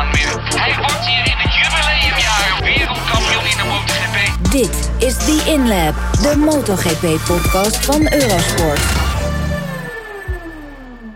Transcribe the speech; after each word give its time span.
Hij 0.00 0.74
wordt 0.76 1.06
hier 1.06 1.26
in 1.26 1.36
het 1.36 1.54
jubileumjaar 1.54 2.58
wereldkampioen 2.62 3.44
in 3.50 3.56
de 3.56 3.64
MotoGP. 3.64 4.50
Dit 4.50 4.90
is 5.08 5.16
The 5.16 5.42
InLab, 5.46 5.94
de 6.22 6.36
MotoGP-podcast 6.36 7.76
van 7.84 8.12
Eurosport. 8.12 8.80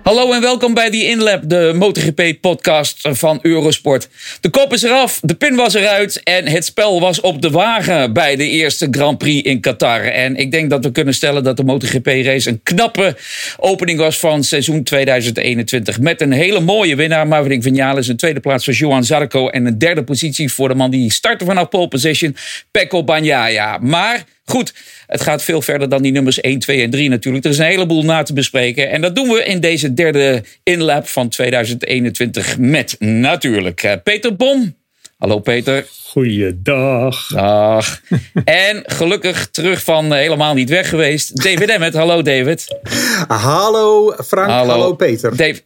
Hallo 0.05 0.33
en 0.33 0.41
welkom 0.41 0.75
bij 0.75 0.91
The 0.91 1.07
InLab, 1.07 1.43
de 1.49 1.73
MotoGP-podcast 1.75 3.09
van 3.11 3.39
Eurosport. 3.43 4.09
De 4.41 4.51
kop 4.51 4.73
is 4.73 4.83
eraf, 4.83 5.21
de 5.23 5.35
pin 5.35 5.55
was 5.55 5.75
eruit 5.75 6.23
en 6.23 6.47
het 6.47 6.65
spel 6.65 7.01
was 7.01 7.21
op 7.21 7.43
de 7.43 7.51
wagen 7.51 8.13
bij 8.13 8.37
de 8.37 8.49
eerste 8.49 8.89
Grand 8.91 9.19
Prix 9.19 9.49
in 9.49 9.61
Qatar. 9.61 10.01
En 10.01 10.37
ik 10.37 10.51
denk 10.51 10.71
dat 10.71 10.85
we 10.85 10.93
kunnen 10.93 11.15
stellen 11.15 11.45
dat 11.45 11.57
de 11.57 11.65
MotoGP-race 11.65 12.49
een 12.49 12.61
knappe 12.63 13.17
opening 13.57 13.99
was 13.99 14.19
van 14.19 14.45
seizoen 14.45 14.83
2021. 14.83 16.01
Met 16.01 16.21
een 16.21 16.33
hele 16.33 16.61
mooie 16.61 16.97
winnaar, 16.97 17.27
Maverick 17.27 17.63
Vinales, 17.63 18.09
een 18.09 18.17
tweede 18.17 18.41
plaats 18.41 18.65
voor 18.65 18.75
Johan 18.75 19.05
Zarco 19.05 19.49
en 19.49 19.67
een 19.67 19.79
derde 19.79 20.05
positie 20.05 20.53
voor 20.53 20.69
de 20.69 20.75
man 20.75 20.91
die 20.91 21.13
startte 21.13 21.45
vanaf 21.45 21.69
pole 21.69 21.89
position, 21.89 22.37
Pecco 22.71 23.05
Bagnaia. 23.05 23.79
Maar 23.79 24.25
Goed, 24.45 24.75
het 25.07 25.21
gaat 25.21 25.43
veel 25.43 25.63
verder 25.63 25.89
dan 25.89 26.03
die 26.03 26.13
nummers 26.13 26.41
1, 26.41 26.59
2 26.59 26.83
en 26.83 26.91
3 26.91 27.09
natuurlijk. 27.09 27.45
Er 27.45 27.51
is 27.51 27.59
een 27.59 27.65
heleboel 27.65 28.05
na 28.05 28.23
te 28.23 28.33
bespreken. 28.33 28.91
En 28.91 29.01
dat 29.01 29.15
doen 29.15 29.29
we 29.29 29.45
in 29.45 29.61
deze 29.61 29.95
derde 29.95 30.45
inlap 30.63 31.09
van 31.09 31.29
2021 31.29 32.59
met 32.59 32.97
natuurlijk 32.99 33.83
eh, 33.83 33.93
Peter 34.03 34.37
Bom. 34.37 34.77
Hallo 35.19 35.39
Peter. 35.39 35.87
Goeiedag. 36.05 37.27
Dag. 37.27 38.01
en 38.45 38.83
gelukkig 38.87 39.49
terug 39.51 39.83
van 39.83 40.13
eh, 40.13 40.19
helemaal 40.19 40.55
niet 40.55 40.71
weg 40.71 40.89
geweest. 40.89 41.43
David 41.43 41.69
Emmet. 41.69 41.95
Hallo 41.95 42.23
David. 42.23 42.79
Hallo 43.29 44.15
Frank. 44.27 44.51
Hallo, 44.51 44.95
Peter. 44.95 45.37
Dave, 45.37 45.61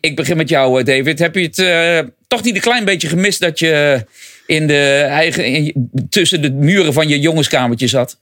ik 0.00 0.16
begin 0.16 0.36
met 0.36 0.48
jou 0.48 0.80
eh, 0.80 0.84
David. 0.84 1.18
Heb 1.18 1.34
je 1.34 1.50
het 1.52 2.12
toch 2.26 2.42
niet 2.42 2.54
een 2.54 2.60
klein 2.60 2.84
beetje 2.84 3.08
gemist 3.08 3.40
dat 3.40 3.58
je 3.58 4.04
in 4.50 4.66
de 4.66 5.06
eigen, 5.08 5.72
tussen 6.08 6.42
de 6.42 6.50
muren 6.50 6.92
van 6.92 7.08
je 7.08 7.18
jongenskamertje 7.18 7.86
zat? 7.86 8.18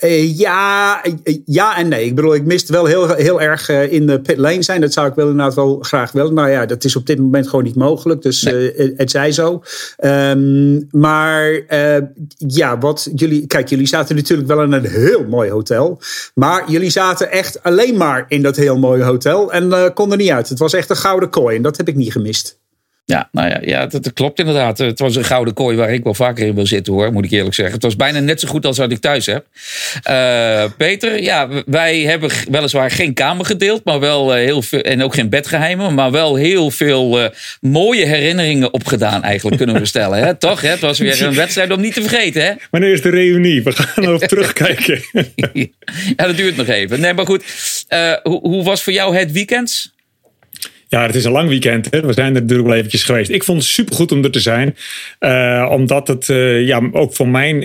Uh, 0.00 0.38
ja, 0.38 1.02
eh, 1.02 1.38
ja 1.44 1.76
en 1.76 1.88
nee. 1.88 2.04
Ik 2.04 2.14
bedoel, 2.14 2.34
ik 2.34 2.44
mist 2.44 2.68
wel 2.68 2.84
heel, 2.84 3.14
heel 3.14 3.40
erg 3.40 3.68
uh, 3.68 3.92
in 3.92 4.06
de 4.06 4.20
pit 4.20 4.36
lane 4.36 4.62
zijn. 4.62 4.80
Dat 4.80 4.92
zou 4.92 5.08
ik 5.08 5.14
wel 5.14 5.28
inderdaad 5.28 5.54
wel 5.54 5.78
graag 5.80 6.12
willen. 6.12 6.34
Nou 6.34 6.50
ja, 6.50 6.66
dat 6.66 6.84
is 6.84 6.96
op 6.96 7.06
dit 7.06 7.18
moment 7.18 7.48
gewoon 7.48 7.64
niet 7.64 7.74
mogelijk. 7.74 8.22
Dus 8.22 8.42
nee. 8.42 8.92
het 8.96 9.10
zij 9.10 9.32
zo. 9.32 9.62
Um, 10.04 10.86
maar 10.90 11.60
ja, 12.36 12.78
wat 12.78 13.08
jullie. 13.14 13.46
Kijk, 13.46 13.68
jullie 13.68 13.86
zaten 13.86 14.16
natuurlijk 14.16 14.48
wel 14.48 14.62
in 14.62 14.72
een 14.72 14.86
heel 14.86 15.24
mooi 15.24 15.50
hotel. 15.50 16.00
Maar 16.34 16.70
jullie 16.70 16.90
zaten 16.90 17.30
echt 17.30 17.62
alleen 17.62 17.96
maar 17.96 18.24
in 18.28 18.42
dat 18.42 18.56
heel 18.56 18.78
mooie 18.78 19.02
hotel. 19.02 19.52
En 19.52 19.92
konden 19.94 20.18
niet 20.18 20.30
uit. 20.30 20.48
Het 20.48 20.58
was 20.58 20.72
echt 20.72 20.90
een 20.90 20.96
gouden 20.96 21.30
kooi. 21.30 21.56
En 21.56 21.62
dat 21.62 21.76
heb 21.76 21.88
ik 21.88 21.96
niet 21.96 22.12
gemist. 22.12 22.58
Ja, 23.06 23.28
nou 23.32 23.48
ja, 23.48 23.58
ja 23.62 23.86
dat, 23.86 24.12
klopt 24.12 24.38
inderdaad. 24.38 24.78
Het 24.78 24.98
was 24.98 25.16
een 25.16 25.24
gouden 25.24 25.54
kooi 25.54 25.76
waar 25.76 25.92
ik 25.92 26.04
wel 26.04 26.14
vaker 26.14 26.46
in 26.46 26.54
wil 26.54 26.66
zitten 26.66 26.92
hoor, 26.92 27.12
moet 27.12 27.24
ik 27.24 27.30
eerlijk 27.30 27.54
zeggen. 27.54 27.74
Het 27.74 27.82
was 27.82 27.96
bijna 27.96 28.20
net 28.20 28.40
zo 28.40 28.48
goed 28.48 28.66
als 28.66 28.78
wat 28.78 28.92
ik 28.92 28.98
thuis 28.98 29.26
heb. 29.26 29.46
Uh, 30.10 30.64
Peter, 30.76 31.22
ja, 31.22 31.48
wij 31.66 32.00
hebben 32.00 32.30
weliswaar 32.50 32.90
geen 32.90 33.14
kamer 33.14 33.46
gedeeld, 33.46 33.84
maar 33.84 34.00
wel 34.00 34.32
heel 34.32 34.62
veel, 34.62 34.80
en 34.80 35.02
ook 35.02 35.14
geen 35.14 35.28
bedgeheimen, 35.28 35.94
maar 35.94 36.10
wel 36.10 36.34
heel 36.34 36.70
veel 36.70 37.20
uh, 37.20 37.28
mooie 37.60 38.06
herinneringen 38.06 38.72
opgedaan 38.72 39.22
eigenlijk, 39.22 39.56
kunnen 39.56 39.78
we 39.78 39.86
stellen. 39.94 40.18
Hè? 40.18 40.34
Toch? 40.34 40.60
Hè? 40.60 40.68
Het 40.68 40.80
was 40.80 40.98
weer 40.98 41.22
een 41.22 41.34
wedstrijd 41.34 41.70
om 41.70 41.80
niet 41.80 41.94
te 41.94 42.02
vergeten. 42.02 42.44
Hè? 42.44 42.52
Wanneer 42.70 42.92
is 42.92 43.02
de 43.02 43.10
reunie? 43.10 43.62
We 43.62 43.72
gaan 43.72 44.04
erop 44.04 44.20
terugkijken. 44.34 45.02
ja, 46.16 46.26
dat 46.26 46.36
duurt 46.36 46.56
nog 46.56 46.68
even. 46.68 47.00
Nee, 47.00 47.14
maar 47.14 47.26
goed. 47.26 47.44
Uh, 47.88 48.12
hoe, 48.22 48.40
hoe 48.40 48.62
was 48.62 48.82
voor 48.82 48.92
jou 48.92 49.16
het 49.16 49.32
weekend? 49.32 49.92
Ja, 50.94 51.06
het 51.06 51.14
is 51.14 51.24
een 51.24 51.32
lang 51.32 51.48
weekend. 51.48 51.86
Hè? 51.90 52.00
We 52.00 52.12
zijn 52.12 52.34
er 52.34 52.40
natuurlijk 52.40 52.68
wel 52.68 52.76
eventjes 52.76 53.02
geweest. 53.02 53.30
Ik 53.30 53.44
vond 53.44 53.58
het 53.58 53.70
supergoed 53.70 54.12
om 54.12 54.24
er 54.24 54.30
te 54.30 54.40
zijn. 54.40 54.76
Uh, 55.20 55.68
omdat 55.70 56.08
het 56.08 56.28
uh, 56.28 56.66
ja, 56.66 56.80
ook 56.92 57.14
voor 57.14 57.28
mijn 57.28 57.64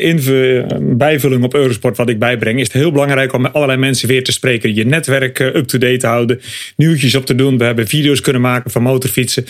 bijvulling 0.98 1.44
op 1.44 1.54
Eurosport 1.54 1.98
wat 1.98 2.10
ik 2.10 2.20
bijbreng... 2.20 2.60
is 2.60 2.64
het 2.64 2.74
heel 2.74 2.92
belangrijk 2.92 3.34
om 3.34 3.42
met 3.42 3.54
allerlei 3.54 3.80
mensen 3.80 4.08
weer 4.08 4.24
te 4.24 4.32
spreken. 4.32 4.76
Je 4.76 4.86
netwerk 4.86 5.40
uh, 5.40 5.48
up-to-date 5.56 5.98
te 5.98 6.08
houden. 6.08 6.42
Nieuwtjes 6.76 7.16
op 7.16 7.26
te 7.26 7.36
doen. 7.36 7.58
We 7.58 7.64
hebben 7.64 7.88
video's 7.88 8.22
kunnen 8.22 8.42
maken 8.42 8.72
van 8.72 8.82
motorfietsen. 8.82 9.46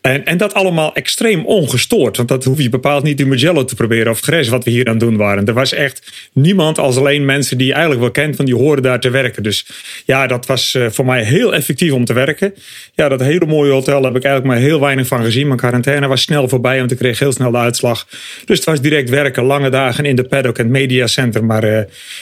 En, 0.00 0.24
en 0.24 0.36
dat 0.36 0.54
allemaal 0.54 0.94
extreem 0.94 1.46
ongestoord. 1.46 2.16
Want 2.16 2.28
dat 2.28 2.44
hoef 2.44 2.60
je 2.60 2.68
bepaald 2.68 3.02
niet 3.02 3.20
in 3.20 3.28
Mugello 3.28 3.64
te 3.64 3.74
proberen 3.74 4.12
of 4.12 4.20
Gres 4.20 4.48
wat 4.48 4.64
we 4.64 4.70
hier 4.70 4.86
aan 4.86 4.96
het 4.96 5.00
doen 5.00 5.16
waren. 5.16 5.46
Er 5.46 5.54
was 5.54 5.72
echt 5.72 6.30
niemand 6.32 6.78
als 6.78 6.96
alleen 6.96 7.24
mensen 7.24 7.58
die 7.58 7.66
je 7.66 7.72
eigenlijk 7.72 8.02
wel 8.02 8.10
kent... 8.10 8.36
van 8.36 8.44
die 8.44 8.54
horen 8.54 8.82
daar 8.82 9.00
te 9.00 9.10
werken. 9.10 9.42
Dus 9.42 9.66
ja, 10.04 10.26
dat 10.26 10.46
was 10.46 10.78
voor 10.88 11.04
mij 11.04 11.24
heel 11.24 11.54
effectief 11.54 11.92
om 11.92 12.04
te 12.04 12.12
werken. 12.12 12.54
Ja, 12.94 13.08
dat 13.08 13.20
hele 13.24 13.46
mooie 13.46 13.72
hotel 13.72 14.04
heb 14.04 14.16
ik 14.16 14.24
eigenlijk 14.24 14.54
maar 14.54 14.68
heel 14.68 14.80
weinig 14.80 15.06
van 15.06 15.24
gezien. 15.24 15.46
Mijn 15.46 15.58
quarantaine 15.58 16.06
was 16.06 16.22
snel 16.22 16.48
voorbij, 16.48 16.78
want 16.78 16.90
ik 16.90 16.98
kreeg 16.98 17.18
heel 17.18 17.32
snel 17.32 17.50
de 17.50 17.56
uitslag. 17.56 18.06
Dus 18.44 18.56
het 18.56 18.66
was 18.66 18.80
direct 18.80 19.10
werken, 19.10 19.44
lange 19.44 19.70
dagen 19.70 20.04
in 20.04 20.16
de 20.16 20.24
paddock 20.24 20.58
en 20.58 20.62
het 20.64 20.72
mediacenter. 20.72 21.44
Maar 21.44 21.64
uh, 21.64 21.80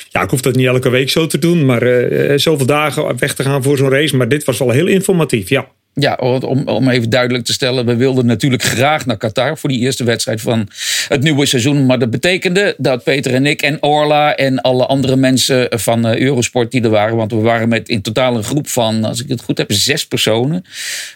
ja, 0.09 0.23
ik 0.23 0.31
hoef 0.31 0.41
dat 0.41 0.55
niet 0.55 0.67
elke 0.67 0.91
week 0.91 1.11
zo 1.11 1.27
te 1.27 1.39
doen. 1.39 1.65
Maar 1.65 1.83
uh, 1.83 2.39
zoveel 2.39 2.67
dagen 2.67 3.19
weg 3.19 3.35
te 3.35 3.43
gaan 3.43 3.63
voor 3.63 3.77
zo'n 3.77 3.91
race. 3.91 4.17
Maar 4.17 4.29
dit 4.29 4.45
was 4.45 4.59
wel 4.59 4.71
heel 4.71 4.87
informatief, 4.87 5.49
ja. 5.49 5.69
Ja, 6.01 6.15
om, 6.15 6.69
om 6.69 6.89
even 6.89 7.11
duidelijk 7.11 7.45
te 7.45 7.53
stellen. 7.53 7.87
We 7.87 7.97
wilden 7.97 8.27
natuurlijk 8.27 8.63
graag 8.63 9.07
naar 9.07 9.17
Qatar 9.17 9.59
voor 9.59 9.69
die 9.69 9.79
eerste 9.79 10.05
wedstrijd 10.05 10.41
van 10.41 10.69
het 11.09 11.23
nieuwe 11.23 11.47
seizoen. 11.47 11.87
Maar 11.87 11.99
dat 11.99 12.11
betekende 12.11 12.75
dat 12.79 13.05
Peter 13.05 13.35
en 13.35 13.47
ik 13.47 13.63
en 13.63 13.83
Orla 13.83 14.35
en 14.37 14.61
alle 14.61 14.87
andere 14.87 15.17
mensen 15.17 15.67
van 15.71 16.07
eh, 16.07 16.19
Eurosport 16.19 16.71
die 16.71 16.83
er 16.83 16.91
waren. 16.91 17.17
Want 17.17 17.33
we 17.33 17.39
waren 17.39 17.69
met 17.69 17.89
in 17.89 18.03
totaal 18.03 18.37
een 18.37 18.45
groep 18.45 18.69
van, 18.69 19.05
als 19.05 19.23
ik 19.23 19.29
het 19.29 19.43
goed 19.43 19.59
heb, 19.59 19.73
zes 19.73 20.07
personen. 20.07 20.65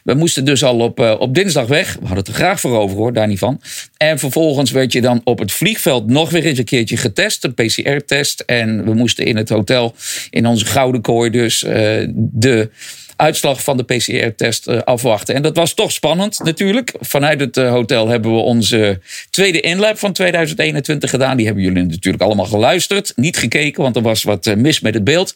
We 0.02 0.14
moesten 0.14 0.44
dus 0.44 0.64
al 0.64 0.78
op, 0.78 1.00
eh, 1.00 1.14
op 1.18 1.34
dinsdag 1.34 1.66
weg. 1.66 1.92
We 1.92 1.98
hadden 2.00 2.18
het 2.18 2.28
er 2.28 2.34
graag 2.34 2.60
voor 2.60 2.78
over 2.78 2.96
hoor, 2.96 3.12
daar 3.12 3.28
niet 3.28 3.38
van. 3.38 3.60
En 3.96 4.18
vervolgens 4.18 4.70
werd 4.70 4.92
je 4.92 5.00
dan 5.00 5.20
op 5.24 5.38
het 5.38 5.52
vliegveld 5.52 6.06
nog 6.06 6.30
weer 6.30 6.44
eens 6.44 6.58
een 6.58 6.64
keertje 6.64 6.96
getest. 6.96 7.44
Een 7.44 7.54
PCR-test. 7.54 8.40
En 8.40 8.84
we 8.84 8.94
moesten 8.94 9.24
in 9.24 9.36
het 9.36 9.48
hotel 9.48 9.94
in 10.30 10.46
onze 10.46 10.66
gouden 10.66 11.00
kooi 11.00 11.30
dus 11.30 11.62
uh, 11.62 11.72
de 12.14 12.70
uitslag 13.16 13.62
van 13.62 13.76
de 13.76 13.82
PCR-test 13.82 14.66
eh, 14.66 14.78
afwachten. 14.78 15.34
En 15.34 15.42
dat 15.42 15.56
was 15.56 15.74
toch 15.74 15.92
spannend 15.92 16.38
natuurlijk. 16.44 16.94
Vanuit 17.00 17.40
het 17.40 17.56
eh, 17.56 17.70
hotel 17.70 18.08
hebben 18.08 18.32
we 18.34 18.38
onze 18.38 19.00
tweede 19.30 19.60
inlap 19.60 19.98
van 19.98 20.12
2021 20.12 21.10
gedaan. 21.10 21.36
Die 21.36 21.46
hebben 21.46 21.64
jullie 21.64 21.84
natuurlijk 21.84 22.22
allemaal 22.22 22.44
geluisterd. 22.44 23.12
Niet 23.16 23.36
gekeken, 23.36 23.82
want 23.82 23.96
er 23.96 24.02
was 24.02 24.22
wat 24.22 24.46
eh, 24.46 24.54
mis 24.54 24.80
met 24.80 24.94
het 24.94 25.04
beeld. 25.04 25.34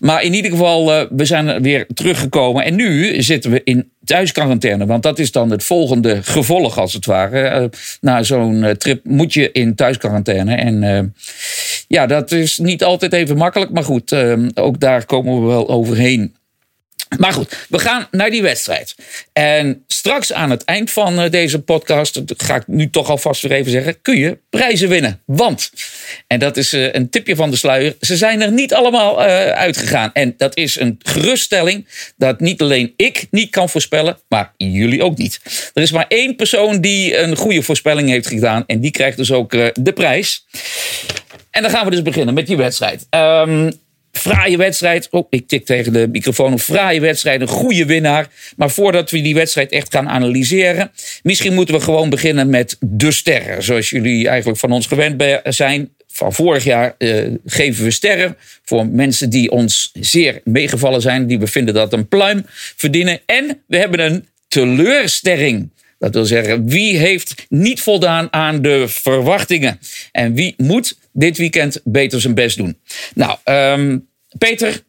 Maar 0.00 0.22
in 0.22 0.34
ieder 0.34 0.50
geval, 0.50 1.08
we 1.10 1.24
zijn 1.24 1.62
weer 1.62 1.86
teruggekomen. 1.94 2.64
En 2.64 2.74
nu 2.74 3.22
zitten 3.22 3.50
we 3.50 3.60
in 3.64 3.90
thuisquarantaine. 4.04 4.86
Want 4.86 5.02
dat 5.02 5.18
is 5.18 5.32
dan 5.32 5.50
het 5.50 5.64
volgende 5.64 6.22
gevolg, 6.22 6.78
als 6.78 6.92
het 6.92 7.06
ware. 7.06 7.70
na 8.00 8.22
zo'n 8.22 8.74
trip 8.78 9.04
moet 9.04 9.32
je 9.32 9.52
in 9.52 9.74
thuisquarantaine. 9.74 10.54
En 10.54 11.14
ja, 11.88 12.06
dat 12.06 12.32
is 12.32 12.58
niet 12.58 12.84
altijd 12.84 13.12
even 13.12 13.36
makkelijk. 13.36 13.70
Maar 13.70 13.84
goed, 13.84 14.14
ook 14.54 14.80
daar 14.80 15.04
komen 15.04 15.40
we 15.40 15.46
wel 15.46 15.68
overheen. 15.68 16.36
Maar 17.16 17.32
goed, 17.32 17.66
we 17.68 17.78
gaan 17.78 18.08
naar 18.10 18.30
die 18.30 18.42
wedstrijd. 18.42 18.94
En 19.32 19.84
straks 19.86 20.32
aan 20.32 20.50
het 20.50 20.64
eind 20.64 20.90
van 20.90 21.20
eh, 21.20 21.30
deze 21.30 21.58
podcast, 21.58 22.28
dat 22.28 22.42
ga 22.42 22.56
ik 22.56 22.66
nu 22.66 22.90
toch 22.90 23.10
alvast 23.10 23.42
weer 23.42 23.52
even 23.52 23.70
zeggen, 23.70 24.00
kun 24.02 24.16
je 24.16 24.38
prijzen 24.50 24.88
winnen. 24.88 25.22
Want, 25.24 25.72
en 26.26 26.38
dat 26.38 26.56
is 26.56 26.72
eh, 26.72 26.92
een 26.92 27.10
tipje 27.10 27.36
van 27.36 27.50
de 27.50 27.56
sluier, 27.56 27.96
ze 28.00 28.16
zijn 28.16 28.40
er 28.40 28.52
niet 28.52 28.74
allemaal 28.74 29.18
uh, 29.18 29.26
uitgegaan. 29.48 30.10
En 30.12 30.34
dat 30.36 30.56
is 30.56 30.80
een 30.80 31.00
geruststelling 31.02 31.86
dat 32.16 32.40
niet 32.40 32.62
alleen 32.62 32.92
ik 32.96 33.26
niet 33.30 33.50
kan 33.50 33.68
voorspellen, 33.68 34.18
maar 34.28 34.52
jullie 34.56 35.02
ook 35.02 35.16
niet. 35.16 35.40
Er 35.74 35.82
is 35.82 35.92
maar 35.92 36.06
één 36.08 36.36
persoon 36.36 36.80
die 36.80 37.16
een 37.16 37.36
goede 37.36 37.62
voorspelling 37.62 38.08
heeft 38.08 38.26
gedaan 38.26 38.64
en 38.66 38.80
die 38.80 38.90
krijgt 38.90 39.16
dus 39.16 39.32
ook 39.32 39.50
de 39.50 39.92
prijs. 39.94 40.46
En 41.50 41.62
dan 41.62 41.70
gaan 41.70 41.84
we 41.84 41.90
dus 41.90 42.02
beginnen 42.02 42.34
met 42.34 42.46
die 42.46 42.56
wedstrijd. 42.56 43.06
Um, 43.10 43.72
Fraaie 44.18 44.56
wedstrijd. 44.56 45.08
Oh, 45.10 45.26
ik 45.30 45.48
tik 45.48 45.64
tegen 45.64 45.92
de 45.92 46.08
microfoon. 46.12 46.52
Een 46.52 46.58
fraaie 46.58 47.00
wedstrijd, 47.00 47.40
een 47.40 47.48
goede 47.48 47.84
winnaar. 47.84 48.28
Maar 48.56 48.70
voordat 48.70 49.10
we 49.10 49.20
die 49.20 49.34
wedstrijd 49.34 49.70
echt 49.70 49.94
gaan 49.94 50.08
analyseren, 50.08 50.90
misschien 51.22 51.54
moeten 51.54 51.74
we 51.74 51.80
gewoon 51.80 52.10
beginnen 52.10 52.50
met 52.50 52.76
de 52.80 53.10
sterren. 53.10 53.62
Zoals 53.62 53.90
jullie 53.90 54.28
eigenlijk 54.28 54.58
van 54.58 54.72
ons 54.72 54.86
gewend 54.86 55.22
zijn. 55.44 55.90
Van 56.10 56.32
vorig 56.32 56.64
jaar 56.64 56.94
uh, 56.98 57.26
geven 57.46 57.84
we 57.84 57.90
sterren 57.90 58.36
voor 58.64 58.86
mensen 58.86 59.30
die 59.30 59.50
ons 59.50 59.90
zeer 60.00 60.40
meegevallen 60.44 61.00
zijn, 61.00 61.26
die 61.26 61.38
we 61.38 61.46
vinden 61.46 61.74
dat 61.74 61.92
een 61.92 62.08
pluim 62.08 62.46
verdienen. 62.76 63.20
En 63.26 63.62
we 63.66 63.76
hebben 63.76 64.00
een 64.00 64.26
teleurstelling. 64.48 65.70
Dat 65.98 66.14
wil 66.14 66.24
zeggen, 66.24 66.68
wie 66.68 66.96
heeft 66.96 67.46
niet 67.48 67.80
voldaan 67.80 68.32
aan 68.32 68.62
de 68.62 68.88
verwachtingen? 68.88 69.78
En 70.12 70.34
wie 70.34 70.54
moet 70.56 70.98
dit 71.12 71.36
weekend 71.36 71.80
beter 71.84 72.20
zijn 72.20 72.34
best 72.34 72.56
doen? 72.56 72.78
Nou, 73.14 73.38
um, 73.44 74.08
Peter, 74.38 74.82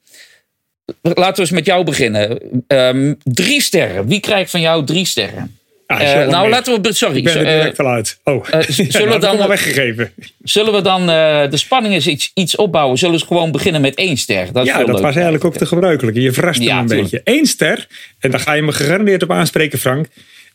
laten 1.02 1.36
we 1.36 1.42
eens 1.42 1.52
met 1.52 1.66
jou 1.66 1.84
beginnen. 1.84 2.40
Um, 2.68 3.18
drie 3.24 3.62
sterren. 3.62 4.08
Wie 4.08 4.20
krijgt 4.20 4.52
van 4.52 4.62
jou 4.62 4.86
drie 4.86 5.06
sterren? 5.06 5.58
Ah, 5.86 6.02
uh, 6.02 6.28
nou, 6.28 6.50
laten 6.50 6.82
we. 6.82 6.94
Sorry. 6.94 7.18
Ik 7.18 7.24
ben 7.24 7.38
er 7.38 7.44
direct 7.44 7.70
uh, 7.70 7.76
vanuit. 7.76 8.20
Oh, 8.24 8.46
uh, 8.54 8.62
zullen 8.68 9.10
we 9.10 9.20
dan. 9.20 9.48
weggegeven. 9.48 10.12
Zullen 10.44 10.74
we 10.74 10.82
dan 10.82 11.06
de 11.50 11.58
spanning 11.58 11.94
eens 11.94 12.08
iets, 12.08 12.32
iets 12.34 12.56
opbouwen? 12.56 12.98
Zullen 12.98 13.20
we 13.20 13.26
gewoon 13.26 13.52
beginnen 13.52 13.82
met 13.82 13.96
één 13.96 14.18
ster? 14.18 14.52
Dat 14.52 14.66
ja, 14.66 14.84
dat 14.84 15.00
was 15.00 15.14
eigenlijk 15.14 15.46
ook 15.46 15.58
de 15.58 15.66
gebruikelijke. 15.66 16.22
Je 16.22 16.32
verrast 16.32 16.62
ja, 16.62 16.78
hem 16.78 16.92
een 16.92 17.02
beetje. 17.02 17.22
Eén 17.24 17.46
ster, 17.46 17.88
en 18.20 18.32
daar 18.32 18.40
ga 18.40 18.54
je 18.54 18.62
me 18.62 18.72
gegarandeerd 18.72 19.24
op 19.24 19.32
aanspreken, 19.32 19.80
Frank. 19.80 20.08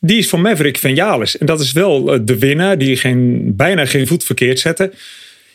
Die 0.05 0.19
is 0.19 0.29
van 0.29 0.41
Maverick 0.41 0.79
Vinales. 0.79 1.39
En 1.39 1.47
dat 1.47 1.61
is 1.61 1.73
wel 1.73 2.25
de 2.25 2.39
winnaar 2.39 2.79
die 2.79 2.97
geen, 2.97 3.53
bijna 3.57 3.85
geen 3.85 4.07
voet 4.07 4.25
verkeerd 4.25 4.59
zette. 4.59 4.93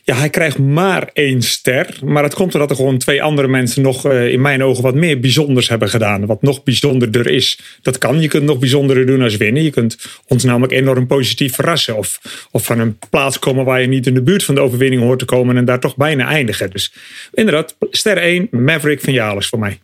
Ja, 0.04 0.16
hij 0.16 0.30
krijgt 0.30 0.58
maar 0.58 1.10
één 1.14 1.42
ster. 1.42 2.00
Maar 2.04 2.24
dat 2.24 2.34
komt 2.34 2.52
doordat 2.52 2.70
er 2.70 2.76
gewoon 2.76 2.98
twee 2.98 3.24
andere 3.24 3.48
mensen 3.48 3.82
nog 3.82 4.06
uh, 4.06 4.32
in 4.32 4.42
mijn 4.42 4.64
ogen 4.64 4.84
wat 4.84 4.96
meer 4.96 5.20
bijzonders 5.20 5.70
hebben 5.70 5.90
gedaan. 5.90 6.26
Wat 6.26 6.42
nog 6.42 6.64
bijzonderder 6.64 7.28
is. 7.28 7.60
Dat 7.82 7.98
kan. 7.98 8.22
Je 8.22 8.28
kunt 8.28 8.44
nog 8.44 8.60
bijzonderder 8.60 9.06
doen 9.06 9.22
als 9.22 9.38
winnen. 9.38 9.64
Je 9.64 9.70
kunt 9.70 9.98
ons 10.28 10.44
namelijk 10.44 10.74
enorm 10.74 11.08
positief 11.08 11.56
verrassen. 11.56 11.98
Of, 11.98 12.20
of 12.52 12.66
van 12.66 12.80
een 12.80 12.98
plaats 13.10 13.40
komen 13.40 13.66
waar 13.66 13.82
je 13.82 13.88
niet 13.88 14.08
in 14.08 14.14
de 14.14 14.22
buurt 14.22 14.44
van 14.44 14.56
de 14.56 14.62
overwinning 14.62 15.02
hoort 15.02 15.20
te 15.20 15.26
komen. 15.26 15.58
En 15.58 15.66
daar 15.66 15.80
toch 15.80 15.96
bijna 15.96 16.28
eindigen. 16.28 16.70
Dus 16.70 16.94
inderdaad, 17.34 17.76
ster 17.92 18.18
1, 18.18 18.48
Maverick 18.52 19.02
van 19.02 19.14
Jalis 19.14 19.48
voor 19.48 19.60
mij. 19.60 19.80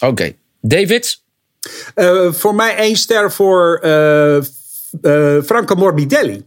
Oké. 0.00 0.32
David? 0.60 1.23
Uh, 1.94 2.32
voor 2.32 2.54
mij 2.54 2.76
één 2.76 2.96
ster 2.96 3.32
voor 3.32 3.80
uh, 3.84 4.36
Franco 5.44 5.74
Morbidelli. 5.74 6.44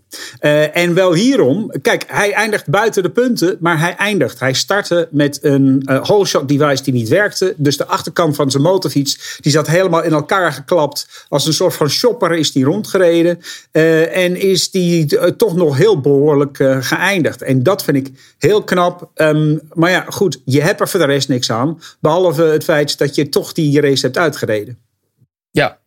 En 0.74 0.94
wel 0.94 1.14
hierom, 1.14 1.72
kijk, 1.82 2.04
hij 2.08 2.34
eindigt 2.34 2.70
buiten 2.70 3.04
de 3.04 3.10
punten, 3.10 3.58
maar 3.60 3.80
hij 3.80 3.96
eindigt. 3.96 4.40
Hij 4.40 4.54
startte 4.54 5.08
met 5.12 5.40
een 5.42 5.84
whole 5.86 6.26
shot 6.26 6.48
device 6.48 6.84
die 6.84 6.94
niet 6.94 7.08
werkte. 7.08 7.54
Dus 7.58 7.78
de 7.78 7.86
achterkant 7.86 8.36
van 8.36 8.52
zijn 8.52 8.64
motorfiets, 8.64 9.38
die 9.42 9.52
zat 9.52 9.68
helemaal 9.68 10.04
in 10.04 10.12
elkaar 10.12 10.52
geklapt. 10.52 11.26
Als 11.30 11.46
een 11.48 11.54
soort 11.54 11.74
van 11.74 11.90
shopper 11.90 12.32
is 12.32 12.52
die 12.52 12.66
rondgereden. 12.66 13.40
en 14.12 14.36
is 14.36 14.72
die 14.72 15.36
toch 15.36 15.56
nog 15.56 15.78
heel 15.78 16.02
behoorlijk 16.02 16.58
geëindigd. 16.80 17.42
En 17.42 17.64
dat 17.64 17.84
vind 17.84 17.98
ik 17.98 18.36
heel 18.38 18.64
knap. 18.64 19.10
Um, 19.16 19.62
maar 19.74 19.92
ja, 19.92 20.06
goed, 20.10 20.42
je 20.46 20.62
hebt 20.62 20.80
er 20.80 20.88
voor 20.88 21.00
de 21.00 21.06
rest 21.06 21.30
niks 21.30 21.52
aan. 21.52 21.82
Behalve 22.00 22.44
het 22.44 22.64
feit 22.64 22.98
dat 22.98 23.16
je 23.16 23.30
toch 23.30 23.54
die 23.54 23.82
race 23.82 24.06
hebt 24.06 24.18
uitgereden. 24.18 24.86
Ja, 25.58 25.80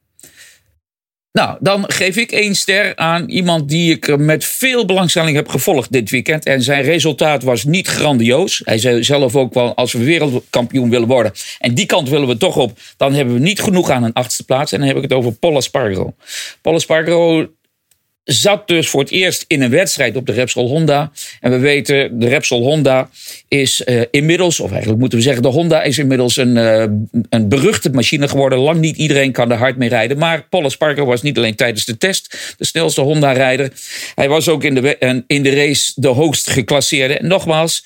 nou, 1.32 1.56
dan 1.60 1.84
geef 1.86 2.16
ik 2.16 2.32
één 2.32 2.54
ster 2.54 2.96
aan 2.96 3.28
iemand 3.28 3.68
die 3.68 3.92
ik 3.92 4.16
met 4.16 4.44
veel 4.44 4.84
belangstelling 4.84 5.36
heb 5.36 5.48
gevolgd 5.48 5.92
dit 5.92 6.10
weekend. 6.10 6.44
En 6.44 6.62
zijn 6.62 6.82
resultaat 6.82 7.42
was 7.42 7.64
niet 7.64 7.88
grandioos. 7.88 8.62
Hij 8.64 8.78
zei 8.78 9.04
zelf 9.04 9.36
ook 9.36 9.54
wel, 9.54 9.74
als 9.74 9.92
we 9.92 10.04
wereldkampioen 10.04 10.90
willen 10.90 11.08
worden. 11.08 11.32
En 11.58 11.74
die 11.74 11.86
kant 11.86 12.08
willen 12.08 12.28
we 12.28 12.36
toch 12.36 12.56
op. 12.56 12.78
Dan 12.96 13.14
hebben 13.14 13.34
we 13.34 13.40
niet 13.40 13.60
genoeg 13.60 13.90
aan 13.90 14.02
een 14.02 14.12
achtste 14.12 14.44
plaats. 14.44 14.72
En 14.72 14.78
dan 14.78 14.88
heb 14.88 14.96
ik 14.96 15.02
het 15.02 15.12
over 15.12 15.32
Paul 15.32 15.60
Spargo. 15.62 16.14
Paul 16.60 16.80
Spargo 16.80 17.48
zat 18.24 18.68
dus 18.68 18.88
voor 18.88 19.00
het 19.00 19.10
eerst 19.10 19.44
in 19.46 19.62
een 19.62 19.70
wedstrijd 19.70 20.16
op 20.16 20.26
de 20.26 20.32
Repsol 20.32 20.68
Honda. 20.68 21.12
En 21.40 21.50
we 21.50 21.58
weten, 21.58 22.18
de 22.18 22.28
Repsol 22.28 22.62
Honda 22.62 23.10
is 23.48 23.82
uh, 23.86 24.02
inmiddels, 24.10 24.60
of 24.60 24.70
eigenlijk 24.70 25.00
moeten 25.00 25.18
we 25.18 25.24
zeggen, 25.24 25.42
de 25.42 25.48
Honda 25.48 25.82
is 25.82 25.98
inmiddels 25.98 26.36
een, 26.36 26.56
uh, 26.56 26.84
een 27.28 27.48
beruchte 27.48 27.90
machine 27.90 28.28
geworden. 28.28 28.58
Lang 28.58 28.80
niet 28.80 28.96
iedereen 28.96 29.32
kan 29.32 29.50
er 29.50 29.56
hard 29.56 29.76
mee 29.76 29.88
rijden. 29.88 30.18
Maar 30.18 30.46
Paul 30.48 30.70
Sparker 30.70 31.04
was 31.04 31.22
niet 31.22 31.36
alleen 31.36 31.54
tijdens 31.54 31.84
de 31.84 31.96
test 31.96 32.54
de 32.58 32.66
snelste 32.66 33.00
Honda-rijder. 33.00 33.72
Hij 34.14 34.28
was 34.28 34.48
ook 34.48 34.64
in 34.64 34.74
de, 34.74 35.22
in 35.26 35.42
de 35.42 35.54
race 35.54 35.92
de 35.94 36.08
hoogst 36.08 36.50
geclasseerde. 36.50 37.18
En 37.18 37.26
nogmaals, 37.26 37.84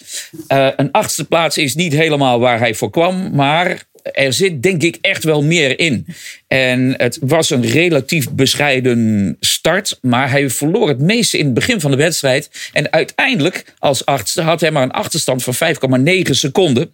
uh, 0.48 0.68
een 0.76 0.90
achtste 0.90 1.24
plaats 1.24 1.58
is 1.58 1.74
niet 1.74 1.92
helemaal 1.92 2.40
waar 2.40 2.58
hij 2.58 2.74
voor 2.74 2.90
kwam. 2.90 3.34
Maar 3.34 3.82
er 4.12 4.32
zit 4.32 4.62
denk 4.62 4.82
ik 4.82 4.98
echt 5.00 5.24
wel 5.24 5.42
meer 5.42 5.78
in. 5.78 6.06
En 6.46 6.94
het 6.96 7.18
was 7.20 7.50
een 7.50 7.66
relatief 7.66 8.30
bescheiden 8.30 9.36
start. 9.40 9.98
Maar 10.00 10.30
hij 10.30 10.50
verloor 10.50 10.88
het 10.88 11.00
meeste 11.00 11.38
in 11.38 11.44
het 11.44 11.54
begin 11.54 11.80
van 11.80 11.90
de 11.90 11.96
wedstrijd. 11.96 12.50
En 12.72 12.92
uiteindelijk, 12.92 13.64
als 13.78 14.06
achtste, 14.06 14.42
had 14.42 14.60
hij 14.60 14.70
maar 14.70 14.82
een 14.82 14.90
achterstand 14.90 15.42
van 15.42 15.54
5,9 15.54 16.30
seconden. 16.30 16.90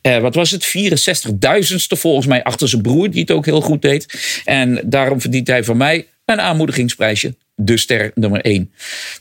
Eh, 0.00 0.18
wat 0.18 0.34
was 0.34 0.50
het? 0.50 0.64
64.000ste 0.64 1.98
volgens 1.98 2.26
mij 2.26 2.42
achter 2.42 2.68
zijn 2.68 2.82
broer, 2.82 3.10
die 3.10 3.20
het 3.20 3.30
ook 3.30 3.44
heel 3.44 3.60
goed 3.60 3.82
deed. 3.82 4.06
En 4.44 4.80
daarom 4.84 5.20
verdient 5.20 5.46
hij 5.46 5.64
van 5.64 5.76
mij 5.76 6.06
een 6.24 6.40
aanmoedigingsprijsje. 6.40 7.34
De 7.54 7.76
ster 7.76 8.10
nummer 8.14 8.40
1. 8.40 8.72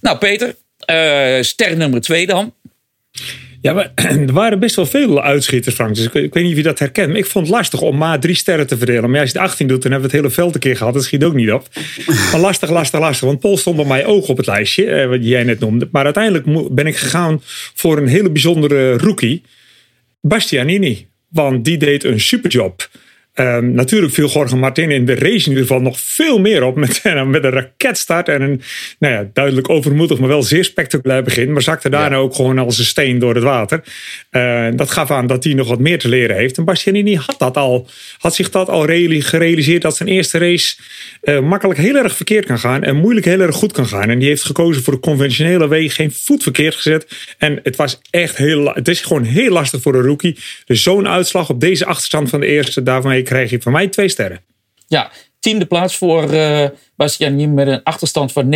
Nou, 0.02 0.18
Peter, 0.18 0.56
uh, 0.90 1.44
ster 1.44 1.78
nummer 1.78 2.02
2 2.02 2.26
dan. 2.26 2.54
Ja, 3.64 3.74
maar 3.74 3.92
er 4.28 4.34
waren 4.34 4.60
best 4.60 4.76
wel 4.76 4.86
veel 4.86 5.22
uitschieters, 5.22 5.76
Frank. 5.76 5.96
Dus 5.96 6.06
ik, 6.06 6.14
ik, 6.14 6.34
weet 6.34 6.44
niet 6.44 6.52
of 6.52 6.58
je 6.58 6.64
dat 6.64 6.80
herkent. 6.80 7.08
Maar 7.08 7.18
ik 7.18 7.26
vond 7.26 7.48
het 7.48 7.56
lastig 7.56 7.82
om 7.82 7.98
maar 7.98 8.20
drie 8.20 8.36
sterren 8.36 8.68
te 8.68 8.78
verdelen. 8.78 9.10
Maar 9.10 9.20
als 9.20 9.32
je 9.32 9.38
het 9.40 9.48
18 9.48 9.68
doet, 9.68 9.82
dan 9.82 9.92
hebben 9.92 10.10
we 10.10 10.16
het 10.16 10.26
hele 10.26 10.36
veld 10.36 10.54
een 10.54 10.60
keer 10.60 10.78
gehad. 10.78 10.94
Dat 10.94 11.04
schiet 11.04 11.24
ook 11.24 11.34
niet 11.34 11.52
op. 11.52 11.68
Maar 12.32 12.40
lastig, 12.40 12.70
lastig, 12.70 13.00
lastig. 13.00 13.28
Want 13.28 13.40
Paul 13.40 13.58
stond 13.58 13.76
bij 13.76 13.86
mij 13.86 14.06
oog 14.06 14.28
op 14.28 14.38
het 14.38 14.46
lijstje, 14.46 14.86
eh, 14.86 15.08
wat 15.08 15.26
jij 15.26 15.44
net 15.44 15.60
noemde. 15.60 15.88
Maar 15.92 16.04
uiteindelijk 16.04 16.76
ben 16.76 16.88
ik 16.88 16.96
gegaan 16.96 17.42
voor 17.74 17.98
een 17.98 18.08
hele 18.08 18.30
bijzondere 18.30 18.98
rookie. 18.98 19.42
Bastianini. 20.22 21.08
Want 21.28 21.66
die 21.66 21.78
deed 21.78 22.04
een 22.04 22.20
superjob. 22.20 22.90
Um, 23.36 23.72
natuurlijk 23.72 24.14
viel 24.14 24.28
Jorge 24.28 24.56
Martin 24.56 24.92
in 24.92 25.06
de 25.06 25.16
race 25.16 25.46
in 25.46 25.50
ieder 25.50 25.62
geval 25.62 25.82
nog 25.82 26.00
veel 26.00 26.40
meer 26.40 26.64
op. 26.64 26.76
Met, 26.76 27.02
met 27.26 27.44
een 27.44 27.52
raketstart 27.52 28.30
en 28.30 28.42
een 28.42 28.62
nou 29.00 29.14
ja, 29.14 29.30
duidelijk 29.34 29.70
overmoedig, 29.70 30.20
maar 30.20 30.28
wel 30.28 30.44
zeer 30.44 30.64
spectaculair 30.64 31.24
begin. 31.24 31.54
Maar 31.54 31.62
zakte 31.62 31.90
daarna 31.90 32.16
ook 32.16 32.36
gewoon 32.36 32.60
als 32.60 32.80
een 32.80 32.86
steen 32.86 33.20
door 33.20 33.36
het 33.36 33.44
water. 33.44 33.84
Uh, 34.32 34.68
dat 34.76 34.92
gaf 34.92 35.12
aan 35.12 35.28
dat 35.28 35.44
hij 35.44 35.54
nog 35.54 35.68
wat 35.68 35.80
meer 35.80 36.00
te 36.00 36.08
leren 36.08 36.36
heeft. 36.36 36.58
En 36.58 36.66
Bastianini 36.66 37.16
had, 37.16 37.36
dat 37.38 37.58
al, 37.58 37.88
had 38.18 38.36
zich 38.36 38.50
dat 38.50 38.70
al 38.70 38.82
gerealiseerd 38.82 39.82
dat 39.82 39.98
zijn 39.98 40.10
eerste 40.10 40.38
race 40.38 40.76
uh, 41.24 41.40
makkelijk 41.40 41.80
heel 41.80 41.96
erg 41.96 42.16
verkeerd 42.16 42.46
kan 42.46 42.60
gaan. 42.60 42.84
En 42.84 42.96
moeilijk 42.96 43.26
heel 43.26 43.40
erg 43.40 43.56
goed 43.56 43.72
kan 43.72 43.88
gaan. 43.88 44.10
En 44.10 44.20
die 44.20 44.28
heeft 44.28 44.44
gekozen 44.44 44.84
voor 44.84 44.94
de 44.94 45.00
conventionele 45.00 45.68
weg. 45.68 45.96
Geen 45.96 46.12
voet 46.12 46.44
verkeerd 46.44 46.76
gezet. 46.76 47.08
En 47.38 47.60
het 47.64 47.76
was 47.76 48.00
echt 48.10 48.38
heel, 48.38 48.74
het 48.74 48.88
is 48.88 49.02
gewoon 49.02 49.24
heel 49.24 49.52
lastig 49.52 49.82
voor 49.82 49.96
een 49.96 50.06
rookie. 50.06 50.38
Dus 50.66 50.84
zo'n 50.84 51.08
uitslag 51.08 51.50
op 51.50 51.60
deze 51.60 51.86
achterstand 51.86 52.30
van 52.30 52.40
de 52.40 52.48
eerste, 52.48 52.84
daarvan 52.84 53.12
krijg 53.24 53.50
je 53.50 53.62
van 53.62 53.72
mij 53.72 53.88
twee 53.88 54.10
sterren. 54.10 54.42
Ja, 54.88 55.12
tiende 55.40 55.66
plaats 55.66 55.98
voor 55.98 56.30
uh, 56.94 57.06
Bastianini 57.06 57.48
met 57.48 57.68
een 57.68 57.84
achterstand 57.84 58.32
van 58.32 58.56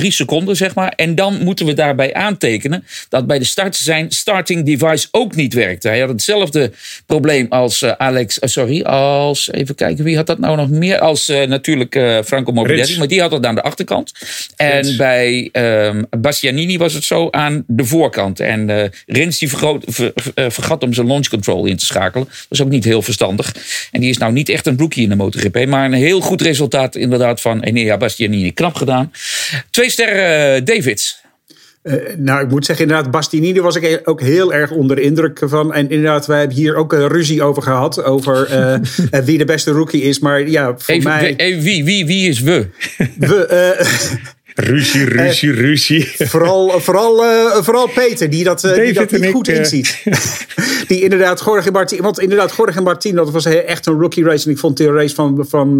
9,3 0.00 0.06
seconden, 0.08 0.56
zeg 0.56 0.74
maar. 0.74 0.92
En 0.96 1.14
dan 1.14 1.42
moeten 1.42 1.66
we 1.66 1.72
daarbij 1.72 2.14
aantekenen 2.14 2.84
dat 3.08 3.26
bij 3.26 3.38
de 3.38 3.44
start 3.44 3.76
zijn 3.76 4.10
starting 4.10 4.64
device 4.64 5.08
ook 5.10 5.34
niet 5.34 5.54
werkte. 5.54 5.88
Hij 5.88 6.00
had 6.00 6.08
hetzelfde 6.08 6.72
probleem 7.06 7.46
als 7.48 7.82
uh, 7.82 7.90
Alex, 7.90 8.38
uh, 8.38 8.48
sorry, 8.48 8.82
als, 8.82 9.52
even 9.52 9.74
kijken, 9.74 10.04
wie 10.04 10.16
had 10.16 10.26
dat 10.26 10.38
nou 10.38 10.56
nog 10.56 10.70
meer? 10.70 10.98
Als 10.98 11.26
natuurlijk 11.26 11.92
Franco 12.24 12.52
Morbidelli, 12.52 12.98
maar 12.98 13.08
die 13.08 13.20
had 13.20 13.30
dat 13.30 13.46
aan 13.46 13.54
de 13.54 13.62
achterkant. 13.62 14.12
En 14.56 14.96
bij 14.96 15.48
um, 15.52 16.06
Bastianini 16.18 16.78
was 16.78 16.92
het 16.92 17.04
zo 17.04 17.28
aan 17.30 17.64
de 17.66 17.84
voorkant. 17.84 18.40
En 18.40 18.90
Rins 19.06 19.38
die 19.38 19.48
vergroot, 19.48 19.84
ver, 19.86 20.12
vergat 20.34 20.82
om 20.82 20.92
zijn 20.92 21.06
launch 21.06 21.28
control 21.28 21.66
in 21.66 21.76
te 21.76 21.84
schakelen. 21.84 22.26
Dat 22.26 22.46
is 22.48 22.60
ook 22.60 22.68
niet 22.68 22.84
heel 22.84 23.02
verstandig. 23.02 23.54
En 23.92 24.00
die 24.00 24.10
is 24.10 24.18
nou 24.18 24.32
niet 24.32 24.48
echt 24.48 24.66
een 24.66 24.78
rookie 24.78 25.02
in 25.02 25.08
de 25.08 25.16
MotoGP, 25.16 25.66
maar 25.66 25.84
een 25.84 25.92
heel 25.92 26.20
goed 26.20 26.42
resultaat 26.42 26.96
inderdaad 26.96 27.40
van 27.40 27.63
Enea 27.64 27.96
Bastianini. 27.96 28.52
Knap 28.52 28.74
gedaan. 28.74 29.12
Twee 29.70 29.90
sterren 29.90 30.56
uh, 30.56 30.64
Davids. 30.64 31.22
Uh, 31.82 31.94
nou, 32.16 32.44
ik 32.44 32.50
moet 32.50 32.64
zeggen, 32.64 32.86
inderdaad, 32.86 33.10
Bastianini 33.12 33.60
was 33.60 33.76
ik 33.76 34.00
ook 34.04 34.20
heel 34.20 34.52
erg 34.54 34.70
onder 34.70 34.96
de 34.96 35.02
indruk 35.02 35.40
van. 35.44 35.74
En 35.74 35.90
inderdaad, 35.90 36.26
wij 36.26 36.38
hebben 36.38 36.56
hier 36.56 36.76
ook 36.76 36.92
een 36.92 37.08
ruzie 37.08 37.42
over 37.42 37.62
gehad. 37.62 38.04
Over 38.04 38.50
uh, 39.12 39.20
wie 39.24 39.38
de 39.38 39.44
beste 39.44 39.70
rookie 39.70 40.02
is. 40.02 40.18
Maar 40.18 40.48
ja, 40.48 40.74
voor 40.78 40.94
even, 40.94 41.10
mij. 41.10 41.36
Even, 41.36 41.62
wie, 41.62 41.84
wie, 41.84 42.06
wie 42.06 42.28
is 42.28 42.40
we? 42.40 42.66
we 43.18 43.86
Ruzie, 44.54 45.04
ruzie, 45.04 45.48
uh, 45.48 45.58
ruzie. 45.58 46.12
Vooral, 46.18 46.70
vooral, 46.80 47.24
uh, 47.24 47.62
vooral 47.62 47.88
Peter, 47.88 48.30
die 48.30 48.44
dat, 48.44 48.64
uh, 48.64 48.74
die 48.74 48.92
dat 48.92 49.10
niet 49.10 49.30
goed 49.30 49.48
ik, 49.48 49.56
inziet. 49.56 50.02
die 50.88 51.02
inderdaad, 51.02 51.42
Jorge 51.44 51.70
Martin, 51.70 52.02
want 52.02 52.20
inderdaad, 52.20 52.54
Jorge 52.56 52.80
Martin, 52.80 53.14
dat 53.14 53.30
was 53.30 53.44
echt 53.44 53.86
een 53.86 54.00
rookie 54.00 54.24
race. 54.24 54.46
En 54.46 54.50
ik 54.50 54.58
vond 54.58 54.76
de 54.76 54.92
race 54.92 55.14
van, 55.14 55.46
van, 55.48 55.78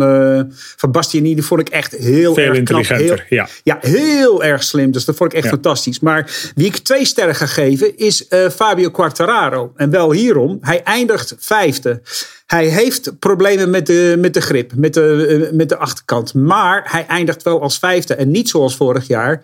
van 0.77 0.91
Bastianini, 0.91 1.35
die 1.35 1.45
vond 1.45 1.61
ik 1.61 1.69
echt 1.69 1.93
heel 1.93 2.35
Veel 2.35 2.45
erg 2.45 2.57
intelligenter, 2.57 3.07
knap. 3.07 3.29
Heel, 3.29 3.39
ja. 3.39 3.49
ja, 3.63 3.79
heel 3.81 4.45
erg 4.45 4.63
slim. 4.63 4.91
Dus 4.91 5.05
dat 5.05 5.17
vond 5.17 5.31
ik 5.31 5.37
echt 5.37 5.47
ja. 5.47 5.53
fantastisch. 5.53 6.01
Maar 6.01 6.51
wie 6.55 6.67
ik 6.67 6.77
twee 6.77 7.05
sterren 7.05 7.35
ga 7.35 7.47
geven, 7.47 7.97
is 7.97 8.27
Fabio 8.55 8.91
Quartararo. 8.91 9.73
En 9.77 9.91
wel 9.91 10.13
hierom, 10.13 10.59
hij 10.61 10.83
eindigt 10.83 11.35
vijfde. 11.39 12.03
Hij 12.47 12.67
heeft 12.67 13.19
problemen 13.19 13.71
met 13.71 13.87
de, 13.87 14.17
met 14.19 14.35
de 14.35 14.41
grip, 14.41 14.73
met 14.75 14.95
de, 14.95 15.51
met 15.53 15.69
de 15.69 15.77
achterkant. 15.77 16.35
Maar 16.35 16.83
hij 16.85 17.07
eindigt 17.07 17.43
wel 17.43 17.63
als 17.63 17.79
vijfde. 17.79 18.15
En 18.15 18.31
niet 18.31 18.49
zoals 18.49 18.77
vorig 18.77 19.07
jaar 19.07 19.43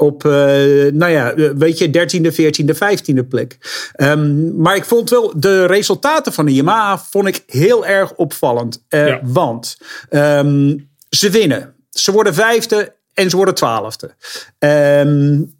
op, 0.00 0.24
uh, 0.24 0.32
nou 0.92 1.08
ja, 1.08 1.34
weet 1.34 1.78
je, 1.78 1.88
13e, 1.88 2.32
14e, 2.32 2.74
15e 2.74 3.28
plek. 3.28 3.58
Um, 3.96 4.56
maar 4.56 4.76
ik 4.76 4.84
vond 4.84 5.10
wel 5.10 5.32
de 5.36 5.66
resultaten 5.66 6.32
van 6.32 6.46
de 6.46 6.54
Yamaha 6.54 6.98
vond 6.98 7.26
ik 7.26 7.42
heel 7.46 7.86
erg 7.86 8.12
opvallend. 8.14 8.84
Uh, 8.88 9.06
ja. 9.06 9.20
Want 9.22 9.76
um, 10.10 10.88
ze 11.10 11.30
winnen. 11.30 11.74
Ze 11.90 12.12
worden 12.12 12.34
vijfde 12.34 12.94
en 13.14 13.30
ze 13.30 13.36
worden 13.36 13.54
twaalfde. 13.54 14.14
Um, 14.58 15.58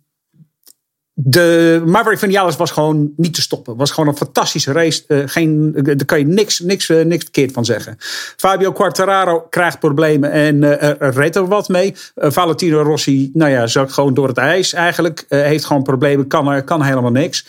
de 1.23 1.83
Maverick 1.87 2.19
Vinales 2.19 2.57
was 2.57 2.71
gewoon 2.71 3.13
niet 3.17 3.35
te 3.35 3.41
stoppen. 3.41 3.77
Was 3.77 3.91
gewoon 3.91 4.09
een 4.09 4.17
fantastische 4.17 4.73
race. 4.73 5.05
Uh, 5.09 5.23
geen, 5.27 5.73
uh, 5.77 5.83
daar 5.85 6.05
kan 6.05 6.19
je 6.19 6.27
niks, 6.27 6.59
niks, 6.59 6.89
uh, 6.89 7.05
niks 7.05 7.23
verkeerd 7.23 7.53
van 7.53 7.65
zeggen. 7.65 7.97
Fabio 8.37 8.73
Quartararo 8.73 9.41
krijgt 9.41 9.79
problemen 9.79 10.31
en 10.31 10.79
redt 10.99 11.37
er 11.37 11.49
wat 11.49 11.69
mee. 11.69 11.95
Valentino 12.15 12.83
Rossi, 12.83 13.31
nou 13.33 13.51
ja, 13.51 13.67
zakt 13.67 13.93
gewoon 13.93 14.15
door 14.15 14.29
het 14.29 14.37
ijs 14.37 14.73
eigenlijk. 14.73 15.25
heeft 15.29 15.65
gewoon 15.65 15.83
problemen, 15.83 16.27
kan, 16.27 16.65
kan 16.65 16.83
helemaal 16.83 17.11
niks. 17.11 17.47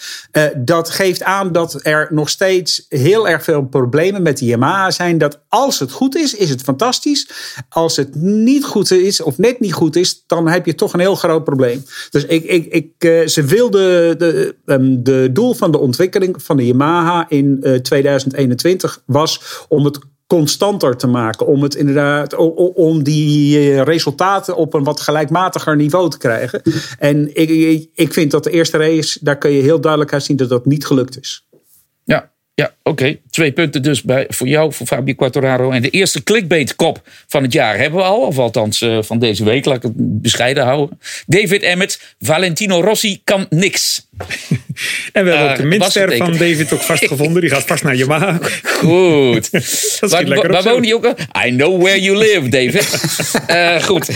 dat 0.57 0.89
geeft 0.89 1.23
aan 1.23 1.51
dat 1.51 1.79
er 1.85 2.07
nog 2.09 2.29
steeds 2.29 2.85
heel 2.89 3.27
erg 3.27 3.43
veel 3.43 3.65
problemen 3.65 4.21
met 4.21 4.37
de 4.37 4.45
Yamaha 4.45 4.91
zijn. 4.91 5.17
Dat 5.17 5.39
als 5.49 5.79
het 5.79 5.91
goed 5.91 6.15
is, 6.15 6.35
is 6.35 6.49
het 6.49 6.61
fantastisch. 6.61 7.29
Als 7.69 7.95
het 7.95 8.15
niet 8.15 8.65
goed 8.65 8.91
is 8.91 9.21
of 9.21 9.37
net 9.37 9.59
niet 9.59 9.73
goed 9.73 9.95
is, 9.95 10.23
dan 10.27 10.47
heb 10.47 10.65
je 10.65 10.75
toch 10.75 10.93
een 10.93 10.99
heel 10.99 11.15
groot 11.15 11.43
probleem. 11.43 11.85
Dus 12.09 12.25
ik, 12.25 12.43
ik, 12.43 12.65
ik, 12.65 13.29
ze 13.29 13.43
wil 13.43 13.60
de, 13.69 14.15
de, 14.17 14.55
um, 14.65 15.03
de 15.03 15.29
doel 15.33 15.53
van 15.53 15.71
de 15.71 15.77
ontwikkeling 15.77 16.43
van 16.43 16.57
de 16.57 16.65
Yamaha 16.65 17.25
in 17.29 17.57
uh, 17.61 17.75
2021 17.75 19.03
was 19.05 19.65
om 19.67 19.85
het 19.85 19.99
constanter 20.27 20.97
te 20.97 21.07
maken. 21.07 21.45
Om 21.45 21.63
het 21.63 21.75
inderdaad, 21.75 22.35
om 22.73 23.03
die 23.03 23.81
resultaten 23.81 24.55
op 24.55 24.73
een 24.73 24.83
wat 24.83 24.99
gelijkmatiger 24.99 25.75
niveau 25.75 26.09
te 26.09 26.17
krijgen. 26.17 26.61
En 26.99 27.35
ik, 27.35 27.89
ik 27.93 28.13
vind 28.13 28.31
dat 28.31 28.43
de 28.43 28.51
eerste 28.51 28.77
race, 28.77 29.19
daar 29.21 29.37
kun 29.37 29.51
je 29.51 29.61
heel 29.61 29.81
duidelijk 29.81 30.13
uit 30.13 30.23
zien 30.23 30.37
dat 30.37 30.49
dat 30.49 30.65
niet 30.65 30.85
gelukt 30.85 31.19
is. 31.19 31.47
Ja, 32.03 32.31
ja, 32.61 32.73
oké. 32.83 33.17
Twee 33.29 33.51
punten 33.51 33.81
dus 33.81 34.01
bij, 34.01 34.25
voor 34.29 34.47
jou, 34.47 34.73
voor 34.73 34.87
Fabio 34.87 35.13
Quartararo. 35.13 35.71
En 35.71 35.81
de 35.81 35.89
eerste 35.89 36.23
clickbait-kop 36.23 37.01
van 37.27 37.43
het 37.43 37.53
jaar 37.53 37.77
hebben 37.77 37.99
we 37.99 38.05
al. 38.05 38.19
Of 38.19 38.37
althans 38.37 38.81
uh, 38.81 38.97
van 39.01 39.19
deze 39.19 39.43
week, 39.43 39.65
laat 39.65 39.75
ik 39.75 39.81
het 39.81 39.93
bescheiden 39.95 40.63
houden. 40.63 40.99
David 41.25 41.61
Emmet, 41.61 42.15
Valentino 42.19 42.81
Rossi 42.81 43.21
kan 43.23 43.45
niks. 43.49 44.07
en 45.13 45.23
we 45.23 45.29
hebben 45.29 45.49
ook 45.49 45.57
de 45.57 45.63
minster 45.63 46.17
van 46.17 46.31
David 46.31 46.73
ook 46.73 46.81
vastgevonden. 46.81 47.41
Die 47.41 47.49
gaat 47.49 47.63
vast 47.65 47.83
naar 47.83 47.95
Yamaha. 47.95 48.39
Goed. 48.63 49.49
waar, 49.99 50.47
waar 50.51 50.63
woon 50.63 50.83
je 50.83 50.95
ook? 50.95 51.05
I 51.45 51.49
know 51.55 51.81
where 51.81 52.01
you 52.01 52.17
live, 52.17 52.49
David. 52.49 53.01
uh, 53.49 53.83
goed. 53.89 54.09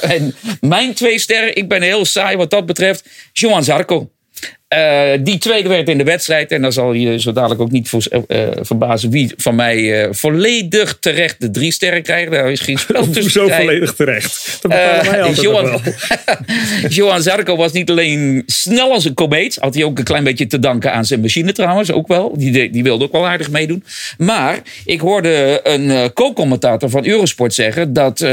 en 0.00 0.34
mijn 0.60 0.94
twee 0.94 1.18
sterren, 1.18 1.56
ik 1.56 1.68
ben 1.68 1.82
heel 1.82 2.04
saai 2.04 2.36
wat 2.36 2.50
dat 2.50 2.66
betreft. 2.66 3.08
Johan 3.32 3.64
Zarco. 3.64 4.10
Uh, 4.76 5.18
die 5.20 5.38
tweede 5.38 5.68
werd 5.68 5.88
in 5.88 5.98
de 5.98 6.04
wedstrijd. 6.04 6.52
En 6.52 6.62
dan 6.62 6.72
zal 6.72 6.92
je 6.92 7.20
zo 7.20 7.32
dadelijk 7.32 7.60
ook 7.60 7.70
niet 7.70 7.88
voor, 7.88 8.02
uh, 8.10 8.48
verbazen 8.60 9.10
wie 9.10 9.32
van 9.36 9.54
mij 9.54 10.04
uh, 10.04 10.08
volledig 10.10 10.96
terecht 11.00 11.40
de 11.40 11.50
drie 11.50 11.72
sterren 11.72 12.02
krijgt. 12.02 12.30
Daar 12.30 12.50
is 12.50 12.60
geen 12.60 12.78
spel 12.78 13.10
tussen. 13.10 13.30
Zo 13.32 13.48
volledig 13.48 13.94
terecht. 13.94 14.58
Dat 14.60 14.70
mij 14.70 15.32
Johan, 15.32 15.80
Johan 16.88 17.22
Zarco 17.22 17.56
was 17.56 17.72
niet 17.72 17.90
alleen 17.90 18.42
snel 18.46 18.92
als 18.92 19.04
een 19.04 19.14
komeet. 19.14 19.56
Had 19.60 19.74
hij 19.74 19.84
ook 19.84 19.98
een 19.98 20.04
klein 20.04 20.24
beetje 20.24 20.46
te 20.46 20.58
danken 20.58 20.92
aan 20.92 21.04
zijn 21.04 21.20
machine 21.20 21.52
trouwens. 21.52 21.92
Ook 21.92 22.08
wel. 22.08 22.34
Die, 22.36 22.70
die 22.70 22.82
wilde 22.82 23.04
ook 23.04 23.12
wel 23.12 23.26
aardig 23.26 23.50
meedoen. 23.50 23.84
Maar 24.18 24.58
ik 24.84 25.00
hoorde 25.00 25.60
een 25.62 26.12
co-commentator 26.12 26.90
van 26.90 27.06
Eurosport 27.06 27.54
zeggen 27.54 27.92
dat 27.92 28.24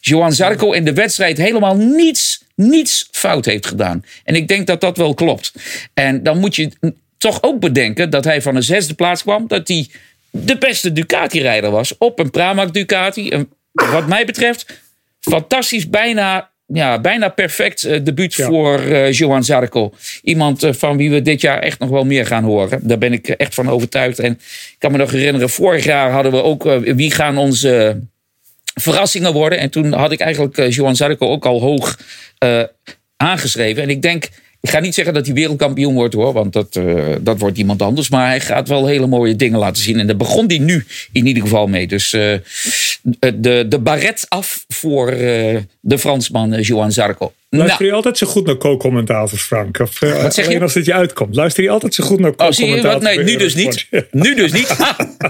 Johan 0.00 0.32
Zarco 0.32 0.72
in 0.72 0.84
de 0.84 0.92
wedstrijd 0.92 1.38
helemaal 1.38 1.76
niets 1.76 2.46
niets 2.58 3.08
fout 3.10 3.44
heeft 3.44 3.66
gedaan. 3.66 4.04
En 4.24 4.34
ik 4.34 4.48
denk 4.48 4.66
dat 4.66 4.80
dat 4.80 4.96
wel 4.96 5.14
klopt. 5.14 5.52
En 5.94 6.22
dan 6.22 6.38
moet 6.38 6.56
je 6.56 6.70
toch 7.18 7.42
ook 7.42 7.60
bedenken 7.60 8.10
dat 8.10 8.24
hij 8.24 8.42
van 8.42 8.56
een 8.56 8.62
zesde 8.62 8.94
plaats 8.94 9.22
kwam. 9.22 9.46
Dat 9.46 9.68
hij 9.68 9.88
de 10.30 10.58
beste 10.58 10.92
Ducati-rijder 10.92 11.70
was 11.70 11.98
op 11.98 12.18
een 12.18 12.30
Pramac 12.30 12.72
Ducati. 12.72 13.30
En 13.30 13.48
wat 13.72 14.06
mij 14.06 14.24
betreft, 14.24 14.80
fantastisch, 15.20 15.88
bijna, 15.88 16.50
ja, 16.66 17.00
bijna 17.00 17.28
perfect 17.28 17.84
uh, 17.84 18.04
debuut 18.04 18.34
voor 18.34 18.82
uh, 18.82 19.12
Johan 19.12 19.44
Zarco. 19.44 19.94
Iemand 20.22 20.64
uh, 20.64 20.72
van 20.72 20.96
wie 20.96 21.10
we 21.10 21.22
dit 21.22 21.40
jaar 21.40 21.58
echt 21.58 21.78
nog 21.78 21.88
wel 21.88 22.04
meer 22.04 22.26
gaan 22.26 22.44
horen. 22.44 22.80
Daar 22.82 22.98
ben 22.98 23.12
ik 23.12 23.28
echt 23.28 23.54
van 23.54 23.70
overtuigd. 23.70 24.18
En 24.18 24.32
ik 24.32 24.76
kan 24.78 24.92
me 24.92 24.98
nog 24.98 25.10
herinneren, 25.10 25.50
vorig 25.50 25.84
jaar 25.84 26.10
hadden 26.10 26.32
we 26.32 26.42
ook 26.42 26.62
wie 26.80 27.10
gaan 27.10 27.38
onze 27.38 28.00
verrassingen 28.80 29.32
worden. 29.32 29.58
En 29.58 29.70
toen 29.70 29.92
had 29.92 30.12
ik 30.12 30.20
eigenlijk 30.20 30.58
uh, 30.58 30.70
Johan 30.70 30.96
Zarco 30.96 31.28
ook 31.28 31.46
al 31.46 31.60
hoog 31.60 31.98
uh, 32.44 32.62
aangeschreven. 33.16 33.82
En 33.82 33.90
ik 33.90 34.02
denk, 34.02 34.28
ik 34.60 34.70
ga 34.70 34.80
niet 34.80 34.94
zeggen 34.94 35.14
dat 35.14 35.26
hij 35.26 35.34
wereldkampioen 35.34 35.94
wordt 35.94 36.14
hoor, 36.14 36.32
want 36.32 36.52
dat, 36.52 36.76
uh, 36.76 37.04
dat 37.20 37.38
wordt 37.38 37.58
iemand 37.58 37.82
anders. 37.82 38.10
Maar 38.10 38.26
hij 38.26 38.40
gaat 38.40 38.68
wel 38.68 38.86
hele 38.86 39.06
mooie 39.06 39.36
dingen 39.36 39.58
laten 39.58 39.82
zien. 39.82 39.98
En 39.98 40.06
daar 40.06 40.16
begon 40.16 40.46
hij 40.46 40.58
nu 40.58 40.86
in 41.12 41.26
ieder 41.26 41.42
geval 41.42 41.66
mee. 41.66 41.86
Dus 41.86 42.10
de, 42.10 43.66
de 43.68 43.78
baret 43.80 44.26
af 44.28 44.64
voor 44.68 45.10
de 45.80 45.98
Fransman 45.98 46.60
Johan 46.60 46.92
Zarco. 46.92 47.32
Luister 47.50 47.78
nou. 47.78 47.90
je 47.90 47.96
altijd 47.96 48.18
zo 48.18 48.26
goed 48.26 48.46
naar 48.46 48.56
co-commentators, 48.56 49.42
Frank? 49.42 49.78
Of 49.80 50.02
uh, 50.02 50.22
Wat 50.22 50.34
zeg 50.34 50.52
je? 50.52 50.60
als 50.60 50.74
het 50.74 50.84
je 50.84 50.94
uitkomt. 50.94 51.34
Luister 51.34 51.62
je 51.62 51.70
altijd 51.70 51.94
zo 51.94 52.04
goed 52.04 52.18
naar 52.20 52.34
co-commentators? 52.34 52.94
Oh, 52.94 53.02
nee, 53.02 53.24
nu 53.24 53.36
dus 53.36 53.54
niet. 53.54 53.86
nu 54.10 54.34
dus 54.34 54.52
niet. 54.52 54.76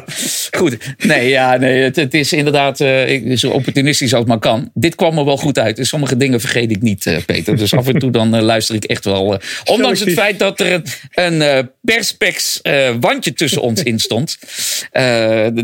goed. 0.58 0.76
Nee, 0.98 1.28
ja, 1.28 1.56
nee 1.56 1.82
het, 1.82 1.96
het 1.96 2.14
is 2.14 2.32
inderdaad 2.32 2.80
uh, 2.80 3.37
zo 3.37 3.50
opportunistisch 3.50 4.12
als 4.12 4.20
het 4.20 4.28
maar 4.28 4.38
kan. 4.38 4.70
Dit 4.75 4.94
kwam 4.94 5.18
er 5.18 5.25
wel 5.25 5.37
goed 5.37 5.58
uit. 5.58 5.76
Dus 5.76 5.88
sommige 5.88 6.16
dingen 6.16 6.40
vergeet 6.40 6.70
ik 6.70 6.82
niet, 6.82 7.06
uh, 7.06 7.16
Peter. 7.26 7.56
Dus 7.56 7.75
af 7.75 7.88
en 7.88 7.98
toe 7.98 8.10
dan 8.10 8.42
luister 8.42 8.75
ik 8.75 8.84
echt 8.84 9.04
wel. 9.04 9.40
ondanks 9.64 10.00
het 10.00 10.12
feit 10.12 10.38
dat 10.38 10.60
er 10.60 10.72
een, 11.14 11.40
een 11.40 11.70
perspex 11.80 12.60
wandje 13.00 13.32
tussen 13.32 13.62
ons 13.62 13.82
in 13.82 13.98
stond. 13.98 14.38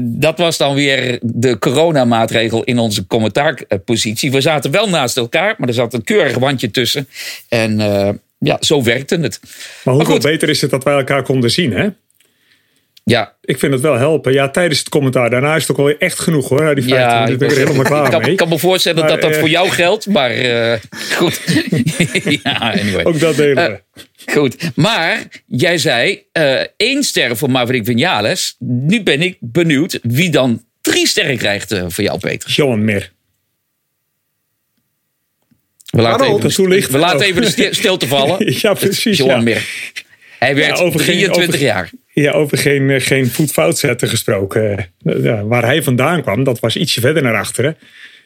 dat 0.01 0.39
was 0.39 0.57
dan 0.57 0.75
weer 0.75 1.19
de 1.23 1.59
coronamaatregel 1.59 2.65
in 2.65 2.79
onze 2.79 3.07
commentaarpositie. 3.07 4.31
We 4.31 4.41
zaten 4.41 4.71
wel 4.71 4.89
naast 4.89 5.17
elkaar, 5.17 5.55
maar 5.59 5.69
er 5.69 5.75
zat 5.75 5.95
een 5.95 6.05
keurige 6.05 6.43
wandje 6.45 6.71
tussen. 6.71 7.09
En 7.49 7.81
uh, 7.81 8.09
ja, 8.39 8.57
zo 8.61 8.83
werkte 8.83 9.17
het. 9.17 9.41
Maar 9.85 9.95
hoeveel 9.95 10.19
beter 10.19 10.49
is 10.49 10.61
het 10.61 10.71
dat 10.71 10.85
wij 10.85 10.95
elkaar 10.95 11.23
konden 11.23 11.51
zien, 11.51 11.73
hè? 11.73 11.89
Ja. 13.05 13.37
Ik 13.41 13.59
vind 13.59 13.73
het 13.73 13.83
wel 13.83 13.95
helpen. 13.95 14.33
Ja, 14.33 14.49
tijdens 14.49 14.79
het 14.79 14.89
commentaar. 14.89 15.31
Daarna 15.31 15.55
is 15.55 15.63
het 15.63 15.71
ook 15.71 15.87
wel 15.87 15.99
echt 15.99 16.19
genoeg 16.19 16.49
hoor. 16.49 16.75
Die 16.75 16.85
15 16.85 16.99
ja, 16.99 17.37
ben 17.37 17.51
ik 17.51 17.57
helemaal 17.57 17.85
klaar 17.85 18.05
ik 18.05 18.11
kan, 18.11 18.21
mee. 18.21 18.31
Ik 18.31 18.37
kan 18.37 18.49
me 18.49 18.59
voorstellen 18.59 18.99
maar, 18.99 19.09
dat 19.09 19.21
dat 19.21 19.31
uh, 19.31 19.39
voor 19.39 19.49
jou 19.49 19.69
geldt. 19.69 20.07
Maar 20.07 20.37
uh, 20.37 20.75
goed. 21.15 21.41
ja, 22.43 22.57
anyway. 22.59 23.05
Ook 23.05 23.21
dat 23.21 23.37
delen 23.37 23.83
we. 23.95 24.03
Goed. 24.33 24.57
Maar 24.75 25.27
jij 25.47 25.79
zei 25.79 26.23
één 26.77 27.03
ster 27.03 27.37
voor 27.37 27.51
Maverick 27.51 27.85
Vinales. 27.85 28.57
Nu 28.59 29.03
ben 29.03 29.23
ik 29.23 29.37
benieuwd 29.41 29.99
wie 30.03 30.31
dan 30.31 30.65
drie 30.81 31.07
sterren 31.07 31.37
krijgt 31.37 31.75
voor 31.87 32.05
jou, 32.05 32.19
Peter. 32.19 32.51
Johan 32.51 32.85
Meer. 32.85 33.14
We 35.95 36.03
laten, 36.03 36.27
even, 36.27 36.71
de, 36.71 36.87
we 36.91 36.99
laten 36.99 37.27
even 37.27 37.43
de 37.43 37.69
stilte 37.71 38.07
vallen. 38.07 38.53
ja, 38.63 38.75
precies. 38.75 39.19
Johan 39.19 39.37
ja. 39.37 39.43
Meer. 39.43 39.65
Hij 40.39 40.55
werd 40.55 40.79
ja, 40.79 40.85
over 40.85 41.01
23 41.01 41.37
geen, 41.37 41.49
over, 41.49 41.61
jaar. 41.61 41.91
Ja, 42.13 42.33
over 42.33 42.59
geen, 42.59 43.01
geen 43.01 43.27
voet 43.27 43.79
zetten 43.79 44.09
gesproken. 44.09 44.93
Ja, 44.99 45.45
waar 45.45 45.65
hij 45.65 45.83
vandaan 45.83 46.23
kwam, 46.23 46.45
dat 46.45 46.61
was 46.61 46.77
ietsje 46.77 47.01
verder 47.01 47.23
naar 47.23 47.37
achteren. 47.37 47.77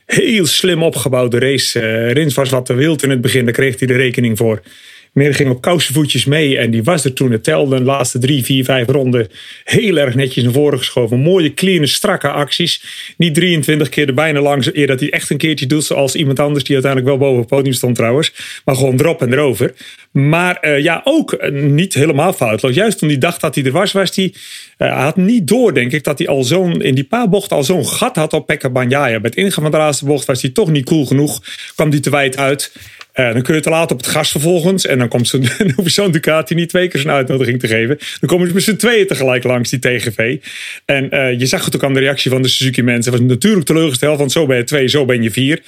Heel 0.06 0.46
slim 0.46 0.82
opgebouwde 0.82 1.38
race. 1.38 1.80
Uh, 1.80 2.12
Rins 2.12 2.34
was 2.34 2.50
wat 2.50 2.66
te 2.66 2.74
wild 2.74 3.02
in 3.02 3.10
het 3.10 3.20
begin, 3.20 3.44
daar 3.44 3.54
kreeg 3.54 3.78
hij 3.78 3.88
de 3.88 3.96
rekening 3.96 4.38
voor. 4.38 4.62
Meer 5.12 5.34
ging 5.34 5.50
op 5.50 5.60
kousenvoetjes 5.60 6.24
mee 6.24 6.58
en 6.58 6.70
die 6.70 6.82
was 6.82 7.04
er 7.04 7.12
toen. 7.12 7.32
Het 7.32 7.44
telde 7.44 7.76
de 7.76 7.84
laatste 7.84 8.18
drie, 8.18 8.44
vier, 8.44 8.64
vijf 8.64 8.88
ronden 8.88 9.28
heel 9.64 9.96
erg 9.96 10.14
netjes 10.14 10.44
naar 10.44 10.52
voren 10.52 10.78
geschoven. 10.78 11.18
Mooie, 11.18 11.54
clean, 11.54 11.86
strakke 11.86 12.28
acties. 12.28 12.82
Niet 13.16 13.34
23 13.34 13.88
keer 13.88 14.06
er 14.06 14.14
bijna 14.14 14.40
langs, 14.40 14.74
eer 14.74 14.86
dat 14.86 15.00
hij 15.00 15.10
echt 15.10 15.30
een 15.30 15.36
keertje 15.36 15.66
doet 15.66 15.84
zoals 15.84 16.14
iemand 16.14 16.40
anders 16.40 16.64
die 16.64 16.74
uiteindelijk 16.74 17.12
wel 17.12 17.28
boven 17.28 17.40
het 17.40 17.48
podium 17.48 17.74
stond 17.74 17.96
trouwens. 17.96 18.32
Maar 18.64 18.76
gewoon 18.76 19.00
erop 19.00 19.22
en 19.22 19.32
erover. 19.32 19.74
Maar 20.10 20.58
uh, 20.62 20.82
ja, 20.82 21.00
ook 21.04 21.32
uh, 21.32 21.62
niet 21.62 21.94
helemaal 21.94 22.32
foutloos. 22.32 22.74
Juist 22.74 22.98
toen 22.98 23.08
hij 23.08 23.18
dacht 23.18 23.40
dat 23.40 23.54
hij 23.54 23.64
er 23.64 23.72
was, 23.72 23.92
was 23.92 24.16
hij... 24.16 24.34
Uh, 24.78 25.02
had 25.02 25.16
niet 25.16 25.46
door, 25.46 25.74
denk 25.74 25.92
ik, 25.92 26.04
dat 26.04 26.18
hij 26.18 26.28
al 26.28 26.44
zo'n 26.44 26.82
in 26.82 26.94
die 26.94 27.04
paar 27.04 27.28
bocht 27.28 27.52
al 27.52 27.64
zo'n 27.64 27.86
gat 27.86 28.16
had 28.16 28.32
op 28.32 28.46
Pekka 28.46 28.70
Banjaya. 28.70 29.20
Bij 29.20 29.30
het 29.30 29.36
ingaan 29.36 29.62
van 29.62 29.70
de 29.70 29.76
laatste 29.76 30.04
bocht 30.04 30.26
was 30.26 30.42
hij 30.42 30.50
toch 30.50 30.70
niet 30.70 30.84
cool 30.84 31.06
genoeg. 31.06 31.42
Kwam 31.74 31.90
hij 31.90 32.00
te 32.00 32.10
wijd 32.10 32.36
uit. 32.36 32.72
Uh, 33.20 33.32
dan 33.32 33.42
kun 33.42 33.54
je 33.54 33.60
te 33.60 33.70
laat 33.70 33.90
op 33.90 33.96
het 33.96 34.06
gas 34.06 34.30
vervolgens. 34.30 34.86
En 34.86 34.98
dan, 34.98 35.08
komt 35.08 35.28
zo'n, 35.28 35.40
dan 35.58 35.72
hoeft 35.76 35.94
zo'n 35.94 36.10
Ducati 36.10 36.54
niet 36.54 36.68
twee 36.68 36.88
keer 36.88 37.00
zijn 37.00 37.14
uitnodiging 37.14 37.60
te 37.60 37.66
geven. 37.66 37.98
Dan 38.20 38.28
komen 38.28 38.48
ze 38.48 38.54
met 38.54 38.62
z'n 38.62 38.76
tweeën 38.76 39.06
tegelijk 39.06 39.44
langs 39.44 39.70
die 39.70 39.78
TGV. 39.78 40.38
En 40.84 41.08
uh, 41.14 41.38
je 41.38 41.46
zag 41.46 41.64
het 41.64 41.76
ook 41.76 41.84
aan 41.84 41.94
de 41.94 42.00
reactie 42.00 42.30
van 42.30 42.42
de 42.42 42.48
Suzuki 42.48 42.82
mensen. 42.82 43.12
was 43.12 43.20
natuurlijk 43.20 43.66
teleurgesteld, 43.66 44.18
want 44.18 44.32
zo 44.32 44.46
ben 44.46 44.56
je 44.56 44.64
twee, 44.64 44.88
zo 44.88 45.04
ben 45.04 45.22
je 45.22 45.30
vier. 45.30 45.62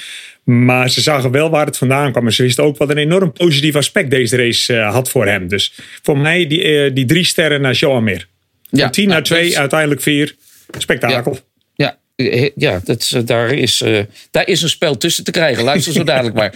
Maar 0.45 0.91
ze 0.91 1.01
zagen 1.01 1.31
wel 1.31 1.51
waar 1.51 1.67
het 1.67 1.79
vandaan 1.79 2.11
kwam. 2.11 2.27
En 2.27 2.33
ze 2.33 2.43
wisten 2.43 2.65
ook 2.65 2.77
wat 2.77 2.91
een 2.91 2.99
enorm 2.99 3.33
positief 3.33 3.75
aspect 3.75 4.11
deze 4.11 4.37
race 4.37 4.75
uh, 4.75 4.93
had 4.93 5.11
voor 5.11 5.27
hem. 5.27 5.49
Dus 5.49 5.75
voor 6.03 6.19
mij 6.19 6.47
die, 6.47 6.93
die 6.93 7.05
drie 7.05 7.25
sterren 7.25 7.61
naar 7.61 7.75
Joan 7.75 8.05
Meer. 8.05 8.27
Van 8.71 8.79
ja, 8.79 8.91
tien 8.91 9.09
naar 9.09 9.23
twee, 9.23 9.59
uiteindelijk 9.59 10.01
vier. 10.01 10.35
Spektakel. 10.79 11.33
Ja. 11.33 11.50
Ja, 12.55 12.81
dat, 12.85 13.15
daar, 13.25 13.53
is, 13.53 13.81
uh, 13.81 14.05
daar 14.31 14.49
is 14.49 14.63
een 14.63 14.69
spel 14.69 14.97
tussen 14.97 15.25
te 15.25 15.31
krijgen. 15.31 15.65
Luister 15.65 15.93
zo 15.93 16.05
dadelijk 16.13 16.35
maar. 16.35 16.55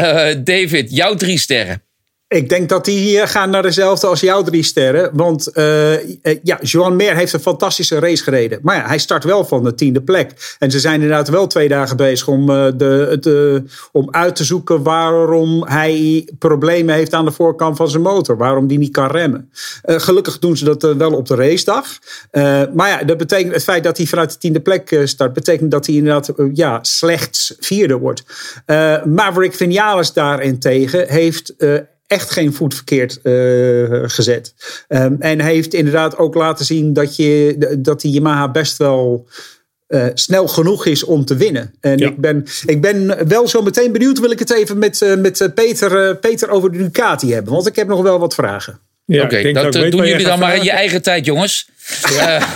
Uh, 0.00 0.34
David, 0.44 0.90
jouw 0.90 1.14
drie 1.14 1.38
sterren. 1.38 1.82
Ik 2.28 2.48
denk 2.48 2.68
dat 2.68 2.84
die 2.84 2.98
hier 2.98 3.28
gaan 3.28 3.50
naar 3.50 3.62
dezelfde 3.62 4.06
als 4.06 4.20
jouw 4.20 4.42
drie 4.42 4.62
sterren. 4.62 5.10
Want 5.12 5.50
uh, 5.54 6.16
ja, 6.42 6.58
Joan 6.60 6.96
Meer 6.96 7.14
heeft 7.14 7.32
een 7.32 7.40
fantastische 7.40 7.98
race 7.98 8.22
gereden. 8.22 8.58
Maar 8.62 8.76
ja, 8.76 8.86
hij 8.86 8.98
start 8.98 9.24
wel 9.24 9.44
van 9.44 9.64
de 9.64 9.74
tiende 9.74 10.02
plek. 10.02 10.56
En 10.58 10.70
ze 10.70 10.80
zijn 10.80 10.94
inderdaad 10.94 11.28
wel 11.28 11.46
twee 11.46 11.68
dagen 11.68 11.96
bezig 11.96 12.28
om, 12.28 12.50
uh, 12.50 12.66
de, 12.76 13.62
om 13.92 14.08
uit 14.10 14.36
te 14.36 14.44
zoeken 14.44 14.82
waarom 14.82 15.64
hij 15.66 16.28
problemen 16.38 16.94
heeft 16.94 17.12
aan 17.12 17.24
de 17.24 17.30
voorkant 17.32 17.76
van 17.76 17.88
zijn 17.88 18.02
motor. 18.02 18.36
Waarom 18.36 18.66
die 18.66 18.78
niet 18.78 18.92
kan 18.92 19.10
remmen. 19.10 19.50
Gelukkig 19.82 20.38
doen 20.38 20.56
ze 20.56 20.64
dat 20.64 20.82
wel 20.82 21.12
op 21.12 21.26
de 21.26 21.34
racedag. 21.34 21.86
maar 22.74 22.88
ja, 22.88 23.04
dat 23.04 23.16
betekent 23.16 23.54
het 23.54 23.64
feit 23.64 23.84
dat 23.84 23.96
hij 23.96 24.06
vanuit 24.06 24.32
de 24.32 24.38
tiende 24.38 24.60
plek 24.60 25.00
start, 25.04 25.32
betekent 25.32 25.70
dat 25.70 25.86
hij 25.86 25.94
inderdaad 25.94 26.32
ja, 26.52 26.78
slechts 26.82 27.54
vierde 27.60 27.96
wordt. 27.96 28.22
Maverick 29.04 29.54
Vinales 29.54 30.12
daarentegen 30.12 31.08
heeft 31.08 31.54
echt 32.06 32.30
geen 32.30 32.52
voet 32.52 32.74
verkeerd 32.74 33.20
uh, 33.22 34.02
gezet. 34.06 34.54
Um, 34.88 35.16
en 35.18 35.40
heeft 35.40 35.74
inderdaad 35.74 36.18
ook 36.18 36.34
laten 36.34 36.64
zien 36.64 36.92
dat, 36.92 37.16
je, 37.16 37.76
dat 37.78 38.00
die 38.00 38.12
Yamaha 38.12 38.50
best 38.50 38.76
wel 38.76 39.28
uh, 39.88 40.06
snel 40.14 40.48
genoeg 40.48 40.86
is 40.86 41.04
om 41.04 41.24
te 41.24 41.36
winnen. 41.36 41.74
En 41.80 41.98
ja. 41.98 42.08
ik, 42.08 42.20
ben, 42.20 42.44
ik 42.66 42.80
ben 42.80 43.28
wel 43.28 43.48
zo 43.48 43.62
meteen 43.62 43.92
benieuwd, 43.92 44.20
wil 44.20 44.30
ik 44.30 44.38
het 44.38 44.52
even 44.52 44.78
met, 44.78 45.00
uh, 45.00 45.16
met 45.16 45.50
Peter, 45.54 46.16
Peter 46.16 46.48
over 46.48 46.72
de 46.72 46.78
Ducati 46.78 47.32
hebben. 47.32 47.52
Want 47.52 47.66
ik 47.66 47.76
heb 47.76 47.88
nog 47.88 48.02
wel 48.02 48.18
wat 48.18 48.34
vragen. 48.34 48.80
Ja, 49.06 49.22
Oké, 49.22 49.38
okay, 49.38 49.52
dat, 49.52 49.72
dat 49.72 49.90
doen 49.90 50.06
jullie 50.06 50.26
dan 50.26 50.38
maar 50.38 50.56
in 50.56 50.62
je 50.62 50.70
eigen 50.70 51.02
tijd, 51.02 51.24
jongens. 51.24 51.68
Ja. 52.10 52.48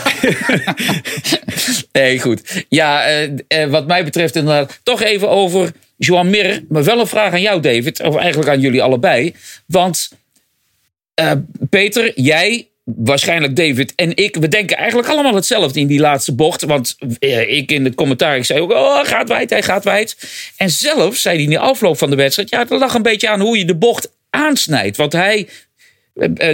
nee, 1.92 2.21
goed. 2.21 2.64
Ja, 2.69 3.07
wat 3.69 3.87
mij 3.87 4.04
betreft 4.04 4.37
inderdaad 4.37 4.80
toch 4.83 5.02
even 5.02 5.28
over 5.28 5.73
Joan 5.97 6.30
Mir. 6.30 6.64
Maar 6.69 6.85
wel 6.85 7.00
een 7.00 7.07
vraag 7.07 7.33
aan 7.33 7.40
jou, 7.40 7.61
David. 7.61 8.02
Of 8.02 8.16
eigenlijk 8.16 8.50
aan 8.50 8.61
jullie 8.61 8.83
allebei. 8.83 9.35
Want 9.66 10.11
Peter, 11.71 12.21
jij 12.21 12.71
waarschijnlijk 12.97 13.57
David 13.57 13.92
en 13.95 14.16
ik, 14.16 14.37
we 14.37 14.49
denken 14.49 14.76
eigenlijk 14.76 15.09
allemaal 15.09 15.35
hetzelfde 15.35 15.80
in 15.80 15.87
die 15.87 16.00
laatste 16.00 16.35
bocht. 16.35 16.62
Want 16.62 16.97
eh, 17.19 17.57
ik 17.57 17.73
in 17.73 17.85
het 17.85 17.95
commentaar, 17.95 18.37
ik 18.37 18.45
zei 18.45 18.61
ook, 18.61 18.71
oh, 18.71 19.04
gaat 19.04 19.28
wijd, 19.28 19.50
hij 19.50 19.62
gaat 19.62 19.85
wijd. 19.85 20.16
En 20.57 20.71
zelf 20.71 21.16
zei 21.16 21.35
hij 21.35 21.45
in 21.45 21.50
de 21.50 21.59
afloop 21.59 21.99
van 21.99 22.11
de 22.11 22.16
wedstrijd, 22.16 22.50
ja, 22.50 22.59
het 22.59 22.71
lag 22.71 22.95
een 22.95 23.02
beetje 23.02 23.28
aan 23.28 23.40
hoe 23.40 23.59
je 23.59 23.64
de 23.64 23.75
bocht 23.75 24.11
aansnijdt. 24.30 24.97
Want 24.97 25.12
hij, 25.12 25.38
eh, 25.38 25.70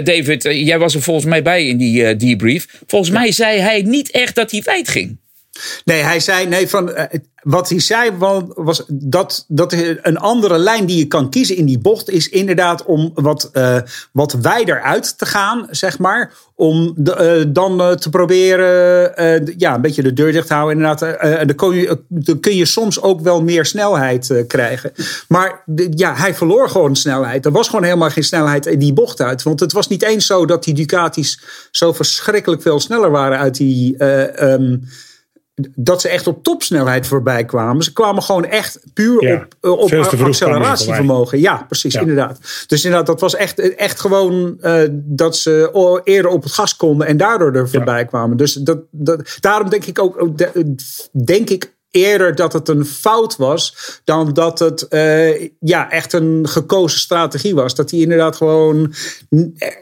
David, 0.03 0.45
eh, 0.45 0.65
jij 0.65 0.79
was 0.79 0.95
er 0.95 1.01
volgens 1.01 1.25
mij 1.25 1.41
bij 1.41 1.67
in 1.67 1.77
die 1.77 2.15
debrief. 2.15 2.67
Volgens 2.87 3.11
mij 3.11 3.31
zei 3.31 3.59
hij 3.59 3.81
niet 3.81 4.11
echt 4.11 4.35
dat 4.35 4.51
hij 4.51 4.61
wijd 4.63 4.89
ging. 4.89 5.17
Nee, 5.85 6.01
hij 6.01 6.19
zei, 6.19 6.47
nee, 6.47 6.69
van, 6.69 6.91
wat 7.47 7.69
hij 7.69 7.79
zei 7.79 8.11
was 8.55 8.83
dat, 8.87 9.45
dat 9.47 9.73
een 10.01 10.17
andere 10.17 10.57
lijn 10.57 10.85
die 10.85 10.97
je 10.97 11.05
kan 11.05 11.29
kiezen 11.29 11.55
in 11.55 11.65
die 11.65 11.79
bocht 11.79 12.09
is 12.09 12.29
inderdaad 12.29 12.85
om 12.85 13.11
wat, 13.13 13.49
uh, 13.53 13.77
wat 14.11 14.33
wijder 14.41 14.81
uit 14.81 15.17
te 15.17 15.25
gaan, 15.25 15.67
zeg 15.69 15.99
maar. 15.99 16.33
Om 16.55 16.93
de, 16.95 17.43
uh, 17.45 17.53
dan 17.53 17.97
te 17.97 18.09
proberen 18.09 19.53
ja, 19.57 19.75
een 19.75 19.81
beetje 19.81 20.03
de 20.03 20.13
deur 20.13 20.31
dicht 20.31 20.47
te 20.47 20.53
houden. 20.53 20.77
Inderdaad, 20.77 21.47
dan, 21.47 21.55
kun 21.55 21.75
je, 21.75 21.99
dan 22.07 22.39
kun 22.39 22.55
je 22.55 22.65
soms 22.65 23.01
ook 23.01 23.21
wel 23.21 23.43
meer 23.43 23.65
snelheid 23.65 24.43
krijgen. 24.47 24.91
Maar 25.27 25.63
ja, 25.95 26.15
hij 26.15 26.33
verloor 26.33 26.69
gewoon 26.69 26.95
snelheid. 26.95 27.45
Er 27.45 27.51
was 27.51 27.67
gewoon 27.67 27.83
helemaal 27.83 28.09
geen 28.09 28.23
snelheid 28.23 28.65
in 28.65 28.79
die 28.79 28.93
bocht 28.93 29.21
uit. 29.21 29.43
Want 29.43 29.59
het 29.59 29.71
was 29.71 29.87
niet 29.87 30.03
eens 30.03 30.25
zo 30.25 30.45
dat 30.45 30.63
die 30.63 30.73
Ducatis 30.73 31.39
zo 31.71 31.93
verschrikkelijk 31.93 32.61
veel 32.61 32.79
sneller 32.79 33.11
waren 33.11 33.37
uit 33.37 33.55
die. 33.55 34.03
Um, 34.03 34.87
dat 35.75 36.01
ze 36.01 36.09
echt 36.09 36.27
op 36.27 36.43
topsnelheid 36.43 37.07
voorbij 37.07 37.45
kwamen. 37.45 37.83
Ze 37.83 37.93
kwamen 37.93 38.23
gewoon 38.23 38.45
echt 38.45 38.79
puur 38.93 39.17
op, 39.17 39.55
eh, 39.61 39.71
op 39.71 39.91
acceleratievermogen. 40.19 41.39
Ja, 41.39 41.65
precies, 41.67 41.95
inderdaad. 41.95 42.39
Dus 42.67 42.83
inderdaad, 42.83 43.07
dat 43.07 43.19
was 43.19 43.35
echt, 43.35 43.75
echt 43.75 43.99
gewoon 43.99 44.57
uh, 44.61 44.81
dat 44.91 45.37
ze 45.37 46.01
eerder 46.03 46.31
op 46.31 46.43
het 46.43 46.51
gas 46.51 46.75
konden 46.75 47.07
en 47.07 47.17
daardoor 47.17 47.53
er 47.53 47.69
voorbij 47.69 48.05
kwamen. 48.05 48.37
Dus 48.37 48.53
dat, 48.53 48.79
dat, 48.91 49.37
daarom 49.39 49.69
denk 49.69 49.85
ik 49.85 49.99
ook, 49.99 50.37
denk 51.25 51.49
ik 51.49 51.75
eerder 51.91 52.35
dat 52.35 52.53
het 52.53 52.67
een 52.67 52.85
fout 52.85 53.35
was 53.35 53.99
dan 54.03 54.33
dat 54.33 54.59
het 54.59 54.85
uh, 54.89 55.49
ja, 55.59 55.91
echt 55.91 56.13
een 56.13 56.47
gekozen 56.47 56.99
strategie 56.99 57.55
was. 57.55 57.75
Dat 57.75 57.91
hij 57.91 57.99
inderdaad 57.99 58.35
gewoon 58.35 58.93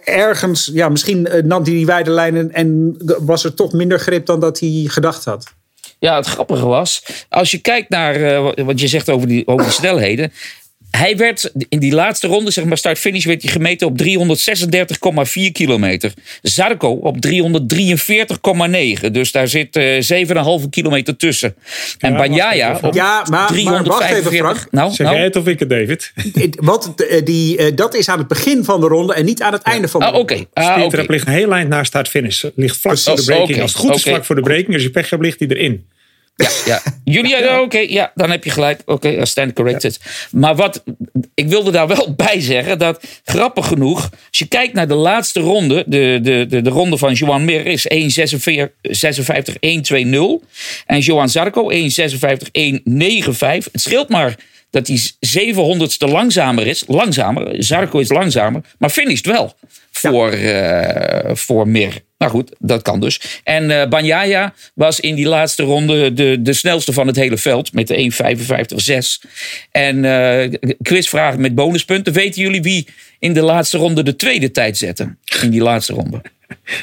ergens, 0.03 0.69
ja, 0.73 0.89
misschien 0.89 1.21
nam 1.43 1.63
hij 1.63 1.73
die 1.73 1.85
wijde 1.85 2.11
lijnen 2.11 2.51
en 2.51 2.97
was 3.19 3.43
er 3.43 3.53
toch 3.53 3.73
minder 3.73 3.99
grip 3.99 4.25
dan 4.25 4.39
dat 4.39 4.59
hij 4.59 4.85
gedacht 4.87 5.25
had. 5.25 5.53
Ja, 5.99 6.15
het 6.15 6.25
grappige 6.25 6.65
was, 6.65 7.03
als 7.29 7.51
je 7.51 7.57
kijkt 7.57 7.89
naar 7.89 8.19
uh, 8.19 8.51
wat 8.55 8.79
je 8.79 8.87
zegt 8.87 9.09
over 9.09 9.27
die, 9.27 9.47
over 9.47 9.71
snelheden. 9.71 10.33
Hij 10.95 11.17
werd 11.17 11.51
in 11.69 11.79
die 11.79 11.93
laatste 11.93 12.27
ronde, 12.27 12.51
zeg 12.51 12.65
maar 12.65 12.77
start-finish, 12.77 13.25
werd 13.25 13.41
hij 13.41 13.51
gemeten 13.51 13.87
op 13.87 14.01
336,4 14.01 15.51
kilometer. 15.51 16.13
Zarco 16.41 16.89
op 16.89 17.17
343,9. 17.27 19.11
Dus 19.11 19.31
daar 19.31 19.47
zit 19.47 19.75
uh, 19.75 20.21
eh, 20.21 20.61
7,5 20.61 20.69
kilometer 20.69 21.17
tussen. 21.17 21.55
En 21.99 22.11
ja, 22.11 22.17
Banyaya 22.17 22.79
op 22.81 22.93
ja, 22.93 23.25
maar, 23.29 23.47
345. 23.47 24.31
Maar 24.31 24.53
wacht 24.53 24.71
Nou, 24.71 24.91
zeg 24.91 25.05
nou. 25.05 25.15
jij 25.17 25.25
het 25.25 25.35
of 25.35 25.47
ik 25.47 25.59
het, 25.59 25.69
David? 25.69 26.13
Wat, 26.59 26.93
eh, 26.95 27.25
die, 27.25 27.73
dat 27.73 27.95
is 27.95 28.09
aan 28.09 28.17
het 28.17 28.27
begin 28.27 28.63
van 28.63 28.81
de 28.81 28.87
ronde 28.87 29.13
en 29.13 29.25
niet 29.25 29.41
aan 29.41 29.53
het 29.53 29.61
einde 29.61 29.87
van 29.87 29.99
de 29.99 30.05
ah, 30.05 30.13
ronde. 30.13 30.33
Oké. 30.33 30.45
Okay. 30.53 30.75
Ah, 30.77 30.83
okay. 30.83 31.05
ligt 31.07 31.27
een 31.27 31.33
heel 31.33 31.53
eind 31.53 31.69
na 31.69 31.83
start-finish. 31.83 32.43
Ligt 32.55 32.77
vlak 32.77 32.97
voor 32.97 33.15
de 33.15 33.23
breaking. 33.23 33.49
Okay. 33.49 33.61
Als 33.61 33.73
het 33.73 33.81
goed 33.81 33.95
is, 33.95 34.03
vlak 34.03 34.25
voor 34.25 34.35
de 34.35 34.41
breaking. 34.41 34.73
Als 34.73 34.83
je 34.83 34.89
pech 34.89 35.09
hebt, 35.09 35.21
ligt 35.21 35.39
hij 35.39 35.47
erin. 35.47 35.85
Ja, 36.35 36.49
ja. 36.65 36.81
Jullie, 37.03 37.61
oké, 37.61 37.77
ja, 37.77 38.11
dan 38.15 38.31
heb 38.31 38.43
je 38.43 38.49
gelijk. 38.49 38.81
Oké, 38.85 39.07
okay, 39.07 39.25
stand 39.25 39.53
corrected. 39.53 39.99
Maar 40.31 40.55
wat, 40.55 40.83
ik 41.33 41.47
wilde 41.47 41.71
daar 41.71 41.87
wel 41.87 42.13
bij 42.25 42.39
zeggen 42.41 42.79
dat, 42.79 43.03
grappig 43.23 43.67
genoeg, 43.67 44.09
als 44.27 44.39
je 44.39 44.47
kijkt 44.47 44.73
naar 44.73 44.87
de 44.87 44.93
laatste 44.93 45.39
ronde, 45.39 45.83
de, 45.87 46.19
de, 46.21 46.45
de, 46.49 46.61
de 46.61 46.69
ronde 46.69 46.97
van 46.97 47.13
Joan 47.13 47.45
Mir 47.45 47.65
is 47.65 47.87
1.56-1-2-0. 47.93 47.99
En 50.85 50.99
Joan 50.99 51.29
Zarco 51.29 51.71
1.56-1-9-5. 51.71 51.81
Het 53.39 53.81
scheelt 53.81 54.09
maar 54.09 54.35
dat 54.75 54.87
hij 54.87 54.99
700ste 55.53 56.11
langzamer 56.11 56.67
is. 56.67 56.83
Langzamer, 56.87 57.63
Zarco 57.63 57.99
is 57.99 58.09
langzamer, 58.09 58.61
maar 58.77 58.89
finisht 58.89 59.25
wel 59.25 59.55
voor, 59.91 60.37
ja. 60.37 61.25
uh, 61.25 61.35
voor 61.35 61.67
Mir. 61.67 61.93
Nou 62.17 62.31
goed, 62.31 62.51
dat 62.59 62.81
kan 62.81 62.99
dus. 62.99 63.41
En 63.43 63.69
uh, 63.69 63.87
Banyaya 63.87 64.53
was 64.73 64.99
in 64.99 65.15
die 65.15 65.27
laatste 65.27 65.63
ronde 65.63 66.13
de, 66.13 66.37
de 66.41 66.53
snelste 66.53 66.93
van 66.93 67.07
het 67.07 67.15
hele 67.15 67.37
veld 67.37 67.73
met 67.73 67.87
de 67.87 68.11
1.55.6. 69.25 69.29
En 69.71 70.03
uh, 70.03 70.73
quizvraag 70.81 71.37
met 71.37 71.55
bonuspunten. 71.55 72.13
Weten 72.13 72.41
jullie 72.41 72.61
wie 72.61 72.87
in 73.19 73.33
de 73.33 73.41
laatste 73.41 73.77
ronde 73.77 74.03
de 74.03 74.15
tweede 74.15 74.51
tijd 74.51 74.77
zette? 74.77 75.15
In 75.41 75.49
die 75.49 75.61
laatste 75.61 75.93
ronde. 75.93 76.21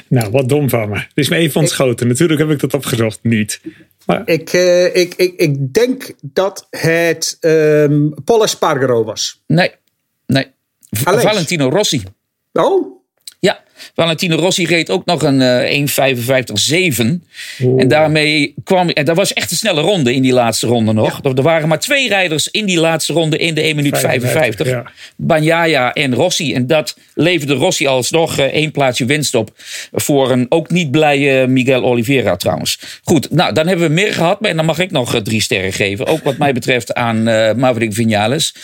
Nou, 0.08 0.30
wat 0.30 0.48
dom 0.48 0.68
van 0.68 0.88
me. 0.88 0.94
Het 0.94 1.06
is 1.14 1.28
me 1.28 1.36
even 1.36 1.60
ontschoten. 1.60 2.08
Natuurlijk 2.08 2.40
heb 2.40 2.50
ik 2.50 2.60
dat 2.60 2.74
opgezocht. 2.74 3.18
Niet. 3.22 3.60
Maar... 4.06 4.22
Ik, 4.24 4.52
uh, 4.52 4.96
ik, 4.96 5.14
ik, 5.14 5.34
ik 5.36 5.74
denk 5.74 6.14
dat 6.20 6.66
het 6.70 7.36
um, 7.40 8.14
Paul 8.24 8.42
Espargaro 8.42 9.04
was. 9.04 9.42
Nee, 9.46 9.74
nee. 10.26 10.50
Valentino 10.90 11.68
Rossi. 11.68 12.02
Oh, 12.52 13.01
ja, 13.42 13.60
Valentino 13.94 14.36
Rossi 14.36 14.66
reed 14.66 14.90
ook 14.90 15.04
nog 15.04 15.22
een 15.22 15.40
uh, 15.40 15.86
1.55.7. 16.98 17.76
En 17.78 17.88
daarmee 17.88 18.54
kwam. 18.64 18.88
En 18.88 19.04
dat 19.04 19.16
was 19.16 19.32
echt 19.32 19.50
een 19.50 19.56
snelle 19.56 19.80
ronde 19.80 20.14
in 20.14 20.22
die 20.22 20.32
laatste 20.32 20.66
ronde 20.66 20.92
nog. 20.92 21.20
Ja. 21.22 21.30
Er 21.34 21.42
waren 21.42 21.68
maar 21.68 21.80
twee 21.80 22.08
rijders 22.08 22.48
in 22.48 22.66
die 22.66 22.80
laatste 22.80 23.12
ronde 23.12 23.38
in 23.38 23.54
de 23.54 23.60
1 23.60 23.76
minuut 23.76 23.98
55. 23.98 24.66
55 24.66 24.92
Banyaya 25.16 25.92
en 25.92 26.14
Rossi. 26.14 26.54
En 26.54 26.66
dat 26.66 26.96
leverde 27.14 27.54
Rossi 27.54 27.86
alsnog 27.86 28.38
uh, 28.38 28.44
één 28.44 28.70
plaatsje 28.70 29.04
winst 29.04 29.34
op. 29.34 29.50
Voor 29.92 30.30
een 30.30 30.46
ook 30.48 30.70
niet 30.70 30.90
blije 30.90 31.46
Miguel 31.46 31.82
Oliveira 31.84 32.36
trouwens. 32.36 32.78
Goed, 33.04 33.30
nou 33.30 33.52
dan 33.52 33.66
hebben 33.66 33.86
we 33.86 33.92
meer 33.92 34.12
gehad. 34.12 34.40
En 34.40 34.56
dan 34.56 34.64
mag 34.64 34.78
ik 34.78 34.90
nog 34.90 35.14
uh, 35.14 35.20
drie 35.20 35.40
sterren 35.40 35.72
geven. 35.72 36.06
Ook 36.06 36.24
wat 36.24 36.38
mij 36.38 36.52
betreft 36.52 36.94
aan 36.94 37.28
uh, 37.28 37.52
Maverick 37.52 37.94
Vinales. 37.94 38.54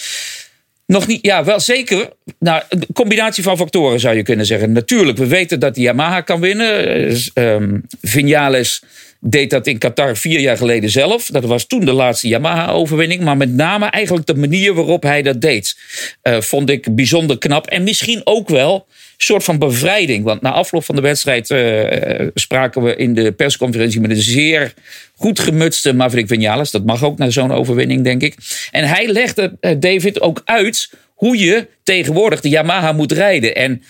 Nog 0.92 1.06
niet, 1.06 1.24
ja, 1.24 1.44
wel 1.44 1.60
zeker. 1.60 2.12
Nou, 2.38 2.62
een 2.68 2.86
combinatie 2.92 3.42
van 3.42 3.56
factoren 3.56 4.00
zou 4.00 4.16
je 4.16 4.22
kunnen 4.22 4.46
zeggen. 4.46 4.72
Natuurlijk, 4.72 5.18
we 5.18 5.26
weten 5.26 5.60
dat 5.60 5.76
Yamaha 5.76 6.20
kan 6.20 6.40
winnen. 6.40 7.16
Um, 7.34 7.86
Vinales 8.02 8.82
deed 9.20 9.50
dat 9.50 9.66
in 9.66 9.78
Qatar 9.78 10.16
vier 10.16 10.40
jaar 10.40 10.56
geleden 10.56 10.90
zelf. 10.90 11.26
Dat 11.26 11.44
was 11.44 11.66
toen 11.66 11.84
de 11.84 11.92
laatste 11.92 12.28
Yamaha-overwinning. 12.28 13.22
Maar 13.22 13.36
met 13.36 13.54
name 13.54 13.86
eigenlijk 13.86 14.26
de 14.26 14.34
manier 14.34 14.74
waarop 14.74 15.02
hij 15.02 15.22
dat 15.22 15.40
deed. 15.40 15.76
Uh, 16.22 16.40
vond 16.40 16.70
ik 16.70 16.94
bijzonder 16.94 17.38
knap. 17.38 17.66
En 17.66 17.82
misschien 17.82 18.20
ook 18.24 18.48
wel 18.48 18.86
soort 19.24 19.44
van 19.44 19.58
bevrijding. 19.58 20.24
Want 20.24 20.40
na 20.40 20.52
afloop 20.52 20.84
van 20.84 20.94
de 20.94 21.00
wedstrijd 21.00 21.50
uh, 21.50 22.28
spraken 22.34 22.82
we 22.82 22.96
in 22.96 23.14
de 23.14 23.32
persconferentie 23.32 24.00
met 24.00 24.10
een 24.10 24.16
zeer 24.16 24.74
goed 25.14 25.40
gemutste 25.40 25.92
Maverick 25.92 26.26
Vinales. 26.26 26.70
Dat 26.70 26.84
mag 26.84 27.04
ook 27.04 27.18
na 27.18 27.30
zo'n 27.30 27.52
overwinning, 27.52 28.04
denk 28.04 28.22
ik. 28.22 28.34
En 28.70 28.84
hij 28.84 29.06
legde 29.06 29.56
uh, 29.60 29.72
David 29.78 30.20
ook 30.20 30.42
uit 30.44 30.90
hoe 31.14 31.38
je 31.38 31.68
tegenwoordig 31.82 32.40
de 32.40 32.48
Yamaha 32.48 32.92
moet 32.92 33.12
rijden. 33.12 33.54
En 33.54 33.82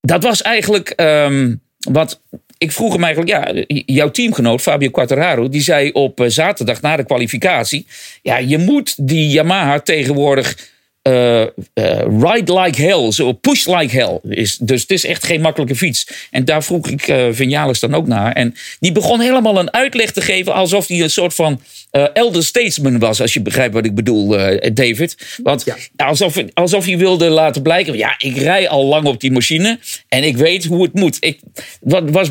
dat 0.00 0.22
was 0.22 0.42
eigenlijk 0.42 0.92
um, 0.96 1.60
wat 1.78 2.20
ik 2.58 2.72
vroeg 2.72 2.92
hem 2.92 3.04
eigenlijk, 3.04 3.32
ja, 3.32 3.64
jouw 3.86 4.10
teamgenoot 4.10 4.60
Fabio 4.60 4.90
Quartararo, 4.90 5.48
die 5.48 5.62
zei 5.62 5.90
op 5.90 6.24
zaterdag 6.26 6.80
na 6.80 6.96
de 6.96 7.04
kwalificatie, 7.04 7.86
ja, 8.22 8.38
je 8.38 8.58
moet 8.58 9.08
die 9.08 9.28
Yamaha 9.28 9.80
tegenwoordig 9.80 10.56
uh, 11.02 11.40
uh, 11.40 11.46
ride 12.20 12.52
like 12.52 12.82
hell, 12.82 13.12
zo 13.12 13.32
push 13.32 13.66
like 13.66 13.96
hell. 13.96 14.20
Is, 14.28 14.56
dus 14.56 14.80
het 14.80 14.90
is 14.90 15.04
echt 15.04 15.24
geen 15.24 15.40
makkelijke 15.40 15.76
fiets. 15.76 16.08
En 16.30 16.44
daar 16.44 16.64
vroeg 16.64 16.88
ik 16.88 17.08
uh, 17.08 17.26
Vinales 17.30 17.80
dan 17.80 17.94
ook 17.94 18.06
naar. 18.06 18.32
En 18.32 18.54
die 18.80 18.92
begon 18.92 19.20
helemaal 19.20 19.58
een 19.58 19.72
uitleg 19.72 20.10
te 20.10 20.20
geven 20.20 20.54
alsof 20.54 20.86
hij 20.86 21.00
een 21.00 21.10
soort 21.10 21.34
van 21.34 21.60
elder 22.12 22.44
statesman 22.44 22.98
was, 22.98 23.20
als 23.20 23.32
je 23.32 23.40
begrijpt 23.42 23.74
wat 23.74 23.84
ik 23.84 23.94
bedoel, 23.94 24.28
David. 24.74 25.16
Want 25.42 25.64
ja. 25.64 25.76
alsof, 26.06 26.42
alsof 26.54 26.84
hij 26.84 26.98
wilde 26.98 27.28
laten 27.28 27.62
blijken, 27.62 27.96
ja, 27.96 28.14
ik 28.18 28.36
rij 28.36 28.68
al 28.68 28.84
lang 28.84 29.06
op 29.06 29.20
die 29.20 29.32
machine 29.32 29.78
en 30.08 30.24
ik 30.24 30.36
weet 30.36 30.64
hoe 30.64 30.82
het 30.82 30.94
moet. 30.94 31.16
Ik, 31.20 31.40
wat 31.80 32.10
was, 32.10 32.30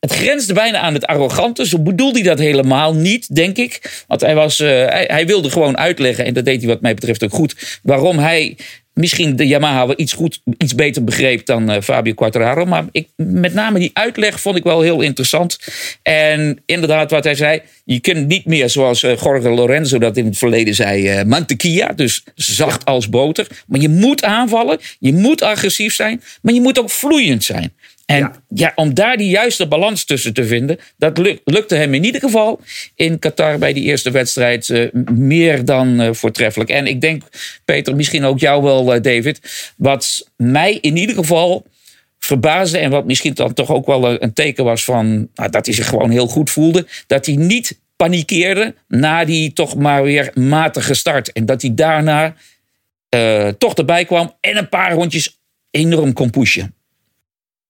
het, 0.00 0.12
grensde 0.14 0.52
bijna 0.52 0.78
aan 0.78 0.94
het 0.94 1.06
arrogante. 1.06 1.66
Zo 1.66 1.78
bedoelde 1.78 2.18
hij 2.18 2.28
dat 2.28 2.38
helemaal 2.38 2.94
niet, 2.94 3.34
denk 3.34 3.56
ik. 3.56 4.04
Want 4.06 4.20
hij, 4.20 4.34
was, 4.34 4.60
uh, 4.60 4.68
hij, 4.88 5.26
wilde 5.26 5.50
gewoon 5.50 5.78
uitleggen, 5.78 6.24
en 6.24 6.34
dat 6.34 6.44
deed 6.44 6.60
hij 6.60 6.68
wat 6.68 6.80
mij 6.80 6.94
betreft 6.94 7.24
ook 7.24 7.32
goed, 7.32 7.80
waarom 7.82 8.18
hij 8.18 8.56
misschien 9.00 9.36
de 9.36 9.46
Yamaha 9.46 9.86
wel 9.86 10.00
iets, 10.00 10.12
goed, 10.12 10.40
iets 10.58 10.74
beter 10.74 11.04
begreep 11.04 11.46
dan 11.46 11.70
uh, 11.70 11.80
Fabio 11.80 12.14
Quartararo. 12.14 12.64
Maar 12.64 12.84
ik, 12.92 13.08
met 13.16 13.54
name 13.54 13.78
die 13.78 13.90
uitleg 13.92 14.40
vond 14.40 14.56
ik 14.56 14.62
wel 14.62 14.80
heel 14.80 15.00
interessant. 15.00 15.58
En 16.02 16.62
inderdaad, 16.66 17.10
wat 17.10 17.24
hij 17.24 17.34
zei. 17.34 17.60
Je 17.84 18.00
kunt 18.00 18.26
niet 18.26 18.44
meer 18.44 18.70
zoals 18.70 19.02
uh, 19.02 19.16
Jorge 19.16 19.48
Lorenzo 19.48 19.98
dat 19.98 20.16
in 20.16 20.24
het 20.24 20.38
verleden 20.38 20.74
zei. 20.74 21.18
Uh, 21.18 21.24
mantequilla, 21.24 21.86
dus 21.86 22.24
zacht 22.34 22.84
als 22.84 23.08
boter. 23.08 23.46
Maar 23.66 23.80
je 23.80 23.88
moet 23.88 24.24
aanvallen. 24.24 24.78
Je 24.98 25.12
moet 25.12 25.42
agressief 25.42 25.94
zijn. 25.94 26.22
Maar 26.42 26.54
je 26.54 26.60
moet 26.60 26.78
ook 26.78 26.90
vloeiend 26.90 27.44
zijn. 27.44 27.72
En 28.10 28.32
ja. 28.48 28.72
om 28.74 28.94
daar 28.94 29.16
die 29.16 29.28
juiste 29.28 29.68
balans 29.68 30.04
tussen 30.04 30.34
te 30.34 30.44
vinden, 30.44 30.78
dat 30.96 31.18
lukte 31.44 31.74
hem 31.74 31.94
in 31.94 32.04
ieder 32.04 32.20
geval 32.20 32.60
in 32.94 33.18
Qatar 33.18 33.58
bij 33.58 33.72
die 33.72 33.84
eerste 33.84 34.10
wedstrijd 34.10 34.68
uh, 34.68 34.92
meer 35.12 35.64
dan 35.64 36.00
uh, 36.00 36.12
voortreffelijk. 36.12 36.70
En 36.70 36.86
ik 36.86 37.00
denk, 37.00 37.22
Peter, 37.64 37.96
misschien 37.96 38.24
ook 38.24 38.38
jou 38.38 38.62
wel, 38.62 38.94
uh, 38.94 39.02
David, 39.02 39.40
wat 39.76 40.30
mij 40.36 40.78
in 40.80 40.96
ieder 40.96 41.14
geval 41.14 41.66
verbaasde 42.18 42.78
en 42.78 42.90
wat 42.90 43.04
misschien 43.04 43.34
dan 43.34 43.54
toch 43.54 43.70
ook 43.70 43.86
wel 43.86 44.22
een 44.22 44.32
teken 44.32 44.64
was 44.64 44.84
van 44.84 45.28
nou, 45.34 45.50
dat 45.50 45.66
hij 45.66 45.74
zich 45.74 45.88
gewoon 45.88 46.10
heel 46.10 46.26
goed 46.26 46.50
voelde, 46.50 46.86
dat 47.06 47.26
hij 47.26 47.36
niet 47.36 47.80
panikeerde 47.96 48.74
na 48.88 49.24
die 49.24 49.52
toch 49.52 49.76
maar 49.76 50.02
weer 50.02 50.30
matige 50.34 50.94
start. 50.94 51.32
En 51.32 51.46
dat 51.46 51.62
hij 51.62 51.74
daarna 51.74 52.34
toch 53.58 53.74
erbij 53.74 54.04
kwam 54.04 54.36
en 54.40 54.56
een 54.56 54.68
paar 54.68 54.92
rondjes 54.92 55.40
enorm 55.70 56.12
kon 56.12 56.30
pushen. 56.30 56.74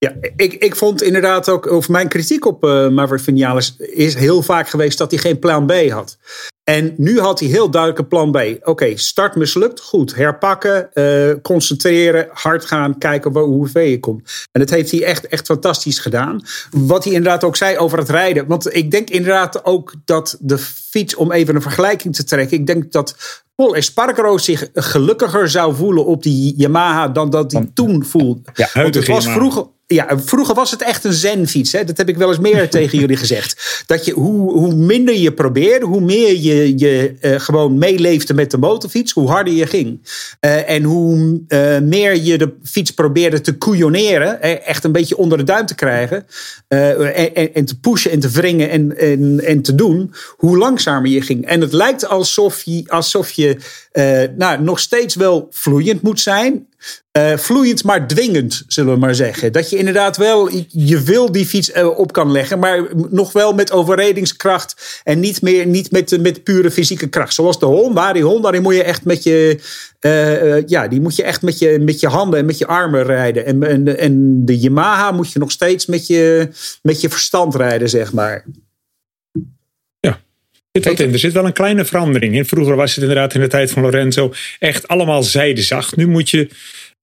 Ja, 0.07 0.15
ik, 0.37 0.55
ik 0.55 0.77
vond 0.77 1.03
inderdaad 1.03 1.49
ook, 1.49 1.71
of 1.71 1.89
mijn 1.89 2.09
kritiek 2.09 2.47
op 2.47 2.65
uh, 2.65 2.89
Maverick 2.89 3.23
Vinales 3.23 3.77
is 3.79 4.15
heel 4.15 4.43
vaak 4.43 4.69
geweest 4.69 4.99
dat 4.99 5.11
hij 5.11 5.21
geen 5.21 5.39
plan 5.39 5.67
B 5.67 5.73
had. 5.91 6.19
En 6.65 6.95
nu 6.97 7.21
had 7.21 7.41
hij 7.41 7.49
heel 7.49 7.71
duidelijk 7.71 8.01
een 8.01 8.09
plan 8.09 8.31
B. 8.31 8.69
Oké, 8.69 8.97
start 8.97 9.35
mislukt, 9.35 9.81
goed. 9.81 10.15
Herpakken, 10.15 10.91
uh, 10.95 11.35
concentreren, 11.43 12.29
hard 12.33 12.65
gaan, 12.65 12.99
kijken 12.99 13.33
hoe 13.33 13.69
ver 13.69 13.83
je 13.83 14.01
komt. 14.01 14.47
En 14.53 14.61
dat 14.61 14.71
heeft 14.71 14.91
hij 14.91 15.05
echt, 15.05 15.27
echt 15.27 15.47
fantastisch 15.47 15.99
gedaan. 15.99 16.43
Wat 16.71 17.05
hij 17.05 17.13
inderdaad 17.13 17.45
ook 17.45 17.57
zei 17.57 17.77
over 17.77 17.99
het 17.99 18.09
rijden. 18.09 18.47
Want 18.47 18.75
ik 18.75 18.91
denk 18.91 19.11
inderdaad 19.11 19.65
ook 19.65 19.95
dat 20.05 20.37
de 20.41 20.59
fiets, 20.91 21.15
om 21.15 21.33
even 21.33 21.55
een 21.55 21.63
vergelijking 21.63 22.15
te 22.15 22.25
trekken. 22.25 22.59
Ik 22.59 22.67
denk 22.67 22.93
dat 22.93 23.17
Paul 23.55 23.77
Espargaro 23.77 24.39
zich 24.39 24.69
gelukkiger 24.75 25.51
zou 25.51 25.75
voelen 25.75 26.07
op 26.07 26.23
die 26.23 26.55
Yamaha 26.57 27.09
dan 27.09 27.31
dat 27.31 27.53
hij 27.53 27.71
toen 27.75 28.05
voelde. 28.05 28.41
Ja, 28.55 28.69
Want 28.73 28.95
het 28.95 29.07
was 29.09 29.29
vroeger 29.29 29.67
ja, 29.95 30.19
vroeger 30.19 30.55
was 30.55 30.71
het 30.71 30.83
echt 30.83 31.05
een 31.05 31.13
zenfiets. 31.13 31.73
Hè? 31.73 31.85
Dat 31.85 31.97
heb 31.97 32.09
ik 32.09 32.17
wel 32.17 32.29
eens 32.29 32.39
meer 32.39 32.69
tegen 32.79 32.99
jullie 32.99 33.17
gezegd. 33.17 33.83
Dat 33.87 34.05
je, 34.05 34.13
hoe, 34.13 34.53
hoe 34.53 34.75
minder 34.75 35.17
je 35.17 35.33
probeerde, 35.33 35.87
hoe 35.87 36.01
meer 36.01 36.37
je, 36.37 36.79
je 36.79 37.15
uh, 37.21 37.41
gewoon 37.41 37.79
meeleefde 37.79 38.35
met 38.35 38.51
de 38.51 38.59
motorfiets, 38.59 39.13
hoe 39.13 39.29
harder 39.29 39.53
je 39.53 39.67
ging. 39.67 40.01
Uh, 40.41 40.71
en 40.71 40.83
hoe 40.83 41.41
uh, 41.49 41.79
meer 41.79 42.17
je 42.17 42.39
de 42.39 42.53
fiets 42.63 42.91
probeerde 42.91 43.41
te 43.41 43.59
couilloneren, 43.59 44.43
echt 44.65 44.85
een 44.85 44.93
beetje 44.93 45.17
onder 45.17 45.39
de 45.39 45.45
duim 45.45 45.67
te 45.67 45.75
krijgen. 45.75 46.27
En, 46.69 47.55
en, 47.55 47.65
te 47.65 47.81
pushen 47.81 48.11
en 48.11 48.21
te 48.21 48.29
wringen 48.29 48.71
en, 48.71 48.99
en, 48.99 49.41
en 49.41 49.63
te 49.63 49.75
doen, 49.75 50.15
hoe 50.37 50.59
je 50.83 51.23
ging. 51.23 51.47
En 51.47 51.61
het 51.61 51.73
lijkt 51.73 52.07
alsof 52.07 52.63
je, 52.63 52.85
alsof 52.87 53.31
je 53.31 53.57
nou, 54.37 54.63
nog 54.63 54.81
steeds 54.81 55.15
wel 55.15 55.47
vloeiend 55.51 56.03
moet 56.03 56.21
zijn. 56.21 56.69
Uh, 57.19 57.37
vloeiend, 57.37 57.85
maar 57.85 58.07
dwingend, 58.07 58.63
zullen 58.67 58.93
we 58.93 58.99
maar 58.99 59.15
zeggen. 59.15 59.53
Dat 59.53 59.71
je 59.71 59.77
inderdaad 59.77 60.17
wel, 60.17 60.51
je 60.69 61.03
wil 61.03 61.33
die 61.33 61.47
fiets 61.47 61.71
uh, 61.71 61.99
op 61.99 62.13
kan 62.13 62.33
leggen, 62.33 62.59
maar 62.59 62.87
nog 63.11 63.33
wel 63.33 63.53
met 63.53 63.73
overredingskracht 63.73 65.01
en 65.05 65.21
niet 65.21 65.43
meer 65.43 65.67
niet 65.67 65.91
met, 65.91 66.21
met 66.21 66.43
pure 66.43 66.71
fysieke 66.71 67.09
kracht. 67.09 67.35
Zoals 67.35 67.59
de 67.59 67.67
Honda. 67.67 68.13
Die 68.13 68.23
Honda 68.23 68.51
die 68.51 68.61
moet 68.61 68.75
je 68.75 68.83
echt 68.83 69.05
met 69.05 69.23
je, 69.23 69.59
ja, 70.67 70.89
die 70.89 71.01
moet 71.01 71.17
je 71.17 71.23
echt 71.23 71.43
met 71.43 71.59
je, 71.59 71.79
met 71.81 72.01
je 72.01 72.09
handen 72.09 72.39
en 72.39 72.47
met 72.47 72.59
je 72.59 72.67
armen 72.67 73.03
rijden. 73.03 73.47
En, 73.47 73.63
en, 73.63 73.99
en 73.99 74.45
de 74.45 74.59
Yamaha 74.59 75.11
moet 75.11 75.33
je 75.33 75.39
nog 75.39 75.51
steeds 75.51 75.87
met 75.87 76.07
je, 76.07 76.49
met 76.83 77.01
je 77.01 77.09
verstand 77.09 77.55
rijden, 77.55 77.89
zeg 77.89 78.13
maar. 78.13 78.45
Er 80.73 81.19
zit 81.19 81.33
wel 81.33 81.47
een 81.47 81.53
kleine 81.53 81.85
verandering 81.85 82.35
in. 82.35 82.47
Vroeger 82.47 82.77
was 82.77 82.95
het 82.95 83.01
inderdaad 83.01 83.35
in 83.35 83.41
de 83.41 83.47
tijd 83.47 83.71
van 83.71 83.83
Lorenzo 83.83 84.33
echt 84.59 84.89
allemaal 84.89 85.23
zijdezacht. 85.23 85.97
Nu 85.97 86.07
moet 86.07 86.31
je 86.31 86.49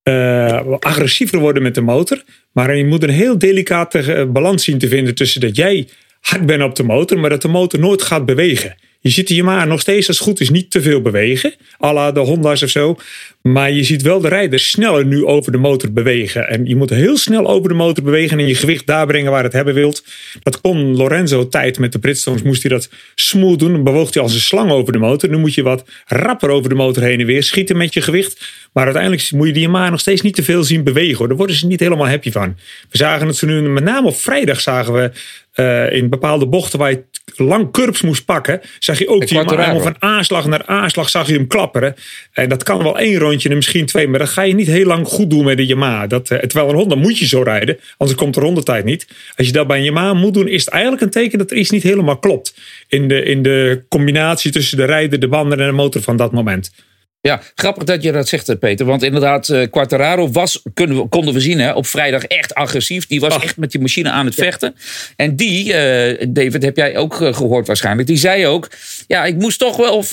uh, 0.04 0.72
agressiever 0.78 1.38
worden 1.38 1.62
met 1.62 1.74
de 1.74 1.80
motor. 1.80 2.22
Maar 2.52 2.76
je 2.76 2.84
moet 2.84 3.02
een 3.02 3.10
heel 3.10 3.38
delicate 3.38 3.98
eh, 3.98 4.24
balans 4.26 4.64
zien 4.64 4.78
te 4.78 4.88
vinden 4.88 5.14
tussen 5.14 5.40
dat 5.40 5.56
jij 5.56 5.88
hard 6.20 6.46
bent 6.46 6.62
op 6.62 6.74
de 6.74 6.82
motor, 6.82 7.18
maar 7.18 7.30
dat 7.30 7.42
de 7.42 7.48
motor 7.48 7.80
nooit 7.80 8.02
gaat 8.02 8.26
bewegen. 8.26 8.76
Je 9.00 9.10
ziet 9.10 9.28
die 9.28 9.42
maar 9.42 9.66
nog 9.66 9.80
steeds 9.80 10.08
als 10.08 10.18
het 10.18 10.26
goed 10.26 10.40
is 10.40 10.50
niet 10.50 10.70
te 10.70 10.82
veel 10.82 11.00
bewegen. 11.00 11.54
à 11.84 11.92
la 11.92 12.12
de 12.12 12.20
Honda's 12.20 12.62
of 12.62 12.70
zo. 12.70 12.96
Maar 13.42 13.70
je 13.70 13.82
ziet 13.82 14.02
wel 14.02 14.20
de 14.20 14.28
rijder 14.28 14.58
sneller 14.58 15.06
nu 15.06 15.24
over 15.24 15.52
de 15.52 15.58
motor 15.58 15.92
bewegen. 15.92 16.48
En 16.48 16.66
je 16.66 16.76
moet 16.76 16.90
heel 16.90 17.16
snel 17.16 17.48
over 17.48 17.68
de 17.68 17.74
motor 17.74 18.04
bewegen 18.04 18.38
en 18.38 18.46
je 18.46 18.54
gewicht 18.54 18.86
daar 18.86 19.06
brengen 19.06 19.30
waar 19.30 19.42
het 19.42 19.52
hebben 19.52 19.74
wilt. 19.74 20.04
Dat 20.42 20.60
kon 20.60 20.96
Lorenzo 20.96 21.48
tijd 21.48 21.78
met 21.78 21.92
de 21.92 21.98
Bridgestones. 21.98 22.42
Moest 22.42 22.62
hij 22.62 22.70
dat 22.70 22.88
smooth 23.14 23.58
doen. 23.58 23.72
Dan 23.72 23.84
bewoog 23.84 24.14
hij 24.14 24.22
als 24.22 24.34
een 24.34 24.40
slang 24.40 24.70
over 24.70 24.92
de 24.92 24.98
motor. 24.98 25.30
Nu 25.30 25.36
moet 25.36 25.54
je 25.54 25.62
wat 25.62 25.84
rapper 26.06 26.50
over 26.50 26.68
de 26.68 26.74
motor 26.74 27.02
heen 27.02 27.20
en 27.20 27.26
weer 27.26 27.42
schieten 27.42 27.76
met 27.76 27.94
je 27.94 28.00
gewicht. 28.00 28.52
Maar 28.72 28.84
uiteindelijk 28.84 29.32
moet 29.32 29.46
je 29.46 29.52
die 29.52 29.62
Yamaha 29.62 29.90
nog 29.90 30.00
steeds 30.00 30.22
niet 30.22 30.34
te 30.34 30.42
veel 30.42 30.62
zien 30.62 30.84
bewegen. 30.84 31.28
Daar 31.28 31.36
worden 31.36 31.56
ze 31.56 31.66
niet 31.66 31.80
helemaal 31.80 32.08
happy 32.08 32.30
van. 32.30 32.56
We 32.90 32.96
zagen 32.96 33.26
het 33.26 33.36
ze 33.36 33.46
nu, 33.46 33.60
met 33.60 33.84
name 33.84 34.06
op 34.06 34.16
vrijdag 34.16 34.60
zagen 34.60 34.92
we 34.92 35.10
uh, 35.60 35.92
in 35.92 36.08
bepaalde 36.08 36.46
bochten 36.46 36.78
waar 36.78 36.90
je 36.90 37.04
lang 37.36 37.72
curbs 37.72 38.02
moest 38.02 38.24
pakken, 38.24 38.60
zag 38.78 38.98
je 38.98 39.08
ook 39.08 39.26
die 39.26 39.36
Yamaha 39.36 39.78
van 39.78 39.96
aanslag 39.98 40.46
naar 40.46 40.66
aanslag 40.66 41.08
zag 41.08 41.26
je 41.26 41.34
hem 41.34 41.46
klapperen. 41.46 41.94
En 42.32 42.48
dat 42.48 42.62
kan 42.62 42.82
wel 42.82 42.98
één 42.98 43.18
rondje 43.18 43.48
en 43.48 43.54
misschien 43.54 43.86
twee, 43.86 44.08
maar 44.08 44.18
dat 44.18 44.28
ga 44.28 44.42
je 44.42 44.54
niet 44.54 44.66
heel 44.66 44.86
lang 44.86 45.06
goed 45.06 45.30
doen 45.30 45.44
met 45.44 45.56
de 45.56 45.66
Yamaha. 45.66 46.06
Dat, 46.06 46.30
uh, 46.30 46.38
terwijl 46.38 46.70
een 46.70 46.76
Honda 46.76 46.94
moet 46.94 47.18
je 47.18 47.26
zo 47.26 47.42
rijden, 47.42 47.78
anders 47.96 48.18
komt 48.18 48.34
de 48.34 48.40
rondetijd 48.40 48.84
niet. 48.84 49.06
Als 49.36 49.46
je 49.46 49.52
dat 49.52 49.66
bij 49.66 49.78
een 49.78 49.84
Yamaha 49.84 50.14
moet 50.14 50.34
doen, 50.34 50.48
is 50.48 50.64
het 50.64 50.74
eigenlijk 50.74 51.02
een 51.02 51.10
teken 51.10 51.38
dat 51.38 51.50
er 51.50 51.56
iets 51.56 51.70
niet 51.70 51.82
helemaal 51.82 52.18
klopt. 52.18 52.54
In 52.88 53.08
de, 53.08 53.22
in 53.22 53.42
de 53.42 53.82
combinatie 53.88 54.50
tussen 54.50 54.76
de 54.76 54.84
rijder, 54.84 55.18
de 55.18 55.28
banden 55.28 55.60
en 55.60 55.66
de 55.66 55.72
motor 55.72 56.02
van 56.02 56.16
dat 56.16 56.32
moment. 56.32 56.72
Ja, 57.20 57.40
grappig 57.54 57.84
dat 57.84 58.02
je 58.02 58.12
dat 58.12 58.28
zegt, 58.28 58.58
Peter. 58.58 58.86
Want 58.86 59.02
inderdaad, 59.02 59.48
uh, 59.48 59.66
Quartararo 59.70 60.30
was, 60.30 60.62
we, 60.74 61.06
konden 61.08 61.34
we 61.34 61.40
zien, 61.40 61.58
hè, 61.58 61.72
op 61.72 61.86
vrijdag 61.86 62.24
echt 62.24 62.54
agressief. 62.54 63.06
Die 63.06 63.20
was 63.20 63.42
echt 63.42 63.56
met 63.56 63.70
die 63.70 63.80
machine 63.80 64.10
aan 64.10 64.26
het 64.26 64.34
vechten. 64.34 64.74
En 65.16 65.36
die, 65.36 65.64
uh, 65.64 66.26
David, 66.28 66.62
heb 66.62 66.76
jij 66.76 66.96
ook 66.96 67.20
uh, 67.20 67.34
gehoord 67.34 67.66
waarschijnlijk. 67.66 68.08
Die 68.08 68.16
zei 68.16 68.46
ook, 68.46 68.68
ja, 69.06 69.24
ik 69.24 69.36
moest 69.36 69.58
toch 69.58 69.76
wel 69.76 70.04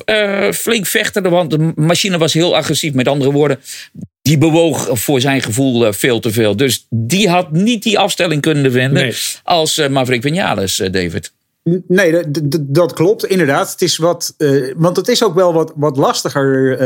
flink 0.53 0.85
vechten. 0.85 1.29
Want 1.29 1.51
de 1.51 1.71
machine 1.75 2.17
was 2.17 2.33
heel 2.33 2.55
agressief. 2.55 2.93
Met 2.93 3.07
andere 3.07 3.31
woorden, 3.31 3.59
die 4.21 4.37
bewoog 4.37 4.89
voor 4.91 5.21
zijn 5.21 5.41
gevoel 5.41 5.93
veel 5.93 6.19
te 6.19 6.31
veel. 6.31 6.55
Dus 6.55 6.85
die 6.89 7.29
had 7.29 7.51
niet 7.51 7.83
die 7.83 7.99
afstelling 7.99 8.41
kunnen 8.41 8.71
vinden 8.71 9.03
nee. 9.03 9.15
als 9.43 9.87
Maverick 9.89 10.21
Vinales, 10.21 10.75
David. 10.75 11.33
Nee, 11.87 12.23
dat 12.61 12.93
klopt, 12.93 13.25
inderdaad. 13.25 13.71
Het 13.71 13.81
is 13.81 13.97
wat, 13.97 14.33
uh, 14.37 14.73
want 14.77 14.97
het 14.97 15.07
is 15.07 15.23
ook 15.23 15.35
wel 15.35 15.53
wat, 15.53 15.73
wat 15.75 15.97
lastiger 15.97 16.81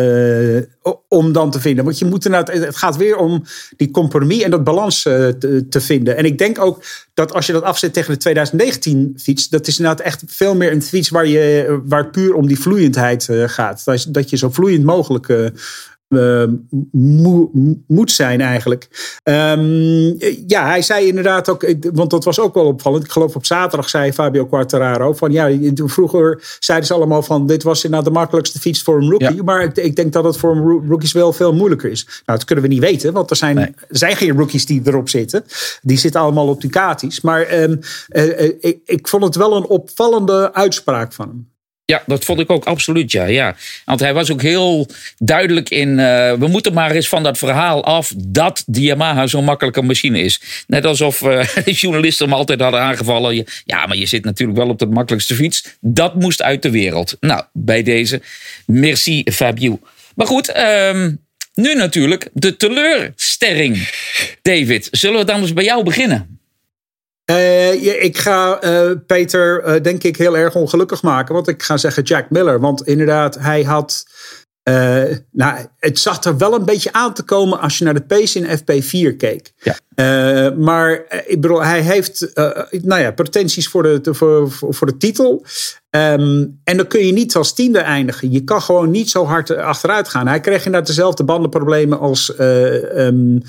uh, 0.55 0.61
om 1.07 1.31
dan 1.31 1.51
te 1.51 1.59
vinden. 1.59 1.83
Want 1.85 1.99
je 1.99 2.05
moet 2.05 2.25
inderdaad, 2.25 2.55
het 2.55 2.75
gaat 2.75 2.97
weer 2.97 3.17
om 3.17 3.43
die 3.77 3.91
compromis 3.91 4.41
en 4.41 4.51
dat 4.51 4.63
balans 4.63 5.05
uh, 5.05 5.27
te, 5.27 5.67
te, 5.69 5.81
vinden. 5.81 6.17
En 6.17 6.25
ik 6.25 6.37
denk 6.37 6.59
ook 6.59 6.83
dat 7.13 7.33
als 7.33 7.45
je 7.45 7.53
dat 7.53 7.63
afzet 7.63 7.93
tegen 7.93 8.13
de 8.13 8.19
2019 8.19 9.13
fiets, 9.17 9.49
dat 9.49 9.67
is 9.67 9.77
inderdaad 9.79 10.05
echt 10.05 10.23
veel 10.25 10.55
meer 10.55 10.71
een 10.71 10.83
fiets 10.83 11.09
waar, 11.09 11.27
je, 11.27 11.79
waar 11.85 12.09
puur 12.09 12.33
om 12.33 12.47
die 12.47 12.59
vloeiendheid 12.59 13.27
gaat. 13.45 13.83
Dat 14.09 14.29
je 14.29 14.37
zo 14.37 14.49
vloeiend 14.49 14.83
mogelijk 14.83 15.51
uh, 16.09 16.43
moet 17.87 18.11
zijn 18.11 18.41
eigenlijk. 18.41 18.87
Um, 19.23 20.15
ja, 20.47 20.65
hij 20.65 20.81
zei 20.81 21.07
inderdaad 21.07 21.49
ook, 21.49 21.73
want 21.93 22.09
dat 22.09 22.23
was 22.23 22.39
ook 22.39 22.53
wel 22.53 22.65
opvallend. 22.65 23.03
Ik 23.03 23.11
geloof 23.11 23.35
op 23.35 23.45
zaterdag 23.45 23.89
zei 23.89 24.13
Fabio 24.13 24.45
Quartararo 24.45 25.13
van 25.13 25.31
ja, 25.31 25.49
vroeger 25.75 26.57
zeiden 26.59 26.87
ze 26.87 26.93
allemaal 26.93 27.21
van 27.21 27.47
dit 27.47 27.63
was 27.63 27.83
inderdaad 27.83 28.07
de 28.07 28.19
makkelijkste 28.19 28.59
fiets 28.59 28.81
voor 28.81 29.01
een 29.01 29.09
rookie. 29.09 29.35
Ja. 29.35 29.43
Maar 29.43 29.63
ik, 29.63 29.77
ik, 29.77 29.95
denk 29.95 30.13
dat 30.13 30.23
het 30.23 30.37
voor 30.37 30.51
een 30.51 30.87
rookies 30.87 31.11
wel 31.11 31.33
veel 31.33 31.53
moeilijker 31.53 31.91
is. 31.91 32.05
Nou, 32.05 32.37
dat 32.37 32.43
kunnen 32.43 32.63
we 32.63 32.69
niet 32.69 32.79
weten, 32.79 33.13
want 33.13 33.29
er 33.29 33.35
zijn, 33.35 33.55
nee. 33.55 33.65
er 33.65 33.97
zijn 33.97 34.15
geen 34.15 34.37
rookies 34.37 34.65
die 34.65 34.81
erop 34.83 35.09
zitten. 35.09 35.43
Die 35.81 35.97
zitten 35.97 36.21
allemaal 36.21 36.47
op 36.47 36.61
Ducatis. 36.61 37.21
Maar 37.21 37.61
um, 37.61 37.79
uh, 38.09 38.41
ik, 38.59 38.79
ik 38.85 39.07
vond 39.07 39.23
het 39.23 39.35
wel 39.35 39.55
een 39.55 39.65
opvallende 39.67 40.53
uitspraak 40.53 41.13
van 41.13 41.27
hem. 41.27 41.47
Ja, 41.89 42.03
dat 42.05 42.25
vond 42.25 42.39
ik 42.39 42.51
ook 42.51 42.65
absoluut, 42.65 43.11
ja. 43.11 43.25
ja. 43.25 43.55
Want 43.85 43.99
hij 43.99 44.13
was 44.13 44.31
ook 44.31 44.41
heel 44.41 44.87
duidelijk 45.17 45.69
in... 45.69 45.89
Uh, 45.89 46.33
we 46.33 46.47
moeten 46.47 46.73
maar 46.73 46.91
eens 46.91 47.09
van 47.09 47.23
dat 47.23 47.37
verhaal 47.37 47.83
af 47.83 48.13
dat 48.17 48.63
de 48.65 48.81
Yamaha 48.81 49.27
zo'n 49.27 49.43
makkelijke 49.43 49.81
machine 49.81 50.19
is. 50.21 50.41
Net 50.67 50.85
alsof 50.85 51.21
uh, 51.21 51.45
de 51.65 51.71
journalisten 51.71 52.25
hem 52.25 52.35
altijd 52.35 52.61
hadden 52.61 52.79
aangevallen. 52.81 53.45
Ja, 53.65 53.85
maar 53.85 53.97
je 53.97 54.05
zit 54.05 54.23
natuurlijk 54.23 54.57
wel 54.57 54.69
op 54.69 54.79
de 54.79 54.85
makkelijkste 54.85 55.35
fiets. 55.35 55.77
Dat 55.81 56.15
moest 56.15 56.41
uit 56.41 56.61
de 56.61 56.69
wereld. 56.69 57.17
Nou, 57.19 57.43
bij 57.53 57.83
deze, 57.83 58.21
merci 58.65 59.23
Fabio. 59.31 59.79
Maar 60.15 60.27
goed, 60.27 60.57
um, 60.57 61.19
nu 61.53 61.75
natuurlijk 61.75 62.29
de 62.33 62.57
teleurstelling. 62.57 63.89
David, 64.41 64.87
zullen 64.91 65.19
we 65.19 65.25
dan 65.25 65.41
eens 65.41 65.53
bij 65.53 65.63
jou 65.63 65.83
beginnen? 65.83 66.38
Uh, 67.29 67.83
ja, 67.83 67.93
ik 67.93 68.17
ga 68.17 68.63
uh, 68.63 68.91
Peter, 69.05 69.67
uh, 69.67 69.81
denk 69.81 70.03
ik, 70.03 70.17
heel 70.17 70.37
erg 70.37 70.55
ongelukkig 70.55 71.01
maken. 71.01 71.33
Want 71.33 71.47
ik 71.47 71.63
ga 71.63 71.77
zeggen 71.77 72.03
Jack 72.03 72.29
Miller. 72.29 72.59
Want 72.59 72.87
inderdaad, 72.87 73.35
hij 73.39 73.63
had 73.63 74.05
Uh, 74.63 75.17
nou, 75.31 75.65
het 75.77 75.99
zat 75.99 76.25
er 76.25 76.37
wel 76.37 76.53
een 76.53 76.65
beetje 76.65 76.93
aan 76.93 77.13
te 77.13 77.23
komen 77.23 77.59
als 77.59 77.77
je 77.77 77.83
naar 77.83 77.93
de 77.93 78.01
pace 78.01 78.39
in 78.39 78.57
FP4 78.59 79.15
keek. 79.17 79.53
Ja. 79.57 79.77
Uh, 79.95 80.57
maar 80.57 81.05
ik 81.25 81.41
bedoel, 81.41 81.63
hij 81.63 81.81
heeft 81.81 82.31
uh, 82.33 82.49
nou 82.71 83.01
ja, 83.01 83.11
pretenties 83.11 83.67
voor 83.67 83.83
de, 83.83 84.13
voor, 84.13 84.51
voor 84.51 84.87
de 84.87 84.97
titel. 84.97 85.45
Um, 85.89 86.59
en 86.63 86.77
dan 86.77 86.87
kun 86.87 87.05
je 87.05 87.13
niet 87.13 87.35
als 87.35 87.53
tiende 87.53 87.79
eindigen. 87.79 88.31
Je 88.31 88.43
kan 88.43 88.61
gewoon 88.61 88.91
niet 88.91 89.09
zo 89.09 89.25
hard 89.25 89.55
achteruit 89.55 90.07
gaan. 90.07 90.27
Hij 90.27 90.39
kreeg 90.39 90.65
inderdaad 90.65 90.87
dezelfde 90.87 91.23
bandenproblemen 91.23 91.99
als 91.99 92.33
um, 92.39 93.41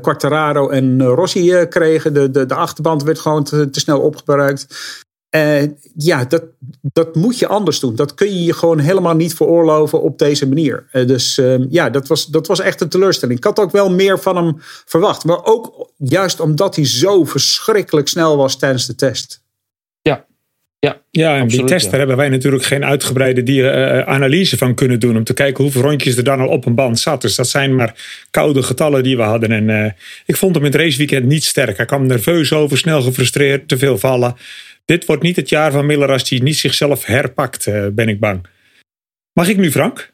Quartararo 0.00 0.68
en 0.68 1.02
Rossi 1.02 1.66
kregen. 1.68 2.14
De, 2.14 2.30
de, 2.30 2.46
de 2.46 2.54
achterband 2.54 3.02
werd 3.02 3.18
gewoon 3.18 3.44
te, 3.44 3.70
te 3.70 3.80
snel 3.80 4.00
opgebruikt. 4.00 4.66
Uh, 5.36 5.62
ja, 5.96 6.24
dat, 6.24 6.42
dat 6.80 7.14
moet 7.14 7.38
je 7.38 7.46
anders 7.46 7.80
doen. 7.80 7.96
Dat 7.96 8.14
kun 8.14 8.26
je 8.26 8.44
je 8.44 8.52
gewoon 8.52 8.78
helemaal 8.78 9.14
niet 9.14 9.34
veroorloven 9.34 10.02
op 10.02 10.18
deze 10.18 10.48
manier. 10.48 10.86
Uh, 10.92 11.06
dus 11.06 11.38
uh, 11.38 11.56
ja, 11.68 11.90
dat 11.90 12.08
was, 12.08 12.26
dat 12.26 12.46
was 12.46 12.60
echt 12.60 12.80
een 12.80 12.88
teleurstelling. 12.88 13.38
Ik 13.38 13.44
had 13.44 13.58
ook 13.58 13.70
wel 13.70 13.90
meer 13.90 14.18
van 14.18 14.36
hem 14.36 14.56
verwacht. 14.84 15.24
Maar 15.24 15.44
ook 15.44 15.90
juist 15.96 16.40
omdat 16.40 16.76
hij 16.76 16.86
zo 16.86 17.24
verschrikkelijk 17.24 18.08
snel 18.08 18.36
was 18.36 18.58
tijdens 18.58 18.86
de 18.86 18.94
test. 18.94 19.42
Ja, 20.02 20.24
ja, 20.78 21.00
ja, 21.10 21.36
en 21.36 21.48
die 21.48 21.64
test, 21.64 21.90
daar 21.90 21.98
hebben 21.98 22.16
wij 22.16 22.28
natuurlijk 22.28 22.64
geen 22.64 22.84
uitgebreide 22.84 24.04
analyse 24.06 24.56
van 24.56 24.74
kunnen 24.74 25.00
doen. 25.00 25.16
Om 25.16 25.24
te 25.24 25.34
kijken 25.34 25.62
hoeveel 25.64 25.82
rondjes 25.82 26.16
er 26.16 26.24
dan 26.24 26.40
al 26.40 26.48
op 26.48 26.66
een 26.66 26.74
band 26.74 26.98
zat. 26.98 27.20
Dus 27.20 27.34
dat 27.34 27.48
zijn 27.48 27.74
maar 27.74 27.94
koude 28.30 28.62
getallen 28.62 29.02
die 29.02 29.16
we 29.16 29.22
hadden. 29.22 29.50
En 29.50 29.68
uh, 29.68 29.90
ik 30.26 30.36
vond 30.36 30.54
hem 30.54 30.64
in 30.64 30.72
het 30.72 30.80
raceweekend 30.80 31.24
niet 31.26 31.44
sterk. 31.44 31.76
Hij 31.76 31.86
kwam 31.86 32.06
nerveus 32.06 32.52
over, 32.52 32.78
snel 32.78 33.02
gefrustreerd, 33.02 33.68
te 33.68 33.78
veel 33.78 33.98
vallen. 33.98 34.36
Dit 34.84 35.04
wordt 35.04 35.22
niet 35.22 35.36
het 35.36 35.48
jaar 35.48 35.72
van 35.72 35.86
Miller 35.86 36.10
als 36.10 36.30
hij 36.30 36.38
niet 36.38 36.56
zichzelf 36.56 37.04
herpakt, 37.04 37.66
uh, 37.66 37.86
ben 37.92 38.08
ik 38.08 38.20
bang. 38.20 38.46
Mag 39.32 39.48
ik 39.48 39.56
nu, 39.56 39.70
Frank? 39.70 40.12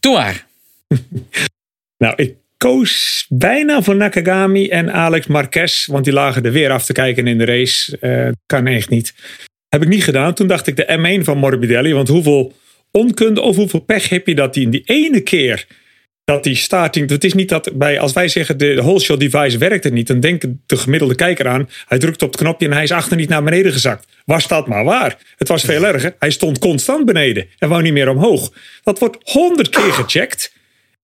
Doe 0.00 0.12
maar. 0.12 0.46
nou, 2.02 2.14
ik 2.16 2.34
koos 2.56 3.26
bijna 3.28 3.82
voor 3.82 3.96
Nakagami 3.96 4.68
en 4.68 4.92
Alex 4.92 5.26
Marquez, 5.26 5.86
want 5.86 6.04
die 6.04 6.12
lagen 6.12 6.44
er 6.44 6.52
weer 6.52 6.70
af 6.70 6.84
te 6.84 6.92
kijken 6.92 7.26
in 7.26 7.38
de 7.38 7.44
race. 7.44 7.98
Uh, 8.00 8.32
kan 8.46 8.66
echt 8.66 8.88
niet. 8.88 9.14
Heb 9.68 9.82
ik 9.82 9.88
niet 9.88 10.04
gedaan. 10.04 10.34
Toen 10.34 10.46
dacht 10.46 10.66
ik 10.66 10.76
de 10.76 11.18
M1 11.20 11.24
van 11.24 11.38
Morbidelli, 11.38 11.92
want 11.92 12.08
hoeveel 12.08 12.54
onkunde 12.90 13.40
of 13.40 13.56
hoeveel 13.56 13.80
pech 13.80 14.08
heb 14.08 14.26
je 14.26 14.34
dat 14.34 14.54
hij 14.54 14.64
in 14.64 14.70
die 14.70 14.82
ene 14.84 15.20
keer 15.20 15.66
dat 16.26 16.44
die 16.44 16.54
starting. 16.54 17.10
Het 17.10 17.24
is 17.24 17.34
niet 17.34 17.48
dat 17.48 17.70
bij, 17.74 18.00
als 18.00 18.12
wij 18.12 18.28
zeggen 18.28 18.58
de 18.58 18.74
whole 18.74 19.00
shot 19.00 19.20
device 19.20 19.58
werkt 19.58 19.84
het 19.84 19.92
niet, 19.92 20.06
dan 20.06 20.20
denkt 20.20 20.46
de 20.66 20.76
gemiddelde 20.76 21.14
kijker 21.14 21.48
aan. 21.48 21.68
Hij 21.86 21.98
drukt 21.98 22.22
op 22.22 22.32
het 22.32 22.40
knopje 22.40 22.66
en 22.66 22.72
hij 22.72 22.82
is 22.82 22.92
achter 22.92 23.16
niet 23.16 23.28
naar 23.28 23.42
beneden 23.42 23.72
gezakt. 23.72 24.06
Was 24.24 24.48
dat 24.48 24.66
maar 24.66 24.84
waar? 24.84 25.16
Het 25.36 25.48
was 25.48 25.64
veel 25.64 25.86
erger. 25.86 26.14
Hij 26.18 26.30
stond 26.30 26.58
constant 26.58 27.04
beneden 27.04 27.46
en 27.58 27.68
wou 27.68 27.82
niet 27.82 27.92
meer 27.92 28.08
omhoog. 28.08 28.52
Dat 28.82 28.98
wordt 28.98 29.16
honderd 29.22 29.68
keer 29.68 29.92
gecheckt. 29.92 30.52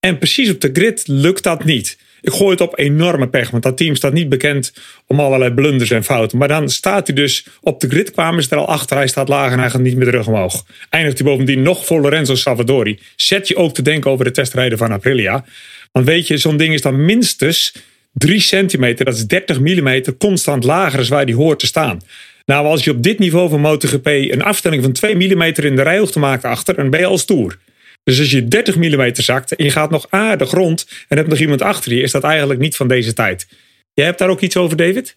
En 0.01 0.19
precies 0.19 0.51
op 0.51 0.61
de 0.61 0.71
grid 0.73 1.03
lukt 1.07 1.43
dat 1.43 1.65
niet. 1.65 1.99
Ik 2.23 2.33
gooi 2.33 2.51
het 2.51 2.61
op 2.61 2.79
enorme 2.79 3.29
pech, 3.29 3.51
want 3.51 3.63
dat 3.63 3.77
team 3.77 3.95
staat 3.95 4.13
niet 4.13 4.29
bekend 4.29 4.73
om 5.07 5.21
allerlei 5.21 5.53
blunders 5.53 5.91
en 5.91 6.05
fouten. 6.05 6.39
Maar 6.39 6.49
dan 6.49 6.69
staat 6.69 7.07
hij 7.07 7.17
dus 7.17 7.47
op 7.61 7.81
de 7.81 7.89
grid, 7.89 8.11
kwamen 8.11 8.43
ze 8.43 8.51
er 8.51 8.57
al 8.57 8.69
achter. 8.69 8.97
Hij 8.97 9.07
staat 9.07 9.29
laag 9.29 9.53
en 9.53 9.59
hij 9.59 9.71
gaat 9.71 9.81
niet 9.81 9.97
meer 9.97 10.07
terug 10.07 10.27
omhoog. 10.27 10.65
Eindigt 10.91 11.19
hij 11.19 11.27
bovendien 11.27 11.63
nog 11.63 11.87
voor 11.87 12.01
Lorenzo 12.01 12.35
Salvadori. 12.35 12.99
Zet 13.17 13.49
je 13.49 13.57
ook 13.57 13.75
te 13.75 13.83
denken 13.83 14.11
over 14.11 14.25
de 14.25 14.31
testrijden 14.31 14.79
van 14.79 14.93
Aprilia. 14.93 15.45
Want 15.93 16.07
weet 16.07 16.27
je, 16.27 16.37
zo'n 16.37 16.57
ding 16.57 16.75
is 16.75 16.83
dan 16.83 17.05
minstens 17.05 17.73
3 18.13 18.41
centimeter, 18.41 19.05
dat 19.05 19.15
is 19.15 19.27
30 19.27 19.61
millimeter, 19.61 20.17
constant 20.17 20.65
lager 20.65 20.99
als 20.99 21.09
waar 21.09 21.27
die 21.27 21.35
hoort 21.35 21.59
te 21.59 21.67
staan. 21.67 22.01
Nou, 22.47 22.67
als 22.67 22.85
je 22.85 22.91
op 22.91 23.03
dit 23.03 23.19
niveau 23.19 23.49
van 23.49 23.61
MotoGP 23.61 24.07
een 24.07 24.43
afstelling 24.43 24.83
van 24.83 24.93
2 24.93 25.15
mm 25.15 25.43
in 25.43 25.77
de 25.77 25.83
rijhoogte 25.83 26.19
maakt 26.19 26.45
achter, 26.45 26.75
dan 26.75 26.91
ben 26.91 27.01
je 27.01 27.07
al 27.07 27.19
stoer. 27.19 27.59
Dus 28.05 28.19
als 28.19 28.31
je 28.31 28.49
30 28.49 28.77
mm 28.77 29.11
zakt 29.12 29.55
en 29.55 29.65
je 29.65 29.71
gaat 29.71 29.91
nog 29.91 30.07
aardig 30.11 30.51
rond 30.51 30.87
en 31.09 31.17
hebt 31.17 31.29
nog 31.29 31.38
iemand 31.38 31.62
achter 31.62 31.95
je, 31.95 32.03
is 32.03 32.11
dat 32.11 32.25
eigenlijk 32.25 32.61
niet 32.61 32.77
van 32.77 32.88
deze 32.88 33.12
tijd. 33.12 33.47
Jij 33.95 34.05
hebt 34.05 34.19
daar 34.19 34.29
ook 34.29 34.41
iets 34.41 34.57
over, 34.57 34.77
David? 34.77 35.17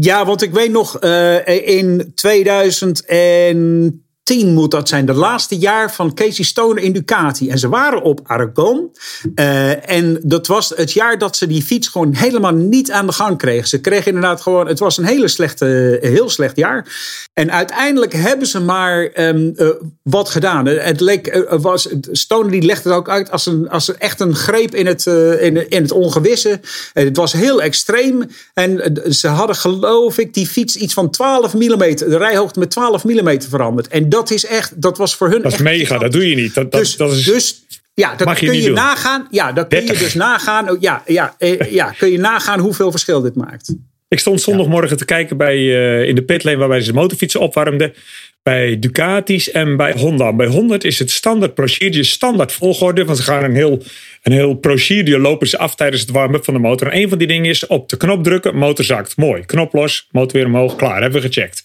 Ja, 0.00 0.24
want 0.24 0.42
ik 0.42 0.52
weet 0.52 0.70
nog 0.70 1.02
uh, 1.02 1.48
in 1.68 2.12
2010 2.14 4.05
10 4.26 4.54
moet 4.54 4.70
dat 4.70 4.88
zijn. 4.88 5.06
De 5.06 5.12
laatste 5.12 5.58
jaar 5.58 5.92
van 5.92 6.14
Casey 6.14 6.44
Stoner 6.44 6.82
in 6.82 6.92
Ducati. 6.92 7.50
En 7.50 7.58
ze 7.58 7.68
waren 7.68 8.02
op 8.02 8.20
Aragon. 8.22 8.90
Uh, 9.34 9.90
en 9.90 10.20
dat 10.22 10.46
was 10.46 10.72
het 10.76 10.92
jaar 10.92 11.18
dat 11.18 11.36
ze 11.36 11.46
die 11.46 11.62
fiets 11.62 11.88
gewoon 11.88 12.14
helemaal 12.14 12.54
niet 12.54 12.90
aan 12.90 13.06
de 13.06 13.12
gang 13.12 13.38
kregen. 13.38 13.68
Ze 13.68 13.80
kregen 13.80 14.06
inderdaad 14.06 14.40
gewoon. 14.40 14.66
Het 14.66 14.78
was 14.78 14.98
een 14.98 15.04
hele 15.04 15.28
slechte, 15.28 15.98
heel 16.00 16.28
slecht 16.28 16.56
jaar. 16.56 16.86
En 17.32 17.52
uiteindelijk 17.52 18.12
hebben 18.12 18.46
ze 18.46 18.60
maar 18.60 19.10
um, 19.14 19.52
uh, 19.56 19.68
wat 20.02 20.28
gedaan. 20.28 20.66
Het 20.66 21.00
leek, 21.00 21.36
uh, 21.36 21.60
was, 21.60 21.88
Stoner 22.12 22.50
die 22.50 22.62
legde 22.62 22.88
het 22.88 22.98
ook 22.98 23.08
uit 23.08 23.30
als, 23.30 23.46
een, 23.46 23.68
als 23.68 23.94
echt 23.94 24.20
een 24.20 24.34
greep 24.34 24.74
in 24.74 24.86
het, 24.86 25.06
in, 25.40 25.70
in 25.70 25.82
het 25.82 25.92
ongewisse. 25.92 26.60
het 26.92 27.16
was 27.16 27.32
heel 27.32 27.62
extreem. 27.62 28.28
En 28.54 29.00
ze 29.10 29.28
hadden, 29.28 29.56
geloof 29.56 30.18
ik, 30.18 30.34
die 30.34 30.46
fiets 30.46 30.76
iets 30.76 30.94
van 30.94 31.10
12 31.10 31.54
mm, 31.54 31.78
de 31.78 32.16
rijhoogte 32.18 32.58
met 32.58 32.70
12 32.70 33.04
mm 33.04 33.42
veranderd. 33.42 33.88
En 33.88 34.08
dat 34.16 34.30
is 34.30 34.46
echt, 34.46 34.82
dat 34.82 34.98
was 34.98 35.14
voor 35.14 35.28
hun. 35.28 35.42
Dat 35.42 35.52
is 35.52 35.58
echt 35.58 35.62
mega, 35.62 35.98
dat 35.98 36.12
doe 36.12 36.28
je 36.28 36.36
niet. 36.36 36.54
Dat, 36.54 36.72
dat, 36.72 36.80
dus, 36.80 36.96
dat 36.96 37.12
is, 37.12 37.24
dus 37.24 37.64
ja, 37.94 38.14
dat 38.14 38.26
mag 38.26 38.38
kun 38.38 38.62
je 38.62 38.70
nagaan. 38.70 39.26
Ja, 39.30 39.52
dat 39.52 39.68
kun 39.68 39.78
30. 39.78 39.98
je 39.98 40.04
dus 40.04 40.14
nagaan. 40.14 40.76
Ja, 40.80 41.02
ja, 41.06 41.34
eh, 41.38 41.72
ja, 41.72 41.90
kun 41.90 42.10
je 42.10 42.18
nagaan 42.18 42.60
hoeveel 42.60 42.90
verschil 42.90 43.20
dit 43.20 43.34
maakt. 43.34 43.74
Ik 44.08 44.18
stond 44.18 44.40
zondagmorgen 44.40 44.96
te 44.96 45.04
kijken 45.04 45.36
bij, 45.36 45.56
uh, 45.56 46.08
in 46.08 46.14
de 46.14 46.22
pitlane 46.22 46.56
waarbij 46.56 46.80
ze 46.80 46.92
de 46.92 46.98
motorfietsen 46.98 47.40
opwarmden. 47.40 47.94
Bij 48.42 48.78
Ducatis 48.78 49.50
en 49.50 49.76
bij 49.76 49.92
Honda. 49.92 50.32
Bij 50.32 50.46
Honda 50.46 50.76
is 50.78 50.98
het 50.98 51.10
standaard 51.10 51.54
procedure, 51.54 52.04
standaard 52.04 52.52
volgorde. 52.52 53.04
Want 53.04 53.18
ze 53.18 53.24
gaan 53.24 53.44
een 53.44 53.54
heel, 53.54 53.82
een 54.22 54.32
heel 54.32 54.54
procedure 54.54 55.18
lopen 55.18 55.48
ze 55.48 55.58
af 55.58 55.74
tijdens 55.74 56.02
het 56.02 56.10
warm-up 56.10 56.44
van 56.44 56.54
de 56.54 56.60
motor. 56.60 56.88
En 56.88 57.00
een 57.02 57.08
van 57.08 57.18
die 57.18 57.26
dingen 57.26 57.50
is 57.50 57.66
op 57.66 57.88
de 57.88 57.96
knop 57.96 58.24
drukken, 58.24 58.56
motor 58.56 58.84
zakt. 58.84 59.16
Mooi, 59.16 59.44
knop 59.44 59.72
los, 59.72 60.08
motor 60.10 60.32
weer 60.38 60.46
omhoog, 60.46 60.76
klaar, 60.76 61.02
hebben 61.02 61.20
we 61.22 61.26
gecheckt. 61.26 61.64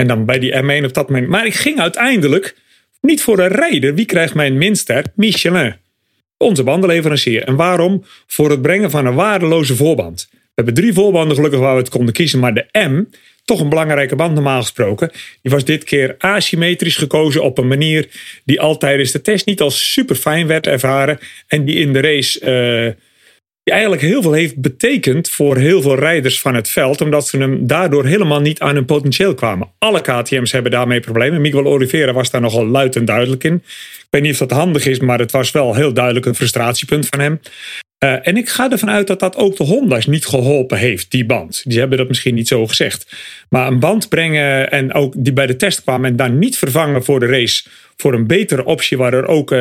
En 0.00 0.06
dan 0.06 0.24
bij 0.24 0.38
die 0.38 0.54
M1 0.54 0.84
op 0.84 0.94
dat 0.94 1.08
moment. 1.08 1.28
Maar 1.28 1.46
ik 1.46 1.54
ging 1.54 1.80
uiteindelijk 1.80 2.56
niet 3.00 3.22
voor 3.22 3.38
een 3.38 3.48
rijder. 3.48 3.94
Wie 3.94 4.04
krijgt 4.04 4.34
mijn 4.34 4.58
minster? 4.58 5.04
Michelin. 5.14 5.74
Onze 6.36 6.62
bandenleverancier. 6.62 7.44
En 7.44 7.56
waarom? 7.56 8.04
Voor 8.26 8.50
het 8.50 8.62
brengen 8.62 8.90
van 8.90 9.06
een 9.06 9.14
waardeloze 9.14 9.76
voorband. 9.76 10.28
We 10.30 10.38
hebben 10.54 10.74
drie 10.74 10.92
voorbanden 10.92 11.36
gelukkig 11.36 11.60
waar 11.60 11.74
we 11.74 11.80
het 11.80 11.88
konden 11.88 12.14
kiezen. 12.14 12.38
Maar 12.38 12.54
de 12.54 12.66
M, 12.72 13.04
toch 13.44 13.60
een 13.60 13.68
belangrijke 13.68 14.16
band 14.16 14.34
normaal 14.34 14.60
gesproken. 14.60 15.10
Die 15.42 15.52
was 15.52 15.64
dit 15.64 15.84
keer 15.84 16.14
asymmetrisch 16.18 16.96
gekozen 16.96 17.42
op 17.42 17.58
een 17.58 17.68
manier 17.68 18.08
die 18.44 18.60
al 18.60 18.76
tijdens 18.76 19.12
de 19.12 19.20
test 19.20 19.46
niet 19.46 19.60
als 19.60 19.92
super 19.92 20.16
fijn 20.16 20.46
werd 20.46 20.66
ervaren. 20.66 21.18
En 21.46 21.64
die 21.64 21.76
in 21.76 21.92
de 21.92 22.00
race... 22.00 22.40
Uh, 22.96 23.02
die 23.70 23.78
eigenlijk 23.78 24.08
heel 24.12 24.22
veel 24.22 24.32
heeft 24.32 24.60
betekend 24.60 25.30
voor 25.30 25.56
heel 25.56 25.82
veel 25.82 25.94
rijders 25.94 26.40
van 26.40 26.54
het 26.54 26.68
veld, 26.68 27.00
omdat 27.00 27.28
ze 27.28 27.38
hem 27.38 27.66
daardoor 27.66 28.04
helemaal 28.04 28.40
niet 28.40 28.60
aan 28.60 28.74
hun 28.74 28.84
potentieel 28.84 29.34
kwamen. 29.34 29.68
Alle 29.78 30.00
KTM's 30.00 30.52
hebben 30.52 30.70
daarmee 30.70 31.00
problemen. 31.00 31.40
Miguel 31.40 31.64
Oliveira 31.64 32.12
was 32.12 32.30
daar 32.30 32.40
nogal 32.40 32.66
luid 32.66 32.96
en 32.96 33.04
duidelijk 33.04 33.44
in. 33.44 33.62
Ik 34.10 34.18
weet 34.18 34.30
niet 34.30 34.40
of 34.40 34.48
dat 34.48 34.58
handig 34.58 34.86
is, 34.86 34.98
maar 34.98 35.18
het 35.18 35.30
was 35.30 35.50
wel 35.50 35.74
heel 35.74 35.92
duidelijk 35.92 36.26
een 36.26 36.34
frustratiepunt 36.34 37.06
van 37.06 37.20
hem. 37.20 37.40
Uh, 38.04 38.26
en 38.26 38.36
ik 38.36 38.48
ga 38.48 38.70
ervan 38.70 38.90
uit 38.90 39.06
dat 39.06 39.20
dat 39.20 39.36
ook 39.36 39.56
de 39.56 39.64
Honda's 39.64 40.06
niet 40.06 40.26
geholpen 40.26 40.78
heeft, 40.78 41.10
die 41.10 41.26
band. 41.26 41.62
Die 41.64 41.78
hebben 41.78 41.98
dat 41.98 42.08
misschien 42.08 42.34
niet 42.34 42.48
zo 42.48 42.66
gezegd. 42.66 43.16
Maar 43.48 43.66
een 43.66 43.78
band 43.78 44.08
brengen 44.08 44.70
en 44.70 44.92
ook 44.92 45.14
die 45.16 45.32
bij 45.32 45.46
de 45.46 45.56
test 45.56 45.82
kwam 45.82 46.04
en 46.04 46.16
dan 46.16 46.38
niet 46.38 46.58
vervangen 46.58 47.04
voor 47.04 47.20
de 47.20 47.26
race 47.26 47.68
voor 47.96 48.14
een 48.14 48.26
betere 48.26 48.64
optie 48.64 48.96
waar 48.96 49.12
er 49.12 49.26
ook, 49.26 49.50
uh, 49.50 49.58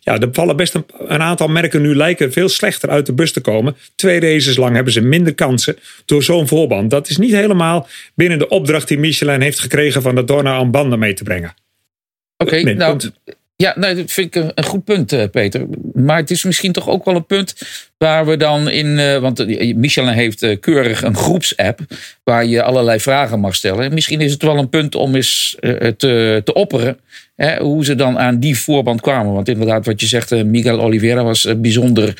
ja, 0.00 0.18
er 0.18 0.28
vallen 0.32 0.56
best 0.56 0.74
een, 0.74 0.84
een, 0.98 1.22
aantal 1.22 1.48
merken 1.48 1.82
nu 1.82 1.94
lijken 1.94 2.32
veel 2.32 2.48
slechter 2.48 2.88
uit 2.90 3.06
de 3.06 3.12
bus 3.12 3.32
te 3.32 3.40
komen. 3.40 3.76
Twee 3.94 4.20
races 4.20 4.56
lang 4.56 4.74
hebben 4.74 4.92
ze 4.92 5.00
minder 5.00 5.34
kansen 5.34 5.76
door 6.04 6.22
zo'n 6.22 6.48
voorband. 6.48 6.90
Dat 6.90 7.08
is 7.08 7.16
niet 7.16 7.34
helemaal 7.34 7.88
binnen 8.14 8.38
de 8.38 8.48
opdracht 8.48 8.88
die 8.88 8.98
Michelin 8.98 9.40
heeft 9.40 9.60
gekregen 9.60 10.02
van 10.02 10.14
de 10.14 10.24
Dorna 10.24 10.60
om 10.60 10.70
banden 10.70 10.98
mee 10.98 11.14
te 11.14 11.24
brengen. 11.24 11.54
Oké, 12.36 12.58
okay, 12.58 12.72
nou, 12.72 13.00
ja, 13.62 13.72
nou, 13.76 13.94
dat 13.94 14.12
vind 14.12 14.36
ik 14.36 14.52
een, 14.54 14.64
goed 14.64 14.84
punt, 14.84 15.12
uh, 15.12 15.24
Peter. 15.30 15.66
Maar 15.94 16.16
het 16.16 16.30
is 16.30 16.44
misschien 16.44 16.72
toch 16.72 16.88
ook 16.88 17.04
wel 17.04 17.14
een 17.14 17.26
punt 17.26 17.54
waar 17.96 18.26
we 18.26 18.36
dan 18.36 18.68
in. 18.70 18.86
Uh, 18.86 19.18
want 19.18 19.40
uh, 19.40 19.74
Michelin 19.74 20.12
heeft 20.12 20.42
uh, 20.42 20.56
keurig 20.60 21.02
een 21.02 21.16
groepsapp 21.16 21.80
waar 22.24 22.46
je 22.46 22.62
allerlei 22.62 23.00
vragen 23.00 23.40
mag 23.40 23.54
stellen. 23.54 23.84
En 23.84 23.94
misschien 23.94 24.20
is 24.20 24.32
het 24.32 24.42
wel 24.42 24.58
een 24.58 24.68
punt 24.68 24.94
om 24.94 25.14
eens 25.14 25.56
te, 25.96 26.42
te 26.44 26.52
opperen 26.54 26.98
hè, 27.36 27.56
hoe 27.56 27.84
ze 27.84 27.94
dan 27.94 28.18
aan 28.18 28.38
die 28.38 28.58
voorband 28.58 29.00
kwamen. 29.00 29.32
Want 29.32 29.48
inderdaad, 29.48 29.86
wat 29.86 30.00
je 30.00 30.06
zegt, 30.06 30.44
Miguel 30.44 30.80
Oliveira 30.80 31.24
was 31.24 31.48
bijzonder 31.56 32.14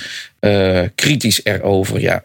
kritisch 0.94 1.40
erover. 1.44 2.01
Ja. 2.01 2.24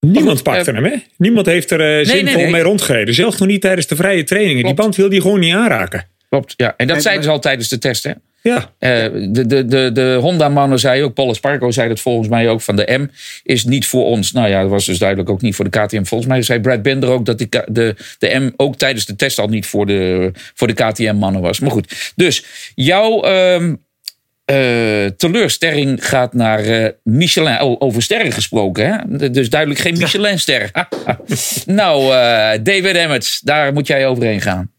Niemand 0.00 0.42
pakte 0.42 0.70
hem, 0.70 0.84
hè? 0.84 0.94
Niemand 1.16 1.46
heeft 1.46 1.70
er 1.70 1.78
nee, 1.78 2.04
zinvol 2.04 2.24
nee, 2.24 2.42
nee. 2.42 2.52
mee 2.52 2.62
rondgereden. 2.62 3.14
Zelfs 3.14 3.38
nog 3.38 3.48
niet 3.48 3.60
tijdens 3.60 3.86
de 3.86 3.96
vrije 3.96 4.24
trainingen. 4.24 4.62
Klopt. 4.62 4.76
Die 4.76 4.84
band 4.84 4.96
wil 4.96 5.08
die 5.08 5.20
gewoon 5.20 5.40
niet 5.40 5.54
aanraken. 5.54 6.06
Klopt, 6.28 6.54
ja. 6.56 6.74
En 6.76 6.86
dat 6.86 6.96
en, 6.96 7.02
zeiden 7.02 7.24
ze 7.24 7.30
al 7.30 7.40
tijdens 7.40 7.68
de 7.68 7.78
test, 7.78 8.04
hè? 8.04 8.12
Ja. 8.44 8.56
Uh, 8.56 9.30
de, 9.32 9.46
de, 9.46 9.64
de, 9.64 9.90
de 9.92 10.18
Honda-mannen 10.20 10.78
zei 10.78 11.02
ook, 11.02 11.14
Paul 11.14 11.30
Esparco 11.30 11.70
zei 11.70 11.88
dat 11.88 12.00
volgens 12.00 12.28
mij 12.28 12.48
ook, 12.48 12.60
van 12.60 12.76
de 12.76 12.98
M 12.98 13.06
is 13.42 13.64
niet 13.64 13.86
voor 13.86 14.04
ons. 14.04 14.32
Nou 14.32 14.48
ja, 14.48 14.60
dat 14.60 14.70
was 14.70 14.86
dus 14.86 14.98
duidelijk 14.98 15.30
ook 15.30 15.40
niet 15.40 15.54
voor 15.54 15.70
de 15.70 15.80
KTM. 15.80 16.04
Volgens 16.04 16.30
mij 16.30 16.42
zei 16.42 16.60
Brad 16.60 16.82
Binder 16.82 17.08
ook 17.08 17.24
dat 17.26 17.38
de, 17.38 17.64
de, 17.66 17.96
de 18.18 18.38
M 18.38 18.52
ook 18.56 18.76
tijdens 18.76 19.06
de 19.06 19.16
test 19.16 19.38
al 19.38 19.48
niet 19.48 19.66
voor 19.66 19.86
de, 19.86 20.30
voor 20.54 20.66
de 20.66 20.72
KTM-mannen 20.72 21.42
was. 21.42 21.60
Maar 21.60 21.70
goed, 21.70 22.12
dus 22.16 22.44
jouw, 22.74 23.26
um, 23.26 23.82
uh, 24.50 25.06
teleurstelling 25.06 26.06
gaat 26.08 26.34
naar 26.34 26.64
uh, 26.64 26.88
Michelin. 27.02 27.60
Oh, 27.60 27.76
over 27.78 28.02
sterren 28.02 28.32
gesproken, 28.32 28.86
hè? 28.86 29.30
Dus 29.30 29.50
duidelijk 29.50 29.80
geen 29.80 29.98
Michelin-ster. 29.98 30.70
nou, 31.66 32.08
David 32.62 32.94
Emmett, 32.94 33.40
daar 33.44 33.72
moet 33.72 33.86
jij 33.86 34.06
overheen 34.06 34.40
gaan. 34.40 34.73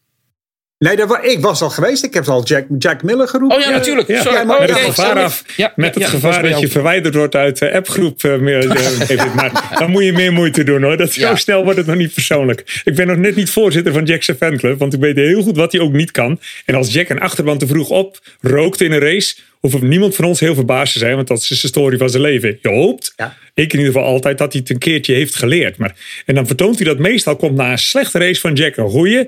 Nee, 0.77 0.95
dat, 0.95 1.19
ik 1.21 1.39
was 1.39 1.61
al 1.61 1.69
geweest. 1.69 2.03
Ik 2.03 2.13
heb 2.13 2.27
al 2.27 2.43
Jack, 2.43 2.65
Jack 2.77 3.03
Miller 3.03 3.27
geroepen. 3.27 3.57
Oh 3.57 3.63
ja, 3.63 3.69
natuurlijk. 3.69 4.07
Ja, 4.07 4.23
ja, 4.23 4.43
met 4.43 4.69
het 4.69 4.79
gevaar, 4.79 5.23
af, 5.23 5.43
ja, 5.55 5.73
met 5.75 5.95
het 5.95 6.05
gevaar 6.05 6.49
dat 6.49 6.59
je 6.59 6.67
verwijderd 6.67 7.15
wordt 7.15 7.35
uit 7.35 7.59
de 7.59 7.73
appgroep. 7.73 8.23
Uh, 8.23 8.37
maar 9.35 9.75
dan 9.79 9.91
moet 9.91 10.03
je 10.03 10.11
meer 10.13 10.33
moeite 10.33 10.63
doen 10.63 10.83
hoor. 10.83 10.97
Dat, 10.97 11.11
Zo 11.11 11.35
snel 11.35 11.63
wordt 11.63 11.77
het 11.77 11.87
nog 11.87 11.95
niet 11.95 12.13
persoonlijk. 12.13 12.81
Ik 12.83 12.95
ben 12.95 13.07
nog 13.07 13.17
net 13.17 13.35
niet 13.35 13.49
voorzitter 13.49 13.93
van 13.93 14.03
Jack's 14.03 14.31
fanclub. 14.37 14.79
Want 14.79 14.93
ik 14.93 14.99
weet 14.99 15.15
heel 15.15 15.41
goed 15.41 15.57
wat 15.57 15.71
hij 15.71 15.81
ook 15.81 15.93
niet 15.93 16.11
kan. 16.11 16.39
En 16.65 16.75
als 16.75 16.93
Jack 16.93 17.09
een 17.09 17.19
achterban 17.19 17.57
te 17.57 17.67
vroeg 17.67 17.89
op 17.89 18.19
rookt 18.41 18.81
in 18.81 18.91
een 18.91 18.99
race... 18.99 19.35
hoeft 19.59 19.81
niemand 19.81 20.15
van 20.15 20.25
ons 20.25 20.39
heel 20.39 20.55
verbaasd 20.55 20.93
te 20.93 20.99
zijn. 20.99 21.15
Want 21.15 21.27
dat 21.27 21.37
is 21.37 21.61
de 21.61 21.67
story 21.67 21.97
van 21.97 22.09
zijn 22.09 22.21
leven. 22.21 22.57
Je 22.61 22.69
hoopt, 22.69 23.15
ik 23.53 23.73
in 23.73 23.79
ieder 23.79 23.93
geval 23.93 24.07
altijd, 24.07 24.37
dat 24.37 24.51
hij 24.51 24.61
het 24.61 24.71
een 24.71 24.79
keertje 24.79 25.13
heeft 25.13 25.35
geleerd. 25.35 25.77
Maar, 25.77 25.95
en 26.25 26.35
dan 26.35 26.47
vertoont 26.47 26.75
hij 26.75 26.85
dat 26.85 26.99
meestal 26.99 27.35
komt 27.35 27.55
na 27.55 27.71
een 27.71 27.77
slechte 27.77 28.19
race 28.19 28.41
van 28.41 28.53
Jack 28.53 28.77
een 28.77 28.89
goeie... 28.89 29.27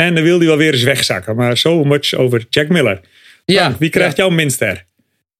En 0.00 0.14
dan 0.14 0.24
wil 0.24 0.38
hij 0.38 0.46
wel 0.46 0.56
weer 0.56 0.72
eens 0.72 0.82
wegzakken. 0.82 1.36
Maar 1.36 1.56
so 1.56 1.84
much 1.84 2.14
over 2.14 2.46
Jack 2.50 2.68
Miller. 2.68 3.00
Ja, 3.44 3.76
wie 3.78 3.90
krijgt 3.90 4.16
jouw 4.16 4.30
minster? 4.30 4.84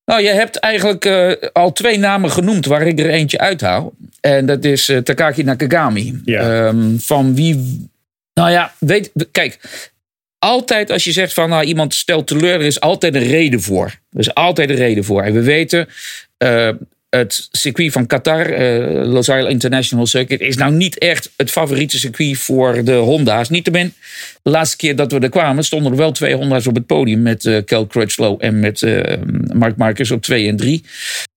Nou, 0.04 0.22
je 0.22 0.28
hebt 0.28 0.56
eigenlijk 0.56 1.04
uh, 1.04 1.32
al 1.52 1.72
twee 1.72 1.98
namen 1.98 2.30
genoemd 2.30 2.66
waar 2.66 2.86
ik 2.86 2.98
er 2.98 3.10
eentje 3.10 3.38
uithaal. 3.38 3.92
En 4.20 4.46
dat 4.46 4.64
is 4.64 4.88
uh, 4.88 4.98
Takaki 4.98 5.42
Nakagami. 5.42 6.20
Ja. 6.24 6.66
Um, 6.66 7.00
van 7.00 7.34
wie. 7.34 7.88
Nou 8.34 8.50
ja, 8.50 8.72
weet. 8.78 9.12
Kijk. 9.32 9.58
Altijd 10.38 10.90
als 10.90 11.04
je 11.04 11.12
zegt 11.12 11.32
van 11.32 11.48
nou, 11.48 11.64
iemand 11.64 11.94
stelt 11.94 12.26
teleur, 12.26 12.54
er 12.54 12.66
is 12.66 12.80
altijd 12.80 13.14
een 13.14 13.28
reden 13.28 13.60
voor. 13.60 13.86
Er 13.86 14.18
is 14.18 14.34
altijd 14.34 14.70
een 14.70 14.76
reden 14.76 15.04
voor. 15.04 15.22
En 15.22 15.32
we 15.32 15.42
weten, 15.42 15.88
uh, 16.44 16.70
het 17.10 17.48
circuit 17.50 17.92
van 17.92 18.06
Qatar, 18.06 18.60
uh, 18.60 19.06
Losail 19.06 19.46
International 19.46 20.06
Circuit, 20.06 20.40
is 20.40 20.56
nou 20.56 20.72
niet 20.72 20.98
echt 20.98 21.30
het 21.36 21.50
favoriete 21.50 21.98
circuit 21.98 22.38
voor 22.38 22.84
de 22.84 22.94
Honda's. 22.94 23.48
Niettemin, 23.48 23.94
de 24.42 24.50
laatste 24.50 24.76
keer 24.76 24.96
dat 24.96 25.12
we 25.12 25.18
er 25.18 25.28
kwamen, 25.28 25.64
stonden 25.64 25.92
er 25.92 25.98
wel 25.98 26.12
twee 26.12 26.34
Honda's 26.34 26.66
op 26.66 26.74
het 26.74 26.86
podium 26.86 27.22
met 27.22 27.44
uh, 27.44 27.58
Kel 27.64 27.86
Crutchlow 27.86 28.36
en 28.38 28.60
met 28.60 28.82
uh, 28.82 29.02
Mark 29.52 29.76
Marcus 29.76 30.10
op 30.10 30.22
2 30.22 30.48
en 30.48 30.56
3. 30.56 30.84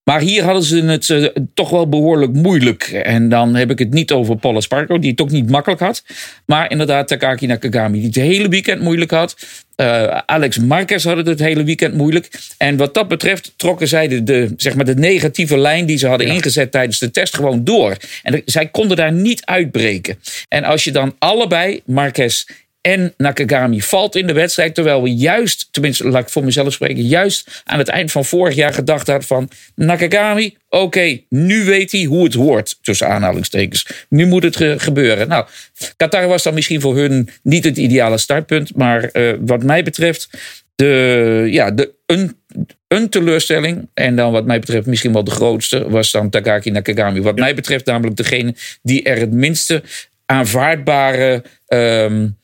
Maar 0.04 0.22
hier 0.22 0.44
hadden 0.44 0.64
ze 0.64 0.84
het 0.84 1.08
uh, 1.08 1.28
toch 1.54 1.70
wel 1.70 1.90
behoorlijk 1.90 2.34
moeilijk. 2.34 2.84
En 2.84 3.30
dan 3.30 3.56
heb 3.56 3.72
ik 3.72 3.80
het 3.80 3.94
niet 3.94 4.12
over 4.12 4.36
Paul 4.36 4.62
Sparko, 4.62 5.00
die 5.00 5.12
het 5.12 5.22
ook 5.22 5.32
niet 5.32 5.50
makkelijk 5.50 5.82
had. 5.82 6.04
Maar 6.46 6.72
inderdaad 6.72 7.08
Takaki 7.08 7.46
Nakagami, 7.46 7.98
die 7.98 8.08
het 8.08 8.16
hele 8.16 8.50
weekend 8.50 8.82
moeilijk 8.82 9.12
had. 9.12 9.36
Uh, 9.76 10.04
Alex 10.26 10.58
Marquez 10.58 11.04
had 11.04 11.18
het 11.18 11.28
het 11.28 11.40
hele 11.40 11.64
weekend 11.64 11.94
moeilijk. 11.94 12.30
En 12.58 12.78
wat 12.78 12.94
dat 12.94 13.08
betreft 13.08 13.54
trokken 13.56 13.88
zij 13.88 14.08
de, 14.08 14.24
de 14.24 14.54
zeg 14.58 14.76
maar 14.76 14.86
de 14.86 14.96
negatieve 14.96 15.58
lijn 15.58 15.86
die 15.86 15.98
ze 15.98 16.08
hadden 16.08 16.28
ingezet 16.28 16.72
tijdens 16.72 17.00
de 17.00 17.12
test 17.12 17.36
gewoon 17.36 17.64
door. 17.64 17.98
En 18.24 18.42
zij 18.46 18.68
konden 18.68 18.98
daar 18.98 19.12
niet 19.12 19.46
uitbreken. 19.46 20.20
En 20.48 20.64
als 20.64 20.84
je 20.84 20.92
dan 20.92 21.16
allebei, 21.20 21.82
Marquez 21.86 22.46
en 22.82 23.14
Nakagami 23.18 23.82
valt 23.82 24.16
in 24.16 24.28
de 24.28 24.34
wedstrijd. 24.34 24.76
Terwijl 24.76 25.04
we 25.04 25.16
juist, 25.16 25.68
tenminste 25.72 26.08
laat 26.08 26.22
ik 26.22 26.30
voor 26.30 26.44
mezelf 26.44 26.74
spreken, 26.74 27.04
juist 27.04 27.62
aan 27.64 27.78
het 27.78 27.88
eind 27.88 28.12
van 28.12 28.26
vorig 28.26 28.56
jaar 28.56 28.74
gedacht 28.74 29.08
hadden 29.08 29.28
van 29.28 29.50
Nakagami, 29.76 30.58
oké, 30.70 31.20
nu 31.30 31.64
weet 31.64 31.92
hij 31.92 32.04
hoe 32.04 32.24
het 32.24 32.34
hoort, 32.34 32.78
tussen 32.82 33.08
aanhalingstekens. 33.08 34.06
Nu 34.10 34.26
moet 34.26 34.44
het 34.44 34.82
gebeuren. 34.82 35.28
Nou, 35.28 35.46
Qatar 35.98 36.28
was 36.28 36.44
dan 36.44 36.54
misschien 36.54 36.82
voor 36.82 36.98
hun 36.98 37.30
niet 37.44 37.64
het 37.64 37.78
ideale 37.78 38.18
startpunt. 38.18 38.76
Maar 38.76 39.10
uh, 39.14 39.34
wat 39.40 39.64
mij 39.64 39.84
betreft, 39.84 40.30
de, 40.76 41.48
ja, 41.50 41.72
de, 41.72 41.94
een, 42.06 42.38
een 42.88 43.10
teleurstelling, 43.10 43.90
en 43.94 44.16
dan 44.16 44.32
wat 44.32 44.46
mij 44.46 44.60
betreft 44.60 44.86
misschien 44.86 45.14
wel 45.14 45.24
de 45.24 45.32
grootste, 45.32 45.90
was 45.90 46.12
dan 46.12 46.30
Takaki 46.30 46.72
Nakagami. 46.72 47.22
Wat 47.22 47.40
mij 47.40 47.56
betreft 47.56 47.86
namelijk 47.86 48.16
degene 48.16 48.56
die 48.82 49.04
er 49.04 49.18
het 49.18 49.32
minste 49.32 49.84
aanvaardbare 50.26 51.44
um, 51.68 52.40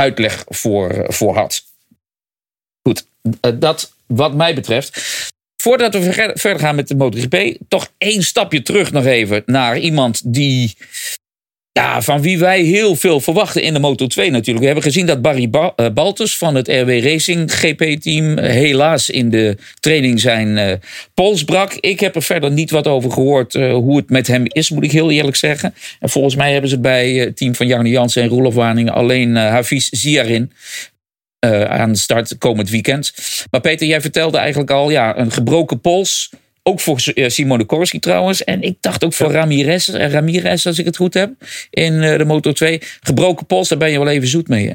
uitleg 0.00 0.44
voor, 0.48 1.04
voor 1.08 1.34
had. 1.34 1.64
Goed, 2.82 3.06
eh, 3.40 3.52
dat 3.54 3.94
wat 4.06 4.34
mij 4.34 4.54
betreft. 4.54 5.00
Voordat 5.62 5.94
we 5.94 6.32
verder 6.34 6.60
gaan 6.60 6.74
met 6.74 6.88
de 6.88 6.96
MotoGP, 6.96 7.56
toch 7.68 7.92
één 7.98 8.22
stapje 8.22 8.62
terug 8.62 8.92
nog 8.92 9.04
even 9.04 9.42
naar 9.46 9.78
iemand 9.78 10.34
die 10.34 10.76
ja, 11.72 12.02
van 12.02 12.22
wie 12.22 12.38
wij 12.38 12.60
heel 12.60 12.96
veel 12.96 13.20
verwachten 13.20 13.62
in 13.62 13.72
de 13.72 13.78
Moto 13.78 14.06
2 14.06 14.30
natuurlijk. 14.30 14.58
We 14.58 14.64
hebben 14.64 14.84
gezien 14.84 15.06
dat 15.06 15.22
Barry 15.22 15.50
ba 15.50 15.72
uh, 15.76 15.88
Baltus 15.88 16.36
van 16.36 16.54
het 16.54 16.68
RW 16.68 17.04
Racing 17.04 17.52
GP-team 17.52 18.38
helaas 18.38 19.10
in 19.10 19.30
de 19.30 19.56
training 19.80 20.20
zijn 20.20 20.56
uh, 20.56 20.72
pols 21.14 21.44
brak. 21.44 21.72
Ik 21.72 22.00
heb 22.00 22.14
er 22.14 22.22
verder 22.22 22.50
niet 22.50 22.70
wat 22.70 22.86
over 22.86 23.10
gehoord 23.12 23.54
uh, 23.54 23.72
hoe 23.72 23.96
het 23.96 24.10
met 24.10 24.26
hem 24.26 24.44
is, 24.46 24.70
moet 24.70 24.84
ik 24.84 24.92
heel 24.92 25.10
eerlijk 25.10 25.36
zeggen. 25.36 25.74
En 26.00 26.10
volgens 26.10 26.34
mij 26.34 26.52
hebben 26.52 26.70
ze 26.70 26.78
bij 26.78 27.12
het 27.12 27.36
team 27.36 27.54
van 27.54 27.66
Jarno 27.66 27.88
Jansen 27.88 28.22
en 28.22 28.28
Roelof 28.28 28.54
Waningen 28.54 28.94
alleen 28.94 29.36
Hafiz 29.36 29.88
Ziarin 29.88 30.52
aan 31.68 31.92
de 31.92 31.98
start 31.98 32.38
komend 32.38 32.70
weekend. 32.70 33.12
Maar 33.50 33.60
Peter, 33.60 33.86
jij 33.86 34.00
vertelde 34.00 34.38
eigenlijk 34.38 34.70
al, 34.70 34.90
ja, 34.90 35.18
een 35.18 35.32
gebroken 35.32 35.80
pols 35.80 36.30
ook 36.62 36.80
voor 36.80 37.02
eh, 37.14 37.28
Simone 37.28 37.64
Korski 37.64 37.98
trouwens. 37.98 38.44
En 38.44 38.62
ik 38.62 38.76
dacht 38.80 39.04
ook 39.04 39.12
voor 39.12 39.32
Ramirez, 39.32 39.88
eh, 39.88 40.10
Ramirez, 40.10 40.66
als 40.66 40.78
ik 40.78 40.84
het 40.84 40.96
goed 40.96 41.14
heb, 41.14 41.32
in 41.70 42.02
eh, 42.02 42.18
de 42.18 42.24
Moto 42.24 42.52
2. 42.52 42.80
Gebroken 43.00 43.46
pols, 43.46 43.68
daar 43.68 43.78
ben 43.78 43.90
je 43.90 43.98
wel 43.98 44.08
even 44.08 44.28
zoet 44.28 44.48
mee. 44.48 44.68
Hè? 44.68 44.74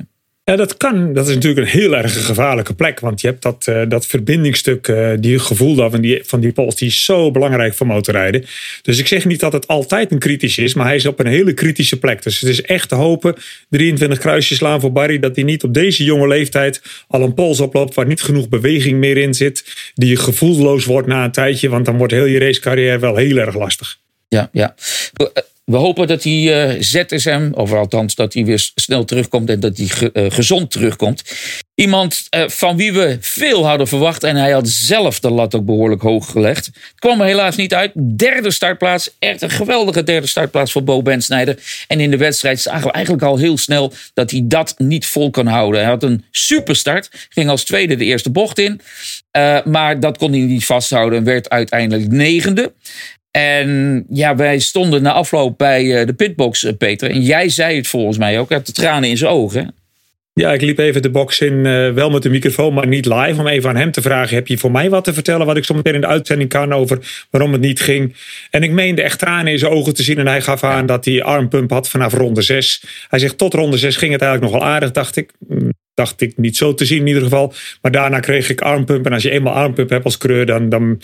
Ja, 0.51 0.55
dat 0.55 0.77
kan. 0.77 1.13
Dat 1.13 1.27
is 1.27 1.34
natuurlijk 1.34 1.65
een 1.67 1.79
heel 1.79 1.95
erg 1.95 2.25
gevaarlijke 2.25 2.73
plek. 2.73 2.99
Want 2.99 3.21
je 3.21 3.27
hebt 3.27 3.41
dat, 3.41 3.65
uh, 3.69 3.81
dat 3.88 4.05
verbindingstuk, 4.05 4.88
uh, 4.88 5.12
die 5.19 5.39
gevoel 5.39 5.89
van 5.89 6.01
die, 6.01 6.21
van 6.25 6.39
die 6.39 6.51
pols, 6.51 6.75
die 6.75 6.88
is 6.88 7.03
zo 7.03 7.31
belangrijk 7.31 7.73
voor 7.73 7.88
motorrijden. 7.88 8.45
Dus 8.81 8.99
ik 8.99 9.08
zeg 9.08 9.25
niet 9.25 9.39
dat 9.39 9.53
het 9.53 9.67
altijd 9.67 10.12
een 10.12 10.19
kritisch 10.19 10.58
is, 10.58 10.73
maar 10.73 10.86
hij 10.86 10.95
is 10.95 11.05
op 11.05 11.19
een 11.19 11.27
hele 11.27 11.53
kritische 11.53 11.99
plek. 11.99 12.23
Dus 12.23 12.39
het 12.39 12.49
is 12.49 12.62
echt 12.62 12.89
te 12.89 12.95
hopen, 12.95 13.36
23 13.69 14.19
kruisjes 14.19 14.58
slaan 14.58 14.81
voor 14.81 14.91
Barry, 14.91 15.19
dat 15.19 15.36
hij 15.36 15.43
niet 15.43 15.63
op 15.63 15.73
deze 15.73 16.03
jonge 16.03 16.27
leeftijd 16.27 16.81
al 17.08 17.21
een 17.21 17.34
pols 17.34 17.60
oploopt 17.60 17.93
waar 17.93 18.08
niet 18.08 18.21
genoeg 18.21 18.49
beweging 18.49 18.99
meer 18.99 19.17
in 19.17 19.34
zit. 19.34 19.91
Die 19.93 20.15
gevoelloos 20.15 20.86
wordt 20.86 21.08
na 21.08 21.23
een 21.23 21.31
tijdje, 21.31 21.69
want 21.69 21.86
dan 21.86 21.97
wordt 21.97 22.13
heel 22.13 22.25
je 22.25 22.39
racecarrière 22.39 22.99
wel 22.99 23.15
heel 23.15 23.38
erg 23.38 23.55
lastig. 23.55 23.97
Ja, 24.27 24.49
ja. 24.51 24.75
We 25.65 25.78
hopen 25.78 26.08
dat 26.08 26.21
die 26.21 26.49
uh, 26.49 26.73
eh, 26.73 26.82
ZSM, 26.82 27.49
of 27.54 27.73
althans 27.73 28.15
dat 28.15 28.34
hij 28.34 28.45
weer 28.45 28.71
snel 28.75 29.06
terugkomt 29.06 29.49
en 29.49 29.60
dat 29.60 29.78
hij 29.78 29.88
ge, 29.88 30.10
uh, 30.13 30.32
gezond 30.32 30.71
terugkomt. 30.71 31.23
Iemand 31.75 32.28
uh, 32.36 32.47
van 32.47 32.78
wie 32.78 32.93
we 32.93 33.17
veel 33.21 33.67
hadden 33.67 33.88
verwacht 33.88 34.23
en 34.23 34.36
hij 34.36 34.51
had 34.51 34.67
zelf 34.67 35.19
de 35.19 35.30
lat 35.30 35.56
ook 35.56 35.65
behoorlijk 35.65 36.01
hoog 36.01 36.32
gelegd. 36.32 36.69
kwam 36.95 37.21
er 37.21 37.28
helaas 37.28 37.56
niet 37.56 37.73
uit. 37.73 37.91
Derde 38.17 38.51
startplaats, 38.51 39.10
echt 39.19 39.41
een 39.41 39.49
geweldige 39.49 40.04
derde 40.04 40.28
startplaats 40.28 40.71
voor 40.71 40.84
Bo 40.84 41.01
Bensnijder. 41.01 41.58
En 41.88 41.99
in 41.99 42.12
de 42.12 42.17
wedstrijd 42.17 42.62
zagen 42.62 42.88
we 42.88 42.91
eigenlijk 42.91 43.23
al 43.23 43.38
heel 43.38 43.58
snel 43.58 43.93
dat 44.13 44.32
hij 44.32 44.41
dat 44.43 44.73
niet 44.78 45.06
vol 45.06 45.30
kan 45.30 45.47
houden. 45.47 45.80
Hij 45.80 45.89
had 45.89 46.04
een 46.04 46.25
superstart, 46.32 47.10
ging 47.30 47.49
als 47.49 47.63
tweede 47.63 47.95
de 47.95 48.06
eerste 48.06 48.30
bocht 48.30 48.60
in. 48.60 48.82
maar 49.65 49.99
dat 49.99 50.17
kon 50.17 50.32
hij 50.32 50.41
niet 50.41 50.65
vasthouden 50.65 51.19
en 51.19 51.25
werd 51.25 51.49
uiteindelijk 51.49 52.12
negende. 52.12 52.73
En 53.36 54.04
ja, 54.10 54.36
wij 54.36 54.60
stonden 54.60 55.02
na 55.02 55.12
afloop 55.12 55.58
bij 55.58 56.00
eh, 56.00 56.08
de 56.08 56.13
pitbox, 56.13 56.63
eh, 56.63 56.74
Peter. 56.78 57.10
En 57.10 57.21
jij 57.21 57.50
zei 57.50 57.76
het 57.76 57.88
volgens 57.88 58.17
mij 58.17 58.39
ook. 58.39 58.50
Had 58.50 58.65
de 58.65 58.71
tranen 58.71 59.10
in 59.10 59.17
zijn 59.17 59.32
ogen. 59.32 59.76
Ja, 60.34 60.54
ik 60.54 60.62
liep 60.62 60.78
even 60.78 61.02
de 61.02 61.10
box 61.10 61.39
in, 61.39 61.54
uh, 61.54 61.91
wel 61.91 62.10
met 62.10 62.24
de 62.24 62.30
microfoon, 62.30 62.74
maar 62.74 62.88
niet 62.88 63.06
live. 63.06 63.39
Om 63.39 63.48
even 63.48 63.69
aan 63.69 63.76
hem 63.76 63.91
te 63.91 64.02
vragen: 64.02 64.36
heb 64.36 64.48
je 64.48 64.58
voor 64.58 64.71
mij 64.71 64.89
wat 64.89 65.04
te 65.04 65.13
vertellen? 65.13 65.45
Wat 65.45 65.58
ik 65.58 65.65
zo 65.65 65.74
meteen 65.74 65.93
in 65.93 66.02
de 66.02 66.08
uitzending 66.08 66.50
kan 66.50 66.74
over 66.74 67.26
waarom 67.30 67.52
het 67.52 67.62
niet 67.62 67.80
ging. 67.80 68.15
En 68.50 68.63
ik 68.63 68.71
meende 68.71 69.02
echt 69.02 69.19
tranen 69.19 69.52
in 69.52 69.60
zijn 69.60 69.71
ogen 69.71 69.93
te 69.93 70.04
zien. 70.04 70.17
En 70.17 70.28
hij 70.28 70.41
gaf 70.41 70.63
aan 70.63 70.86
dat 70.86 71.06
hij 71.06 71.24
armpump 71.24 71.70
had 71.70 71.89
vanaf 71.89 72.14
ronde 72.14 72.41
6. 72.41 72.84
Hij 73.09 73.20
zegt: 73.20 73.38
tot 73.38 73.53
ronde 73.53 73.78
6 73.78 73.95
ging 73.95 74.12
het 74.12 74.22
eigenlijk 74.22 74.51
nog 74.51 74.62
wel 74.62 74.72
aardig, 74.72 74.91
dacht 74.91 75.16
ik. 75.16 75.32
Dacht 75.96 76.22
ik 76.22 76.38
niet 76.38 76.58
zo 76.58 76.74
te 76.74 76.86
zien 76.86 77.00
in 77.00 77.08
ieder 77.08 77.22
geval. 77.22 77.54
Maar 77.82 77.91
daarna 77.91 78.20
kreeg 78.20 78.50
ik 78.50 78.62
armpump. 78.62 79.06
En 79.06 79.14
als 79.14 79.24
je 79.24 79.30
eenmaal 79.30 79.54
armpump 79.54 79.89
hebt 79.89 80.06
als 80.06 80.18
creur, 80.18 80.46
dan, 80.46 80.70
dan, 80.70 81.02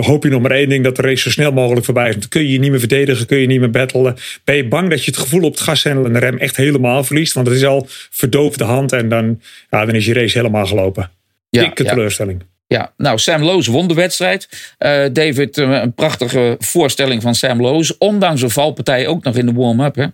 hoop 0.00 0.22
je 0.24 0.30
nog 0.30 0.42
maar 0.42 0.50
één 0.50 0.68
ding: 0.68 0.84
dat 0.84 0.96
de 0.96 1.02
race 1.02 1.22
zo 1.22 1.30
snel 1.30 1.52
mogelijk 1.52 1.84
voorbij 1.84 2.08
is. 2.08 2.14
Dan 2.14 2.28
kun 2.28 2.42
je 2.42 2.52
je 2.52 2.58
niet 2.58 2.70
meer 2.70 2.78
verdedigen, 2.78 3.26
kun 3.26 3.38
je 3.38 3.46
niet 3.46 3.60
meer 3.60 3.70
battelen. 3.70 4.16
Ben 4.44 4.56
je 4.56 4.68
bang 4.68 4.90
dat 4.90 5.04
je 5.04 5.10
het 5.10 5.20
gevoel 5.20 5.42
op 5.42 5.52
het 5.52 5.60
gashendel 5.60 6.04
en 6.04 6.12
de 6.12 6.18
rem 6.18 6.38
echt 6.38 6.56
helemaal 6.56 7.04
verliest? 7.04 7.32
Want 7.32 7.46
het 7.46 7.56
is 7.56 7.64
al 7.64 7.86
verdoofde 8.10 8.64
hand 8.64 8.92
en 8.92 9.08
dan, 9.08 9.40
ja, 9.70 9.84
dan 9.84 9.94
is 9.94 10.06
je 10.06 10.14
race 10.14 10.38
helemaal 10.38 10.66
gelopen. 10.66 11.10
Ja, 11.48 11.62
Dikke 11.62 11.84
teleurstelling. 11.84 12.42
Ja, 12.66 12.92
nou, 12.96 13.18
Sam 13.18 13.42
Loos 13.42 13.66
won 13.66 13.88
de 13.88 13.94
wedstrijd. 13.94 14.48
Uh, 14.78 15.04
David, 15.12 15.58
eh, 15.58 15.70
een 15.70 15.94
prachtige 15.94 16.56
voorstelling 16.58 17.22
van 17.22 17.34
Sam 17.34 17.60
Loos. 17.60 17.98
Ondanks 17.98 18.42
een 18.42 18.50
valpartij 18.50 19.06
ook 19.06 19.24
nog 19.24 19.36
in 19.36 19.46
de 19.46 19.52
warm-up, 19.52 19.94
hè? 19.94 20.06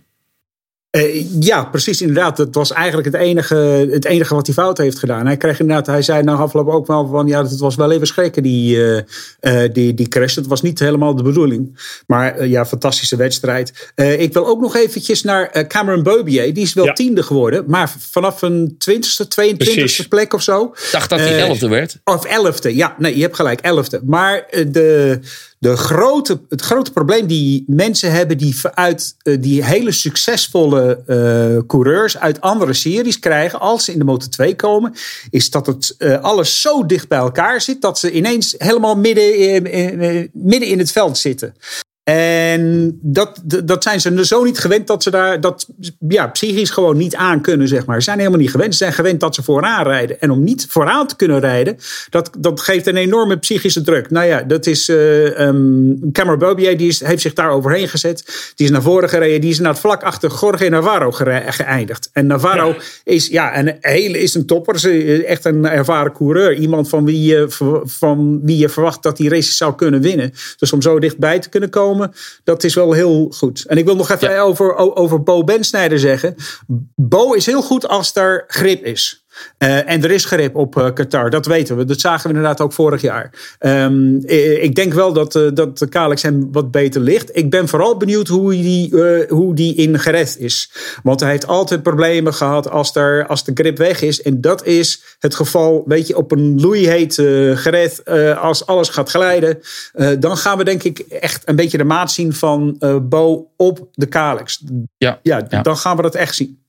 Uh, 0.97 1.25
ja, 1.39 1.65
precies, 1.65 2.01
inderdaad. 2.01 2.37
Dat 2.37 2.55
was 2.55 2.71
eigenlijk 2.71 3.07
het 3.07 3.15
enige, 3.15 3.55
het 3.91 4.05
enige 4.05 4.35
wat 4.35 4.45
hij 4.45 4.55
fout 4.55 4.77
heeft 4.77 4.99
gedaan. 4.99 5.25
Hij 5.25 5.37
kreeg 5.37 5.59
inderdaad, 5.59 5.85
hij 5.85 6.01
zei 6.01 6.23
na 6.23 6.35
afloop 6.35 6.67
ook 6.67 6.87
wel 6.87 7.07
van 7.07 7.27
ja, 7.27 7.43
het 7.43 7.59
was 7.59 7.75
wel 7.75 7.91
even 7.91 8.07
schrikken, 8.07 8.43
die, 8.43 8.75
uh, 8.75 8.99
uh, 9.41 9.73
die, 9.73 9.93
die 9.93 10.07
crash. 10.07 10.33
Dat 10.33 10.47
was 10.47 10.61
niet 10.61 10.79
helemaal 10.79 11.15
de 11.15 11.23
bedoeling. 11.23 11.79
Maar 12.07 12.47
ja, 12.47 12.65
fantastische 12.65 13.15
wedstrijd. 13.15 13.91
ik 13.95 14.33
wil 14.33 14.47
ook 14.47 14.61
nog 14.61 14.75
eventjes 14.75 15.23
naar 15.23 15.67
Cameron 15.67 16.03
Bobier. 16.03 16.53
Die 16.53 16.63
is 16.63 16.73
wel 16.73 16.85
ja. 16.85 16.93
tiende 16.93 17.23
geworden, 17.23 17.63
maar 17.67 17.93
vanaf 17.99 18.41
een 18.41 18.75
twintigste, 18.77 19.27
22e 19.41 20.07
plek 20.09 20.33
of 20.33 20.41
zo. 20.41 20.63
Ik 20.63 20.89
dacht 20.91 21.09
dat 21.09 21.19
hij 21.19 21.39
elfde 21.39 21.67
werd. 21.67 21.97
Of 22.03 22.25
elfde, 22.25 22.75
ja. 22.75 22.95
Nee, 22.97 23.15
je 23.15 23.21
hebt 23.21 23.35
gelijk, 23.35 23.61
elfde. 23.61 24.01
Maar 24.03 24.45
de 24.71 25.19
de 25.61 25.77
grote, 25.77 26.41
het 26.49 26.61
grote 26.61 26.91
probleem 26.91 27.27
die 27.27 27.63
mensen 27.67 28.11
hebben 28.11 28.37
die 28.37 28.55
uit 28.73 29.15
uh, 29.23 29.37
die 29.41 29.63
hele 29.63 29.91
succesvolle 29.91 31.03
uh, 31.07 31.67
coureurs 31.67 32.17
uit 32.17 32.41
andere 32.41 32.73
series 32.73 33.19
krijgen 33.19 33.59
als 33.59 33.85
ze 33.85 33.91
in 33.91 33.99
de 33.99 34.05
Moto 34.05 34.27
2 34.27 34.55
komen, 34.55 34.93
is 35.29 35.49
dat 35.49 35.65
het 35.65 35.95
uh, 35.97 36.21
alles 36.21 36.61
zo 36.61 36.85
dicht 36.85 37.07
bij 37.07 37.17
elkaar 37.17 37.61
zit 37.61 37.81
dat 37.81 37.99
ze 37.99 38.11
ineens 38.11 38.55
helemaal 38.57 38.95
midden, 38.95 39.63
midden 40.33 40.69
in 40.69 40.79
het 40.79 40.91
veld 40.91 41.17
zitten. 41.17 41.55
En 42.03 42.99
dat, 43.01 43.41
dat 43.63 43.83
zijn 43.83 44.01
ze 44.01 44.25
zo 44.25 44.43
niet 44.43 44.59
gewend 44.59 44.87
dat 44.87 45.03
ze 45.03 45.09
daar 45.09 45.41
dat 45.41 45.67
ja, 46.07 46.27
psychisch 46.27 46.69
gewoon 46.69 46.97
niet 46.97 47.15
aan 47.15 47.41
kunnen, 47.41 47.67
zeg 47.67 47.85
maar. 47.85 47.97
Ze 47.97 48.03
zijn 48.03 48.17
helemaal 48.17 48.39
niet 48.39 48.51
gewend. 48.51 48.71
Ze 48.71 48.77
zijn 48.77 48.93
gewend 48.93 49.19
dat 49.19 49.35
ze 49.35 49.43
vooraan 49.43 49.83
rijden. 49.83 50.21
En 50.21 50.31
om 50.31 50.43
niet 50.43 50.65
vooraan 50.69 51.07
te 51.07 51.15
kunnen 51.15 51.39
rijden, 51.39 51.77
dat, 52.09 52.29
dat 52.39 52.61
geeft 52.61 52.87
een 52.87 52.95
enorme 52.95 53.37
psychische 53.37 53.81
druk. 53.81 54.09
Nou 54.09 54.25
ja, 54.25 54.41
dat 54.41 54.65
is 54.65 54.89
uh, 54.89 55.39
um, 55.39 55.99
Cameron 56.11 56.39
Bobier, 56.39 56.77
die 56.77 56.87
is, 56.87 57.03
heeft 57.03 57.21
zich 57.21 57.33
daar 57.33 57.49
overheen 57.49 57.87
gezet. 57.87 58.23
Die 58.55 58.65
is 58.65 58.71
naar 58.71 58.81
voren 58.81 59.09
gereden. 59.09 59.41
Die 59.41 59.49
is 59.49 59.59
naar 59.59 59.71
het 59.71 59.79
vlak 59.79 60.03
achter 60.03 60.31
Jorge 60.41 60.69
Navarro 60.69 61.11
geëindigd. 61.11 62.09
En 62.13 62.27
Navarro 62.27 62.67
ja. 62.67 62.75
is, 63.03 63.27
ja, 63.27 63.59
een 63.59 63.77
hele, 63.79 64.19
is 64.19 64.33
een 64.33 64.45
topper. 64.45 64.69
Echt 65.25 65.45
een 65.45 65.65
ervaren 65.65 66.11
coureur. 66.11 66.53
Iemand 66.53 66.89
van 66.89 67.05
wie 67.05 67.23
je, 67.23 67.45
van 67.85 68.39
wie 68.43 68.57
je 68.57 68.69
verwacht 68.69 69.03
dat 69.03 69.17
die 69.17 69.29
races 69.29 69.57
zou 69.57 69.75
kunnen 69.75 70.01
winnen. 70.01 70.33
Dus 70.57 70.73
om 70.73 70.81
zo 70.81 70.99
dichtbij 70.99 71.39
te 71.39 71.49
kunnen 71.49 71.69
komen 71.69 71.89
dat 72.43 72.63
is 72.63 72.73
wel 72.73 72.91
heel 72.91 73.31
goed. 73.35 73.65
En 73.67 73.77
ik 73.77 73.85
wil 73.85 73.95
nog 73.95 74.09
even 74.09 74.41
over, 74.41 74.75
over 74.75 75.23
Bo 75.23 75.43
Bensnijder 75.43 75.99
zeggen. 75.99 76.35
Bo 76.95 77.33
is 77.33 77.45
heel 77.45 77.61
goed 77.61 77.87
als 77.87 78.15
er 78.15 78.43
grip 78.47 78.85
is. 78.85 79.20
Uh, 79.59 79.89
en 79.89 80.03
er 80.03 80.11
is 80.11 80.25
grip 80.25 80.55
op 80.55 80.77
uh, 80.77 80.93
Qatar, 80.93 81.29
dat 81.29 81.45
weten 81.45 81.77
we. 81.77 81.85
Dat 81.85 81.99
zagen 81.99 82.21
we 82.21 82.27
inderdaad 82.27 82.61
ook 82.61 82.73
vorig 82.73 83.01
jaar. 83.01 83.55
Um, 83.59 84.21
ik 84.61 84.75
denk 84.75 84.93
wel 84.93 85.13
dat, 85.13 85.35
uh, 85.35 85.49
dat 85.53 85.77
de 85.77 85.87
Kalex 85.87 86.21
hem 86.21 86.51
wat 86.51 86.71
beter 86.71 87.01
ligt. 87.01 87.35
Ik 87.35 87.49
ben 87.49 87.67
vooral 87.67 87.97
benieuwd 87.97 88.27
hoe 88.27 88.51
die, 88.51 88.95
hoe 89.27 89.55
die 89.55 89.75
in 89.75 89.99
gered 89.99 90.35
is. 90.39 90.71
Want 91.03 91.19
hij 91.19 91.29
heeft 91.29 91.47
altijd 91.47 91.83
problemen 91.83 92.33
gehad 92.33 92.69
als, 92.69 92.95
er, 92.95 93.27
als 93.27 93.43
de 93.43 93.51
grip 93.53 93.77
weg 93.77 94.01
is. 94.01 94.21
En 94.21 94.41
dat 94.41 94.65
is 94.65 95.03
het 95.19 95.35
geval, 95.35 95.83
weet 95.85 96.07
je, 96.07 96.17
op 96.17 96.31
een 96.31 96.61
loeiheet 96.61 97.13
gered. 97.55 98.05
als 98.37 98.65
alles 98.65 98.89
gaat 98.89 99.09
glijden. 99.09 99.59
dan 100.19 100.37
gaan 100.37 100.57
we 100.57 100.63
denk 100.63 100.83
ik 100.83 100.99
echt 100.99 101.41
een 101.45 101.55
beetje 101.55 101.77
de 101.77 101.83
maat 101.83 102.11
zien 102.11 102.33
van 102.33 102.77
Bo 103.09 103.51
op 103.57 103.87
de 103.91 104.05
Kalex. 104.05 104.63
Ja, 104.97 105.19
ja, 105.21 105.45
ja, 105.49 105.61
dan 105.61 105.77
gaan 105.77 105.95
we 105.95 106.01
dat 106.01 106.15
echt 106.15 106.35
zien. 106.35 106.60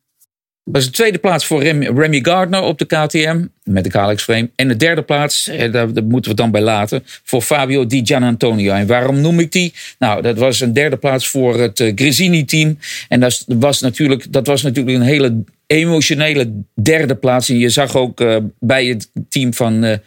Dat 0.65 0.81
is 0.81 0.87
de 0.87 0.93
tweede 0.93 1.19
plaats 1.19 1.47
voor 1.47 1.63
Remy, 1.63 2.21
Gardner 2.23 2.63
op 2.63 2.79
de 2.79 2.85
KTM 2.85 3.45
met 3.65 3.85
de 3.85 3.91
Kalex 3.91 4.23
Frame. 4.23 4.51
En 4.55 4.69
de 4.69 4.77
derde 4.77 5.03
plaats, 5.03 5.49
eh, 5.49 5.73
daar, 5.73 5.89
moeten 6.05 6.31
we 6.31 6.37
dan 6.37 6.51
bij 6.51 6.61
laten, 6.61 7.03
voor 7.05 7.43
Fabio 7.43 7.87
Di 7.87 8.01
Gianantonio. 8.05 8.73
En 8.73 8.87
waarom 8.87 9.21
noem 9.21 9.41
ik 9.41 9.53
die? 9.53 9.73
Nou, 9.99 10.23
dat 10.23 10.39
was 10.39 10.61
een 10.61 10.73
derde 10.73 10.97
plaats 10.97 11.29
voor 11.29 11.61
het 11.61 11.81
uh, 11.81 11.93
Gresini-team. 11.95 12.79
En 13.09 13.21
dat 13.21 13.45
was, 13.47 13.81
natuurlijk, 13.81 14.33
dat 14.33 14.47
was 14.47 14.63
natuurlijk 14.63 14.97
een 14.97 15.03
hele 15.03 15.45
emotionele 15.67 16.53
derde 16.83 17.15
plaats. 17.15 17.49
En 17.49 17.59
je 17.59 17.69
zag 17.69 17.97
ook 17.97 18.21
uh, 18.21 18.37
bij 18.59 18.87
het 18.87 19.11
team 19.29 19.55
van, 19.55 20.01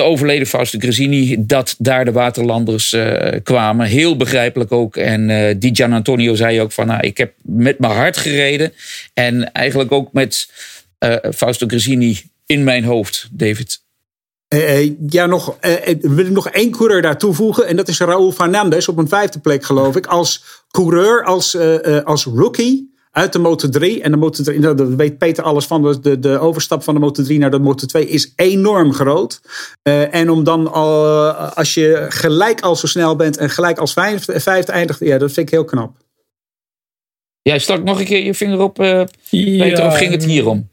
de 0.00 0.06
overleden 0.06 0.46
Fausto 0.46 0.78
Gresini, 0.78 1.36
dat 1.38 1.74
daar 1.78 2.04
de 2.04 2.12
waterlanders 2.12 2.92
uh, 2.92 3.28
kwamen. 3.42 3.86
Heel 3.86 4.16
begrijpelijk 4.16 4.72
ook. 4.72 4.96
En 4.96 5.28
uh, 5.28 5.54
die 5.58 5.74
Gian 5.74 5.92
Antonio 5.92 6.34
zei 6.34 6.60
ook 6.60 6.72
van, 6.72 6.86
nou, 6.86 7.00
ik 7.00 7.16
heb 7.16 7.32
met 7.42 7.78
mijn 7.78 7.92
hart 7.92 8.16
gereden. 8.16 8.72
En 9.14 9.52
eigenlijk 9.52 9.92
ook 9.92 10.12
met 10.12 10.48
uh, 11.04 11.16
Fausto 11.34 11.66
Gresini 11.66 12.22
in 12.46 12.64
mijn 12.64 12.84
hoofd, 12.84 13.28
David. 13.32 13.80
Ja, 15.08 15.26
nog, 15.26 15.56
wil 16.00 16.26
ik 16.26 16.30
nog 16.30 16.48
één 16.48 16.70
coureur 16.70 17.02
daar 17.02 17.18
toevoegen. 17.18 17.66
En 17.66 17.76
dat 17.76 17.88
is 17.88 17.98
Raúl 17.98 18.32
Fernandez 18.32 18.88
op 18.88 18.98
een 18.98 19.08
vijfde 19.08 19.38
plek, 19.38 19.64
geloof 19.64 19.96
ik. 19.96 20.06
Als 20.06 20.44
coureur, 20.70 21.24
als, 21.24 21.56
als 22.04 22.24
rookie 22.24 22.89
uit 23.10 23.32
de 23.32 23.38
Moto 23.38 23.68
3. 23.68 24.02
En 24.02 24.10
de 24.10 24.16
Moto 24.16 24.42
3, 24.42 24.58
nou, 24.58 24.76
daar 24.76 24.96
weet 24.96 25.18
Peter 25.18 25.44
alles 25.44 25.66
van. 25.66 25.98
De, 26.02 26.18
de 26.18 26.38
overstap 26.38 26.82
van 26.82 26.94
de 26.94 27.00
Moto 27.00 27.22
3 27.22 27.38
naar 27.38 27.50
de 27.50 27.58
Moto 27.58 27.86
2 27.86 28.06
is 28.06 28.32
enorm 28.36 28.92
groot. 28.92 29.40
Uh, 29.82 30.14
en 30.14 30.30
om 30.30 30.44
dan 30.44 30.72
al, 30.72 31.30
als 31.32 31.74
je 31.74 32.06
gelijk 32.08 32.60
al 32.60 32.76
zo 32.76 32.86
snel 32.86 33.16
bent 33.16 33.36
en 33.36 33.50
gelijk 33.50 33.78
als 33.78 33.92
vijfde, 33.92 34.40
vijfde 34.40 34.72
eindigt, 34.72 35.00
ja, 35.00 35.18
dat 35.18 35.32
vind 35.32 35.46
ik 35.46 35.52
heel 35.52 35.64
knap. 35.64 35.96
Jij 37.42 37.58
stak 37.58 37.82
nog 37.82 37.98
een 37.98 38.04
keer 38.04 38.24
je 38.24 38.34
vinger 38.34 38.60
op, 38.60 38.80
uh, 38.80 39.02
Peter, 39.30 39.66
ja, 39.66 39.86
of 39.86 39.96
ging 39.96 40.10
het 40.10 40.24
hierom? 40.24 40.68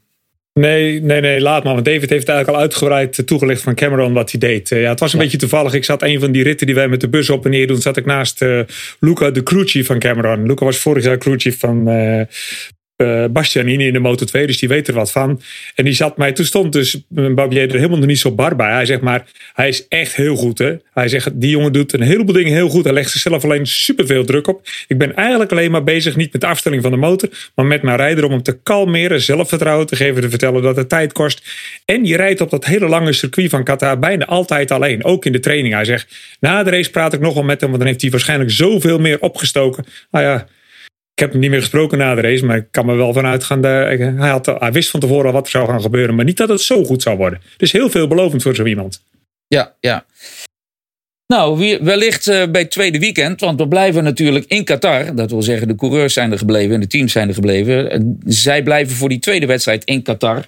Nee, 0.58 1.00
nee, 1.00 1.20
nee, 1.20 1.40
laat 1.40 1.64
maar. 1.64 1.72
Want 1.72 1.84
David 1.84 2.10
heeft 2.10 2.28
eigenlijk 2.28 2.58
al 2.58 2.64
uitgebreid 2.64 3.26
toegelicht 3.26 3.62
van 3.62 3.74
Cameron 3.74 4.12
wat 4.12 4.30
hij 4.30 4.40
deed. 4.40 4.70
Uh, 4.70 4.82
ja, 4.82 4.88
het 4.88 5.00
was 5.00 5.12
een 5.12 5.18
ja. 5.18 5.24
beetje 5.24 5.38
toevallig. 5.38 5.72
Ik 5.72 5.84
zat 5.84 6.02
een 6.02 6.20
van 6.20 6.32
die 6.32 6.42
ritten 6.42 6.66
die 6.66 6.74
wij 6.74 6.88
met 6.88 7.00
de 7.00 7.08
bus 7.08 7.30
op 7.30 7.44
en 7.44 7.50
neer 7.50 7.66
doen. 7.66 7.80
Zat 7.80 7.96
ik 7.96 8.06
naast 8.06 8.42
uh, 8.42 8.60
Luca 9.00 9.30
de 9.30 9.42
crewchief 9.42 9.86
van 9.86 9.98
Cameron. 9.98 10.46
Luca 10.46 10.64
was 10.64 10.78
vorig 10.78 11.04
jaar 11.04 11.18
crewchief 11.18 11.58
van 11.58 11.88
uh, 11.88 12.22
uh, 12.98 13.24
Bastianini 13.30 13.86
in 13.86 13.92
de 13.92 13.98
Moto 13.98 14.24
2, 14.24 14.46
dus 14.46 14.58
die 14.58 14.68
weet 14.68 14.88
er 14.88 14.94
wat 14.94 15.10
van. 15.10 15.40
En 15.74 15.84
die 15.84 15.92
zat 15.92 16.16
mij, 16.16 16.32
toen 16.32 16.44
stond 16.44 16.72
dus 16.72 17.04
Babier 17.08 17.70
er 17.70 17.76
helemaal 17.76 17.98
niet 17.98 18.18
zo 18.18 18.32
bar 18.32 18.56
bij. 18.56 18.72
Hij 18.72 18.86
zegt 18.86 19.00
maar, 19.00 19.26
hij 19.52 19.68
is 19.68 19.88
echt 19.88 20.14
heel 20.14 20.36
goed. 20.36 20.58
Hè? 20.58 20.76
Hij 20.92 21.08
zegt, 21.08 21.40
die 21.40 21.50
jongen 21.50 21.72
doet 21.72 21.92
een 21.92 22.00
heleboel 22.00 22.34
dingen 22.34 22.52
heel 22.52 22.68
goed. 22.68 22.84
Hij 22.84 22.92
legt 22.92 23.10
zichzelf 23.10 23.44
alleen 23.44 23.66
superveel 23.66 24.24
druk 24.24 24.48
op. 24.48 24.68
Ik 24.86 24.98
ben 24.98 25.14
eigenlijk 25.14 25.50
alleen 25.52 25.70
maar 25.70 25.84
bezig, 25.84 26.16
niet 26.16 26.32
met 26.32 26.40
de 26.40 26.46
afstelling 26.46 26.82
van 26.82 26.90
de 26.90 26.96
motor, 26.96 27.28
maar 27.54 27.66
met 27.66 27.82
mijn 27.82 27.96
rijder 27.96 28.24
om 28.24 28.30
hem 28.30 28.42
te 28.42 28.58
kalmeren, 28.62 29.20
zelfvertrouwen 29.20 29.86
te 29.86 29.96
geven, 29.96 30.22
te 30.22 30.30
vertellen 30.30 30.62
dat 30.62 30.76
het 30.76 30.88
tijd 30.88 31.12
kost. 31.12 31.42
En 31.84 32.04
je 32.04 32.16
rijdt 32.16 32.40
op 32.40 32.50
dat 32.50 32.64
hele 32.64 32.88
lange 32.88 33.12
circuit 33.12 33.50
van 33.50 33.64
Qatar 33.64 33.98
bijna 33.98 34.26
altijd 34.26 34.70
alleen, 34.70 35.04
ook 35.04 35.24
in 35.24 35.32
de 35.32 35.40
training. 35.40 35.74
Hij 35.74 35.84
zegt, 35.84 36.36
na 36.40 36.62
de 36.62 36.70
race 36.70 36.90
praat 36.90 37.12
ik 37.12 37.20
nog 37.20 37.34
wel 37.34 37.42
met 37.42 37.60
hem, 37.60 37.68
want 37.68 37.80
dan 37.80 37.88
heeft 37.88 38.02
hij 38.02 38.10
waarschijnlijk 38.10 38.50
zoveel 38.50 38.98
meer 38.98 39.20
opgestoken. 39.20 39.84
Nou 40.10 40.24
ja, 40.24 40.46
ik 41.18 41.24
heb 41.24 41.32
hem 41.32 41.40
niet 41.40 41.50
meer 41.50 41.60
gesproken 41.60 41.98
na 41.98 42.14
de 42.14 42.20
race, 42.20 42.44
maar 42.44 42.56
ik 42.56 42.66
kan 42.70 42.86
me 42.86 42.94
wel 42.94 43.12
vanuit 43.12 43.44
gaan. 43.44 43.62
Hij, 43.62 44.28
had, 44.28 44.46
hij 44.46 44.72
wist 44.72 44.90
van 44.90 45.00
tevoren 45.00 45.26
al 45.26 45.32
wat 45.32 45.44
er 45.44 45.50
zou 45.50 45.68
gaan 45.68 45.80
gebeuren, 45.80 46.14
maar 46.14 46.24
niet 46.24 46.36
dat 46.36 46.48
het 46.48 46.60
zo 46.60 46.84
goed 46.84 47.02
zou 47.02 47.16
worden. 47.16 47.40
Dus 47.56 47.72
heel 47.72 47.90
veelbelovend 47.90 48.42
voor 48.42 48.54
zo 48.54 48.64
iemand. 48.64 49.02
Ja, 49.46 49.74
ja. 49.80 50.04
Nou, 51.26 51.78
wellicht 51.82 52.26
uh, 52.26 52.44
bij 52.50 52.60
het 52.60 52.70
tweede 52.70 52.98
weekend, 52.98 53.40
want 53.40 53.60
we 53.60 53.68
blijven 53.68 54.04
natuurlijk 54.04 54.44
in 54.48 54.64
Qatar. 54.64 55.14
Dat 55.14 55.30
wil 55.30 55.42
zeggen, 55.42 55.68
de 55.68 55.74
coureurs 55.74 56.12
zijn 56.12 56.32
er 56.32 56.38
gebleven 56.38 56.74
en 56.74 56.80
de 56.80 56.86
teams 56.86 57.12
zijn 57.12 57.28
er 57.28 57.34
gebleven. 57.34 58.18
Zij 58.26 58.62
blijven 58.62 58.96
voor 58.96 59.08
die 59.08 59.18
tweede 59.18 59.46
wedstrijd 59.46 59.84
in 59.84 60.02
Qatar. 60.02 60.44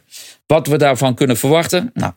Wat 0.47 0.66
we 0.66 0.79
daarvan 0.79 1.14
kunnen 1.14 1.37
verwachten, 1.37 1.91
nou, 1.95 2.12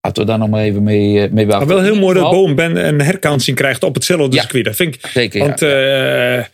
laten 0.00 0.22
we 0.22 0.28
daar 0.28 0.38
nog 0.38 0.48
maar 0.48 0.62
even 0.62 0.82
mee, 0.82 1.14
uh, 1.14 1.30
mee 1.30 1.46
wachten. 1.46 1.66
Maar 1.66 1.76
wel 1.76 1.84
heel 1.84 2.00
mooi 2.00 2.18
dat 2.18 2.30
Boom 2.30 2.54
Ben 2.54 2.86
een 2.86 3.00
herkansing 3.00 3.56
krijgt 3.56 3.82
op 3.82 3.94
hetzelfde 3.94 4.36
ja, 4.36 4.42
circuit. 4.42 4.64
Dat 4.64 4.76
vind 4.76 4.94
ik. 4.94 5.06
Zeker, 5.06 5.40
want, 5.40 5.60
ja. 5.60 6.38
Uh, 6.38 6.44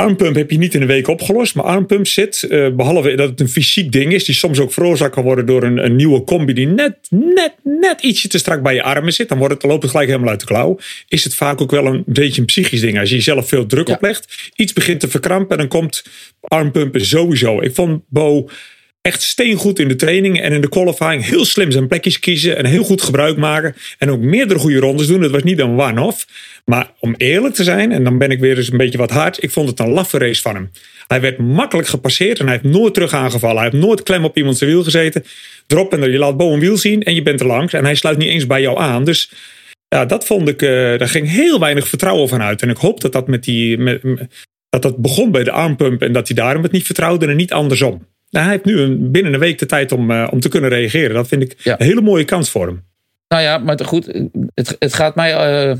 Armpump 0.00 0.34
heb 0.34 0.50
je 0.50 0.58
niet 0.58 0.74
in 0.74 0.80
een 0.80 0.86
week 0.86 1.08
opgelost, 1.08 1.54
maar 1.54 1.64
armpump 1.64 2.06
zit, 2.06 2.46
uh, 2.48 2.68
behalve 2.68 3.14
dat 3.14 3.28
het 3.28 3.40
een 3.40 3.48
fysiek 3.48 3.92
ding 3.92 4.12
is, 4.12 4.24
die 4.24 4.34
soms 4.34 4.58
ook 4.58 4.72
veroorzaakt 4.72 5.14
kan 5.14 5.24
worden 5.24 5.46
door 5.46 5.62
een, 5.62 5.84
een, 5.84 5.96
nieuwe 5.96 6.24
combi 6.24 6.52
die 6.52 6.66
net, 6.66 6.96
net, 7.10 7.54
net 7.62 8.00
ietsje 8.00 8.28
te 8.28 8.38
strak 8.38 8.62
bij 8.62 8.74
je 8.74 8.82
armen 8.82 9.12
zit, 9.12 9.28
dan, 9.28 9.38
wordt 9.38 9.52
het, 9.52 9.62
dan 9.62 9.70
loopt 9.70 9.82
het 9.82 9.90
gelijk 9.90 10.08
helemaal 10.08 10.30
uit 10.30 10.40
de 10.40 10.46
klauw. 10.46 10.78
Is 11.08 11.24
het 11.24 11.34
vaak 11.34 11.60
ook 11.60 11.70
wel 11.70 11.86
een 11.86 12.02
beetje 12.06 12.40
een 12.40 12.46
psychisch 12.46 12.80
ding. 12.80 12.98
Als 12.98 13.08
je 13.08 13.14
jezelf 13.14 13.48
veel 13.48 13.66
druk 13.66 13.88
ja. 13.88 13.94
oplegt, 13.94 14.50
iets 14.56 14.72
begint 14.72 15.00
te 15.00 15.08
verkrampen 15.08 15.50
en 15.50 15.58
dan 15.58 15.68
komt 15.68 16.04
armpumpen 16.40 17.06
sowieso. 17.06 17.60
Ik 17.60 17.74
vond 17.74 18.02
Bo 18.08 18.48
echt 19.02 19.22
steengoed 19.22 19.78
in 19.78 19.88
de 19.88 19.96
training 19.96 20.40
en 20.40 20.52
in 20.52 20.60
de 20.60 20.68
qualifying. 20.68 21.24
Heel 21.24 21.44
slim 21.44 21.70
zijn 21.70 21.88
plekjes 21.88 22.18
kiezen 22.18 22.56
en 22.56 22.66
heel 22.66 22.84
goed 22.84 23.02
gebruik 23.02 23.36
maken. 23.36 23.74
En 23.98 24.10
ook 24.10 24.20
meerdere 24.20 24.60
goede 24.60 24.78
rondes 24.78 25.06
doen. 25.06 25.22
Het 25.22 25.30
was 25.30 25.42
niet 25.42 25.58
een 25.58 25.80
one-off. 25.80 26.26
Maar 26.64 26.90
om 26.98 27.14
eerlijk 27.16 27.54
te 27.54 27.64
zijn, 27.64 27.92
en 27.92 28.04
dan 28.04 28.18
ben 28.18 28.30
ik 28.30 28.40
weer 28.40 28.56
eens 28.56 28.70
een 28.70 28.78
beetje 28.78 28.98
wat 28.98 29.10
hard. 29.10 29.42
Ik 29.42 29.50
vond 29.50 29.68
het 29.68 29.78
een 29.78 29.90
laffe 29.90 30.18
race 30.18 30.42
van 30.42 30.54
hem. 30.54 30.70
Hij 31.06 31.20
werd 31.20 31.38
makkelijk 31.38 31.88
gepasseerd 31.88 32.38
en 32.38 32.46
hij 32.46 32.58
heeft 32.62 32.74
nooit 32.74 32.94
terug 32.94 33.12
aangevallen. 33.12 33.62
Hij 33.62 33.70
heeft 33.70 33.84
nooit 33.84 34.02
klem 34.02 34.24
op 34.24 34.36
iemand 34.36 34.58
zijn 34.58 34.70
wiel 34.70 34.82
gezeten. 34.82 35.24
Drop 35.66 35.92
en 35.92 36.10
je 36.10 36.18
laat 36.18 36.36
Bo 36.36 36.52
een 36.52 36.60
wiel 36.60 36.76
zien 36.76 37.02
en 37.02 37.14
je 37.14 37.22
bent 37.22 37.40
er 37.40 37.46
langs. 37.46 37.72
En 37.72 37.84
hij 37.84 37.94
sluit 37.94 38.18
niet 38.18 38.28
eens 38.28 38.46
bij 38.46 38.60
jou 38.60 38.78
aan. 38.78 39.04
Dus 39.04 39.32
ja, 39.88 40.04
dat 40.04 40.26
vond 40.26 40.48
ik, 40.48 40.62
uh, 40.62 40.70
daar 40.70 41.08
ging 41.08 41.28
heel 41.28 41.60
weinig 41.60 41.88
vertrouwen 41.88 42.28
van 42.28 42.42
uit. 42.42 42.62
En 42.62 42.70
ik 42.70 42.76
hoop 42.76 43.00
dat 43.00 43.12
dat 43.12 43.28
met 43.28 43.44
die, 43.44 43.98
dat 44.68 44.82
dat 44.82 44.96
begon 44.96 45.30
bij 45.30 45.44
de 45.44 45.50
armpump 45.50 46.02
en 46.02 46.12
dat 46.12 46.28
hij 46.28 46.36
daarom 46.36 46.62
het 46.62 46.72
niet 46.72 46.86
vertrouwde 46.86 47.26
en 47.26 47.36
niet 47.36 47.52
andersom. 47.52 48.06
Nou, 48.30 48.44
hij 48.44 48.54
heeft 48.54 48.64
nu 48.64 48.80
een, 48.80 49.10
binnen 49.10 49.34
een 49.34 49.40
week 49.40 49.58
de 49.58 49.66
tijd 49.66 49.92
om, 49.92 50.10
uh, 50.10 50.28
om 50.30 50.40
te 50.40 50.48
kunnen 50.48 50.70
reageren. 50.70 51.14
Dat 51.14 51.28
vind 51.28 51.42
ik 51.42 51.54
ja. 51.58 51.80
een 51.80 51.86
hele 51.86 52.00
mooie 52.00 52.24
kans 52.24 52.50
voor 52.50 52.66
hem. 52.66 52.82
Nou 53.28 53.42
ja, 53.42 53.58
maar 53.58 53.84
goed, 53.84 54.06
het, 54.54 54.76
het 54.78 54.94
gaat 54.94 55.14
mij. 55.14 55.32
Uh, 55.70 55.76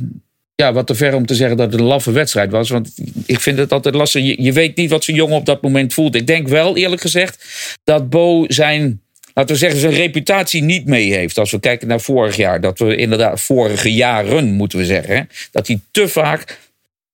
ja, 0.54 0.72
wat 0.72 0.86
te 0.86 0.94
ver 0.94 1.14
om 1.14 1.26
te 1.26 1.34
zeggen 1.34 1.56
dat 1.56 1.72
het 1.72 1.80
een 1.80 1.86
laffe 1.86 2.12
wedstrijd 2.12 2.50
was. 2.50 2.70
Want 2.70 2.94
ik 3.26 3.40
vind 3.40 3.58
het 3.58 3.72
altijd 3.72 3.94
lastig. 3.94 4.22
Je, 4.22 4.42
je 4.42 4.52
weet 4.52 4.76
niet 4.76 4.90
wat 4.90 5.04
zo'n 5.04 5.14
jongen 5.14 5.36
op 5.36 5.46
dat 5.46 5.62
moment 5.62 5.94
voelt. 5.94 6.14
Ik 6.14 6.26
denk 6.26 6.48
wel, 6.48 6.76
eerlijk 6.76 7.00
gezegd, 7.00 7.44
dat 7.84 8.10
Bo 8.10 8.44
zijn 8.48 9.00
laten 9.34 9.54
we 9.54 9.60
zeggen, 9.60 9.80
zijn 9.80 9.92
reputatie 9.92 10.62
niet 10.62 10.86
mee 10.86 11.12
heeft. 11.12 11.38
Als 11.38 11.50
we 11.50 11.60
kijken 11.60 11.88
naar 11.88 12.00
vorig 12.00 12.36
jaar. 12.36 12.60
Dat 12.60 12.78
we 12.78 12.96
inderdaad 12.96 13.40
vorige 13.40 13.92
jaren, 13.92 14.50
moeten 14.50 14.78
we 14.78 14.84
zeggen. 14.84 15.28
Dat 15.50 15.66
hij 15.66 15.80
te 15.90 16.08
vaak, 16.08 16.58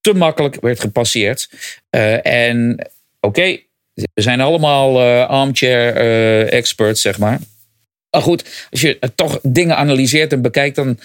te 0.01 0.15
makkelijk 0.15 0.61
werd 0.61 0.81
gepasseerd. 0.81 1.51
Uh, 1.91 2.27
en 2.27 2.89
oké, 3.21 3.59
we 4.15 4.23
zijn 4.23 4.41
allemaal 4.41 5.01
uh, 5.01 5.29
armchair 5.29 5.97
uh, 5.97 6.53
experts, 6.53 7.01
zeg 7.01 7.19
maar. 7.19 7.39
Maar 8.11 8.23
goed, 8.23 8.67
als 8.71 8.81
je 8.81 8.99
toch 9.15 9.39
dingen 9.43 9.77
analyseert 9.77 10.33
en 10.33 10.43
bekijkt, 10.43 10.77
dan 10.77 10.99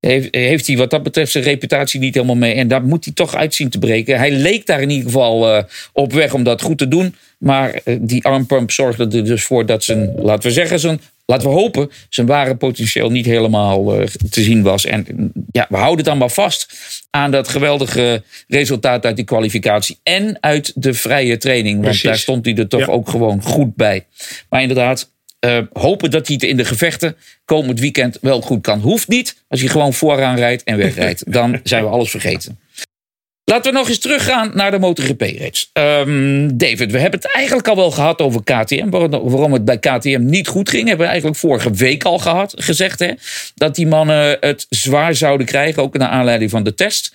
heeft, 0.00 0.34
heeft 0.34 0.66
hij 0.66 0.76
wat 0.76 0.90
dat 0.90 1.02
betreft 1.02 1.32
zijn 1.32 1.44
reputatie 1.44 2.00
niet 2.00 2.14
helemaal 2.14 2.36
mee. 2.36 2.54
En 2.54 2.68
daar 2.68 2.82
moet 2.82 3.04
hij 3.04 3.14
toch 3.14 3.34
uitzien 3.34 3.70
te 3.70 3.78
breken. 3.78 4.18
Hij 4.18 4.30
leek 4.30 4.66
daar 4.66 4.80
in 4.80 4.90
ieder 4.90 5.06
geval 5.06 5.56
uh, 5.56 5.62
op 5.92 6.12
weg 6.12 6.34
om 6.34 6.42
dat 6.42 6.62
goed 6.62 6.78
te 6.78 6.88
doen. 6.88 7.14
Maar 7.38 7.80
die 8.00 8.24
armpump 8.24 8.70
zorgde 8.70 9.16
er 9.16 9.24
dus 9.24 9.44
voor 9.44 9.66
dat 9.66 9.84
zijn, 9.84 10.12
laten 10.16 10.48
we 10.48 10.54
zeggen, 10.54 10.80
zijn, 10.80 11.00
laten 11.26 11.48
we 11.48 11.54
hopen, 11.54 11.90
zijn 12.08 12.26
ware 12.26 12.56
potentieel 12.56 13.10
niet 13.10 13.26
helemaal 13.26 14.00
uh, 14.00 14.06
te 14.06 14.42
zien 14.42 14.62
was. 14.62 14.84
En 14.84 15.32
ja, 15.50 15.66
we 15.68 15.76
houden 15.76 16.04
dan 16.04 16.18
maar 16.18 16.30
vast 16.30 16.74
aan 17.10 17.30
dat 17.30 17.48
geweldige 17.48 18.22
resultaat 18.48 19.04
uit 19.04 19.16
die 19.16 19.24
kwalificatie. 19.24 19.98
En 20.02 20.38
uit 20.40 20.72
de 20.74 20.94
vrije 20.94 21.36
training. 21.36 21.74
Want 21.74 21.86
Precies. 21.86 22.02
daar 22.02 22.18
stond 22.18 22.44
hij 22.44 22.54
er 22.54 22.68
toch 22.68 22.80
ja. 22.80 22.86
ook 22.86 23.08
gewoon 23.08 23.42
goed 23.42 23.76
bij. 23.76 24.06
Maar 24.48 24.60
inderdaad, 24.62 25.10
uh, 25.40 25.58
hopen 25.72 26.10
dat 26.10 26.26
hij 26.26 26.36
het 26.40 26.44
in 26.44 26.56
de 26.56 26.64
gevechten 26.64 27.16
komend 27.44 27.80
weekend 27.80 28.18
wel 28.20 28.40
goed 28.40 28.62
kan. 28.62 28.80
Hoeft 28.80 29.08
niet 29.08 29.44
als 29.48 29.60
hij 29.60 29.68
gewoon 29.68 29.92
vooraan 29.92 30.36
rijdt 30.36 30.62
en 30.62 30.76
wegrijdt. 30.76 31.32
Dan 31.32 31.60
zijn 31.62 31.84
we 31.84 31.90
alles 31.90 32.10
vergeten. 32.10 32.58
Laten 33.50 33.72
we 33.72 33.78
nog 33.78 33.88
eens 33.88 33.98
teruggaan 33.98 34.50
naar 34.54 34.70
de 34.70 34.78
MotoGP-race. 34.78 35.66
Um, 35.72 36.56
David, 36.56 36.92
we 36.92 36.98
hebben 36.98 37.20
het 37.20 37.34
eigenlijk 37.34 37.68
al 37.68 37.76
wel 37.76 37.90
gehad 37.90 38.20
over 38.20 38.42
KTM. 38.44 38.88
Waarom 38.90 39.52
het 39.52 39.64
bij 39.64 39.78
KTM 39.78 40.24
niet 40.24 40.48
goed 40.48 40.68
ging, 40.68 40.86
hebben 40.86 41.04
we 41.04 41.10
eigenlijk 41.10 41.40
vorige 41.40 41.70
week 41.70 42.04
al 42.04 42.18
gehad, 42.18 42.54
gezegd. 42.56 42.98
Hè? 42.98 43.12
Dat 43.54 43.74
die 43.74 43.86
mannen 43.86 44.36
het 44.40 44.66
zwaar 44.68 45.14
zouden 45.14 45.46
krijgen, 45.46 45.82
ook 45.82 45.98
naar 45.98 46.08
aanleiding 46.08 46.50
van 46.50 46.62
de 46.62 46.74
test. 46.74 47.14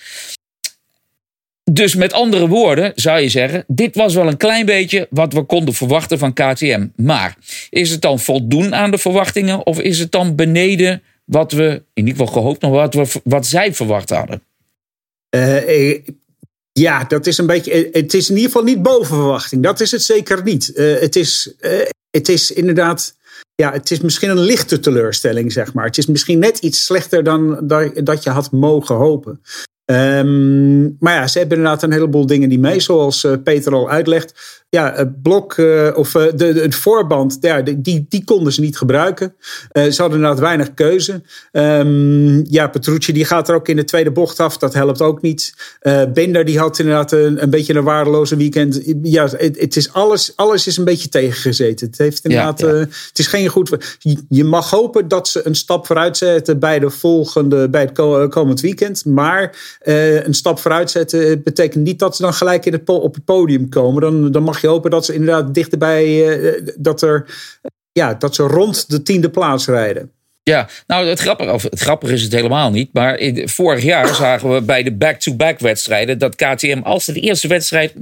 Dus 1.71 1.95
met 1.95 2.13
andere 2.13 2.47
woorden 2.47 2.91
zou 2.95 3.19
je 3.19 3.29
zeggen, 3.29 3.63
dit 3.67 3.95
was 3.95 4.13
wel 4.13 4.27
een 4.27 4.37
klein 4.37 4.65
beetje 4.65 5.07
wat 5.09 5.33
we 5.33 5.43
konden 5.43 5.73
verwachten 5.73 6.19
van 6.19 6.33
KTM. 6.33 6.87
Maar 6.95 7.35
is 7.69 7.89
het 7.89 8.01
dan 8.01 8.19
voldoen 8.19 8.75
aan 8.75 8.91
de 8.91 8.97
verwachtingen 8.97 9.65
of 9.65 9.79
is 9.79 9.99
het 9.99 10.11
dan 10.11 10.35
beneden 10.35 11.03
wat 11.25 11.51
we 11.51 11.83
in 11.93 12.07
ieder 12.07 12.25
geval 12.25 12.41
gehoopt, 12.41 12.61
maar 12.61 12.71
wat, 12.71 12.93
we, 12.93 13.19
wat 13.23 13.47
zij 13.47 13.73
verwacht 13.73 14.09
hadden? 14.09 14.41
Uh, 15.35 15.97
ja, 16.71 17.03
dat 17.03 17.27
is 17.27 17.37
een 17.37 17.45
beetje. 17.45 17.89
Het 17.91 18.13
is 18.13 18.29
in 18.29 18.35
ieder 18.35 18.51
geval 18.51 18.67
niet 18.67 18.81
boven 18.81 19.15
verwachting. 19.15 19.63
Dat 19.63 19.79
is 19.79 19.91
het 19.91 20.03
zeker 20.03 20.43
niet. 20.43 20.71
Uh, 20.75 20.99
het, 20.99 21.15
is, 21.15 21.53
uh, 21.61 21.71
het 22.09 22.29
is 22.29 22.51
inderdaad. 22.51 23.15
Ja, 23.55 23.71
het 23.71 23.91
is 23.91 23.99
misschien 23.99 24.29
een 24.29 24.39
lichte 24.39 24.79
teleurstelling, 24.79 25.51
zeg 25.51 25.73
maar. 25.73 25.85
Het 25.85 25.97
is 25.97 26.05
misschien 26.05 26.39
net 26.39 26.57
iets 26.57 26.85
slechter 26.85 27.23
dan 27.23 27.67
dat 28.03 28.23
je 28.23 28.29
had 28.29 28.51
mogen 28.51 28.95
hopen. 28.95 29.41
Um, 29.85 30.95
maar 30.99 31.13
ja, 31.13 31.27
ze 31.27 31.39
hebben 31.39 31.57
inderdaad 31.57 31.83
een 31.83 31.91
heleboel 31.91 32.25
dingen 32.25 32.49
die 32.49 32.59
mee, 32.59 32.79
zoals 32.79 33.27
Peter 33.43 33.73
al 33.73 33.89
uitlegt 33.89 34.60
ja, 34.71 34.93
het 34.95 35.21
blok 35.21 35.57
uh, 35.57 35.89
of 35.95 36.15
uh, 36.15 36.23
de, 36.35 36.45
het 36.45 36.75
voorband, 36.75 37.37
ja, 37.41 37.61
die, 37.61 38.05
die 38.09 38.23
konden 38.23 38.53
ze 38.53 38.61
niet 38.61 38.77
gebruiken. 38.77 39.35
Uh, 39.73 39.83
ze 39.83 40.01
hadden 40.01 40.19
inderdaad 40.19 40.39
weinig 40.39 40.73
keuze. 40.73 41.21
Um, 41.51 42.45
ja, 42.49 42.67
Petrucci 42.67 43.13
die 43.13 43.25
gaat 43.25 43.49
er 43.49 43.55
ook 43.55 43.67
in 43.67 43.75
de 43.75 43.83
tweede 43.83 44.11
bocht 44.11 44.39
af. 44.39 44.57
Dat 44.57 44.73
helpt 44.73 45.01
ook 45.01 45.21
niet. 45.21 45.53
Binder 46.13 46.45
die 46.45 46.59
had 46.59 46.79
inderdaad 46.79 47.11
een, 47.11 47.41
een 47.43 47.49
beetje 47.49 47.73
een 47.73 47.83
waardeloze 47.83 48.35
weekend. 48.35 48.81
Ja, 49.01 49.27
het, 49.27 49.59
het, 49.59 49.75
is 49.75 49.93
alles, 49.93 50.33
alles 50.35 50.67
is 50.67 50.77
een 50.77 50.83
beetje 50.83 51.09
tegengezeten. 51.09 51.87
Het 51.87 51.97
heeft 51.97 52.23
inderdaad, 52.23 52.59
ja, 52.59 52.67
ja. 52.67 52.73
het 52.77 53.19
is 53.19 53.27
geen 53.27 53.47
goed. 53.47 53.97
Je 54.29 54.43
mag 54.43 54.69
hopen 54.69 55.07
dat 55.07 55.27
ze 55.27 55.47
een 55.47 55.55
stap 55.55 55.85
vooruit 55.85 56.17
zetten 56.17 56.59
bij 56.59 56.79
de 56.79 56.89
volgende, 56.89 57.69
bij 57.69 57.81
het 57.81 58.29
komend 58.29 58.61
weekend. 58.61 59.05
Maar 59.05 59.55
een 60.23 60.33
stap 60.33 60.59
vooruit 60.59 60.91
zetten 60.91 61.43
betekent 61.43 61.83
niet 61.83 61.99
dat 61.99 62.15
ze 62.15 62.21
dan 62.21 62.33
gelijk 62.33 62.65
in 62.65 62.73
het, 62.73 62.89
op 62.89 63.13
het 63.13 63.25
podium 63.25 63.69
komen. 63.69 64.01
Dan, 64.01 64.31
dan 64.31 64.43
mag 64.43 64.59
je 64.61 64.67
hopen 64.67 64.91
dat 64.91 65.05
ze 65.05 65.13
inderdaad 65.13 65.53
dichterbij, 65.53 66.39
uh, 66.39 66.73
dat, 66.77 67.01
er, 67.01 67.25
ja, 67.91 68.13
dat 68.13 68.35
ze 68.35 68.43
rond 68.43 68.89
de 68.89 69.01
tiende 69.01 69.29
plaats 69.29 69.67
rijden. 69.67 70.11
Ja, 70.43 70.69
nou 70.87 71.07
het 71.07 71.19
grappige, 71.19 71.51
of 71.51 71.63
het 71.63 71.79
grappige 71.79 72.13
is 72.13 72.21
het 72.21 72.31
helemaal 72.31 72.71
niet. 72.71 72.89
Maar 72.93 73.19
vorig 73.45 73.83
jaar 73.83 74.15
zagen 74.15 74.53
we 74.53 74.61
bij 74.61 74.83
de 74.83 74.91
back-to-back 74.91 75.59
wedstrijden 75.59 76.17
dat 76.17 76.35
KTM 76.35 76.79
als 76.83 77.05
de 77.05 77.19
eerste 77.19 77.47
wedstrijd 77.47 77.93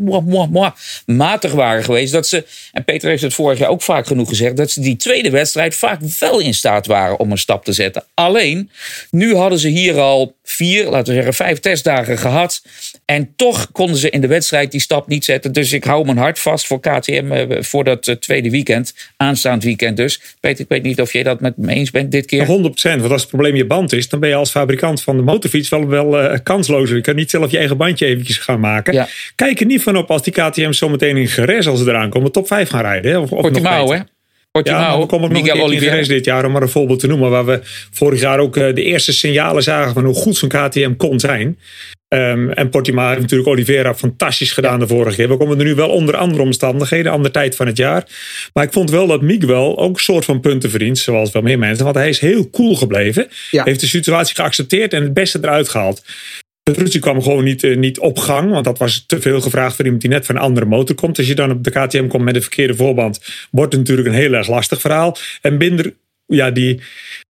matig 1.06 1.52
waren 1.52 1.84
geweest. 1.84 2.12
Dat 2.12 2.28
ze, 2.28 2.46
en 2.72 2.84
Peter 2.84 3.10
heeft 3.10 3.22
het 3.22 3.34
vorig 3.34 3.60
jaar 3.60 3.70
ook 3.70 3.82
vaak 3.82 4.08
genoeg 4.08 4.30
gezegd, 4.30 4.58
dat 4.58 4.72
ze 4.72 4.82
die 4.82 4.96
tweede 4.96 5.30
wedstrijd 5.30 5.76
vaak 5.76 6.00
wel 6.20 6.40
in 6.40 6.54
staat 6.54 6.86
waren 6.86 7.20
om 7.20 7.32
een 7.32 7.38
stap 7.38 7.66
te 7.66 7.74
zetten. 7.74 8.04
Alleen, 8.14 8.70
nu 9.12 9.36
hadden 9.36 9.60
ze 9.60 9.68
hier 9.68 10.00
al 10.00 10.36
vier, 10.44 10.84
laten 10.90 11.08
we 11.08 11.14
zeggen 11.14 11.34
vijf 11.34 11.60
testdagen 11.60 12.18
gehad. 12.18 12.62
En 13.06 13.34
toch 13.36 13.72
konden 13.72 13.98
ze 13.98 14.10
in 14.10 14.22
de 14.22 14.28
wedstrijd 14.28 14.72
die 14.72 14.82
stap 14.82 15.08
niet 15.08 15.26
zetten. 15.26 15.54
Dus 15.54 15.72
ik 15.72 15.84
hou 15.84 16.06
mijn 16.06 16.18
hart 16.18 16.40
vast 16.40 16.68
voor 16.68 16.80
KTM 16.80 17.32
eh, 17.32 17.62
voor 17.62 17.84
dat 17.84 18.08
eh, 18.08 18.16
tweede 18.16 18.50
weekend. 18.50 18.94
Aanstaand 19.18 19.64
weekend 19.64 19.98
dus. 19.98 20.22
Peter, 20.40 20.60
ik 20.64 20.70
weet 20.70 20.84
niet 20.84 21.02
of 21.02 21.14
jij 21.14 21.24
dat 21.24 21.40
met 21.40 21.58
me 21.58 21.74
eens 21.74 21.92
bent 21.92 22.12
dit 22.12 22.28
keer. 22.30 22.46
100%. 22.46 23.00
Want 23.00 23.12
als 23.12 23.22
het 23.22 23.30
probleem 23.30 23.56
je 23.56 23.66
band 23.66 23.94
is, 23.94 24.10
dan 24.10 24.20
ben 24.20 24.30
je 24.30 24.36
als 24.36 24.52
fabrikant 24.52 25.02
van 25.02 25.18
de 25.18 25.24
motorfiets 25.24 25.70
wel, 25.70 25.88
wel 25.88 26.24
uh, 26.24 26.38
kanslozer. 26.44 26.96
Je 26.96 27.02
kan 27.02 27.16
niet 27.16 27.30
zelf 27.30 27.52
je 27.52 27.58
eigen 27.58 27.78
bandje 27.78 28.06
eventjes 28.06 28.38
gaan 28.38 28.60
maken. 28.60 28.94
Ja. 28.94 29.08
Kijk 29.36 29.60
er 29.60 29.66
niet 29.66 29.84
van 29.84 29.98
op 29.98 30.12
als 30.12 30.24
die 30.24 30.34
KTM 30.34 30.72
zometeen 30.72 31.18
in 31.18 31.28
Geres, 31.28 31.68
als 31.68 31.80
ze 31.80 31.90
eraan 31.90 32.10
komen, 32.10 32.32
top 32.32 32.48
5 32.48 32.70
gaan 32.70 32.82
rijden. 32.82 33.12
Hè? 33.12 33.18
Of, 33.18 33.32
of 33.32 33.42
Portimao, 33.42 33.92
hè? 33.92 34.00
Portimao, 34.52 34.82
ja, 34.82 35.00
we 35.00 35.06
komen 35.06 35.30
nog 35.30 35.42
Miguel 35.42 35.72
een 35.72 35.80
keer 35.80 36.08
dit 36.08 36.26
jaar, 36.26 36.46
om 36.46 36.52
maar 36.52 36.62
een 36.62 36.70
voorbeeld 36.70 37.00
te 37.00 37.08
noemen. 37.08 37.30
Waar 37.30 37.46
we 37.46 37.60
vorig 37.92 38.20
jaar 38.20 38.40
ook 38.40 38.54
de 38.54 38.84
eerste 38.84 39.14
signalen 39.14 39.64
zagen 39.64 39.94
van 39.94 40.06
hoe 40.06 40.16
goed 40.16 40.38
zo'n 40.38 40.50
KTM 40.50 40.96
kon 40.96 41.20
zijn. 41.20 41.58
Um, 42.16 42.50
en 42.50 42.70
Portimao 42.70 43.08
heeft 43.08 43.22
natuurlijk 43.22 43.50
Oliveira 43.50 43.96
fantastisch 43.96 44.52
gedaan 44.52 44.80
de 44.80 44.88
vorige 44.88 45.16
keer. 45.16 45.28
We 45.28 45.38
komen 45.38 45.60
er 45.60 45.66
nu 45.66 45.76
wel 45.76 45.90
onder 45.90 46.18
andere 46.18 46.44
omstandigheden, 46.44 47.12
andere 47.12 47.34
tijd 47.34 47.56
van 47.56 47.68
het 47.68 47.78
jaar. 47.78 48.04
Maar 48.54 48.64
ik 48.64 48.74
vond 48.74 48.90
wel 48.90 49.08
dat 49.08 49.22
Miguel 49.22 49.78
ook 49.78 49.96
een 49.96 50.04
soort 50.04 50.26
van 50.26 50.40
punten 50.40 50.70
verdient, 50.70 50.98
zoals 50.98 51.32
wel 51.32 51.42
meer 51.42 51.60
mensen. 51.60 51.84
Want 51.84 51.96
hij 51.96 52.10
is 52.10 52.20
heel 52.20 52.50
cool 52.50 52.76
gebleven. 52.76 53.28
Ja. 53.52 53.64
Heeft 53.64 53.80
de 53.80 53.88
situatie 53.88 54.36
geaccepteerd 54.36 54.94
en 54.94 55.04
het 55.04 55.14
beste 55.14 55.40
eruit 55.42 55.70
gehaald. 55.70 56.04
Petrucci 56.64 57.00
kwam 57.00 57.22
gewoon 57.22 57.44
niet, 57.44 57.64
uh, 57.64 57.78
niet 57.78 58.00
op 58.00 58.18
gang, 58.18 58.52
want 58.52 58.66
dat 58.66 58.78
was 58.78 59.04
te 59.08 59.22
veel 59.22 59.42
gevraagd 59.42 59.76
voor 59.76 59.86
iemand 59.86 60.02
die 60.02 60.12
net 60.12 60.26
van 60.26 60.36
een 60.36 60.42
andere 60.42 60.66
motor 60.66 60.96
komt. 60.96 61.18
Als 61.18 61.28
je 61.28 61.36
dan 61.36 61.52
op 61.52 61.64
de 61.64 61.72
KTM 61.72 62.08
komt 62.08 62.24
met 62.24 62.36
een 62.36 62.42
verkeerde 62.42 62.76
voorband, 62.76 63.20
wordt 63.52 63.72
het 63.74 63.82
natuurlijk 63.82 64.08
een 64.08 64.22
heel 64.22 64.34
erg 64.34 64.48
lastig 64.48 64.82
verhaal. 64.82 65.18
En 65.42 65.58
Binder 65.58 65.94
ja, 66.30 66.52
die, 66.52 66.82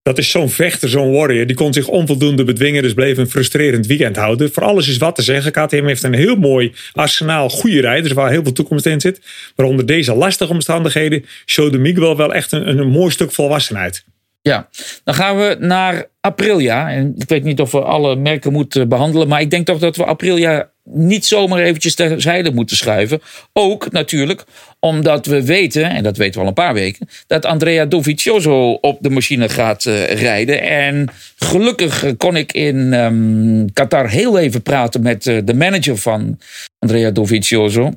dat 0.02 0.18
is 0.18 0.32
zo'n 0.32 0.50
vechter, 0.50 0.90
zo'n 0.90 1.12
warrior. 1.12 1.48
Die 1.48 1.56
kon 1.56 1.74
zich 1.74 1.88
onvoldoende 1.88 2.44
bedwingen, 2.44 2.84
dus 2.84 2.94
bleef 2.94 3.18
een 3.18 3.30
frustrerend 3.30 3.86
weekend 3.86 4.16
houden. 4.16 4.52
Voor 4.52 4.64
alles 4.64 4.88
is 4.88 4.98
wat 4.98 5.16
te 5.16 5.22
zeggen. 5.22 5.52
KTM 5.52 5.86
heeft 5.86 6.04
een 6.04 6.14
heel 6.14 6.36
mooi 6.36 6.74
arsenaal 6.94 7.50
goede 7.50 7.82
rijders 7.82 8.14
waar 8.14 8.30
heel 8.30 8.44
veel 8.44 8.52
toekomst 8.52 8.86
in 8.86 9.02
zit. 9.02 9.22
Maar 9.56 9.66
onder 9.66 9.86
deze 9.86 10.16
lastige 10.16 10.52
omstandigheden 10.52 11.26
showde 11.46 11.78
Miguel 11.78 12.18
wel 12.18 12.34
echt 12.34 12.52
een, 12.52 12.68
een 12.68 12.88
mooi 12.88 13.12
stuk 13.12 13.32
volwassenheid. 13.32 14.04
Ja, 14.42 14.70
dan 15.04 15.16
gaan 15.16 15.38
we 15.38 15.56
naar 15.60 16.06
Aprilia. 16.20 16.92
En 16.92 17.14
ik 17.18 17.30
weet 17.30 17.44
niet 17.44 17.62
of 17.62 17.72
we 17.72 17.82
alle 17.82 18.16
merken 18.16 18.52
moeten 18.52 18.90
behandelen, 18.90 19.28
maar 19.28 19.42
ik 19.42 19.50
denk 19.50 19.66
toch 19.66 19.80
dat 19.80 19.96
we 19.96 20.06
Aprilia 20.06 20.70
niet 20.84 21.26
zomaar 21.26 21.60
eventjes 21.60 21.96
terzijde 21.96 22.52
moeten 22.52 22.78
schuiven. 22.78 23.22
Ook 23.54 23.92
natuurlijk 23.92 24.44
omdat 24.80 25.26
we 25.26 25.46
weten, 25.46 25.90
en 25.90 26.04
dat 26.04 26.18
weten 26.18 26.34
we 26.34 26.42
al 26.42 26.48
een 26.48 26.54
paar 26.54 26.74
weken, 26.74 27.08
dat 27.28 27.46
Andrea 27.46 27.86
Dovizioso 27.86 28.72
op 28.72 28.98
de 29.02 29.10
machine 29.10 29.50
gaat 29.50 29.86
uh, 29.86 30.06
rijden. 30.06 30.62
En 30.62 31.08
gelukkig 31.38 32.18
kon 32.18 32.36
ik 32.36 32.52
in 32.52 32.94
um, 32.94 33.74
Qatar 33.74 34.10
heel 34.10 34.40
even 34.40 34.62
praten 34.62 35.02
met 35.02 35.26
uh, 35.26 35.40
de 35.44 35.54
manager 35.54 35.98
van 35.98 36.40
Andrea 36.80 37.12
Dovizioso. 37.12 37.94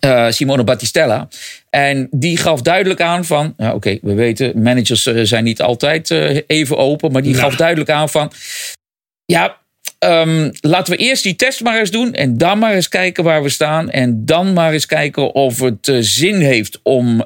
Uh, 0.00 0.30
Simone 0.30 0.64
Battistella. 0.64 1.28
En 1.70 2.08
die 2.10 2.36
gaf 2.36 2.62
duidelijk 2.62 3.00
aan 3.00 3.24
van, 3.24 3.54
ja, 3.56 3.74
oké, 3.74 3.98
we 4.02 4.14
weten, 4.14 4.62
managers 4.62 5.02
zijn 5.02 5.44
niet 5.44 5.62
altijd 5.62 6.10
even 6.46 6.76
open, 6.76 7.12
maar 7.12 7.22
die 7.22 7.34
ja. 7.34 7.40
gaf 7.40 7.56
duidelijk 7.56 7.90
aan 7.90 8.08
van, 8.08 8.32
ja, 9.24 9.60
Um, 10.04 10.50
laten 10.60 10.92
we 10.92 10.98
eerst 10.98 11.22
die 11.22 11.36
test 11.36 11.62
maar 11.62 11.78
eens 11.78 11.90
doen. 11.90 12.14
En 12.14 12.38
dan 12.38 12.58
maar 12.58 12.74
eens 12.74 12.88
kijken 12.88 13.24
waar 13.24 13.42
we 13.42 13.48
staan. 13.48 13.90
En 13.90 14.24
dan 14.24 14.52
maar 14.52 14.72
eens 14.72 14.86
kijken 14.86 15.34
of 15.34 15.60
het 15.60 15.88
uh, 15.88 15.96
zin 16.00 16.40
heeft 16.40 16.80
om 16.82 17.24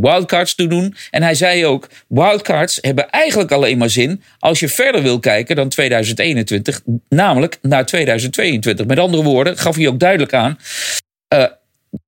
wildcards 0.00 0.54
te 0.54 0.66
doen. 0.66 0.94
En 1.10 1.22
hij 1.22 1.34
zei 1.34 1.66
ook: 1.66 1.88
wildcards 2.08 2.78
hebben 2.80 3.10
eigenlijk 3.10 3.52
alleen 3.52 3.78
maar 3.78 3.90
zin 3.90 4.22
als 4.38 4.60
je 4.60 4.68
verder 4.68 5.02
wil 5.02 5.18
kijken 5.18 5.56
dan 5.56 5.68
2021. 5.68 6.80
Namelijk 7.08 7.58
naar 7.62 7.86
2022. 7.86 8.86
Met 8.86 8.98
andere 8.98 9.22
woorden, 9.22 9.58
gaf 9.58 9.76
hij 9.76 9.88
ook 9.88 9.98
duidelijk 9.98 10.34
aan. 10.34 10.58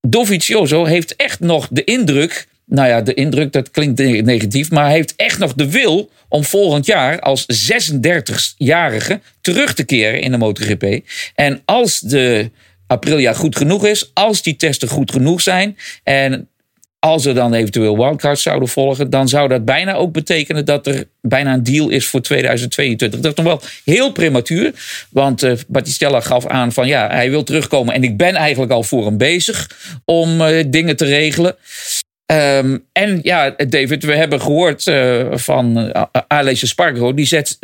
Dovizioso 0.01 0.85
heeft 0.85 1.17
echt 1.17 1.41
nog 1.41 1.69
de 1.71 1.85
indruk 1.85 2.47
nou 2.67 2.89
ja, 2.89 3.01
de 3.01 3.15
indruk, 3.15 3.53
dat 3.53 3.71
klinkt 3.71 3.99
negatief. 4.25 4.71
Maar 4.71 4.85
hij 4.85 4.95
heeft 4.95 5.17
echt 5.17 5.39
nog 5.39 5.55
de 5.55 5.71
wil 5.71 6.11
om 6.29 6.45
volgend 6.45 6.87
jaar 6.87 7.21
als 7.21 7.71
36-jarige 7.73 9.21
terug 9.41 9.75
te 9.75 9.85
keren 9.85 10.21
in 10.21 10.31
de 10.31 10.37
MotoGP. 10.37 11.09
En 11.35 11.63
als 11.65 12.01
de 12.01 12.51
Aprilia 12.87 13.33
goed 13.33 13.57
genoeg 13.57 13.87
is, 13.87 14.11
als 14.15 14.43
die 14.43 14.57
testen 14.57 14.89
goed 14.89 15.11
genoeg 15.11 15.41
zijn. 15.41 15.77
En 16.03 16.49
als 16.99 17.27
er 17.27 17.35
dan 17.35 17.55
eventueel 17.55 17.97
wildcards 17.97 18.43
zouden 18.43 18.69
volgen, 18.69 19.11
dan 19.11 19.29
zou 19.29 19.49
dat 19.49 19.65
bijna 19.65 19.95
ook 19.95 20.13
betekenen 20.13 20.65
dat 20.65 20.87
er 20.87 21.05
bijna 21.21 21.53
een 21.53 21.63
deal 21.63 21.89
is 21.89 22.07
voor 22.07 22.21
2022. 22.21 23.21
Dat 23.21 23.31
is 23.39 23.45
nog 23.45 23.47
wel 23.47 23.71
heel 23.85 24.13
prematuur, 24.13 24.73
want 25.11 25.45
uh, 25.45 25.53
Battistella 25.69 26.21
gaf 26.21 26.47
aan 26.47 26.73
van 26.73 26.87
ja, 26.87 27.09
hij 27.09 27.31
wil 27.31 27.43
terugkomen 27.43 27.95
en 27.95 28.05
ik 28.05 28.17
ben 28.17 28.35
eigenlijk 28.35 28.73
al 28.73 28.83
voor 28.83 29.05
hem 29.05 29.17
bezig 29.17 29.71
om 30.05 30.41
uh, 30.41 30.65
dingen 30.67 30.97
te 30.97 31.05
regelen. 31.05 31.57
Um, 32.33 32.85
en 32.93 33.19
ja, 33.23 33.51
David, 33.51 34.05
we 34.05 34.15
hebben 34.15 34.41
gehoord 34.41 34.87
uh, 34.87 35.27
van 35.31 35.93
Alessio 36.27 36.69
Spargo. 36.69 37.15
Die 37.15 37.27
zet 37.27 37.59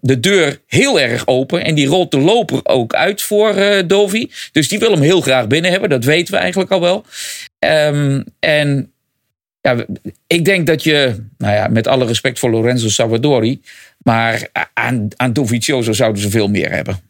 de 0.00 0.20
deur 0.20 0.60
heel 0.66 1.00
erg 1.00 1.26
open. 1.26 1.64
En 1.64 1.74
die 1.74 1.86
rolt 1.86 2.10
de 2.10 2.18
loper 2.18 2.60
ook 2.62 2.94
uit 2.94 3.22
voor 3.22 3.54
Dovi. 3.86 4.30
Dus 4.52 4.68
die 4.68 4.78
wil 4.78 4.90
hem 4.90 5.00
heel 5.00 5.20
graag 5.20 5.46
binnen 5.46 5.70
hebben. 5.70 5.90
Dat 5.90 6.04
weten 6.04 6.34
we 6.34 6.40
eigenlijk 6.40 6.70
al 6.70 6.80
wel. 6.80 7.04
Um, 7.66 8.24
en 8.38 8.92
ja, 9.60 9.84
ik 10.26 10.44
denk 10.44 10.66
dat 10.66 10.82
je, 10.82 11.24
nou 11.38 11.54
ja, 11.54 11.68
met 11.68 11.86
alle 11.86 12.04
respect 12.04 12.38
voor 12.38 12.50
Lorenzo 12.50 12.88
Salvadori. 12.88 13.60
Maar 13.98 14.48
aan, 14.74 15.08
aan 15.16 15.32
Dovizioso 15.32 15.92
zouden 15.92 16.22
ze 16.22 16.30
veel 16.30 16.48
meer 16.48 16.70
hebben. 16.70 17.00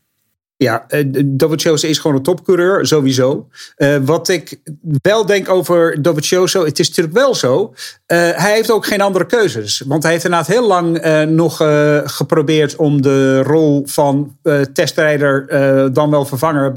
Ja, 0.56 0.84
uh, 0.88 1.22
Dovizioso 1.24 1.86
is 1.86 1.98
gewoon 1.98 2.16
een 2.16 2.22
topcoureur, 2.22 2.86
sowieso. 2.86 3.48
Uh, 3.76 3.96
wat 4.04 4.28
ik 4.28 4.60
wel 5.02 5.26
denk 5.26 5.48
over 5.48 6.02
Dovizioso, 6.02 6.64
het 6.64 6.78
is 6.78 6.88
natuurlijk 6.88 7.16
wel 7.16 7.34
zo. 7.34 7.74
Uh, 7.74 7.76
hij 8.16 8.52
heeft 8.54 8.70
ook 8.70 8.86
geen 8.86 9.00
andere 9.00 9.26
keuzes. 9.26 9.82
Want 9.86 10.02
hij 10.02 10.12
heeft 10.12 10.24
inderdaad 10.24 10.48
heel 10.48 10.66
lang 10.66 11.04
nog 11.28 11.56
geprobeerd 12.04 12.76
om 12.76 13.02
de 13.02 13.42
rol 13.42 13.82
van 13.86 14.36
testrijder, 14.72 15.46
dan 15.92 16.10
wel 16.10 16.24
vervanger 16.24 16.72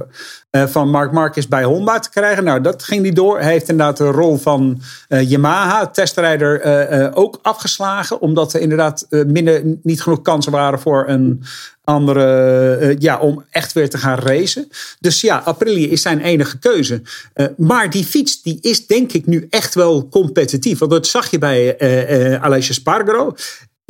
van 0.57 0.89
Mark 0.89 1.11
Marquez 1.11 1.45
bij 1.45 1.63
Honda 1.63 1.99
te 1.99 2.09
krijgen. 2.09 2.43
Nou, 2.43 2.61
dat 2.61 2.83
ging 2.83 3.01
niet 3.01 3.15
door. 3.15 3.39
Hij 3.39 3.51
heeft 3.51 3.69
inderdaad 3.69 3.97
de 3.97 4.11
rol 4.11 4.37
van 4.37 4.81
Yamaha, 5.07 5.87
testrijder, 5.87 7.13
ook 7.15 7.39
afgeslagen. 7.41 8.21
Omdat 8.21 8.53
er 8.53 8.61
inderdaad 8.61 9.07
minder, 9.09 9.61
niet 9.83 10.01
genoeg 10.01 10.21
kansen 10.21 10.51
waren 10.51 10.79
voor 10.79 11.07
een 11.07 11.43
andere, 11.83 12.77
uh, 12.81 12.95
ja, 12.99 13.19
om 13.19 13.45
echt 13.49 13.73
weer 13.73 13.89
te 13.89 13.97
gaan 13.97 14.19
racen. 14.19 14.67
Dus 14.99 15.21
ja, 15.21 15.41
Aprilia 15.45 15.91
is 15.91 16.01
zijn 16.01 16.19
enige 16.19 16.59
keuze. 16.59 17.01
Uh, 17.35 17.47
maar 17.57 17.89
die 17.89 18.05
fiets 18.05 18.41
die 18.41 18.57
is 18.61 18.87
denk 18.87 19.11
ik 19.11 19.25
nu 19.25 19.47
echt 19.49 19.75
wel 19.75 20.07
competitief. 20.09 20.79
Want 20.79 20.91
dat 20.91 21.07
zag 21.07 21.31
je 21.31 21.37
bij 21.37 21.81
uh, 22.31 22.43
Alessio 22.43 22.73
Spargaro. 22.73 23.35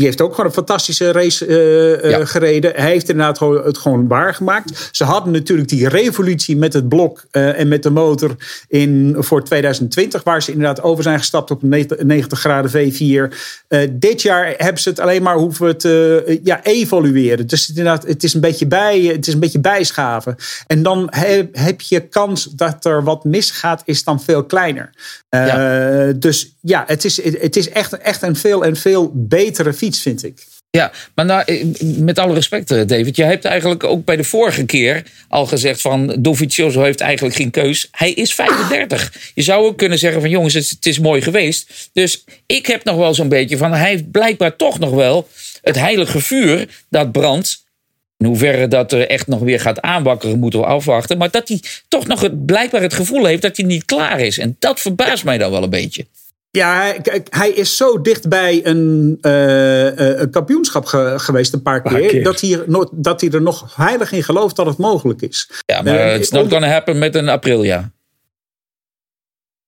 Die 0.04 0.12
heeft 0.12 0.24
ook 0.24 0.36
gewoon 0.36 0.50
een 0.50 0.56
fantastische 0.56 1.12
race 1.12 1.48
uh, 1.48 2.10
ja. 2.10 2.26
gereden. 2.26 2.72
Hij 2.76 2.90
heeft 2.90 3.10
inderdaad 3.10 3.40
het 3.66 3.78
gewoon 3.78 4.08
waargemaakt. 4.08 4.90
Ze 4.92 5.04
hadden 5.04 5.34
natuurlijk 5.34 5.70
die 5.70 5.90
revolutie 5.90 6.58
met 6.58 6.74
het 6.74 6.90
blok 6.90 7.26
uh, 7.32 7.60
en 7.60 7.68
met 7.68 7.84
de 7.84 7.90
motor 7.90 8.36
in, 8.68 9.16
voor 9.18 9.44
2020, 9.44 10.24
waar 10.24 10.42
ze 10.42 10.52
inderdaad 10.52 10.82
over 10.82 11.04
zijn 11.04 11.18
gestapt 11.18 11.52
op 11.52 11.62
90 11.64 12.40
graden 12.40 12.72
V4. 12.72 13.04
Uh, 13.04 13.80
dit 13.92 14.22
jaar 14.22 14.54
hebben 14.58 14.82
ze 14.82 14.90
het 14.90 15.00
alleen 15.00 15.24
maar 15.24 15.36
hoeven 15.36 15.78
te 15.78 16.40
ja, 16.44 16.64
evolueren. 16.64 17.48
Dus 17.48 17.68
het, 17.68 17.78
inderdaad, 17.78 18.08
het, 18.08 18.24
is 18.24 18.34
een 18.34 18.42
beetje 18.42 18.68
bij, 18.68 19.00
het 19.00 19.28
is 19.28 19.34
een 19.34 19.40
beetje 19.40 19.60
bijschaven. 19.60 20.36
En 20.68 20.84
dan 20.84 21.08
heb, 21.10 21.56
heb 21.56 21.82
je 21.82 22.00
kans 22.00 22.44
dat 22.44 22.86
er 22.86 23.04
wat 23.04 23.24
misgaat, 23.24 23.82
is 23.86 24.04
dan 24.04 24.22
veel 24.22 24.44
kleiner. 24.44 24.90
Ja. 25.30 26.12
Dus 26.12 26.53
ja, 26.66 26.84
het 26.88 27.06
is, 27.06 27.24
het 27.24 27.56
is 27.56 27.70
echt, 27.70 27.98
echt 27.98 28.22
een 28.22 28.36
veel 28.36 28.66
en 28.66 28.76
veel 28.76 29.12
betere 29.14 29.74
fiets, 29.74 30.02
vind 30.02 30.24
ik. 30.24 30.44
Ja, 30.70 30.92
maar 31.16 31.26
nou, 31.26 31.44
eh, 31.46 31.66
met 31.98 32.20
alle 32.20 32.34
respect, 32.34 32.72
eh, 32.72 32.88
David. 32.88 33.16
Je 33.16 33.24
hebt 33.24 33.46
eigenlijk 33.46 33.84
ook 33.84 34.06
bij 34.06 34.16
de 34.16 34.24
vorige 34.24 34.66
keer 34.66 35.04
al 35.28 35.46
gezegd 35.46 35.82
van 35.82 36.16
Dovizioso 36.20 36.82
heeft 36.82 37.02
eigenlijk 37.02 37.36
geen 37.36 37.52
keus. 37.52 37.88
Hij 37.92 38.12
is 38.12 38.34
35. 38.34 39.14
Je 39.34 39.42
zou 39.42 39.66
ook 39.66 39.78
kunnen 39.78 40.00
zeggen 40.00 40.22
van 40.22 40.30
jongens, 40.30 40.54
het, 40.54 40.86
is 40.86 41.00
mooi 41.00 41.22
geweest. 41.22 41.90
Dus 41.94 42.24
ik 42.46 42.66
heb 42.66 42.84
nog 42.84 42.96
wel 42.96 43.14
zo'n 43.14 43.30
beetje 43.30 43.58
van 43.58 43.74
hij 43.74 43.90
heeft 43.90 44.12
blijkbaar 44.12 44.56
toch 44.56 44.80
nog 44.80 44.92
wel 44.92 45.28
het 45.62 45.76
heilige 45.76 46.20
vuur 46.20 46.84
dat 46.90 47.12
brandt. 47.12 47.64
In 48.18 48.26
hoeverre 48.26 48.68
dat 48.68 48.92
er 48.92 49.08
echt 49.08 49.28
nog 49.28 49.40
weer 49.40 49.60
gaat 49.60 49.82
aanwakkeren, 49.82 50.40
moeten 50.40 50.60
we 50.60 50.66
afwachten. 50.66 51.18
Maar 51.18 51.32
dat 51.32 51.48
hij 51.48 51.60
toch 51.88 52.08
nog 52.08 52.22
het, 52.22 52.46
blijkbaar 52.46 52.82
het 52.82 52.94
gevoel 52.94 53.26
heeft 53.26 53.42
dat 53.42 53.58
hij 53.58 53.66
niet 53.66 53.86
klaar 53.86 54.20
is. 54.20 54.38
En 54.38 54.56
dat 54.60 54.80
verbaast 54.80 55.24
mij 55.24 55.38
dan 55.38 55.52
wel 55.52 55.64
een 55.64 55.70
beetje. 55.70 56.06
Ja, 56.58 56.92
kijk, 57.02 57.28
hij 57.30 57.50
is 57.50 57.78
zo 57.78 58.02
dicht 58.02 58.30
bij 58.30 58.66
een, 58.66 59.18
uh, 59.22 60.20
een 60.20 60.30
kampioenschap 60.30 60.86
ge 60.86 61.14
geweest 61.18 61.54
een 61.54 61.62
paar 61.62 61.82
keer, 61.82 62.24
Dat, 62.24 62.42
hij, 62.42 62.64
dat 62.92 63.22
hij 63.22 63.30
er 63.30 63.42
nog 63.42 63.76
heilig 63.76 64.12
in 64.12 64.24
gelooft 64.24 64.56
dat 64.56 64.66
het 64.66 64.78
mogelijk 64.78 65.22
is. 65.22 65.50
Ja, 65.66 65.82
maar 65.82 65.94
uh, 65.94 66.16
it's 66.16 66.30
not 66.30 66.52
gonna 66.52 66.68
happen 66.68 66.98
met 66.98 67.16
een 67.16 67.30
Aprilia. 67.30 67.92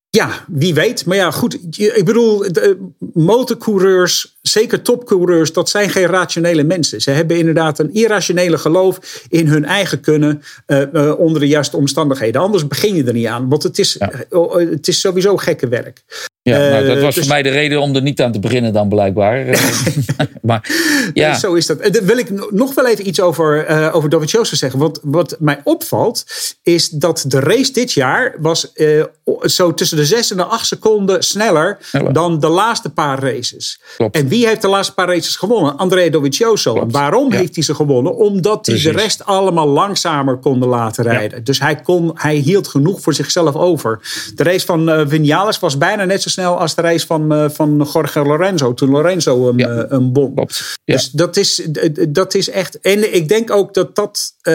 Ja, 0.09 0.29
wie 0.47 0.73
weet. 0.73 1.05
Maar 1.05 1.17
ja, 1.17 1.31
goed. 1.31 1.77
Ik 1.77 2.05
bedoel, 2.05 2.37
de 2.51 2.89
motorcoureurs, 3.13 4.37
zeker 4.41 4.81
topcoureurs, 4.81 5.53
dat 5.53 5.69
zijn 5.69 5.89
geen 5.89 6.05
rationele 6.05 6.63
mensen. 6.63 7.01
Ze 7.01 7.11
hebben 7.11 7.37
inderdaad 7.37 7.79
een 7.79 7.93
irrationele 7.93 8.57
geloof 8.57 9.23
in 9.29 9.47
hun 9.47 9.65
eigen 9.65 9.99
kunnen 9.99 10.41
uh, 10.67 10.81
uh, 10.93 11.19
onder 11.19 11.39
de 11.39 11.47
juiste 11.47 11.77
omstandigheden. 11.77 12.41
Anders 12.41 12.67
begin 12.67 12.95
je 12.95 13.03
er 13.03 13.13
niet 13.13 13.27
aan. 13.27 13.49
Want 13.49 13.63
het 13.63 13.79
is, 13.79 13.95
ja. 13.99 14.11
uh, 14.29 14.53
het 14.53 14.87
is 14.87 14.99
sowieso 14.99 15.37
gekke 15.37 15.67
werk. 15.67 16.03
Ja, 16.51 16.57
nou, 16.57 16.85
dat 16.85 17.01
was 17.01 17.15
dus, 17.15 17.23
voor 17.23 17.33
mij 17.33 17.43
de 17.43 17.49
reden 17.49 17.81
om 17.81 17.95
er 17.95 18.01
niet 18.01 18.21
aan 18.21 18.31
te 18.31 18.39
beginnen 18.39 18.73
dan 18.73 18.89
blijkbaar. 18.89 19.45
maar 20.41 20.69
ja. 21.13 21.33
Zo 21.33 21.53
is 21.53 21.65
dat. 21.65 21.93
Daar 21.93 22.05
wil 22.05 22.17
ik 22.17 22.51
nog 22.51 22.73
wel 22.73 22.87
even 22.87 23.07
iets 23.07 23.19
over, 23.19 23.69
uh, 23.69 23.95
over 23.95 24.09
Dovizioso 24.09 24.55
zeggen. 24.55 24.79
Want 24.79 24.99
wat 25.03 25.35
mij 25.39 25.61
opvalt 25.63 26.25
is 26.63 26.89
dat 26.89 27.25
de 27.27 27.39
race 27.39 27.71
dit 27.71 27.91
jaar 27.91 28.35
was 28.39 28.71
uh, 28.73 29.03
zo 29.41 29.73
tussen 29.73 29.97
de 29.97 30.05
6 30.05 30.31
en 30.31 30.37
de 30.37 30.43
8 30.43 30.67
seconden 30.67 31.23
sneller, 31.23 31.77
dan 32.11 32.39
de 32.39 32.47
laatste 32.47 32.89
paar 32.89 33.19
races. 33.19 33.79
Klopt. 33.97 34.15
En 34.15 34.27
wie 34.27 34.47
heeft 34.47 34.61
de 34.61 34.67
laatste 34.67 34.93
paar 34.93 35.07
races 35.07 35.35
gewonnen? 35.35 35.77
André 35.77 36.09
Dovizioso. 36.09 36.75
En 36.75 36.91
waarom 36.91 37.31
ja. 37.31 37.37
heeft 37.37 37.55
hij 37.55 37.63
ze 37.63 37.75
gewonnen? 37.75 38.15
Omdat 38.15 38.65
hij 38.65 38.81
de 38.81 38.91
rest 38.91 39.25
allemaal 39.25 39.67
langzamer 39.67 40.37
konden 40.37 40.69
laten 40.69 41.03
rijden. 41.03 41.37
Ja. 41.37 41.43
Dus 41.43 41.59
hij, 41.59 41.75
kon, 41.75 42.11
hij 42.13 42.35
hield 42.35 42.67
genoeg 42.67 43.01
voor 43.01 43.13
zichzelf 43.13 43.55
over. 43.55 43.99
De 44.35 44.43
race 44.43 44.65
van 44.65 44.89
uh, 44.89 45.01
Vinales 45.07 45.59
was 45.59 45.77
bijna 45.77 46.03
net 46.03 46.21
zo 46.21 46.29
snel 46.35 46.59
als 46.59 46.75
de 46.75 46.81
race 46.81 47.05
van, 47.05 47.33
uh, 47.33 47.49
van 47.49 47.89
Jorge 47.93 48.21
Lorenzo. 48.21 48.73
Toen 48.73 48.89
Lorenzo 48.89 49.47
hem, 49.47 49.59
ja. 49.59 49.99
bom. 49.99 50.33
Ja. 50.35 50.45
Dus 50.83 51.09
dat 51.09 51.37
is, 51.37 51.67
dat 52.09 52.33
is 52.33 52.49
echt. 52.49 52.79
En 52.79 53.15
ik 53.15 53.27
denk 53.27 53.51
ook 53.51 53.73
dat 53.73 53.95
dat 53.95 54.33
uh, 54.43 54.53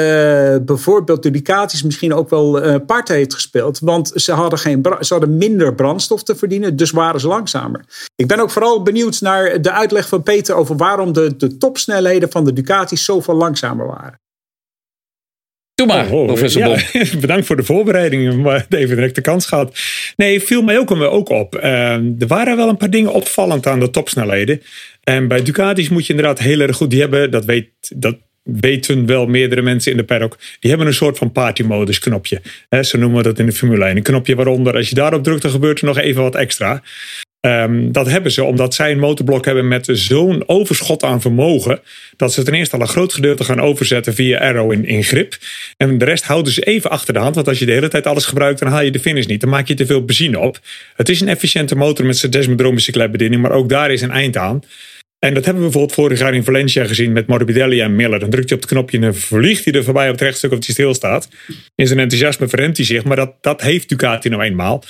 bijvoorbeeld 0.62 1.22
de 1.22 1.31
Ducatis 1.31 1.83
misschien 1.83 2.14
ook 2.14 2.31
wel 2.31 2.64
uh, 2.64 2.74
part 2.87 3.09
heeft 3.09 3.35
gespeeld. 3.35 3.78
Want 3.78 4.12
ze 4.14 4.33
hadden, 4.33 4.59
geen, 4.59 4.87
ze 5.01 5.12
hadden 5.12 5.37
minder 5.37 5.74
brandstof 5.74 6.22
te 6.22 6.35
verdienen. 6.35 6.76
Dus 6.76 6.91
waren 6.91 7.20
ze 7.20 7.26
langzamer. 7.26 7.85
Ik 8.16 8.26
ben 8.26 8.41
ook 8.41 8.51
vooral 8.51 8.83
benieuwd 8.83 9.20
naar 9.20 9.62
de 9.62 9.72
uitleg 9.72 10.09
van 10.09 10.22
Peter 10.22 10.55
over 10.55 10.76
waarom 10.76 11.12
de, 11.12 11.37
de 11.37 11.57
topsnelheden 11.57 12.31
van 12.31 12.45
de 12.45 12.53
Ducatis 12.53 13.05
zoveel 13.05 13.35
langzamer 13.35 13.87
waren. 13.87 14.18
Doe 15.81 15.89
maar, 15.89 16.11
oh, 16.11 16.20
oh, 16.20 16.26
professor 16.26 16.62
ja, 16.62 16.78
Bedankt 17.20 17.47
voor 17.47 17.57
de 17.57 17.62
voorbereidingen, 17.62 18.41
maar 18.41 18.66
even 18.68 18.97
direct 18.97 19.14
de 19.14 19.20
kans 19.20 19.47
gehad. 19.47 19.78
Nee, 20.16 20.41
viel 20.41 20.62
mij 20.62 20.78
ook, 20.78 20.91
ook 20.91 21.28
op. 21.28 21.55
Uh, 21.55 21.93
er 21.93 22.26
waren 22.26 22.57
wel 22.57 22.68
een 22.68 22.76
paar 22.76 22.91
dingen 22.91 23.12
opvallend 23.12 23.66
aan 23.66 23.81
de 23.81 23.91
topsnelheden. 23.91 24.62
En 25.05 25.28
bij 25.28 25.43
Ducatis 25.43 25.89
moet 25.89 26.07
je 26.07 26.12
inderdaad 26.12 26.39
heel 26.39 26.61
erg 26.61 26.76
goed... 26.76 26.91
Die 26.91 27.01
hebben, 27.01 27.31
dat, 27.31 27.45
weet, 27.45 27.68
dat 27.95 28.16
weten 28.43 29.07
wel 29.07 29.26
meerdere 29.26 29.62
mensen 29.62 29.91
in 29.91 29.97
de 29.97 30.05
paddock... 30.05 30.39
die 30.61 30.70
hebben 30.70 30.89
een 30.89 30.95
soort 30.95 31.18
van 31.18 31.33
partymodus 31.33 31.99
knopje. 31.99 32.41
He, 32.68 32.83
zo 32.83 32.99
noemen 32.99 33.18
we 33.18 33.24
dat 33.24 33.39
in 33.39 33.47
de 33.47 33.53
Formule 33.53 33.85
1. 33.85 33.97
Een 33.97 34.03
knopje 34.03 34.35
waaronder, 34.35 34.76
als 34.76 34.89
je 34.89 34.95
daarop 34.95 35.22
drukt, 35.22 35.43
dan 35.43 35.51
gebeurt 35.51 35.81
er 35.81 35.87
nog 35.87 35.99
even 35.99 36.22
wat 36.22 36.35
extra. 36.35 36.83
Um, 37.47 37.93
dat 37.93 38.07
hebben 38.07 38.32
ze 38.32 38.45
omdat 38.45 38.74
zij 38.74 38.91
een 38.91 38.99
motorblok 38.99 39.45
hebben 39.45 39.68
met 39.68 39.88
zo'n 39.93 40.49
overschot 40.49 41.03
aan 41.03 41.20
vermogen. 41.20 41.80
dat 42.16 42.32
ze 42.32 42.43
ten 42.43 42.55
eerste 42.55 42.76
al 42.76 42.82
een 42.82 42.88
groot 42.88 43.12
gedeelte 43.12 43.45
gaan 43.45 43.61
overzetten 43.61 44.14
via 44.14 44.38
Arrow 44.38 44.72
in, 44.72 44.84
in 44.84 45.05
grip. 45.05 45.36
En 45.76 45.99
de 45.99 46.05
rest 46.05 46.24
houden 46.24 46.53
ze 46.53 46.62
even 46.62 46.91
achter 46.91 47.14
de 47.14 47.20
hand. 47.20 47.34
Want 47.34 47.49
als 47.49 47.59
je 47.59 47.66
de 47.66 47.72
hele 47.72 47.88
tijd 47.88 48.07
alles 48.07 48.24
gebruikt, 48.24 48.59
dan 48.59 48.68
haal 48.68 48.82
je 48.82 48.91
de 48.91 49.01
finish 49.01 49.26
niet. 49.26 49.41
Dan 49.41 49.51
maak 49.51 49.68
je 49.68 49.74
te 49.74 49.86
veel 49.86 50.05
benzine 50.05 50.38
op. 50.38 50.59
Het 50.97 51.09
is 51.09 51.20
een 51.20 51.28
efficiënte 51.28 51.76
motor 51.76 52.07
met 52.07 52.16
zijn 52.16 52.32
desmodroombicycletbediening, 52.32 53.43
maar 53.43 53.53
ook 53.53 53.68
daar 53.68 53.91
is 53.91 54.03
een 54.03 54.11
eind 54.11 54.36
aan. 54.36 54.62
En 55.18 55.34
dat 55.34 55.45
hebben 55.45 55.62
we 55.62 55.70
bijvoorbeeld 55.70 55.99
vorig 55.99 56.18
jaar 56.18 56.34
in 56.34 56.45
Valencia 56.45 56.86
gezien 56.86 57.12
met 57.12 57.26
Morbidelli 57.26 57.80
en 57.80 57.97
Miller. 57.97 58.18
Dan 58.18 58.30
drukt 58.30 58.49
hij 58.49 58.59
op 58.59 58.64
het 58.64 58.72
knopje 58.72 58.97
en 58.97 59.03
dan 59.03 59.14
vliegt 59.14 59.64
hij 59.64 59.74
er 59.74 59.84
voorbij 59.84 60.07
op 60.07 60.12
het 60.12 60.20
rechtstuk 60.20 60.53
of 60.53 60.64
hij 60.64 60.74
stilstaat. 60.74 61.28
In 61.74 61.86
zijn 61.86 61.99
enthousiasme 61.99 62.49
verremt 62.49 62.76
hij 62.76 62.86
zich, 62.86 63.05
maar 63.05 63.16
dat, 63.16 63.34
dat 63.41 63.61
heeft 63.61 63.88
Ducati 63.88 64.28
nou 64.28 64.43
eenmaal. 64.43 64.84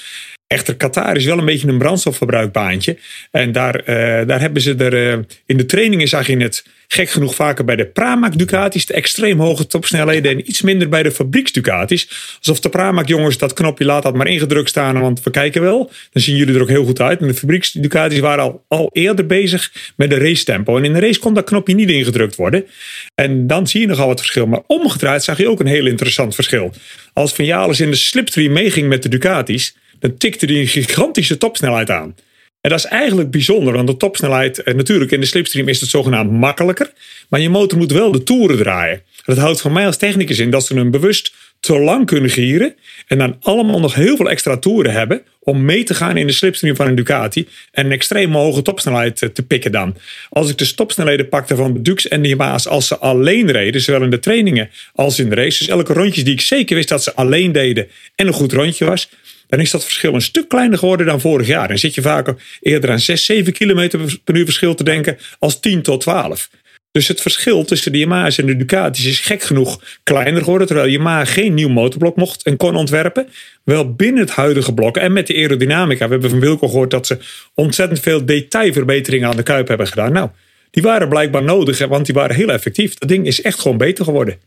Echter, 0.53 0.77
Qatar 0.77 1.17
is 1.17 1.25
wel 1.25 1.39
een 1.39 1.45
beetje 1.45 1.69
een 1.69 1.79
brandstofverbruikbaantje. 1.79 2.97
En 3.31 3.53
daar, 3.53 3.81
uh, 3.81 3.87
daar 4.27 4.41
hebben 4.41 4.63
ze 4.63 4.75
er. 4.75 4.95
Uh, 4.95 5.25
in 5.47 5.57
de 5.57 5.67
trainingen 5.67 6.09
zag 6.09 6.27
je 6.27 6.37
het 6.37 6.65
gek 6.89 7.11
genoeg 7.11 7.35
vaker 7.35 7.65
bij 7.65 7.77
de 7.77 7.87
Pramac 7.87 8.39
Ducatis. 8.39 8.87
De 8.87 8.93
extreem 8.93 9.41
hoge 9.41 9.67
topsnelheden. 9.67 10.33
En 10.33 10.49
iets 10.49 10.63
minder 10.63 10.89
bij 10.89 11.03
de 11.03 11.11
fabrieks 11.11 11.53
Ducatis. 11.53 12.35
Alsof 12.39 12.61
de 12.61 12.69
Pramac 12.69 13.09
jongens 13.09 13.39
dat 13.39 13.53
knopje 13.53 13.85
laat 13.85 14.03
dat 14.03 14.15
maar 14.15 14.27
ingedrukt 14.27 14.69
staan. 14.69 15.01
Want 15.01 15.23
we 15.23 15.31
kijken 15.31 15.63
wel. 15.63 15.91
Dan 16.13 16.23
zien 16.23 16.37
jullie 16.37 16.55
er 16.55 16.61
ook 16.61 16.69
heel 16.69 16.85
goed 16.85 17.01
uit. 17.01 17.21
En 17.21 17.27
de 17.27 17.35
fabrieks 17.35 17.73
Ducatis 17.73 18.19
waren 18.19 18.45
al, 18.45 18.65
al 18.69 18.91
eerder 18.93 19.27
bezig 19.27 19.93
met 19.97 20.11
de 20.11 20.19
race 20.19 20.45
tempo. 20.45 20.77
En 20.77 20.85
in 20.85 20.93
de 20.93 21.01
race 21.01 21.21
kon 21.21 21.35
dat 21.35 21.45
knopje 21.45 21.75
niet 21.75 21.91
ingedrukt 21.91 22.37
worden. 22.37 22.67
En 23.15 23.47
dan 23.47 23.67
zie 23.67 23.81
je 23.81 23.87
nogal 23.87 24.07
wat 24.07 24.21
verschil. 24.21 24.47
Maar 24.47 24.63
omgedraaid 24.67 25.25
zag 25.25 25.39
je 25.39 25.49
ook 25.49 25.61
een 25.61 25.67
heel 25.67 25.87
interessant 25.87 26.35
verschil. 26.35 26.73
Als 27.13 27.33
Van 27.33 27.45
in 27.45 27.91
de 27.91 27.95
slipstream 27.95 28.53
meeging 28.53 28.89
met 28.89 29.03
de 29.03 29.09
Ducatis 29.09 29.75
dan 30.01 30.17
tikte 30.17 30.47
hij 30.47 30.61
een 30.61 30.67
gigantische 30.67 31.39
topsnelheid 31.39 31.91
aan. 31.91 32.15
En 32.61 32.71
dat 32.71 32.79
is 32.79 32.85
eigenlijk 32.85 33.31
bijzonder, 33.31 33.73
want 33.73 33.87
de 33.87 33.97
topsnelheid, 33.97 34.63
eh, 34.63 34.75
natuurlijk 34.75 35.11
in 35.11 35.21
de 35.21 35.27
slipstream 35.27 35.69
is 35.69 35.81
het 35.81 35.91
zogenaamd 35.91 36.31
makkelijker, 36.31 36.93
maar 37.29 37.41
je 37.41 37.51
motor 37.51 37.79
moet 37.79 37.93
wel 37.93 38.13
de 38.13 38.23
toeren 38.23 38.57
draaien. 38.57 39.03
Dat 39.25 39.39
houdt 39.39 39.61
van 39.61 39.73
mij 39.73 39.87
als 39.87 39.97
technicus 39.97 40.39
in 40.39 40.51
dat 40.51 40.67
ze 40.67 40.75
hem 40.75 40.91
bewust 40.91 41.33
te 41.61 41.79
lang 41.79 42.07
kunnen 42.07 42.31
gieren 42.31 42.75
en 43.07 43.19
dan 43.19 43.37
allemaal 43.41 43.81
nog 43.81 43.95
heel 43.95 44.17
veel 44.17 44.31
extra 44.31 44.57
toeren 44.57 44.93
hebben 44.93 45.23
om 45.39 45.65
mee 45.65 45.85
te 45.85 45.95
gaan 45.95 46.17
in 46.17 46.27
de 46.27 46.33
slipstream 46.33 46.77
van 46.77 46.87
een 46.87 46.95
Ducati 46.95 47.49
en 47.73 47.87
een 47.87 47.93
extreem 47.93 48.33
hoge 48.33 48.63
topsnelheid 48.63 49.23
eh, 49.23 49.29
te 49.29 49.43
pikken 49.43 49.73
dan. 49.73 49.97
Als 50.29 50.51
ik 50.51 50.59
de 50.59 50.65
stopsnelheden 50.65 51.29
pakte 51.29 51.57
van 51.57 51.73
de 51.73 51.83
Dux 51.83 52.09
en 52.09 52.23
de 52.23 52.29
Yamaha's 52.29 52.69
als 52.69 52.87
ze 52.87 52.99
alleen 52.99 53.51
reden, 53.51 53.81
zowel 53.81 54.03
in 54.03 54.11
de 54.11 54.19
trainingen 54.19 54.71
als 54.95 55.19
in 55.19 55.29
de 55.29 55.35
race, 55.35 55.59
dus 55.59 55.69
elke 55.69 55.93
rondje 55.93 56.23
die 56.23 56.33
ik 56.33 56.41
zeker 56.41 56.77
wist 56.77 56.89
dat 56.89 57.03
ze 57.03 57.15
alleen 57.15 57.53
deden 57.53 57.89
en 58.15 58.27
een 58.27 58.33
goed 58.33 58.53
rondje 58.53 58.85
was, 58.85 59.09
dan 59.51 59.61
is 59.61 59.71
dat 59.71 59.85
verschil 59.85 60.15
een 60.15 60.21
stuk 60.21 60.49
kleiner 60.49 60.79
geworden 60.79 61.07
dan 61.07 61.21
vorig 61.21 61.47
jaar. 61.47 61.69
Dan 61.69 61.79
zit 61.79 61.95
je 61.95 62.03
vaak 62.03 62.35
eerder 62.61 62.91
aan 62.91 63.01
6, 63.01 63.25
7 63.25 63.53
km 63.53 63.89
per 64.25 64.37
uur 64.37 64.45
verschil 64.45 64.75
te 64.75 64.85
denken 64.85 65.19
als 65.39 65.61
10 65.61 65.83
tot 65.83 66.01
12. 66.01 66.49
Dus 66.93 67.09
het 67.09 67.21
verschil 67.21 67.65
tussen 67.65 67.93
de 67.93 67.99
Yamaha's 67.99 68.39
en 68.39 68.47
de 68.47 68.57
Ducatis 68.57 69.05
is 69.05 69.21
gek 69.21 69.43
genoeg 69.43 69.81
kleiner 70.03 70.43
geworden. 70.43 70.67
Terwijl 70.67 70.89
Yamaha 70.89 71.25
geen 71.25 71.55
nieuw 71.55 71.69
motorblok 71.69 72.17
mocht 72.17 72.43
en 72.43 72.57
kon 72.57 72.77
ontwerpen. 72.77 73.29
Wel 73.65 73.95
binnen 73.95 74.23
het 74.23 74.31
huidige 74.31 74.75
blok 74.75 74.97
en 74.97 75.13
met 75.13 75.27
de 75.27 75.35
aerodynamica. 75.35 76.05
We 76.05 76.13
hebben 76.13 76.31
van 76.31 76.41
Wilco 76.41 76.69
gehoord 76.69 76.91
dat 76.91 77.07
ze 77.07 77.19
ontzettend 77.55 78.01
veel 78.01 78.25
detailverbeteringen 78.25 79.29
aan 79.29 79.37
de 79.37 79.43
kuip 79.43 79.69
hebben 79.69 79.87
gedaan. 79.87 80.13
Nou, 80.13 80.29
die 80.71 80.83
waren 80.83 81.09
blijkbaar 81.09 81.43
nodig, 81.43 81.87
want 81.87 82.07
die 82.07 82.15
waren 82.15 82.37
heel 82.37 82.51
effectief. 82.51 82.95
Dat 82.95 83.09
ding 83.09 83.27
is 83.27 83.43
echt 83.43 83.61
gewoon 83.61 83.77
beter 83.77 84.05
geworden. 84.05 84.39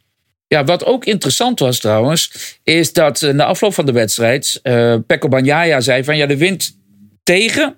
Ja, 0.54 0.64
wat 0.64 0.86
ook 0.86 1.06
interessant 1.06 1.60
was 1.60 1.80
trouwens, 1.80 2.32
is 2.64 2.94
dat 2.94 3.22
eh, 3.22 3.34
na 3.34 3.46
afloop 3.46 3.74
van 3.74 3.86
de 3.86 3.92
wedstrijd 3.92 4.60
uh, 4.64 4.96
Pekko 5.08 5.28
Banjaya 5.28 5.82
zei 5.82 6.04
van 6.04 6.18
ja, 6.18 6.26
de 6.26 6.38
wind 6.38 6.78
tegen, 7.24 7.76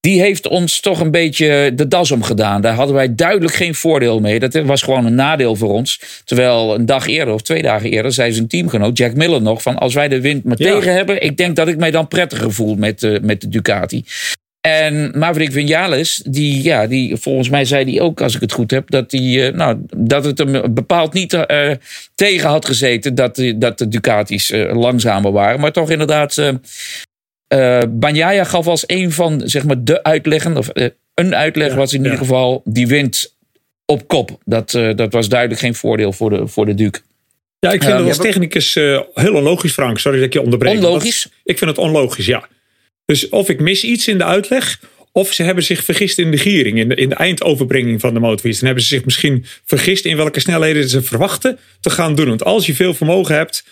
die 0.00 0.20
heeft 0.20 0.46
ons 0.46 0.80
toch 0.80 1.00
een 1.00 1.10
beetje 1.10 1.72
de 1.74 1.88
das 1.88 2.10
omgedaan. 2.10 2.60
Daar 2.60 2.74
hadden 2.74 2.94
wij 2.94 3.14
duidelijk 3.14 3.54
geen 3.54 3.74
voordeel 3.74 4.20
mee. 4.20 4.38
Dat 4.38 4.54
was 4.54 4.82
gewoon 4.82 5.06
een 5.06 5.14
nadeel 5.14 5.56
voor 5.56 5.72
ons. 5.72 6.00
Terwijl 6.24 6.74
een 6.74 6.86
dag 6.86 7.06
eerder 7.06 7.34
of 7.34 7.42
twee 7.42 7.62
dagen 7.62 7.90
eerder 7.90 8.12
zei 8.12 8.32
zijn 8.32 8.48
teamgenoot 8.48 8.98
Jack 8.98 9.14
Miller 9.14 9.42
nog 9.42 9.62
van 9.62 9.78
als 9.78 9.94
wij 9.94 10.08
de 10.08 10.20
wind 10.20 10.44
maar 10.44 10.56
tegen 10.56 10.92
hebben, 10.92 11.22
ik 11.22 11.36
denk 11.36 11.56
dat 11.56 11.68
ik 11.68 11.76
mij 11.76 11.90
dan 11.90 12.08
prettiger 12.08 12.52
voel 12.52 12.74
met, 12.74 13.02
uh, 13.02 13.20
met 13.20 13.40
de 13.40 13.48
Ducati. 13.48 14.04
En 14.66 15.18
Maverick 15.18 15.52
Vinales, 15.52 16.22
die, 16.26 16.62
ja, 16.62 16.86
die, 16.86 17.16
volgens 17.16 17.48
mij 17.48 17.64
zei 17.64 17.90
hij 17.90 18.00
ook, 18.00 18.20
als 18.20 18.34
ik 18.34 18.40
het 18.40 18.52
goed 18.52 18.70
heb, 18.70 18.90
dat, 18.90 19.10
die, 19.10 19.38
uh, 19.38 19.56
nou, 19.56 19.78
dat 19.96 20.24
het 20.24 20.38
hem 20.38 20.74
bepaald 20.74 21.12
niet 21.12 21.32
uh, 21.32 21.70
tegen 22.14 22.48
had 22.48 22.66
gezeten 22.66 23.14
dat, 23.14 23.42
dat 23.56 23.78
de 23.78 23.88
Ducatis 23.88 24.50
uh, 24.50 24.74
langzamer 24.74 25.32
waren. 25.32 25.60
Maar 25.60 25.72
toch 25.72 25.90
inderdaad, 25.90 26.52
Banyaya 27.88 28.44
gaf 28.44 28.66
als 28.66 28.84
een 28.86 29.12
van 29.12 29.42
zeg 29.44 29.64
maar, 29.64 29.84
de 29.84 30.02
uitleggen, 30.02 30.56
of 30.56 30.68
een 31.14 31.34
uitleg 31.34 31.68
ja, 31.68 31.76
was 31.76 31.92
in 31.92 31.98
ja. 31.98 32.04
ieder 32.04 32.18
geval, 32.18 32.62
die 32.64 32.86
wint 32.86 33.34
op 33.84 34.08
kop. 34.08 34.38
Dat, 34.44 34.70
dat 34.96 35.12
was 35.12 35.28
duidelijk 35.28 35.60
geen 35.60 35.74
voordeel 35.74 36.12
voor 36.12 36.30
de, 36.30 36.46
voor 36.46 36.66
de 36.66 36.74
Duke. 36.74 37.00
Ja, 37.58 37.72
ik 37.72 37.82
vind 37.82 37.98
het 37.98 38.08
als 38.08 38.18
technicus 38.18 38.74
heel 39.14 39.34
onlogisch, 39.34 39.72
Frank. 39.72 39.98
Sorry 39.98 40.18
dat 40.18 40.26
ik 40.26 40.32
je 40.32 40.42
onderbreek. 40.42 40.74
Onlogisch? 40.74 41.28
ik 41.44 41.58
vind 41.58 41.70
het 41.70 41.78
onlogisch, 41.78 42.26
ja. 42.26 42.48
Dus 43.04 43.28
of 43.28 43.48
ik 43.48 43.60
mis 43.60 43.84
iets 43.84 44.08
in 44.08 44.18
de 44.18 44.24
uitleg, 44.24 44.80
of 45.12 45.32
ze 45.32 45.42
hebben 45.42 45.64
zich 45.64 45.84
vergist 45.84 46.18
in 46.18 46.30
de 46.30 46.36
giering, 46.36 46.78
in 46.78 46.88
de, 46.88 46.94
in 46.94 47.08
de 47.08 47.14
eindoverbrenging 47.14 48.00
van 48.00 48.14
de 48.14 48.20
motorfiets. 48.20 48.58
Dan 48.58 48.66
hebben 48.66 48.84
ze 48.84 48.94
zich 48.94 49.04
misschien 49.04 49.44
vergist 49.64 50.04
in 50.04 50.16
welke 50.16 50.40
snelheden 50.40 50.88
ze 50.88 51.02
verwachten 51.02 51.58
te 51.80 51.90
gaan 51.90 52.14
doen. 52.14 52.28
Want 52.28 52.44
als 52.44 52.66
je 52.66 52.74
veel 52.74 52.94
vermogen 52.94 53.34
hebt, 53.34 53.64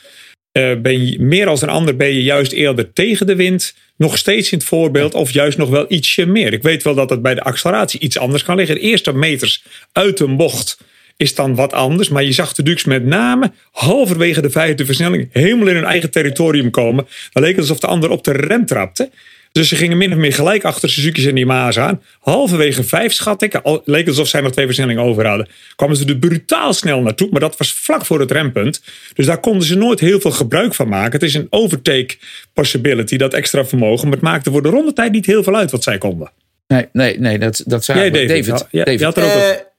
uh, 0.58 0.74
ben 0.80 1.06
je 1.06 1.20
meer 1.20 1.46
als 1.46 1.62
een 1.62 1.68
ander 1.68 1.96
ben 1.96 2.14
je 2.14 2.22
juist 2.22 2.52
eerder 2.52 2.92
tegen 2.92 3.26
de 3.26 3.36
wind. 3.36 3.74
Nog 3.96 4.18
steeds 4.18 4.52
in 4.52 4.58
het 4.58 4.66
voorbeeld, 4.66 5.14
of 5.14 5.30
juist 5.30 5.58
nog 5.58 5.68
wel 5.68 5.84
ietsje 5.88 6.26
meer. 6.26 6.52
Ik 6.52 6.62
weet 6.62 6.82
wel 6.82 6.94
dat 6.94 7.10
het 7.10 7.22
bij 7.22 7.34
de 7.34 7.42
acceleratie 7.42 8.00
iets 8.00 8.18
anders 8.18 8.42
kan 8.42 8.56
liggen. 8.56 8.74
De 8.74 8.80
eerste 8.80 9.12
meters 9.12 9.64
uit 9.92 10.20
een 10.20 10.36
bocht 10.36 10.78
is 11.22 11.34
dan 11.34 11.54
wat 11.54 11.72
anders. 11.72 12.08
Maar 12.08 12.24
je 12.24 12.32
zag 12.32 12.52
de 12.52 12.62
Dux 12.62 12.84
met 12.84 13.04
name 13.04 13.52
halverwege 13.70 14.40
de 14.40 14.50
vijfde 14.50 14.84
versnelling 14.84 15.28
helemaal 15.32 15.68
in 15.68 15.74
hun 15.74 15.84
eigen 15.84 16.10
territorium 16.10 16.70
komen. 16.70 17.06
Dan 17.32 17.42
leek 17.42 17.52
het 17.52 17.60
alsof 17.60 17.78
de 17.78 17.86
ander 17.86 18.10
op 18.10 18.24
de 18.24 18.32
rem 18.32 18.66
trapte. 18.66 19.10
Dus 19.52 19.68
ze 19.68 19.76
gingen 19.76 19.96
min 19.96 20.12
of 20.12 20.18
meer 20.18 20.32
gelijk 20.32 20.64
achter 20.64 20.90
Suzuki's 20.90 21.24
en 21.24 21.36
Yamaha's 21.36 21.78
aan. 21.78 22.02
Halverwege 22.20 22.84
vijf, 22.84 23.12
schat 23.12 23.42
ik, 23.42 23.54
al, 23.54 23.82
leek 23.84 24.00
het 24.00 24.08
alsof 24.08 24.28
zij 24.28 24.40
nog 24.40 24.52
twee 24.52 24.66
versnellingen 24.66 25.02
over 25.02 25.26
hadden. 25.26 25.48
Kwamen 25.76 25.96
ze 25.96 26.04
er 26.04 26.16
brutaal 26.16 26.72
snel 26.72 27.00
naartoe, 27.00 27.28
maar 27.30 27.40
dat 27.40 27.56
was 27.56 27.72
vlak 27.72 28.04
voor 28.04 28.20
het 28.20 28.30
rempunt. 28.30 28.82
Dus 29.14 29.26
daar 29.26 29.40
konden 29.40 29.66
ze 29.66 29.74
nooit 29.76 30.00
heel 30.00 30.20
veel 30.20 30.30
gebruik 30.30 30.74
van 30.74 30.88
maken. 30.88 31.12
Het 31.12 31.22
is 31.22 31.34
een 31.34 31.46
overtake 31.50 32.16
possibility, 32.52 33.16
dat 33.16 33.34
extra 33.34 33.64
vermogen. 33.64 34.04
Maar 34.04 34.16
het 34.16 34.24
maakte 34.24 34.50
voor 34.50 34.62
de 34.62 34.68
rondetijd 34.68 35.12
niet 35.12 35.26
heel 35.26 35.42
veel 35.42 35.56
uit 35.56 35.70
wat 35.70 35.82
zij 35.82 35.98
konden. 35.98 36.30
Nee, 36.66 36.88
nee, 36.92 37.18
nee 37.18 37.38
dat, 37.38 37.62
dat 37.66 37.84
zei 37.84 37.98
Jij, 37.98 38.10
David. 38.10 38.28
David. 38.28 38.66
Ja, 38.70 38.84
David. 38.84 39.00
Je 39.00 39.04
had 39.04 39.16
er 39.16 39.24
ook 39.24 39.30
Eh. 39.30 39.71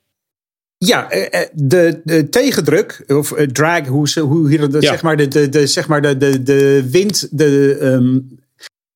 Ja, 0.86 1.10
eh, 1.10 1.42
eh, 1.42 1.50
de, 1.54 2.02
de 2.04 2.30
tegendruk, 2.30 3.04
of 3.08 3.32
eh, 3.32 3.48
drag, 3.48 3.88
hoe, 3.88 4.10
ze, 4.10 4.20
hoe 4.20 4.50
hier 4.50 4.70
de, 4.70 4.82
Ja. 4.82 4.90
zeg 4.92 5.02
maar 5.02 5.18
de, 5.18 5.28
de, 5.28 5.50
de, 5.50 5.68
zeg 5.68 5.88
maar 5.88 6.02
de, 6.02 6.18
de, 6.18 6.44
de 6.44 6.88
wind, 6.92 7.38
de, 7.38 7.78
ehm, 7.82 8.20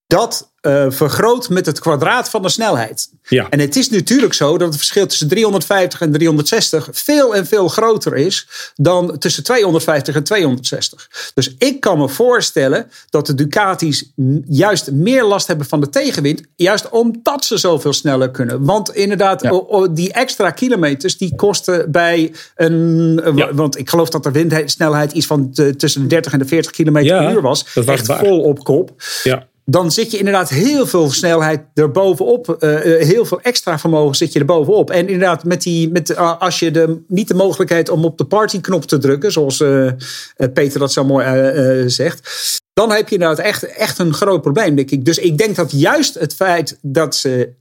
dat 0.08 0.54
eh, 0.68 0.86
vergroot 0.90 1.50
met 1.50 1.66
het 1.66 1.80
kwadraat 1.80 2.30
van 2.30 2.42
de 2.42 2.50
snelheid. 2.50 3.10
Ja. 3.28 3.50
En 3.50 3.60
het 3.60 3.76
is 3.76 3.90
natuurlijk 3.90 4.34
zo 4.34 4.58
dat 4.58 4.68
het 4.68 4.78
verschil 4.78 5.08
tussen 5.08 5.28
350 5.28 6.02
en 6.02 6.12
360 6.12 6.90
veel 6.92 7.36
en 7.36 7.46
veel 7.46 7.68
groter 7.68 8.16
is 8.16 8.48
dan 8.76 9.18
tussen 9.18 9.44
250 9.44 10.16
en 10.16 10.24
260. 10.24 11.10
Dus 11.34 11.56
ik 11.58 11.80
kan 11.80 11.98
me 11.98 12.10
voorstellen 12.10 12.92
dat 13.10 13.26
de 13.26 13.34
Ducatis 13.36 14.12
juist 14.48 14.92
meer 14.92 15.24
last 15.24 15.48
hebben 15.48 15.66
van 15.68 15.80
de 15.82 15.90
tegenwind, 15.90 16.42
juist 16.56 16.90
omdat 16.90 17.46
ze 17.46 17.58
zoveel 17.58 17.94
sneller 17.94 18.32
kunnen. 18.32 18.66
Want 18.66 18.96
inderdaad, 18.96 19.42
Ja. 19.42 19.88
die 19.92 20.14
extra 20.14 20.50
kilometers 20.52 21.18
die 21.18 21.36
kosten 21.36 21.92
bij 21.92 22.34
een. 22.56 23.22
eh, 23.24 23.36
Ja. 23.36 23.54
Want 23.54 23.78
ik 23.78 23.90
geloof 23.90 24.10
dat 24.10 24.24
de 24.24 24.32
windsnelheid 24.32 25.12
iets 25.12 25.26
van 25.26 25.50
de- 25.54 25.76
tussen 25.76 26.02
de 26.02 26.08
30 26.08 26.34
en 26.34 26.40
de 26.40 26.46
40 26.46 26.72
kilometer 26.72 27.18
per 27.18 27.32
uur 27.34 27.42
was. 27.42 27.66
Echt 27.86 28.08
waar. 28.08 28.20
vol 28.20 28.42
op 28.42 28.64
kop 28.64 28.92
Ja. 29.24 29.48
Dan 29.70 29.92
zit 29.92 30.12
je 30.12 30.18
inderdaad 30.18 30.50
heel 30.50 30.88
veel 30.88 31.12
snelheid 31.12 31.62
erbovenop. 31.74 32.50
eh 32.50 33.00
eh, 33.02 33.08
heel 33.08 33.26
veel 33.26 33.42
extra 33.42 33.80
vermogen 33.80 34.16
zit 34.16 34.34
je 34.34 34.40
erbovenop. 34.40 34.90
En 34.90 35.08
inderdaad, 35.08 35.44
met 35.44 35.62
die, 35.62 35.92
met, 35.92 36.10
uh, 36.10 36.40
als 36.40 36.60
je 36.60 36.72
de, 36.72 37.04
niet 37.08 37.28
de 37.28 37.34
mogelijkheid 37.34 37.90
om 37.90 38.06
op 38.06 38.18
de 38.18 38.26
partyknop 38.26 38.86
te 38.86 38.98
drukken, 38.98 39.32
zoals 39.32 39.62
eh, 39.62 39.88
eh, 39.88 39.94
Peter 40.54 40.80
dat 40.80 40.92
zo 40.92 41.04
mooi 41.04 41.26
eh, 41.26 41.82
eh, 41.82 41.88
zegt. 41.90 42.30
Dan 42.74 42.92
heb 42.92 43.08
je 43.10 43.16
inderdaad 43.16 43.46
echt, 43.46 43.64
echt 43.64 44.00
een 44.00 44.14
groot 44.14 44.42
probleem, 44.42 44.76
denk 44.76 44.92
ik. 44.92 45.06
Dus 45.06 45.18
ik 45.18 45.38
denk 45.38 45.56
dat 45.56 45.72
juist 45.72 46.14
het 46.14 46.34
feit 46.34 46.78
dat 46.82 47.16
ze 47.16 47.54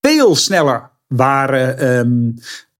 veel 0.00 0.36
sneller 0.36 0.90
waren. 1.06 1.78
ehm, 1.78 2.30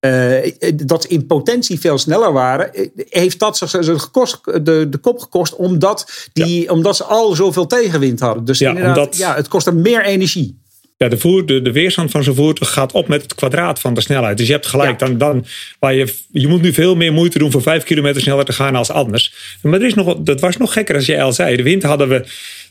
eh, 0.07 0.73
dat 0.85 1.03
ze 1.03 1.09
in 1.09 1.27
potentie 1.27 1.81
veel 1.81 1.99
sneller 1.99 2.33
waren, 2.33 2.75
eh, 2.75 2.87
heeft 3.09 3.39
dat 3.39 3.57
ze 3.57 3.67
ze 3.69 3.99
gekost, 3.99 4.41
de, 4.45 4.87
de 4.91 4.99
kop 5.01 5.19
gekost, 5.19 5.55
omdat, 5.57 6.29
die, 6.33 6.71
omdat 6.71 6.97
ze 6.97 7.05
al 7.05 7.35
zoveel 7.35 7.67
tegenwind 7.67 8.21
hadden. 8.21 8.45
Dus 8.45 8.59
Ja, 8.59 8.69
inderdaad, 8.69 8.97
omdat- 8.97 9.17
ja, 9.17 9.35
het 9.35 9.49
kost 9.49 9.67
er 9.67 9.75
meer 9.75 10.05
energie. 10.05 10.59
Ja, 10.99 11.09
de, 11.09 11.19
voer, 11.19 11.47
de, 11.47 11.63
de 11.63 11.73
weerstand 11.73 12.11
van 12.11 12.23
zo'n 12.25 12.35
voertuig 12.35 12.73
gaat 12.73 12.93
op 12.93 13.09
met 13.09 13.23
het 13.23 13.35
kwadraat 13.35 13.79
van 13.81 13.95
de 13.95 14.01
snelheid. 14.01 14.37
Dus 14.39 14.47
je 14.47 14.53
hebt 14.53 14.67
gelijk, 14.67 15.01
Ja. 15.01 15.07
dan, 15.07 15.19
dan, 15.19 15.45
waar 15.79 15.95
je, 15.95 16.15
je 16.31 16.49
moet 16.49 16.63
nu 16.63 16.73
veel 16.73 16.95
meer 16.97 17.13
moeite 17.13 17.39
doen 17.39 17.51
voor 17.51 17.63
5 17.63 17.85
kilometer 17.85 18.21
sneller 18.23 18.45
te 18.45 18.53
gaan 18.53 18.75
als 18.77 18.91
anders. 18.91 19.35
Maar 19.63 19.81
er 19.81 19.87
is 19.87 19.95
nog, 19.95 20.17
dat 20.19 20.41
was 20.41 20.57
nog 20.57 20.73
gekker 20.73 20.95
als 20.95 21.07
jij 21.07 21.23
al 21.23 21.33
zei. 21.33 21.57
De 21.57 21.63
wind 21.63 21.83
hadden 21.83 22.09
we 22.09 22.25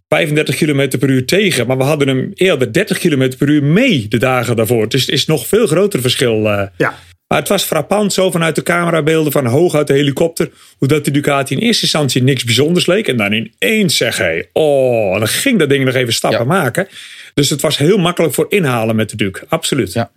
35 0.07 0.55
kilometer 0.55 0.99
per 0.99 1.09
uur 1.09 1.25
tegen, 1.25 1.67
maar 1.67 1.77
we 1.77 1.83
hadden 1.83 2.07
hem 2.07 2.31
eerder 2.33 2.73
30 2.73 2.97
kilometer 2.97 3.38
per 3.38 3.49
uur 3.49 3.63
mee 3.63 4.07
de 4.07 4.17
dagen 4.17 4.55
daarvoor. 4.55 4.89
Dus 4.89 5.01
het 5.01 5.09
is 5.09 5.25
nog 5.25 5.47
veel 5.47 5.67
groter 5.67 6.01
verschil. 6.01 6.45
eh. 6.49 6.67
Ja. 6.77 6.99
Maar 7.28 7.39
het 7.39 7.47
was 7.47 7.63
frappant 7.63 8.13
zo 8.13 8.32
vanuit 8.32 8.55
de 8.55 8.63
camerabeelden 8.63 9.32
van 9.32 9.45
hoog 9.45 9.76
uit 9.76 9.88
de 9.88 9.93
helikopter. 9.93 10.49
Hoe 10.78 10.88
dat 10.88 11.05
de 11.05 11.11
Ducati 11.11 11.55
in 11.55 11.61
eerste 11.61 11.84
instantie 11.84 12.23
niks 12.23 12.43
bijzonders 12.43 12.86
leek. 12.86 13.07
En 13.07 13.17
dan 13.17 13.32
ineens 13.32 13.97
zeg 13.97 14.17
hij, 14.17 14.49
oh, 14.53 15.17
dan 15.17 15.28
ging 15.28 15.59
dat 15.59 15.69
ding 15.69 15.86
nog 15.86 15.93
even 15.93 16.13
stappen 16.13 16.39
Ja. 16.39 16.45
maken. 16.45 16.88
Dus 17.34 17.49
het 17.49 17.61
was 17.61 17.78
heel 17.78 17.97
makkelijk 17.97 18.34
voor 18.34 18.45
inhalen 18.49 18.95
met 18.95 19.09
de 19.09 19.15
Duke. 19.15 19.43
Absoluut. 19.47 19.93
Ja. 19.93 20.11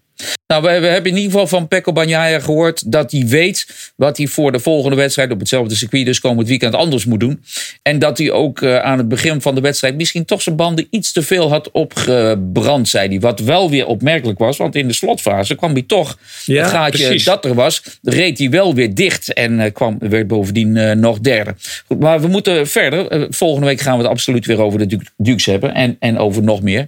Nou, 0.46 0.62
we, 0.62 0.80
we, 0.80 0.86
hebben 0.86 1.10
in 1.10 1.16
ieder 1.16 1.32
geval 1.32 1.46
van 1.46 1.68
Pecco 1.68 1.92
Bagnaia 1.92 2.40
gehoord 2.40 2.92
dat 2.92 3.12
hij 3.12 3.26
weet 3.26 3.66
wat 3.96 4.16
hij 4.16 4.26
voor 4.26 4.52
de 4.52 4.58
volgende 4.58 4.96
wedstrijd 4.96 5.30
op 5.30 5.38
hetzelfde 5.38 5.74
circuit, 5.74 6.06
dus 6.06 6.20
komend 6.20 6.48
weekend, 6.48 6.74
anders 6.74 7.04
moet 7.04 7.20
doen. 7.20 7.42
En 7.82 7.98
dat 7.98 8.18
hij 8.18 8.30
ook 8.30 8.60
uh, 8.60 8.78
aan 8.78 8.98
het 8.98 9.08
begin 9.08 9.40
van 9.40 9.54
de 9.54 9.60
wedstrijd 9.60 9.96
misschien 9.96 10.24
toch 10.24 10.42
zijn 10.42 10.56
banden 10.56 10.86
iets 10.90 11.12
te 11.12 11.22
veel 11.22 11.50
had 11.50 11.70
opgebrand, 11.70 12.88
zei 12.88 13.08
hij. 13.08 13.20
Wat 13.20 13.40
wel 13.40 13.70
weer 13.70 13.86
opmerkelijk 13.86 14.38
was, 14.38 14.56
want 14.56 14.74
in 14.74 14.88
de 14.88 14.94
slotfase 14.94 15.54
kwam 15.54 15.72
hij 15.72 15.82
toch, 15.82 16.18
ja, 16.44 16.62
het 16.62 16.70
gaatje 16.70 17.04
precies. 17.04 17.24
dat 17.24 17.44
er 17.44 17.54
was, 17.54 17.82
reed 18.02 18.38
hij 18.38 18.50
wel 18.50 18.74
weer 18.74 18.94
dicht 18.94 19.32
en 19.32 19.60
uh, 19.60 19.72
kwam, 19.72 19.96
werd 19.98 20.26
bovendien 20.26 20.76
uh, 20.76 20.92
nog 20.92 21.20
derde. 21.20 21.54
Goed, 21.86 22.00
maar 22.00 22.20
we 22.20 22.28
moeten 22.28 22.66
verder. 22.68 23.26
volgende 23.30 23.66
week 23.66 23.80
gaan 23.80 23.96
we 23.96 24.02
het 24.02 24.12
absoluut 24.12 24.46
weer 24.46 24.60
over 24.60 24.88
de 24.88 25.00
Dukes 25.16 25.46
hebben 25.46 25.74
en, 25.74 25.96
en 25.98 26.18
over 26.18 26.42
nog 26.42 26.62
meer. 26.62 26.86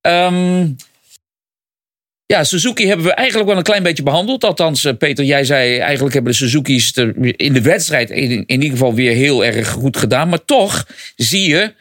Um, 0.00 0.76
ja, 2.28 2.44
Suzuki 2.44 2.86
hebben 2.86 3.06
we 3.06 3.12
eigenlijk 3.12 3.48
wel 3.48 3.58
een 3.58 3.62
klein 3.62 3.82
beetje 3.82 4.02
behandeld. 4.02 4.44
Althans, 4.44 4.84
eh, 4.84 4.96
Peter, 4.98 5.24
jij 5.24 5.44
zei 5.44 5.78
eigenlijk 5.78 6.14
hebben 6.14 6.32
de 6.32 6.38
Suzuki's 6.38 6.92
in 7.36 7.52
de 7.52 7.60
wedstrijd 7.60 8.10
in, 8.10 8.30
in 8.30 8.44
ieder 8.46 8.70
geval 8.70 8.94
weer 8.94 9.14
heel 9.14 9.44
erg 9.44 9.68
goed 9.68 9.96
gedaan. 9.96 10.28
Maar 10.28 10.44
toch 10.44 10.86
zie 11.16 11.48
je 11.48 11.72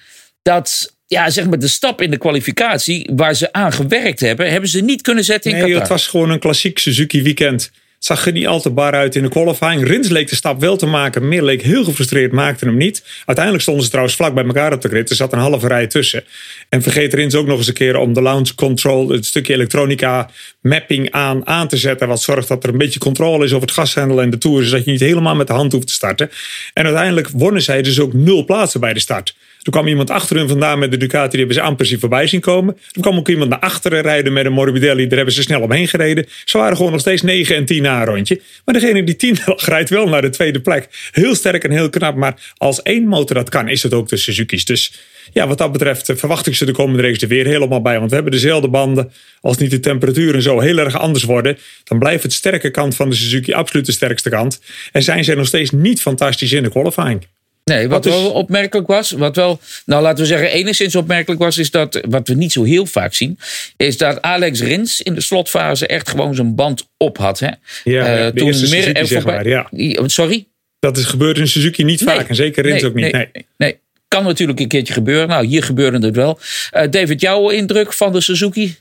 dat 0.41 0.93
ja, 1.08 1.30
zeg 1.30 1.48
maar 1.48 1.60
de 1.60 1.68
stap 1.68 2.02
in 2.02 2.12
de 2.12 2.18
kwalificatie 2.18 3.10
waar 3.16 3.36
ze 3.36 3.54
aan 3.54 3.74
gewerkt 3.74 4.20
hebben, 4.20 4.52
hebben 4.52 4.70
ze 4.70 4.82
niet 4.82 5.02
kunnen 5.02 5.24
zetten 5.24 5.52
in 5.52 5.58
nee, 5.58 5.66
Qatar. 5.66 5.82
het 5.82 5.89
was 5.89 6.08
gewoon 6.08 6.30
een 6.30 6.39
klassiek 6.39 6.80
Suzuki 6.80 7.22
weekend. 7.22 7.72
Zag 8.00 8.26
er 8.26 8.32
niet 8.32 8.48
al 8.48 8.62
te 8.62 8.70
bar 8.70 8.93
uit 8.93 9.16
in 9.16 9.24
de 9.24 9.30
qualifying. 9.30 9.88
Rins 9.88 10.10
leek 10.10 10.30
de 10.30 10.36
stap 10.36 10.60
wel 10.60 10.78
te 10.78 10.86
maken. 10.86 11.28
Meer 11.28 11.43
leek 11.43 11.62
heel 11.62 11.84
gefrustreerd, 11.84 12.32
maakte 12.32 12.66
hem 12.66 12.78
niet. 12.78 13.04
Uiteindelijk 13.26 13.64
stonden 13.64 13.84
ze 13.84 13.89
trouwens 13.89 14.16
vlak 14.16 14.34
bij 14.34 14.45
elkaar 14.45 14.74
op 14.74 14.82
de 14.82 14.88
grid. 14.88 15.10
Er 15.10 15.16
zat 15.16 15.34
een 15.34 15.39
halve 15.39 15.68
rij 15.68 15.88
tussen. 15.88 16.24
En 16.70 16.82
vergeet 16.82 17.14
Rins 17.14 17.36
ook 17.36 17.48
nog 17.48 17.58
eens 17.58 17.68
een 17.68 17.74
keer 17.74 17.98
om 17.98 18.14
de 18.14 18.22
launch 18.22 18.56
control, 18.56 19.10
het 19.10 19.26
stukje 19.26 19.54
elektronica 19.54 20.30
mapping 20.62 21.12
aan, 21.12 21.48
aan 21.48 21.68
te 21.68 21.78
zetten. 21.78 22.08
Wat 22.08 22.22
zorgt 22.22 22.48
dat 22.48 22.64
er 22.64 22.70
een 22.70 22.78
beetje 22.78 23.00
controle 23.00 23.45
is 23.45 23.54
over 23.54 23.68
het 23.68 23.78
gashendel 23.78 24.22
en 24.22 24.30
de 24.30 24.38
toer. 24.38 24.64
Zodat 24.64 24.86
je 24.86 24.91
niet 24.91 25.00
helemaal 25.00 25.36
met 25.36 25.48
de 25.48 25.54
hand 25.54 25.72
hoeft 25.72 25.88
te 25.88 25.93
starten. 25.93 26.32
En 26.74 26.86
uiteindelijk 26.86 27.30
wonnen 27.30 27.62
zij 27.62 27.82
dus 27.82 28.00
ook 28.00 28.14
nul 28.14 28.45
plaatsen 28.45 28.80
bij 28.80 28.93
de 28.93 29.00
start. 29.00 29.36
Toen 29.68 29.76
kwam 29.76 29.88
iemand 29.91 30.09
achter 30.09 30.36
hun 30.36 30.47
vandaan 30.47 30.80
met 30.80 30.91
de 30.91 30.97
Ducati, 30.97 31.30
die 31.30 31.38
hebben 31.39 31.55
ze 31.55 31.61
amper 31.61 31.86
zien 31.86 31.99
voorbij 31.99 32.28
zien 32.28 32.39
komen. 32.39 32.78
Toen 32.91 33.03
kwam 33.03 33.18
ook 33.18 33.28
iemand 33.28 33.49
naar 33.49 33.59
achteren 33.59 34.01
rijden 34.01 34.34
met 34.34 34.45
een 34.45 34.51
Morbidelli, 34.51 35.07
daar 35.07 35.15
hebben 35.15 35.34
ze 35.36 35.41
snel 35.41 35.61
omheen 35.61 35.88
gereden. 35.88 36.26
Ze 36.45 36.57
waren 36.57 36.78
gewoon 36.78 36.91
nog 36.91 37.01
steeds 37.01 37.22
9 37.22 37.55
en 37.55 37.65
10 37.65 37.82
na 37.82 37.99
een 37.99 38.05
rondje. 38.05 38.41
Maar 38.65 38.74
degene 38.74 39.03
die 39.03 39.15
10 39.15 39.38
lag, 39.45 39.65
rijdt 39.65 39.89
wel 39.89 40.07
naar 40.07 40.22
de 40.22 40.30
tweede 40.30 40.61
plek. 40.61 41.09
Heel 41.11 41.36
sterk 41.36 41.63
en 41.63 41.72
heel 41.72 41.89
knap, 41.89 42.15
maar 42.15 42.53
als 42.57 42.82
één 42.82 43.07
motor 43.07 43.36
dat 43.36 43.49
kan, 43.49 43.68
is 43.68 43.84
het 43.84 43.93
ook 43.93 44.07
de 44.09 44.18
Suzuki's. 44.18 44.65
Dus 44.65 44.93
ja, 45.34 45.47
wat 45.47 45.57
dat 45.57 45.72
betreft 45.72 46.11
verwacht 46.15 46.47
ik 46.47 46.55
ze 46.55 46.65
de 46.65 46.72
komende 46.72 47.03
race 47.03 47.22
er 47.22 47.28
weer 47.28 47.45
helemaal 47.45 47.82
bij. 47.82 47.97
Want 47.97 48.09
we 48.09 48.15
hebben 48.15 48.34
dezelfde 48.34 48.70
banden. 48.70 49.11
Als 49.41 49.57
niet 49.57 49.72
de 49.72 49.80
temperaturen 49.80 50.41
zo 50.41 50.59
heel 50.59 50.78
erg 50.78 50.95
anders 50.95 51.24
worden, 51.24 51.57
dan 51.84 51.99
blijft 51.99 52.24
het 52.24 52.34
sterke 52.34 52.72
kant 52.72 52.95
van 52.95 53.09
de 53.09 53.15
Suzuki 53.15 53.53
absoluut 53.53 53.86
de 53.86 53.91
sterkste 53.91 54.30
kant. 54.30 54.61
En 54.91 55.03
zijn 55.03 55.24
ze 55.24 55.36
nog 55.36 55.47
steeds 55.47 55.72
niet 55.72 56.01
fantastisch 56.01 56.51
in 56.51 56.63
de 56.63 56.70
qualifying. 56.70 57.26
Nee, 57.68 57.88
wat, 57.88 58.05
wel 58.05 58.32
opmerkelijk 58.32 58.88
was, 58.88 59.11
wat 59.11 59.36
wel, 59.36 59.59
nou 59.86 60.01
laten 60.01 60.20
we 60.20 60.26
zeggen, 60.26 60.51
enigszins 60.51 60.95
opmerkelijk 60.95 61.41
was, 61.41 61.57
is 61.57 61.72
dat, 61.72 61.99
wat 62.09 62.28
we 62.28 62.34
niet 62.34 62.51
zo 62.51 62.63
heel 62.63 62.86
vaak 62.86 63.13
zien, 63.13 63.39
is 63.78 63.97
dat 63.97 64.22
Alex 64.22 64.61
Rins 64.61 65.01
in 65.01 65.13
de 65.13 65.22
slotfase 65.22 65.88
echt 65.88 66.09
gewoon 66.09 66.36
zijn 66.36 66.55
band 66.55 66.88
op 66.97 67.18
had. 67.18 67.39
Hè? 67.39 67.49
Ja, 67.84 68.20
uh, 68.20 68.28
toen 68.28 68.70
meer 68.70 68.95
er 68.95 69.07
voorbij. 69.07 69.43
ja. 69.43 69.68
Sorry? 70.05 70.47
Dat 70.80 70.97
is 70.97 71.05
gebeurd 71.05 71.38
in 71.38 71.47
Suzuki 71.47 71.84
niet 71.84 72.05
nee, 72.05 72.15
vaak 72.15 72.30
en 72.30 72.36
zeker 72.36 72.63
Rins 72.63 72.82
nee, 72.82 72.89
ook 72.89 72.95
niet. 72.95 73.11
Nee, 73.11 73.30
nee, 73.57 73.80
kan 74.07 74.24
natuurlijk 74.24 74.59
een 74.59 74.68
keertje 74.68 74.93
gebeuren. 74.93 75.28
Nou, 75.28 75.45
hier 75.45 75.63
gebeurde 75.63 76.05
het 76.05 76.15
wel. 76.15 76.39
Uh, 76.74 76.84
David, 76.89 77.22
jouw 77.22 77.49
indruk 77.49 77.93
van 77.93 78.11
de 78.11 78.22
Suzuki? 78.22 78.76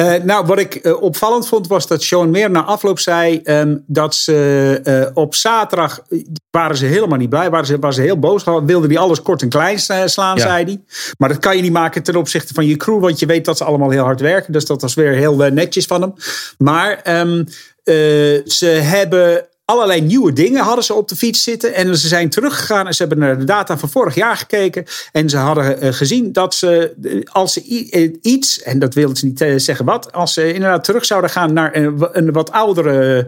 Uh, 0.00 0.14
nou, 0.14 0.46
wat 0.46 0.58
ik 0.58 0.78
uh, 0.82 1.02
opvallend 1.02 1.48
vond 1.48 1.66
was 1.66 1.86
dat 1.86 2.02
Sean 2.02 2.30
Meer 2.30 2.50
na 2.50 2.64
afloop 2.64 2.98
zei 2.98 3.40
um, 3.44 3.84
dat 3.86 4.14
ze 4.14 4.80
uh, 4.84 5.06
op 5.14 5.34
zaterdag 5.34 6.02
waren 6.50 6.76
ze 6.76 6.86
helemaal 6.86 7.18
niet 7.18 7.28
blij, 7.28 7.50
waren 7.50 7.66
ze, 7.66 7.78
waren 7.78 7.94
ze 7.94 8.02
heel 8.02 8.18
boos, 8.18 8.44
wilden 8.44 8.88
die 8.88 8.98
alles 8.98 9.22
kort 9.22 9.42
en 9.42 9.48
klein 9.48 9.78
slaan, 9.78 10.36
ja. 10.36 10.38
zei 10.38 10.64
hij. 10.64 10.80
Maar 11.18 11.28
dat 11.28 11.38
kan 11.38 11.56
je 11.56 11.62
niet 11.62 11.72
maken 11.72 12.02
ten 12.02 12.16
opzichte 12.16 12.54
van 12.54 12.66
je 12.66 12.76
crew, 12.76 13.00
want 13.00 13.18
je 13.18 13.26
weet 13.26 13.44
dat 13.44 13.56
ze 13.56 13.64
allemaal 13.64 13.90
heel 13.90 14.04
hard 14.04 14.20
werken. 14.20 14.52
Dus 14.52 14.66
dat 14.66 14.82
was 14.82 14.94
weer 14.94 15.12
heel 15.12 15.36
netjes 15.36 15.86
van 15.86 16.00
hem. 16.00 16.14
Maar 16.58 17.20
um, 17.20 17.44
ze 18.46 18.66
hebben 18.66 19.46
allerlei 19.66 20.00
nieuwe 20.00 20.32
dingen 20.32 20.62
hadden 20.62 20.84
ze 20.84 20.94
op 20.94 21.08
de 21.08 21.16
fiets 21.16 21.42
zitten. 21.42 21.74
En 21.74 21.96
ze 21.96 22.08
zijn 22.08 22.30
teruggegaan 22.30 22.86
en 22.86 22.94
ze 22.94 23.02
hebben 23.02 23.18
naar 23.18 23.38
de 23.38 23.44
data 23.44 23.78
van 23.78 23.88
vorig 23.88 24.14
jaar 24.14 24.36
gekeken. 24.36 24.84
En 25.12 25.28
ze 25.28 25.36
hadden 25.36 25.94
gezien 25.94 26.32
dat 26.32 26.54
ze, 26.54 26.94
als 27.32 27.52
ze 27.52 27.62
iets, 28.22 28.62
en 28.62 28.78
dat 28.78 28.94
wilden 28.94 29.16
ze 29.16 29.26
niet 29.26 29.44
zeggen 29.56 29.84
wat, 29.84 30.12
als 30.12 30.32
ze 30.32 30.52
inderdaad 30.52 30.84
terug 30.84 31.04
zouden 31.04 31.30
gaan 31.30 31.52
naar 31.52 31.76
een 32.12 32.32
wat 32.32 32.50
oudere 32.50 33.26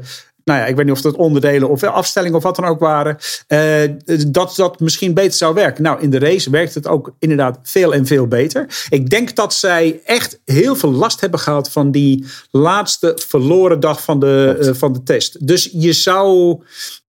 nou 0.49 0.61
ja, 0.61 0.67
ik 0.67 0.77
weet 0.77 0.85
niet 0.85 0.95
of 0.95 1.01
dat 1.01 1.17
onderdelen 1.17 1.69
of 1.69 1.83
afstellingen 1.83 2.37
of 2.37 2.43
wat 2.43 2.57
dan 2.57 2.65
ook 2.65 2.81
waren, 2.81 3.17
uh, 3.49 4.19
dat 4.27 4.57
dat 4.57 4.81
misschien 4.81 5.15
beter 5.15 5.33
zou 5.33 5.55
werken. 5.55 5.83
Nou, 5.83 6.01
in 6.01 6.11
de 6.11 6.19
race 6.19 6.51
werkt 6.51 6.75
het 6.75 6.87
ook 6.87 7.15
inderdaad 7.19 7.59
veel 7.63 7.95
en 7.95 8.07
veel 8.07 8.27
beter. 8.27 8.87
Ik 8.89 9.11
denk 9.11 9.35
dat 9.35 9.55
zij 9.55 10.01
echt 10.05 10.41
heel 10.45 10.77
veel 10.77 10.93
last 10.93 11.21
hebben 11.21 11.41
gehad 11.41 11.71
van 11.71 11.91
die 11.91 12.25
laatste 12.51 13.19
verloren 13.27 13.81
dag 13.81 14.03
van 14.03 14.21
de, 14.21 14.59
uh, 14.61 14.71
van 14.75 14.93
de 14.93 15.03
test. 15.03 15.47
Dus 15.47 15.69
je 15.73 15.93
zou. 15.93 16.57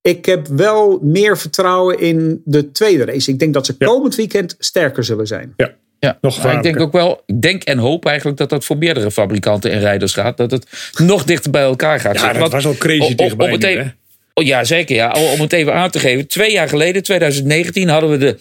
Ik 0.02 0.26
heb 0.26 0.48
wel 0.48 1.00
meer 1.02 1.38
vertrouwen 1.38 2.00
in 2.00 2.42
de 2.46 2.72
tweede 2.72 3.06
race. 3.06 3.32
Ik 3.32 3.40
denk 3.40 3.54
dat 3.54 3.66
ze 3.66 3.78
komend 3.78 4.16
weekend 4.16 4.56
sterker 4.60 5.04
zullen 5.04 5.28
zijn. 5.28 5.54
Ja. 5.56 5.76
Ja, 6.00 6.18
nog 6.22 6.44
maar 6.44 6.56
ik 6.56 6.64
denk 6.64 6.80
ook 6.80 6.92
wel, 6.92 7.22
ik 7.26 7.42
denk 7.42 7.64
en 7.64 7.78
hoop 7.78 8.06
eigenlijk 8.06 8.38
dat 8.38 8.50
dat 8.50 8.66
voor 8.66 8.78
meerdere 8.78 9.12
fabrikanten 9.12 9.72
en 9.72 9.80
rijders 9.80 10.14
gaat. 10.14 10.38
Dat 10.38 10.52
het 10.52 10.66
nog 10.98 11.24
dichter 11.24 11.52
bij 11.52 11.62
elkaar 11.62 12.00
gaat. 12.00 12.20
Ja, 12.20 12.34
dat 12.34 12.52
was 12.52 12.66
al 12.66 12.78
crazy 12.78 13.16
dichtbij. 13.16 13.52
Het 13.52 13.94
oh, 14.34 14.46
ja, 14.46 14.64
zeker. 14.64 14.96
Ja. 14.96 15.12
Om 15.12 15.42
het 15.42 15.54
even 15.54 15.74
aan 15.74 15.90
te 15.90 16.00
geven. 16.00 16.28
Twee 16.28 16.52
jaar 16.52 16.70
geleden, 16.70 17.04
2019, 17.04 17.88
hadden 17.88 18.10
we 18.10 18.18
de 18.18 18.38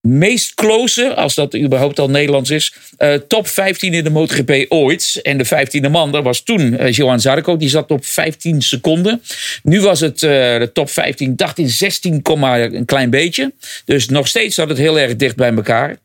meest 0.00 0.54
close, 0.54 1.14
als 1.14 1.34
dat 1.34 1.56
überhaupt 1.56 1.98
al 1.98 2.10
Nederlands 2.10 2.50
is, 2.50 2.74
uh, 2.98 3.14
top 3.14 3.48
15 3.48 3.94
in 3.94 4.04
de 4.04 4.10
MotoGP 4.10 4.64
ooit. 4.68 5.20
En 5.22 5.38
de 5.38 5.46
15e 5.46 5.90
man, 5.90 6.12
dat 6.12 6.22
was 6.22 6.42
toen 6.42 6.72
uh, 6.72 6.92
Johan 6.92 7.20
Zarco, 7.20 7.56
die 7.56 7.68
zat 7.68 7.90
op 7.90 8.04
15 8.04 8.62
seconden. 8.62 9.22
Nu 9.62 9.80
was 9.80 10.00
het 10.00 10.22
uh, 10.22 10.30
de 10.30 10.70
top 10.72 10.90
15, 10.90 11.36
dacht 11.36 11.58
in 11.58 11.68
16, 11.68 12.20
een 12.22 12.84
klein 12.84 13.10
beetje. 13.10 13.52
Dus 13.84 14.08
nog 14.08 14.26
steeds 14.26 14.54
zat 14.54 14.68
het 14.68 14.78
heel 14.78 14.98
erg 14.98 15.16
dicht 15.16 15.36
bij 15.36 15.54
elkaar. 15.54 15.96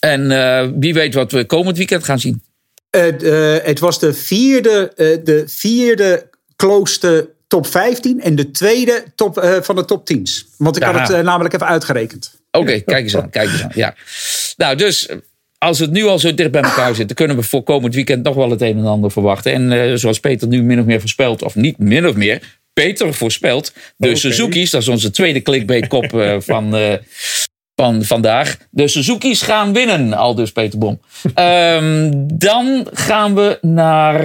En 0.00 0.30
uh, 0.30 0.68
wie 0.74 0.94
weet 0.94 1.14
wat 1.14 1.32
we 1.32 1.44
komend 1.44 1.76
weekend 1.76 2.04
gaan 2.04 2.18
zien. 2.18 2.42
Uh, 2.90 3.06
uh, 3.20 3.56
het 3.62 3.78
was 3.78 3.98
de 3.98 4.14
vierde, 4.14 4.92
de 5.24 5.44
vierde 5.46 6.28
closeste 6.56 7.30
top 7.46 7.66
15 7.66 8.20
en 8.20 8.34
de 8.34 8.50
tweede 8.50 9.04
top, 9.14 9.60
van 9.62 9.76
de 9.76 9.84
top 9.84 10.10
10's. 10.12 10.46
Want 10.58 10.76
ik 10.76 10.82
had 10.82 11.08
het 11.08 11.24
namelijk 11.24 11.54
even 11.54 11.66
uitgerekend. 11.66 12.40
Oké, 12.50 12.64
okay, 12.64 12.82
kijk 12.82 13.02
eens 13.02 13.16
aan. 13.16 13.30
Kijk 13.30 13.50
eens 13.50 13.62
aan. 13.62 13.70
Ja. 13.74 13.94
Nou, 14.56 14.76
dus 14.76 15.08
als 15.58 15.78
het 15.78 15.90
nu 15.90 16.04
al 16.04 16.18
zo 16.18 16.34
dicht 16.34 16.50
bij 16.50 16.62
elkaar 16.62 16.94
zit, 16.94 17.06
dan 17.06 17.16
kunnen 17.16 17.36
we 17.36 17.42
voor 17.42 17.62
komend 17.62 17.94
weekend 17.94 18.22
nog 18.22 18.34
wel 18.34 18.50
het 18.50 18.60
een 18.60 18.78
en 18.78 18.84
ander 18.84 19.10
verwachten. 19.10 19.52
En 19.52 19.98
zoals 19.98 20.20
Peter 20.20 20.48
nu 20.48 20.62
min 20.62 20.80
of 20.80 20.84
meer 20.84 21.00
voorspelt, 21.00 21.42
of 21.42 21.54
niet 21.54 21.78
min 21.78 22.06
of 22.06 22.14
meer, 22.14 22.58
Peter 22.72 23.14
voorspelt, 23.14 23.72
de 23.96 24.06
okay. 24.06 24.14
Suzuki's, 24.18 24.70
dat 24.70 24.82
is 24.82 24.88
onze 24.88 25.10
tweede 25.10 25.42
clickbait-kop 25.42 26.38
van, 26.38 26.74
van 27.76 28.04
vandaag. 28.04 28.56
De 28.70 28.88
Suzuki's 28.88 29.42
gaan 29.42 29.72
winnen, 29.72 30.12
al 30.12 30.34
dus 30.34 30.52
Peter 30.52 30.78
Bom. 30.78 31.00
um, 31.34 32.26
dan 32.38 32.86
gaan 32.92 33.34
we 33.34 33.58
naar... 33.60 34.24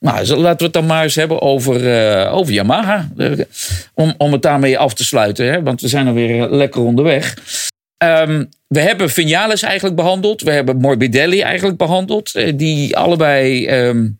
Nou, 0.00 0.36
laten 0.36 0.58
we 0.58 0.64
het 0.64 0.72
dan 0.72 0.86
maar 0.86 1.02
eens 1.02 1.14
hebben 1.14 1.42
over, 1.42 1.82
uh, 1.82 2.34
over 2.34 2.52
Yamaha. 2.52 3.08
Om, 3.94 4.14
om 4.18 4.32
het 4.32 4.42
daarmee 4.42 4.78
af 4.78 4.94
te 4.94 5.04
sluiten, 5.04 5.46
hè? 5.46 5.62
want 5.62 5.80
we 5.80 5.88
zijn 5.88 6.06
alweer 6.06 6.48
lekker 6.50 6.82
onderweg. 6.82 7.36
Um, 8.04 8.48
we 8.66 8.80
hebben 8.80 9.10
Vinales 9.10 9.62
eigenlijk 9.62 9.96
behandeld. 9.96 10.42
We 10.42 10.50
hebben 10.50 10.76
Morbidelli 10.76 11.40
eigenlijk 11.40 11.78
behandeld. 11.78 12.58
Die 12.58 12.96
allebei 12.96 13.68
um, 13.68 14.17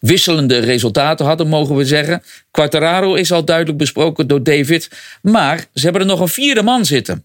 wisselende 0.00 0.58
resultaten 0.58 1.26
hadden, 1.26 1.48
mogen 1.48 1.76
we 1.76 1.84
zeggen. 1.84 2.22
Quartararo 2.50 3.14
is 3.14 3.32
al 3.32 3.44
duidelijk 3.44 3.78
besproken 3.78 4.26
door 4.26 4.42
David. 4.42 4.88
Maar 5.22 5.66
ze 5.74 5.82
hebben 5.84 6.00
er 6.00 6.06
nog 6.06 6.20
een 6.20 6.28
vierde 6.28 6.62
man 6.62 6.84
zitten. 6.84 7.24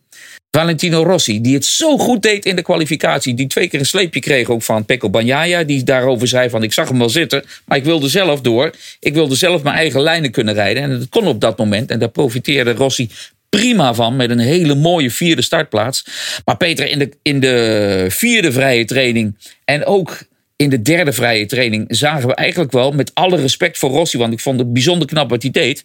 Valentino 0.51 1.03
Rossi, 1.03 1.41
die 1.41 1.53
het 1.53 1.65
zo 1.65 1.97
goed 1.97 2.21
deed 2.21 2.45
in 2.45 2.55
de 2.55 2.61
kwalificatie. 2.61 3.33
Die 3.33 3.47
twee 3.47 3.67
keer 3.67 3.79
een 3.79 3.85
sleepje 3.85 4.19
kreeg 4.19 4.49
ook 4.49 4.63
van 4.63 4.85
Pecco 4.85 5.09
Bagnaia. 5.09 5.63
Die 5.63 5.83
daarover 5.83 6.27
zei 6.27 6.49
van 6.49 6.63
ik 6.63 6.73
zag 6.73 6.87
hem 6.87 6.97
wel 6.97 7.09
zitten. 7.09 7.43
Maar 7.65 7.77
ik 7.77 7.83
wilde 7.83 8.07
zelf 8.07 8.41
door. 8.41 8.71
Ik 8.99 9.13
wilde 9.13 9.35
zelf 9.35 9.63
mijn 9.63 9.75
eigen 9.75 10.01
lijnen 10.01 10.31
kunnen 10.31 10.53
rijden. 10.53 10.83
En 10.83 10.89
dat 10.89 11.09
kon 11.09 11.27
op 11.27 11.41
dat 11.41 11.57
moment. 11.57 11.91
En 11.91 11.99
daar 11.99 12.09
profiteerde 12.09 12.73
Rossi 12.73 13.09
prima 13.49 13.93
van. 13.93 14.15
Met 14.15 14.29
een 14.29 14.39
hele 14.39 14.75
mooie 14.75 15.11
vierde 15.11 15.41
startplaats. 15.41 16.05
Maar 16.45 16.57
Peter, 16.57 16.89
in 16.89 16.99
de, 16.99 17.09
in 17.21 17.39
de 17.39 18.05
vierde 18.09 18.51
vrije 18.51 18.85
training. 18.85 19.35
En 19.65 19.85
ook 19.85 20.17
in 20.63 20.69
de 20.69 20.81
derde 20.81 21.13
vrije 21.13 21.45
training 21.45 21.85
zagen 21.87 22.27
we 22.27 22.35
eigenlijk 22.35 22.71
wel, 22.71 22.91
met 22.91 23.11
alle 23.13 23.37
respect 23.37 23.77
voor 23.77 23.89
Rossi, 23.89 24.17
want 24.17 24.33
ik 24.33 24.39
vond 24.39 24.59
het 24.59 24.73
bijzonder 24.73 25.07
knap 25.07 25.29
wat 25.29 25.41
hij 25.41 25.51
deed. 25.51 25.83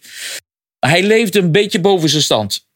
Hij 0.79 1.03
leefde 1.03 1.39
een 1.39 1.51
beetje 1.51 1.79
boven 1.79 2.09
zijn 2.09 2.21
stand. 2.21 2.67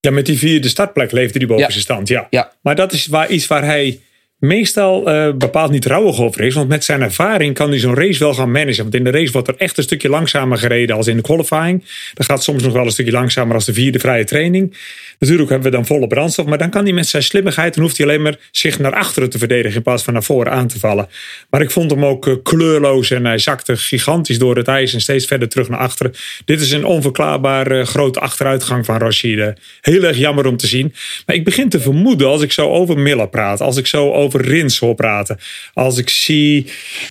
Ja, 0.00 0.10
met 0.10 0.26
die 0.26 0.38
vierde 0.38 0.68
startplek 0.68 1.12
leefde 1.12 1.38
hij 1.38 1.46
boven 1.46 1.64
Ja. 1.64 1.70
zijn 1.70 1.82
stand, 1.82 2.08
ja. 2.08 2.26
Ja. 2.30 2.52
Maar 2.62 2.74
dat 2.76 2.92
is 2.92 3.06
waar, 3.06 3.30
iets 3.30 3.46
waar 3.46 3.64
hij 3.64 4.00
meestal 4.38 5.08
uh, 5.08 5.32
bepaald 5.34 5.70
niet 5.70 5.90
over 5.90 6.40
is. 6.40 6.54
Want 6.54 6.68
met 6.68 6.84
zijn 6.84 7.02
ervaring 7.02 7.54
kan 7.54 7.68
hij 7.68 7.78
zo'n 7.78 7.94
race 7.94 8.18
wel 8.18 8.34
gaan 8.34 8.50
managen. 8.50 8.82
Want 8.82 8.94
in 8.94 9.04
de 9.04 9.10
race 9.10 9.32
wordt 9.32 9.48
er 9.48 9.54
echt 9.56 9.78
een 9.78 9.82
stukje 9.82 10.08
langzamer 10.08 10.58
gereden 10.58 10.96
als 10.96 11.06
in 11.06 11.16
de 11.16 11.22
qualifying. 11.22 11.84
Dan 12.14 12.26
gaat 12.26 12.42
soms 12.42 12.62
nog 12.62 12.72
wel 12.72 12.84
een 12.84 12.90
stukje 12.90 13.12
langzamer 13.12 13.54
als 13.54 13.64
de 13.64 13.72
vierde 13.72 13.98
vrije 13.98 14.24
training. 14.24 14.76
Natuurlijk 15.18 15.50
hebben 15.50 15.70
we 15.70 15.76
dan 15.76 15.86
volle 15.86 16.06
brandstof. 16.06 16.46
Maar 16.46 16.58
dan 16.58 16.70
kan 16.70 16.84
hij 16.84 16.92
met 16.92 17.06
zijn 17.06 17.22
slimmigheid, 17.22 17.74
dan 17.74 17.82
hoeft 17.82 17.96
hij 17.96 18.06
alleen 18.06 18.22
maar 18.22 18.36
zich 18.50 18.78
naar 18.78 18.94
achteren 18.94 19.30
te 19.30 19.38
verdedigen 19.38 19.76
in 19.76 19.82
plaats 19.82 20.02
van 20.02 20.12
naar 20.12 20.22
voren 20.22 20.52
aan 20.52 20.66
te 20.66 20.78
vallen. 20.78 21.08
Maar 21.50 21.60
ik 21.60 21.70
vond 21.70 21.90
hem 21.90 22.04
ook 22.04 22.26
uh, 22.26 22.34
kleurloos 22.42 23.10
en 23.10 23.24
hij 23.24 23.38
zakte 23.38 23.76
gigantisch 23.76 24.38
door 24.38 24.56
het 24.56 24.68
ijs 24.68 24.94
en 24.94 25.00
steeds 25.00 25.26
verder 25.26 25.48
terug 25.48 25.68
naar 25.68 25.78
achteren. 25.78 26.12
Dit 26.44 26.60
is 26.60 26.70
een 26.70 26.84
onverklaarbare 26.84 27.78
uh, 27.78 27.86
grote 27.86 28.20
achteruitgang 28.20 28.84
van 28.84 28.98
Rashid. 28.98 29.52
Heel 29.80 30.02
erg 30.02 30.16
jammer 30.16 30.46
om 30.46 30.56
te 30.56 30.66
zien. 30.66 30.94
Maar 31.26 31.36
ik 31.36 31.44
begin 31.44 31.68
te 31.68 31.80
vermoeden 31.80 32.26
als 32.26 32.42
ik 32.42 32.52
zo 32.52 32.70
over 32.70 32.98
Miller 32.98 33.28
praat, 33.28 33.60
als 33.60 33.76
ik 33.76 33.86
zo 33.86 34.12
over 34.12 34.33
Rins 34.40 34.78
hoor 34.78 34.94
praten, 34.94 35.38
als 35.72 35.98
ik 35.98 36.08
zie 36.08 36.66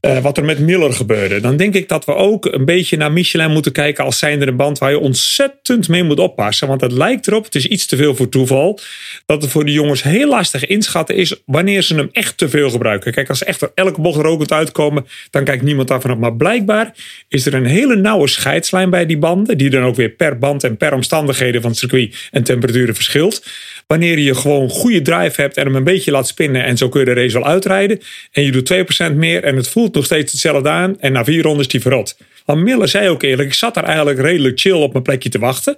uh, 0.06 0.20
wat 0.20 0.38
er 0.38 0.46
met 0.46 0.60
Miller 0.60 0.94
gebeurde, 0.94 1.40
dan 1.40 1.58
denk 1.58 1.74
ik 1.74 1.88
dat 1.88 2.06
we 2.06 2.16
ook 2.16 2.46
een 2.46 2.66
beetje 2.66 2.98
naar 2.98 3.12
Michelin 3.12 3.52
moeten 3.52 3.72
kijken 3.72 4.04
als 4.04 4.20
zijnde 4.20 4.48
een 4.48 4.56
band 4.56 4.78
waar 4.78 4.92
je 4.92 5.00
ontzettend 5.00 5.88
mee 5.88 6.04
moet 6.04 6.20
oppassen. 6.20 6.68
Want 6.68 6.82
het 6.82 6.92
lijkt 6.92 7.28
erop, 7.28 7.44
het 7.44 7.56
is 7.56 7.66
iets 7.66 7.86
te 7.86 7.96
veel 7.96 8.16
voor 8.16 8.30
toeval, 8.30 8.80
dat 9.26 9.42
het 9.42 9.52
voor 9.52 9.66
de 9.66 9.72
jongens 9.72 10.04
heel 10.04 10.30
lastig 10.30 10.66
inschatten 10.66 11.16
is 11.16 11.36
wanneer 11.46 11.82
ze 11.82 11.96
hem 11.96 12.10
echt 12.12 12.38
te 12.38 12.50
veel 12.50 12.70
gebruiken. 12.70 13.12
Kijk, 13.12 13.30
als 13.30 13.38
ze 13.38 13.46
echt 13.46 13.72
elke 13.76 14.02
bocht 14.02 14.22
rokend 14.22 14.52
uitkomen, 14.52 15.06
dan 15.30 15.44
kijkt 15.44 15.64
niemand 15.64 15.88
daarvan 15.88 16.12
op. 16.12 16.20
Maar 16.20 16.36
blijkbaar 16.36 16.94
is 17.28 17.46
er 17.46 17.54
een 17.54 17.66
hele 17.66 17.96
nauwe 17.96 18.28
scheidslijn 18.28 18.90
bij 18.90 19.06
die 19.06 19.18
banden, 19.18 19.58
die 19.58 19.70
dan 19.70 19.84
ook 19.84 19.96
weer 19.96 20.10
per 20.10 20.38
band 20.38 20.64
en 20.64 20.78
per 20.78 20.94
omstandigheden 20.94 21.62
van 21.62 21.70
het 21.70 21.80
circuit 21.80 22.16
en 22.32 22.44
temperaturen 22.44 22.96
verschilt. 22.96 23.46
Wanneer 23.88 24.20
je 24.20 24.36
gewoon 24.36 24.70
goede 24.70 25.02
drive 25.02 25.42
hebt 25.42 25.58
en 25.58 25.66
hem 25.66 25.76
een 25.76 25.84
beetje 25.84 26.12
laat 26.12 26.28
spinnen 26.28 26.64
en 26.64 26.78
zo 26.78 26.90
kun 26.90 27.00
je 27.00 27.06
de 27.06 27.14
race 27.14 27.34
wel 27.40 27.48
uitrijden. 27.48 28.00
En 28.32 28.44
je 28.44 28.52
doet 28.52 28.74
2% 29.12 29.16
meer 29.16 29.44
en 29.44 29.56
het 29.56 29.68
voelt 29.68 29.94
nog 29.94 30.06
steeds 30.06 30.32
hetzelfde 30.32 30.70
aan 30.70 31.00
en 31.00 31.12
na 31.12 31.24
vier 31.24 31.44
rondes 31.44 31.68
die 31.68 31.82
verrot. 31.82 32.18
Want 32.46 32.64
Miller 32.64 32.88
zei 32.88 33.10
ook 33.10 33.24
eerlijk, 33.24 33.48
ik 33.48 33.54
zat 33.54 33.74
daar 33.74 33.84
eigenlijk 33.84 34.20
redelijk 34.20 34.60
chill 34.60 34.82
op 34.82 34.92
mijn 34.92 35.04
plekje 35.04 35.30
te 35.30 35.40
wachten. 35.40 35.78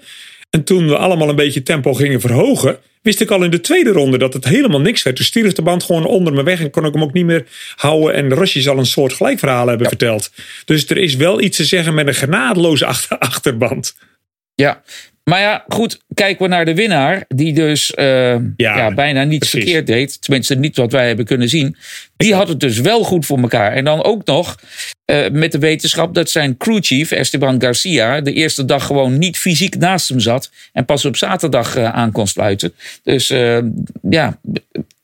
En 0.49 0.63
toen 0.63 0.87
we 0.87 0.97
allemaal 0.97 1.29
een 1.29 1.35
beetje 1.35 1.63
tempo 1.63 1.93
gingen 1.93 2.21
verhogen, 2.21 2.79
wist 3.01 3.21
ik 3.21 3.31
al 3.31 3.43
in 3.43 3.51
de 3.51 3.61
tweede 3.61 3.91
ronde 3.91 4.17
dat 4.17 4.33
het 4.33 4.45
helemaal 4.45 4.81
niks 4.81 5.03
werd. 5.03 5.17
Dus 5.17 5.25
stierf 5.25 5.53
de 5.53 5.61
band 5.61 5.83
gewoon 5.83 6.05
onder 6.05 6.33
me 6.33 6.43
weg 6.43 6.59
en 6.59 6.69
kon 6.69 6.85
ik 6.85 6.93
hem 6.93 7.03
ook 7.03 7.13
niet 7.13 7.25
meer 7.25 7.45
houden. 7.75 8.13
En 8.13 8.29
de 8.29 8.35
Rossi 8.35 8.61
zal 8.61 8.77
een 8.77 8.85
soort 8.85 9.13
gelijkverhaal 9.13 9.67
hebben 9.67 9.87
verteld. 9.87 10.31
Dus 10.65 10.89
er 10.89 10.97
is 10.97 11.15
wel 11.15 11.41
iets 11.41 11.57
te 11.57 11.65
zeggen 11.65 11.93
met 11.93 12.07
een 12.07 12.13
genadeloze 12.13 12.85
achter 12.85 13.17
achterband. 13.17 13.95
Ja, 14.55 14.83
maar 15.29 15.39
ja, 15.39 15.63
goed, 15.67 15.99
kijken 16.13 16.43
we 16.43 16.49
naar 16.49 16.65
de 16.65 16.73
winnaar, 16.73 17.25
die 17.27 17.53
dus 17.53 17.93
uh, 17.95 18.05
ja, 18.05 18.41
ja, 18.57 18.93
bijna 18.93 19.23
niets 19.23 19.49
precies. 19.49 19.69
verkeerd 19.69 19.87
deed. 19.87 20.21
Tenminste, 20.21 20.55
niet 20.55 20.77
wat 20.77 20.91
wij 20.91 21.07
hebben 21.07 21.25
kunnen 21.25 21.49
zien. 21.49 21.75
Die 22.17 22.33
had 22.33 22.47
het 22.47 22.59
dus 22.59 22.79
wel 22.79 23.03
goed 23.03 23.25
voor 23.25 23.39
elkaar. 23.39 23.73
En 23.73 23.83
dan 23.83 24.03
ook 24.03 24.25
nog 24.25 24.59
uh, 25.05 25.29
met 25.31 25.51
de 25.51 25.59
wetenschap 25.59 26.13
dat 26.13 26.29
zijn 26.29 26.57
crewchief, 26.57 27.11
Esteban 27.11 27.61
Garcia, 27.61 28.21
de 28.21 28.33
eerste 28.33 28.65
dag 28.65 28.85
gewoon 28.85 29.17
niet 29.17 29.37
fysiek 29.37 29.77
naast 29.77 30.09
hem 30.09 30.19
zat. 30.19 30.51
En 30.73 30.85
pas 30.85 31.05
op 31.05 31.17
zaterdag 31.17 31.77
uh, 31.77 31.93
aan 31.93 32.11
kon 32.11 32.27
sluiten. 32.27 32.73
Dus 33.03 33.33
ja, 34.09 34.39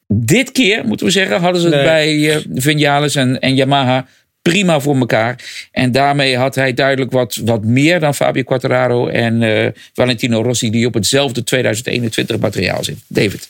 dit 0.07 0.51
keer, 0.51 0.85
moeten 0.85 1.05
we 1.05 1.11
zeggen, 1.11 1.41
hadden 1.41 1.61
ze 1.61 1.67
het 1.67 1.75
nee. 1.75 1.85
bij 1.85 2.43
Vinales 2.53 3.15
en, 3.15 3.39
en 3.39 3.55
Yamaha 3.55 4.07
prima 4.41 4.79
voor 4.79 4.95
elkaar. 4.95 5.67
En 5.71 5.91
daarmee 5.91 6.37
had 6.37 6.55
hij 6.55 6.73
duidelijk 6.73 7.11
wat, 7.11 7.39
wat 7.45 7.63
meer 7.63 7.99
dan 7.99 8.15
Fabio 8.15 8.43
Quartararo 8.43 9.07
en 9.07 9.41
uh, 9.41 9.67
Valentino 9.93 10.41
Rossi, 10.41 10.69
die 10.69 10.85
op 10.85 10.93
hetzelfde 10.93 11.43
2021 11.43 12.39
materiaal 12.39 12.83
zitten. 12.83 13.03
David. 13.07 13.49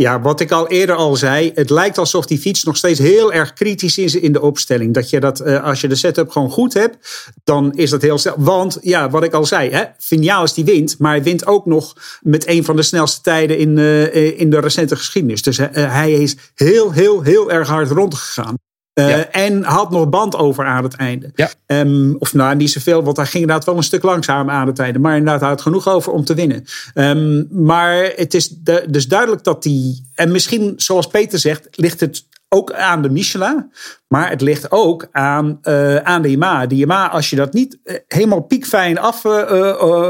Ja, 0.00 0.20
wat 0.20 0.40
ik 0.40 0.50
al 0.50 0.68
eerder 0.68 0.96
al 0.96 1.16
zei, 1.16 1.50
het 1.54 1.70
lijkt 1.70 1.98
alsof 1.98 2.26
die 2.26 2.38
fiets 2.38 2.64
nog 2.64 2.76
steeds 2.76 2.98
heel 2.98 3.32
erg 3.32 3.52
kritisch 3.52 3.98
is 3.98 4.14
in 4.14 4.32
de 4.32 4.40
opstelling. 4.40 4.94
Dat 4.94 5.10
je 5.10 5.20
dat, 5.20 5.40
uh, 5.40 5.64
als 5.64 5.80
je 5.80 5.88
de 5.88 5.94
setup 5.94 6.30
gewoon 6.30 6.50
goed 6.50 6.74
hebt, 6.74 6.96
dan 7.44 7.72
is 7.74 7.90
dat 7.90 8.02
heel 8.02 8.18
snel. 8.18 8.34
Want 8.38 8.78
ja, 8.80 9.10
wat 9.10 9.24
ik 9.24 9.32
al 9.32 9.44
zei, 9.44 9.70
hè, 9.70 9.84
Vinales 9.98 10.54
die 10.54 10.64
wint, 10.64 10.98
maar 10.98 11.12
hij 11.12 11.22
wint 11.22 11.46
ook 11.46 11.66
nog 11.66 11.96
met 12.20 12.48
een 12.48 12.64
van 12.64 12.76
de 12.76 12.82
snelste 12.82 13.20
tijden 13.20 13.58
in, 13.58 13.78
uh, 13.78 14.40
in 14.40 14.50
de 14.50 14.60
recente 14.60 14.96
geschiedenis. 14.96 15.42
Dus 15.42 15.56
hij 15.72 16.12
is 16.12 16.36
heel, 16.54 16.92
heel, 16.92 17.22
heel 17.22 17.50
erg 17.50 17.68
hard 17.68 17.90
rondgegaan. 17.90 18.54
Uh, 19.00 19.08
ja. 19.08 19.30
En 19.30 19.62
had 19.62 19.90
nog 19.90 20.08
band 20.08 20.36
over 20.36 20.64
aan 20.64 20.84
het 20.84 20.94
einde. 20.94 21.32
Ja. 21.34 21.50
Um, 21.66 22.16
of 22.18 22.34
nou, 22.34 22.56
niet 22.56 22.70
zoveel, 22.70 23.02
want 23.02 23.16
hij 23.16 23.26
ging 23.26 23.42
inderdaad 23.42 23.66
wel 23.66 23.76
een 23.76 23.82
stuk 23.82 24.02
langzamer 24.02 24.54
aan 24.54 24.66
het 24.66 24.78
einde. 24.78 24.98
Maar 24.98 25.16
inderdaad, 25.16 25.40
hij 25.40 25.48
had 25.48 25.60
genoeg 25.60 25.88
over 25.88 26.12
om 26.12 26.24
te 26.24 26.34
winnen. 26.34 26.64
Um, 26.94 27.48
maar 27.50 28.12
het 28.16 28.34
is 28.34 28.48
de, 28.48 28.84
dus 28.90 29.08
duidelijk 29.08 29.44
dat 29.44 29.62
die. 29.62 30.08
En 30.14 30.30
misschien, 30.32 30.72
zoals 30.76 31.06
Peter 31.06 31.38
zegt, 31.38 31.68
ligt 31.70 32.00
het 32.00 32.24
ook 32.48 32.72
aan 32.72 33.02
de 33.02 33.10
Michelin. 33.10 33.72
Maar 34.08 34.30
het 34.30 34.40
ligt 34.40 34.70
ook 34.70 35.08
aan, 35.12 35.58
uh, 35.62 35.96
aan 35.96 36.22
de 36.22 36.30
Yamaha. 36.30 36.66
De 36.66 36.76
Yamaha, 36.76 37.08
als 37.08 37.30
je 37.30 37.36
dat 37.36 37.52
niet 37.52 37.78
helemaal 38.08 38.40
piekfijn 38.40 38.98
af 38.98 39.24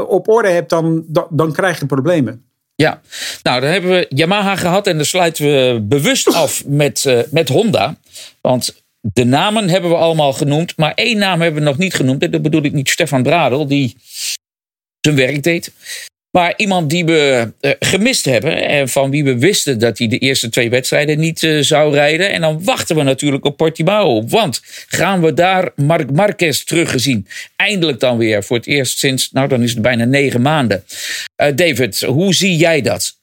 op 0.07 0.27
orde 0.29 0.49
hebt, 0.49 0.69
dan, 0.69 1.03
dan, 1.07 1.27
dan 1.29 1.51
krijg 1.51 1.79
je 1.79 1.85
problemen. 1.85 2.45
Ja, 2.75 3.01
nou 3.43 3.61
dan 3.61 3.69
hebben 3.69 3.89
we 3.89 4.05
Yamaha 4.09 4.55
gehad 4.55 4.87
en 4.87 4.95
dan 4.95 5.05
sluiten 5.05 5.45
we 5.45 5.81
bewust 5.81 6.33
af 6.33 6.63
met, 6.65 7.03
uh, 7.07 7.19
met 7.31 7.49
Honda. 7.49 7.95
Want 8.41 8.80
de 9.01 9.23
namen 9.23 9.69
hebben 9.69 9.89
we 9.89 9.95
allemaal 9.95 10.33
genoemd, 10.33 10.77
maar 10.77 10.93
één 10.93 11.17
naam 11.17 11.41
hebben 11.41 11.63
we 11.63 11.69
nog 11.69 11.77
niet 11.77 11.93
genoemd. 11.93 12.23
En 12.23 12.31
dat 12.31 12.41
bedoel 12.41 12.63
ik 12.63 12.73
niet 12.73 12.89
Stefan 12.89 13.23
Bradel, 13.23 13.67
die 13.67 13.97
zijn 14.99 15.15
werk 15.15 15.43
deed. 15.43 15.71
Maar 16.31 16.53
iemand 16.57 16.89
die 16.89 17.05
we 17.05 17.53
uh, 17.61 17.71
gemist 17.79 18.25
hebben 18.25 18.67
en 18.67 18.89
van 18.89 19.09
wie 19.09 19.23
we 19.23 19.37
wisten 19.37 19.79
dat 19.79 19.97
hij 19.97 20.07
de 20.07 20.17
eerste 20.17 20.49
twee 20.49 20.69
wedstrijden 20.69 21.19
niet 21.19 21.41
uh, 21.41 21.61
zou 21.61 21.93
rijden. 21.93 22.31
En 22.31 22.41
dan 22.41 22.63
wachten 22.63 22.95
we 22.95 23.03
natuurlijk 23.03 23.45
op 23.45 23.57
Portimao. 23.57 24.27
Want 24.27 24.61
gaan 24.87 25.21
we 25.21 25.33
daar 25.33 25.71
Marc 25.75 26.11
Marquez 26.11 26.63
teruggezien? 26.63 27.27
Eindelijk 27.55 27.99
dan 27.99 28.17
weer 28.17 28.43
voor 28.43 28.57
het 28.57 28.67
eerst 28.67 28.97
sinds, 28.97 29.31
nou 29.31 29.47
dan 29.47 29.63
is 29.63 29.71
het 29.71 29.81
bijna 29.81 30.05
negen 30.05 30.41
maanden. 30.41 30.83
Uh, 31.41 31.47
David, 31.55 31.99
hoe 31.99 32.33
zie 32.33 32.55
jij 32.55 32.81
dat? 32.81 33.19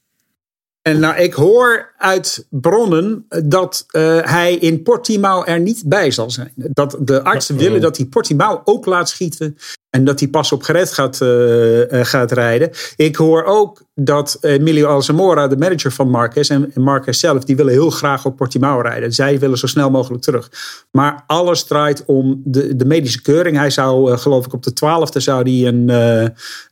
En 0.81 0.99
nou, 0.99 1.17
ik 1.17 1.33
hoor 1.33 1.88
uit 1.99 2.45
bronnen 2.49 3.25
dat 3.45 3.85
uh, 3.91 4.19
hij 4.21 4.55
in 4.55 4.83
Portimao 4.83 5.43
er 5.43 5.59
niet 5.59 5.83
bij 5.85 6.11
zal 6.11 6.31
zijn. 6.31 6.51
Dat 6.55 6.97
de 6.99 7.23
artsen 7.23 7.57
willen 7.57 7.81
dat 7.81 7.97
hij 7.97 8.05
Portimao 8.05 8.61
ook 8.63 8.85
laat 8.85 9.09
schieten. 9.09 9.57
En 9.89 10.03
dat 10.03 10.19
hij 10.19 10.29
pas 10.29 10.51
op 10.51 10.63
gered 10.63 10.93
gaat, 10.93 11.19
uh, 11.21 11.81
gaat 11.89 12.31
rijden. 12.31 12.69
Ik 12.95 13.15
hoor 13.15 13.43
ook 13.43 13.83
dat 13.95 14.37
Emilio 14.41 14.87
Alzamora, 14.87 15.47
de 15.47 15.57
manager 15.57 15.91
van 15.91 16.09
Marquez 16.09 16.49
en 16.49 16.71
Marquez 16.75 17.19
zelf, 17.19 17.43
die 17.43 17.55
willen 17.55 17.73
heel 17.73 17.89
graag 17.89 18.25
op 18.25 18.35
Portimao 18.35 18.81
rijden. 18.81 19.13
Zij 19.13 19.39
willen 19.39 19.57
zo 19.57 19.67
snel 19.67 19.89
mogelijk 19.89 20.23
terug. 20.23 20.51
Maar 20.91 21.23
alles 21.27 21.63
draait 21.63 22.03
om 22.05 22.41
de, 22.45 22.75
de 22.75 22.85
medische 22.85 23.21
keuring. 23.21 23.57
Hij 23.57 23.69
zou, 23.69 24.17
geloof 24.17 24.45
ik, 24.45 24.53
op 24.53 24.63
de 24.63 24.73
twaalfde 24.73 25.19
zou 25.19 25.41
hij 25.41 25.67
een, 25.67 25.89
uh, 25.89 26.27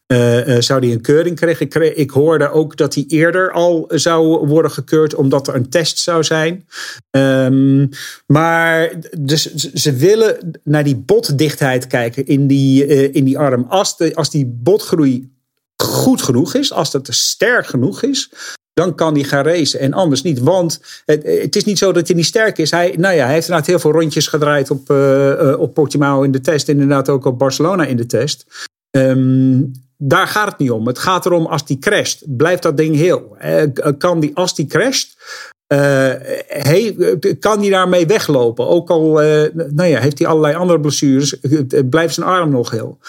uh, 0.07 0.61
zou 0.61 0.79
hij 0.79 0.91
een 0.91 1.01
keuring 1.01 1.35
krijgen. 1.35 1.97
Ik, 1.97 2.09
hoorde 2.09 2.51
ook 2.51 2.77
dat 2.77 2.93
hij 2.93 3.03
eerder 3.07 3.51
al 3.51 3.85
zou 3.87 4.47
worden 4.47 4.71
gekeurd, 4.71 5.15
omdat 5.17 5.47
er 5.47 5.55
een 5.55 5.69
test 5.69 5.99
zou 5.99 6.23
zijn. 6.23 6.67
Um, 7.11 7.89
maar 8.25 8.93
dus 9.19 9.53
ze 9.55 9.93
willen 9.93 10.59
naar 10.63 10.83
die 10.83 10.95
botdichtheid 10.95 11.87
kijken 11.87 12.25
in 12.25 12.47
die, 12.47 12.87
uh, 12.87 13.15
in 13.15 13.23
die 13.23 13.37
arm. 13.37 13.65
Als, 13.69 13.97
de, 13.97 14.15
als 14.15 14.29
die 14.29 14.45
botgroei 14.45 15.31
goed 15.75 16.21
genoeg 16.21 16.53
is, 16.53 16.73
als 16.73 16.91
dat 16.91 17.07
sterk 17.11 17.67
genoeg 17.67 18.01
is, 18.01 18.31
dan 18.73 18.95
kan 18.95 19.13
hij 19.13 19.23
gaan 19.23 19.43
racen 19.43 19.79
en 19.79 19.93
anders 19.93 20.21
niet. 20.21 20.39
Want 20.39 20.81
het, 21.05 21.23
het, 21.23 21.55
is 21.55 21.63
niet 21.63 21.77
zo 21.77 21.91
dat 21.91 22.07
hij 22.07 22.15
niet 22.15 22.25
sterk 22.25 22.57
is. 22.57 22.71
Hij, 22.71 22.95
nou 22.97 23.15
ja, 23.15 23.23
hij 23.23 23.33
heeft 23.33 23.47
inderdaad 23.47 23.69
heel 23.69 23.79
veel 23.79 23.91
rondjes 23.91 24.27
gedraaid 24.27 24.71
op, 24.71 24.89
uh, 24.89 25.55
op 25.57 25.73
Portimao 25.73 26.23
in 26.23 26.31
de 26.31 26.41
test. 26.41 26.67
Inderdaad 26.67 27.09
ook 27.09 27.25
op 27.25 27.39
Barcelona 27.39 27.85
in 27.85 27.97
de 27.97 28.05
test. 28.05 28.45
Um, 28.91 29.71
daar 29.97 30.27
gaat 30.27 30.49
het 30.49 30.57
niet 30.57 30.71
om. 30.71 30.87
Het 30.87 30.99
gaat 30.99 31.25
erom 31.25 31.45
als 31.45 31.65
die 31.65 31.79
crasht, 31.79 32.23
blijft 32.27 32.63
dat 32.63 32.77
ding 32.77 32.95
heel. 32.95 33.37
Kan 33.97 34.19
die, 34.19 34.35
als 34.35 34.55
die 34.55 34.65
crasht, 34.65 35.17
hey, 36.47 36.95
kan 37.39 37.59
die 37.59 37.69
daarmee 37.69 38.05
weglopen? 38.05 38.67
Ook 38.67 38.89
al 38.89 39.11
nou 39.53 39.83
ja, 39.83 39.99
heeft 39.99 40.19
hij 40.19 40.27
allerlei 40.27 40.55
andere 40.55 40.79
blessures, 40.79 41.35
blijft 41.89 42.13
zijn 42.13 42.27
arm 42.27 42.49
nog 42.49 42.71
heel. 42.71 42.99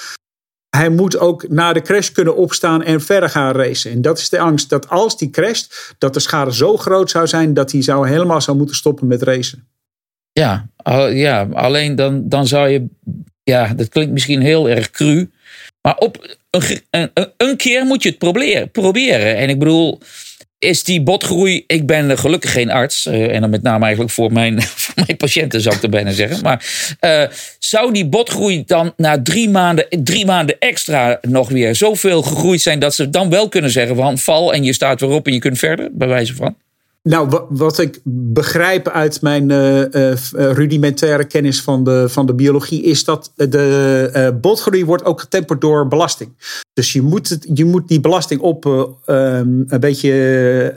Hij 0.76 0.88
moet 0.88 1.18
ook 1.18 1.48
na 1.48 1.72
de 1.72 1.82
crash 1.82 2.08
kunnen 2.10 2.36
opstaan 2.36 2.82
en 2.82 3.00
verder 3.00 3.28
gaan 3.28 3.54
racen. 3.54 3.90
En 3.90 4.02
dat 4.02 4.18
is 4.18 4.28
de 4.28 4.38
angst 4.38 4.68
dat 4.70 4.88
als 4.88 5.18
die 5.18 5.30
crasht, 5.30 5.94
dat 5.98 6.14
de 6.14 6.20
schade 6.20 6.54
zo 6.54 6.76
groot 6.76 7.10
zou 7.10 7.26
zijn 7.26 7.54
dat 7.54 7.72
hij 7.72 7.82
zou 7.82 8.08
helemaal 8.08 8.40
zou 8.40 8.56
moeten 8.56 8.76
stoppen 8.76 9.06
met 9.06 9.22
racen. 9.22 9.66
Ja, 10.32 10.68
ja 11.10 11.48
alleen 11.52 11.96
dan, 11.96 12.28
dan 12.28 12.46
zou 12.46 12.68
je, 12.68 12.86
ja, 13.42 13.74
dat 13.74 13.88
klinkt 13.88 14.12
misschien 14.12 14.40
heel 14.40 14.68
erg 14.68 14.90
cru. 14.90 15.30
Maar 15.82 15.96
op 15.96 16.36
een, 16.50 17.10
een, 17.36 17.56
keer 17.56 17.84
moet 17.84 18.02
je 18.02 18.08
het 18.08 18.18
proberen, 18.18 18.70
proberen. 18.70 19.36
En 19.36 19.48
ik 19.48 19.58
bedoel, 19.58 20.00
is 20.58 20.84
die 20.84 21.02
botgroei. 21.02 21.64
Ik 21.66 21.86
ben 21.86 22.18
gelukkig 22.18 22.52
geen 22.52 22.70
arts. 22.70 23.06
Uh, 23.06 23.34
en 23.34 23.40
dan 23.40 23.50
met 23.50 23.62
name 23.62 23.84
eigenlijk 23.84 24.12
voor 24.12 24.32
mijn, 24.32 24.62
voor 24.82 24.94
mijn 25.06 25.16
patiënten 25.16 25.60
zou 25.60 25.76
ik 25.76 25.82
er 25.82 25.88
bijna 25.88 26.10
zeggen. 26.10 26.42
Maar 26.42 26.64
uh, 27.00 27.22
zou 27.58 27.92
die 27.92 28.06
botgroei 28.06 28.62
dan 28.66 28.92
na 28.96 29.22
drie 29.22 29.48
maanden, 29.48 29.86
drie 29.88 30.26
maanden 30.26 30.58
extra 30.58 31.18
nog 31.20 31.48
weer 31.48 31.74
zoveel 31.74 32.22
gegroeid 32.22 32.60
zijn. 32.60 32.78
dat 32.78 32.94
ze 32.94 33.10
dan 33.10 33.30
wel 33.30 33.48
kunnen 33.48 33.70
zeggen: 33.70 33.96
van 33.96 34.18
val 34.18 34.52
en 34.52 34.64
je 34.64 34.72
staat 34.72 35.00
weer 35.00 35.10
op 35.10 35.26
en 35.26 35.32
je 35.32 35.38
kunt 35.38 35.58
verder, 35.58 35.88
bij 35.92 36.08
wijze 36.08 36.34
van? 36.34 36.56
Nou, 37.02 37.46
wat 37.48 37.78
ik 37.78 38.00
begrijp 38.04 38.88
uit 38.88 39.22
mijn 39.22 39.50
uh, 39.50 39.78
uh, 39.78 40.12
rudimentaire 40.32 41.24
kennis 41.24 41.62
van 41.62 41.84
de, 41.84 42.08
van 42.08 42.26
de 42.26 42.34
biologie, 42.34 42.82
is 42.82 43.04
dat 43.04 43.32
de 43.34 44.38
botgroei 44.40 44.84
wordt 44.84 45.04
ook 45.04 45.20
getemperd 45.20 45.60
door 45.60 45.88
belasting. 45.88 46.60
Dus 46.72 46.92
je 46.92 47.02
moet, 47.02 47.28
het, 47.28 47.50
je 47.54 47.64
moet 47.64 47.88
die 47.88 48.00
belasting 48.00 48.40
op 48.40 48.64
um, 48.64 48.94
een 49.68 49.80
beetje 49.80 50.74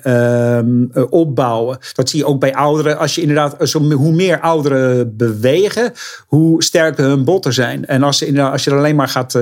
um, 0.63 0.91
opbouwen. 1.09 1.77
Dat 1.93 2.09
zie 2.09 2.19
je 2.19 2.25
ook 2.25 2.39
bij 2.39 2.55
ouderen. 2.55 2.97
Als 2.97 3.15
je 3.15 3.21
inderdaad, 3.21 3.69
zo, 3.69 3.91
hoe 3.91 4.13
meer 4.13 4.39
ouderen 4.39 5.17
bewegen, 5.17 5.93
hoe 6.27 6.63
sterker 6.63 7.05
hun 7.05 7.23
botten 7.23 7.53
zijn. 7.53 7.85
En 7.85 8.03
als, 8.03 8.19
je, 8.19 8.41
als 8.41 8.63
je 8.63 8.71
alleen 8.71 8.95
maar 8.95 9.07
gaat, 9.07 9.37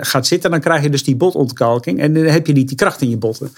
gaat 0.00 0.26
zitten, 0.26 0.50
dan 0.50 0.60
krijg 0.60 0.82
je 0.82 0.90
dus 0.90 1.04
die 1.04 1.16
botontkalking. 1.16 2.00
En 2.00 2.14
dan 2.14 2.24
heb 2.24 2.46
je 2.46 2.52
niet 2.52 2.68
die 2.68 2.76
kracht 2.76 3.00
in 3.00 3.10
je 3.10 3.18
botten. 3.18 3.50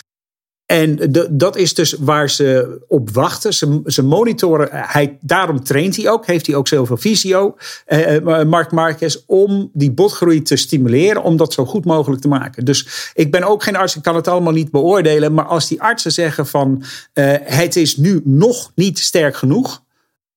En 0.69 0.99
dat 1.31 1.57
is 1.57 1.75
dus 1.75 1.93
waar 1.93 2.31
ze 2.31 2.79
op 2.89 3.11
wachten. 3.11 3.55
Ze, 3.55 3.81
ze 3.85 4.03
monitoren, 4.03 4.69
hij, 4.71 5.19
daarom 5.21 5.65
traint 5.65 5.97
hij 5.97 6.11
ook, 6.11 6.27
heeft 6.27 6.47
hij 6.47 6.57
ook 6.57 6.69
zoveel 6.69 6.97
visio, 6.97 7.57
eh, 7.85 8.17
eh 8.17 8.49
Mark 8.49 8.73
Marquez, 8.73 9.19
om 9.27 9.71
die 9.73 9.93
botgroei 9.93 10.43
te 10.43 10.57
stimuleren, 10.57 11.23
om 11.23 11.37
dat 11.37 11.53
zo 11.53 11.65
goed 11.65 11.85
mogelijk 11.85 12.23
te 12.23 12.29
maken. 12.29 12.65
Dus 12.65 13.11
ik 13.15 13.31
ben 13.31 13.43
ook 13.43 13.63
geen 13.63 13.77
arts, 13.77 13.97
ik 13.97 14.03
kan 14.03 14.15
het 14.15 14.29
allemaal 14.29 14.53
niet 14.53 14.71
beoordelen, 14.71 15.35
maar 15.35 15.45
als 15.45 15.69
die 15.69 15.83
artsen 15.83 16.13
zeggen 16.13 16.47
van 16.47 16.83
eh, 17.13 17.35
het 17.43 17.77
is 17.77 17.97
nu 17.97 18.21
nog 18.25 18.73
niet 18.75 18.99
sterk 18.99 19.37
genoeg, 19.37 19.83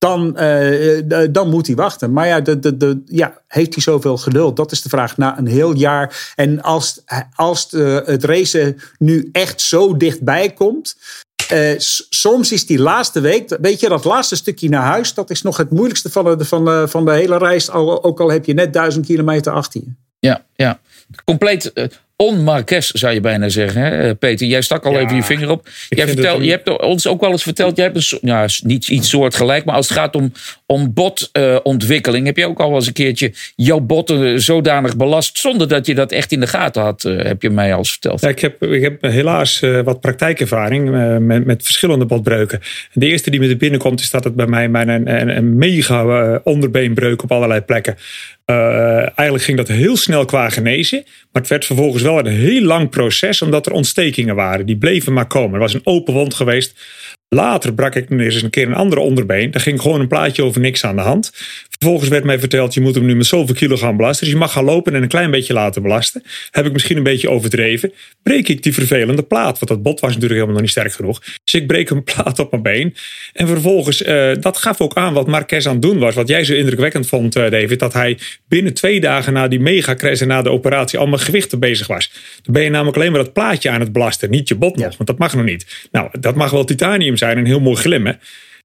dan, 0.02 0.36
uh, 0.40 1.26
dan 1.30 1.50
moet 1.50 1.66
hij 1.66 1.76
wachten. 1.76 2.12
Maar 2.12 2.26
ja, 2.26 2.40
de, 2.40 2.76
de, 2.76 3.02
ja, 3.06 3.40
heeft 3.48 3.74
hij 3.74 3.82
zoveel 3.82 4.16
geduld? 4.16 4.56
Dat 4.56 4.72
is 4.72 4.82
de 4.82 4.88
vraag. 4.88 5.16
Na 5.16 5.38
een 5.38 5.46
heel 5.46 5.74
jaar. 5.74 6.32
En 6.34 6.62
als, 6.62 7.02
als 7.34 7.70
de, 7.70 8.02
het 8.06 8.24
racen 8.24 8.78
nu 8.98 9.28
echt 9.32 9.60
zo 9.60 9.96
dichtbij 9.96 10.50
komt. 10.50 10.96
Soms 12.08 12.52
is 12.52 12.66
die 12.66 12.78
laatste 12.78 13.20
week, 13.20 13.56
weet 13.60 13.80
je, 13.80 13.88
dat 13.88 14.04
laatste 14.04 14.36
stukje 14.36 14.68
naar 14.68 14.82
huis, 14.82 15.14
dat 15.14 15.30
is 15.30 15.42
nog 15.42 15.56
het 15.56 15.70
moeilijkste 15.70 16.10
van 16.10 16.38
de, 16.38 16.44
van 16.44 16.88
van 16.88 17.04
de 17.04 17.12
hele 17.12 17.38
reis. 17.38 17.70
Ook 17.70 18.20
al 18.20 18.30
heb 18.30 18.44
je 18.44 18.54
net 18.54 18.72
duizend 18.72 19.06
kilometer 19.06 19.52
achter 19.52 19.80
je. 19.80 19.92
Ja, 20.18 20.44
ja. 20.54 20.80
Compleet 21.24 21.72
on-Marques, 22.22 22.90
zou 22.90 23.14
je 23.14 23.20
bijna 23.20 23.48
zeggen. 23.48 23.80
Hè? 23.80 24.08
Eh, 24.08 24.10
Peter, 24.18 24.46
jij 24.46 24.62
stak 24.62 24.84
al 24.84 24.98
even 24.98 25.16
je 25.16 25.22
vinger 25.22 25.50
op. 25.50 25.68
Jij 25.88 26.06
vertel, 26.06 26.40
je 26.40 26.50
hebt 26.50 26.78
ons 26.78 27.06
ook 27.06 27.20
wel 27.20 27.30
eens 27.30 27.42
verteld, 27.42 27.76
jij 27.76 27.84
hebt 27.84 27.96
een, 27.96 28.18
ja, 28.22 28.46
niet 28.62 28.88
iets 28.88 29.08
soortgelijk, 29.08 29.64
maar 29.64 29.74
als 29.74 29.88
het 29.88 29.98
gaat 29.98 30.14
om, 30.16 30.32
om 30.66 30.92
botontwikkeling, 30.92 32.22
uh, 32.22 32.26
heb 32.26 32.36
je 32.36 32.46
ook 32.46 32.60
al 32.60 32.74
eens 32.74 32.86
een 32.86 32.92
keertje 32.92 33.32
jouw 33.56 33.80
botten 33.80 34.42
zodanig 34.42 34.96
belast, 34.96 35.38
zonder 35.38 35.68
dat 35.68 35.86
je 35.86 35.94
dat 35.94 36.12
echt 36.12 36.32
in 36.32 36.40
de 36.40 36.46
gaten 36.46 36.82
had, 36.82 37.04
uh, 37.04 37.22
heb 37.22 37.42
je 37.42 37.50
mij 37.50 37.72
al 37.72 37.78
eens 37.78 37.90
verteld. 37.90 38.20
Ja, 38.20 38.28
ik, 38.28 38.38
heb, 38.38 38.62
ik 38.62 38.82
heb 38.82 39.02
helaas 39.02 39.62
uh, 39.62 39.80
wat 39.80 40.00
praktijkervaring 40.00 40.90
met, 41.20 41.44
met 41.44 41.62
verschillende 41.62 42.06
botbreuken. 42.06 42.60
De 42.92 43.06
eerste 43.06 43.30
die 43.30 43.40
me 43.40 43.48
er 43.48 43.56
binnenkomt 43.56 44.00
is 44.00 44.10
dat 44.10 44.24
het 44.24 44.34
bij 44.34 44.46
mij 44.46 44.68
mijn, 44.68 44.88
een, 44.88 45.36
een 45.36 45.56
mega 45.56 46.40
onderbeenbreuk 46.44 47.22
op 47.22 47.32
allerlei 47.32 47.60
plekken. 47.60 47.96
eigenlijk 48.44 49.42
ging 49.42 49.56
dat 49.56 49.68
heel 49.68 49.96
snel 49.96 50.24
qua 50.24 50.48
genezen, 50.48 51.04
maar 51.32 51.42
het 51.42 51.50
werd 51.50 51.64
vervolgens 51.64 52.02
wel 52.02 52.18
een 52.18 52.26
heel 52.26 52.62
lang 52.62 52.90
proces, 52.90 53.42
omdat 53.42 53.66
er 53.66 53.72
ontstekingen 53.72 54.34
waren. 54.34 54.66
Die 54.66 54.76
bleven 54.76 55.12
maar 55.12 55.26
komen. 55.26 55.54
Er 55.54 55.60
was 55.60 55.74
een 55.74 55.86
open 55.86 56.14
wond 56.14 56.34
geweest. 56.34 56.80
Later 57.28 57.74
brak 57.74 57.94
ik 57.94 58.10
eens 58.10 58.42
een 58.42 58.50
keer 58.50 58.66
een 58.66 58.74
andere 58.74 59.00
onderbeen. 59.00 59.50
Daar 59.50 59.62
ging 59.62 59.80
gewoon 59.80 60.00
een 60.00 60.08
plaatje 60.08 60.44
over 60.44 60.60
niks 60.60 60.84
aan 60.84 60.96
de 60.96 61.02
hand. 61.02 61.32
Vervolgens 61.82 62.10
werd 62.10 62.24
mij 62.24 62.38
verteld, 62.38 62.74
je 62.74 62.80
moet 62.80 62.94
hem 62.94 63.04
nu 63.04 63.16
met 63.16 63.26
zoveel 63.26 63.54
kilo 63.54 63.76
gaan 63.76 63.96
belasten. 63.96 64.24
Dus 64.24 64.34
je 64.34 64.40
mag 64.40 64.52
gaan 64.52 64.64
lopen 64.64 64.94
en 64.94 65.02
een 65.02 65.08
klein 65.08 65.30
beetje 65.30 65.52
laten 65.52 65.82
belasten. 65.82 66.22
Heb 66.50 66.66
ik 66.66 66.72
misschien 66.72 66.96
een 66.96 67.02
beetje 67.02 67.30
overdreven. 67.30 67.92
Breek 68.22 68.48
ik 68.48 68.62
die 68.62 68.74
vervelende 68.74 69.22
plaat. 69.22 69.58
Want 69.58 69.68
dat 69.68 69.82
bot 69.82 70.00
was 70.00 70.14
natuurlijk 70.14 70.32
helemaal 70.32 70.52
nog 70.52 70.62
niet 70.62 70.70
sterk 70.70 70.92
genoeg. 70.92 71.20
Dus 71.44 71.54
ik 71.54 71.66
breek 71.66 71.90
een 71.90 72.04
plaat 72.14 72.38
op 72.38 72.50
mijn 72.50 72.62
been. 72.62 72.94
En 73.32 73.46
vervolgens, 73.46 74.02
uh, 74.02 74.32
dat 74.40 74.56
gaf 74.56 74.80
ook 74.80 74.94
aan 74.94 75.12
wat 75.12 75.26
Marquez 75.26 75.66
aan 75.66 75.72
het 75.72 75.82
doen 75.82 75.98
was. 75.98 76.14
Wat 76.14 76.28
jij 76.28 76.44
zo 76.44 76.54
indrukwekkend 76.54 77.06
vond, 77.06 77.36
uh, 77.36 77.50
David. 77.50 77.78
Dat 77.78 77.92
hij 77.92 78.18
binnen 78.48 78.74
twee 78.74 79.00
dagen 79.00 79.32
na 79.32 79.48
die 79.48 79.60
megacrash 79.60 80.20
en 80.20 80.28
na 80.28 80.42
de 80.42 80.50
operatie 80.50 80.98
al 80.98 81.06
met 81.06 81.20
gewichten 81.20 81.58
bezig 81.58 81.86
was. 81.86 82.12
Dan 82.42 82.52
ben 82.52 82.62
je 82.62 82.70
namelijk 82.70 82.96
alleen 82.96 83.12
maar 83.12 83.24
dat 83.24 83.32
plaatje 83.32 83.70
aan 83.70 83.80
het 83.80 83.92
belasten. 83.92 84.30
Niet 84.30 84.48
je 84.48 84.54
bot 84.54 84.76
nog, 84.76 84.96
want 84.96 85.06
dat 85.06 85.18
mag 85.18 85.34
nog 85.34 85.44
niet. 85.44 85.88
Nou, 85.90 86.08
dat 86.20 86.34
mag 86.34 86.50
wel 86.50 86.64
titanium 86.64 87.16
zijn 87.16 87.38
en 87.38 87.44
heel 87.44 87.60
mooi 87.60 87.76
glimmen 87.76 88.20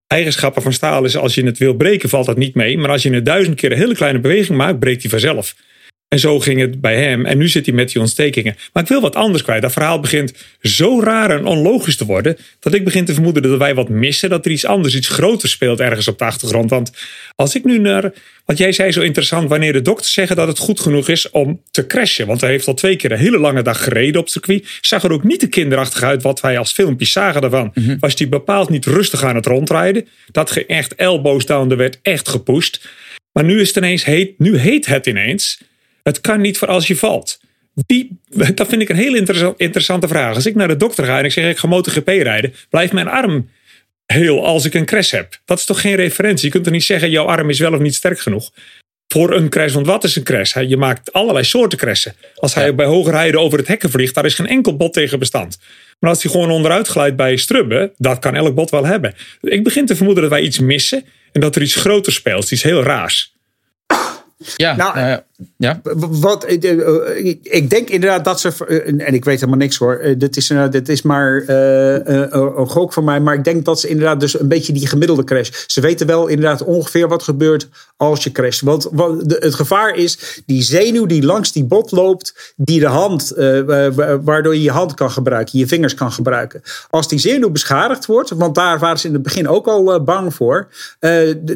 eigenschappen 0.07 0.61
van 0.61 0.73
staal 0.73 1.03
is 1.03 1.17
als 1.17 1.35
je 1.35 1.45
het 1.45 1.57
wil 1.57 1.73
breken, 1.73 2.09
valt 2.09 2.25
dat 2.25 2.37
niet 2.37 2.55
mee. 2.55 2.77
Maar 2.77 2.89
als 2.89 3.03
je 3.03 3.13
het 3.13 3.25
duizend 3.25 3.55
keer 3.55 3.71
een 3.71 3.77
hele 3.77 3.95
kleine 3.95 4.19
beweging 4.19 4.57
maakt, 4.57 4.79
breekt 4.79 5.01
hij 5.01 5.11
vanzelf. 5.11 5.55
En 6.07 6.19
zo 6.19 6.39
ging 6.39 6.59
het 6.59 6.81
bij 6.81 7.03
hem. 7.03 7.25
En 7.25 7.37
nu 7.37 7.47
zit 7.47 7.65
hij 7.65 7.75
met 7.75 7.91
die 7.91 8.01
ontstekingen. 8.01 8.55
Maar 8.73 8.83
ik 8.83 8.89
wil 8.89 9.01
wat 9.01 9.15
anders 9.15 9.43
kwijt. 9.43 9.61
Dat 9.61 9.71
verhaal 9.71 9.99
begint 9.99 10.33
zo 10.61 11.01
raar 11.01 11.31
en 11.31 11.45
onlogisch 11.45 11.97
te 11.97 12.05
worden. 12.05 12.37
dat 12.59 12.73
ik 12.73 12.83
begin 12.83 13.05
te 13.05 13.13
vermoeden 13.13 13.41
dat 13.41 13.57
wij 13.57 13.75
wat 13.75 13.89
missen. 13.89 14.29
Dat 14.29 14.45
er 14.45 14.51
iets 14.51 14.65
anders, 14.65 14.95
iets 14.95 15.07
groters 15.07 15.51
speelt 15.51 15.79
ergens 15.79 16.07
op 16.07 16.17
de 16.17 16.23
achtergrond. 16.23 16.69
Want 16.69 16.91
als 17.35 17.55
ik 17.55 17.63
nu 17.63 17.79
naar. 17.79 18.13
Wat 18.45 18.57
jij 18.57 18.71
zei 18.71 18.91
zo 18.91 19.01
interessant. 19.01 19.49
wanneer 19.49 19.73
de 19.73 19.81
dokters 19.81 20.13
zeggen 20.13 20.35
dat 20.35 20.47
het 20.47 20.57
goed 20.57 20.79
genoeg 20.79 21.07
is 21.07 21.29
om 21.29 21.61
te 21.71 21.87
crashen. 21.87 22.27
Want 22.27 22.41
hij 22.41 22.49
heeft 22.49 22.67
al 22.67 22.73
twee 22.73 22.95
keer 22.95 23.11
een 23.11 23.17
hele 23.17 23.39
lange 23.39 23.61
dag 23.61 23.83
gereden 23.83 24.21
op 24.21 24.29
circuit. 24.29 24.77
Zag 24.81 25.03
er 25.03 25.11
ook 25.11 25.23
niet 25.23 25.39
te 25.39 25.47
kinderachtig 25.47 26.03
uit 26.03 26.23
wat 26.23 26.39
wij 26.39 26.57
als 26.57 26.71
filmpjes 26.71 27.11
zagen 27.11 27.41
daarvan. 27.41 27.71
Mhm. 27.73 27.97
Was 27.99 28.13
hij 28.17 28.29
bepaald 28.29 28.69
niet 28.69 28.85
rustig 28.85 29.23
aan 29.23 29.35
het 29.35 29.45
rondrijden. 29.45 30.07
Dat 30.31 30.51
ging 30.51 30.67
echt 30.67 30.95
elbows 30.95 31.45
down. 31.45 31.71
Er 31.71 31.77
werd 31.77 31.99
echt 32.01 32.29
gepusht. 32.29 32.89
Maar 33.31 33.43
nu 33.43 33.61
is 33.61 33.67
het 33.67 33.77
ineens 33.77 34.05
heet. 34.05 34.39
Nu 34.39 34.57
heet 34.57 34.85
het 34.85 35.05
ineens 35.05 35.59
het 36.07 36.21
kan 36.21 36.41
niet 36.41 36.57
voor 36.57 36.67
als 36.67 36.87
je 36.87 36.95
valt. 36.95 37.39
Die, 37.73 38.19
dat 38.55 38.67
vind 38.67 38.81
ik 38.81 38.89
een 38.89 38.95
heel 38.95 39.15
interessante 39.57 40.07
vraag. 40.07 40.35
Als 40.35 40.45
ik 40.45 40.55
naar 40.55 40.67
de 40.67 40.77
dokter 40.77 41.05
ga 41.05 41.17
en 41.17 41.25
ik 41.25 41.31
zeg 41.31 41.49
ik 41.49 41.57
ga 41.57 41.67
MotoGP 41.67 42.07
rijden, 42.07 42.53
blijft 42.69 42.93
mijn 42.93 43.07
arm 43.07 43.49
heel 44.05 44.45
als 44.45 44.65
ik 44.65 44.73
een 44.73 44.85
crash 44.85 45.11
heb. 45.11 45.39
Dat 45.45 45.57
is 45.57 45.65
toch 45.65 45.81
geen 45.81 45.95
referentie? 45.95 46.45
Je 46.45 46.51
kunt 46.51 46.65
er 46.65 46.71
niet 46.71 46.83
zeggen 46.83 47.09
jouw 47.09 47.25
arm 47.25 47.49
is 47.49 47.59
wel 47.59 47.73
of 47.73 47.79
niet 47.79 47.95
sterk 47.95 48.19
genoeg 48.19 48.51
voor 49.07 49.33
een 49.33 49.49
crash. 49.49 49.73
Want 49.73 49.85
wat 49.85 50.03
is 50.03 50.15
een 50.15 50.23
crash? 50.23 50.53
Je 50.53 50.77
maakt 50.77 51.13
allerlei 51.13 51.45
soorten 51.45 51.77
crashen. 51.77 52.15
Als 52.35 52.53
hij 52.53 52.75
bij 52.75 52.85
hoge 52.85 53.11
rijden 53.11 53.39
over 53.39 53.57
het 53.57 53.67
hekken 53.67 53.89
vliegt, 53.89 54.15
daar 54.15 54.25
is 54.25 54.33
geen 54.33 54.47
enkel 54.47 54.77
bot 54.77 54.93
tegen 54.93 55.19
bestand. 55.19 55.57
Maar 55.99 56.09
als 56.09 56.23
hij 56.23 56.31
gewoon 56.31 56.51
onderuit 56.51 56.87
glijdt 56.87 57.15
bij 57.15 57.37
strubben, 57.37 57.91
dat 57.97 58.19
kan 58.19 58.35
elk 58.35 58.55
bot 58.55 58.69
wel 58.69 58.85
hebben. 58.85 59.15
Ik 59.41 59.63
begin 59.63 59.85
te 59.85 59.95
vermoeden 59.95 60.23
dat 60.23 60.31
wij 60.31 60.41
iets 60.41 60.59
missen 60.59 61.05
en 61.31 61.41
dat 61.41 61.55
er 61.55 61.61
iets 61.61 61.75
groter 61.75 62.13
speelt, 62.13 62.51
iets 62.51 62.63
heel 62.63 62.83
raars. 62.83 63.35
Ja, 64.55 64.75
nou, 64.75 64.97
uh, 64.97 65.03
ja. 65.03 65.25
Wat, 65.93 66.43
eh, 66.43 66.79
eh, 66.79 67.25
ik 67.41 67.69
denk 67.69 67.89
inderdaad 67.89 68.25
dat 68.25 68.39
ze. 68.39 68.65
En 68.97 69.13
ik 69.13 69.25
weet 69.25 69.39
helemaal 69.39 69.59
niks 69.59 69.77
hoor. 69.77 70.15
Dit 70.17 70.37
is, 70.37 70.53
dit 70.71 70.89
is 70.89 71.01
maar 71.01 71.43
een 71.47 72.69
gok 72.69 72.93
van 72.93 73.03
mij. 73.03 73.19
Maar 73.19 73.33
ik 73.33 73.43
denk 73.43 73.65
dat 73.65 73.79
ze 73.79 73.87
inderdaad 73.87 74.19
dus 74.19 74.39
een 74.39 74.47
beetje 74.47 74.73
die 74.73 74.87
gemiddelde 74.87 75.23
crash. 75.23 75.49
Ze 75.67 75.81
weten 75.81 76.07
wel 76.07 76.27
inderdaad 76.27 76.63
ongeveer 76.63 77.07
wat 77.07 77.23
gebeurt 77.23 77.69
als 77.97 78.23
je 78.23 78.31
crasht. 78.31 78.61
Want 78.61 78.89
het 79.27 79.55
gevaar 79.55 79.95
is 79.95 80.41
die 80.45 80.61
zenuw 80.61 81.05
die 81.05 81.25
langs 81.25 81.51
die 81.51 81.65
bot 81.65 81.91
loopt. 81.91 82.53
Die 82.55 82.79
de 82.79 82.85
hand, 82.85 83.33
waardoor 84.23 84.55
je 84.55 84.61
je 84.61 84.71
hand 84.71 84.93
kan 84.93 85.11
gebruiken. 85.11 85.59
Je 85.59 85.67
vingers 85.67 85.93
kan 85.93 86.11
gebruiken. 86.11 86.61
Als 86.89 87.07
die 87.07 87.19
zenuw 87.19 87.49
beschadigd 87.49 88.05
wordt. 88.05 88.29
Want 88.29 88.55
daar 88.55 88.79
waren 88.79 88.99
ze 88.99 89.07
in 89.07 89.13
het 89.13 89.23
begin 89.23 89.47
ook 89.47 89.67
al 89.67 90.03
bang 90.03 90.33
voor. 90.33 90.67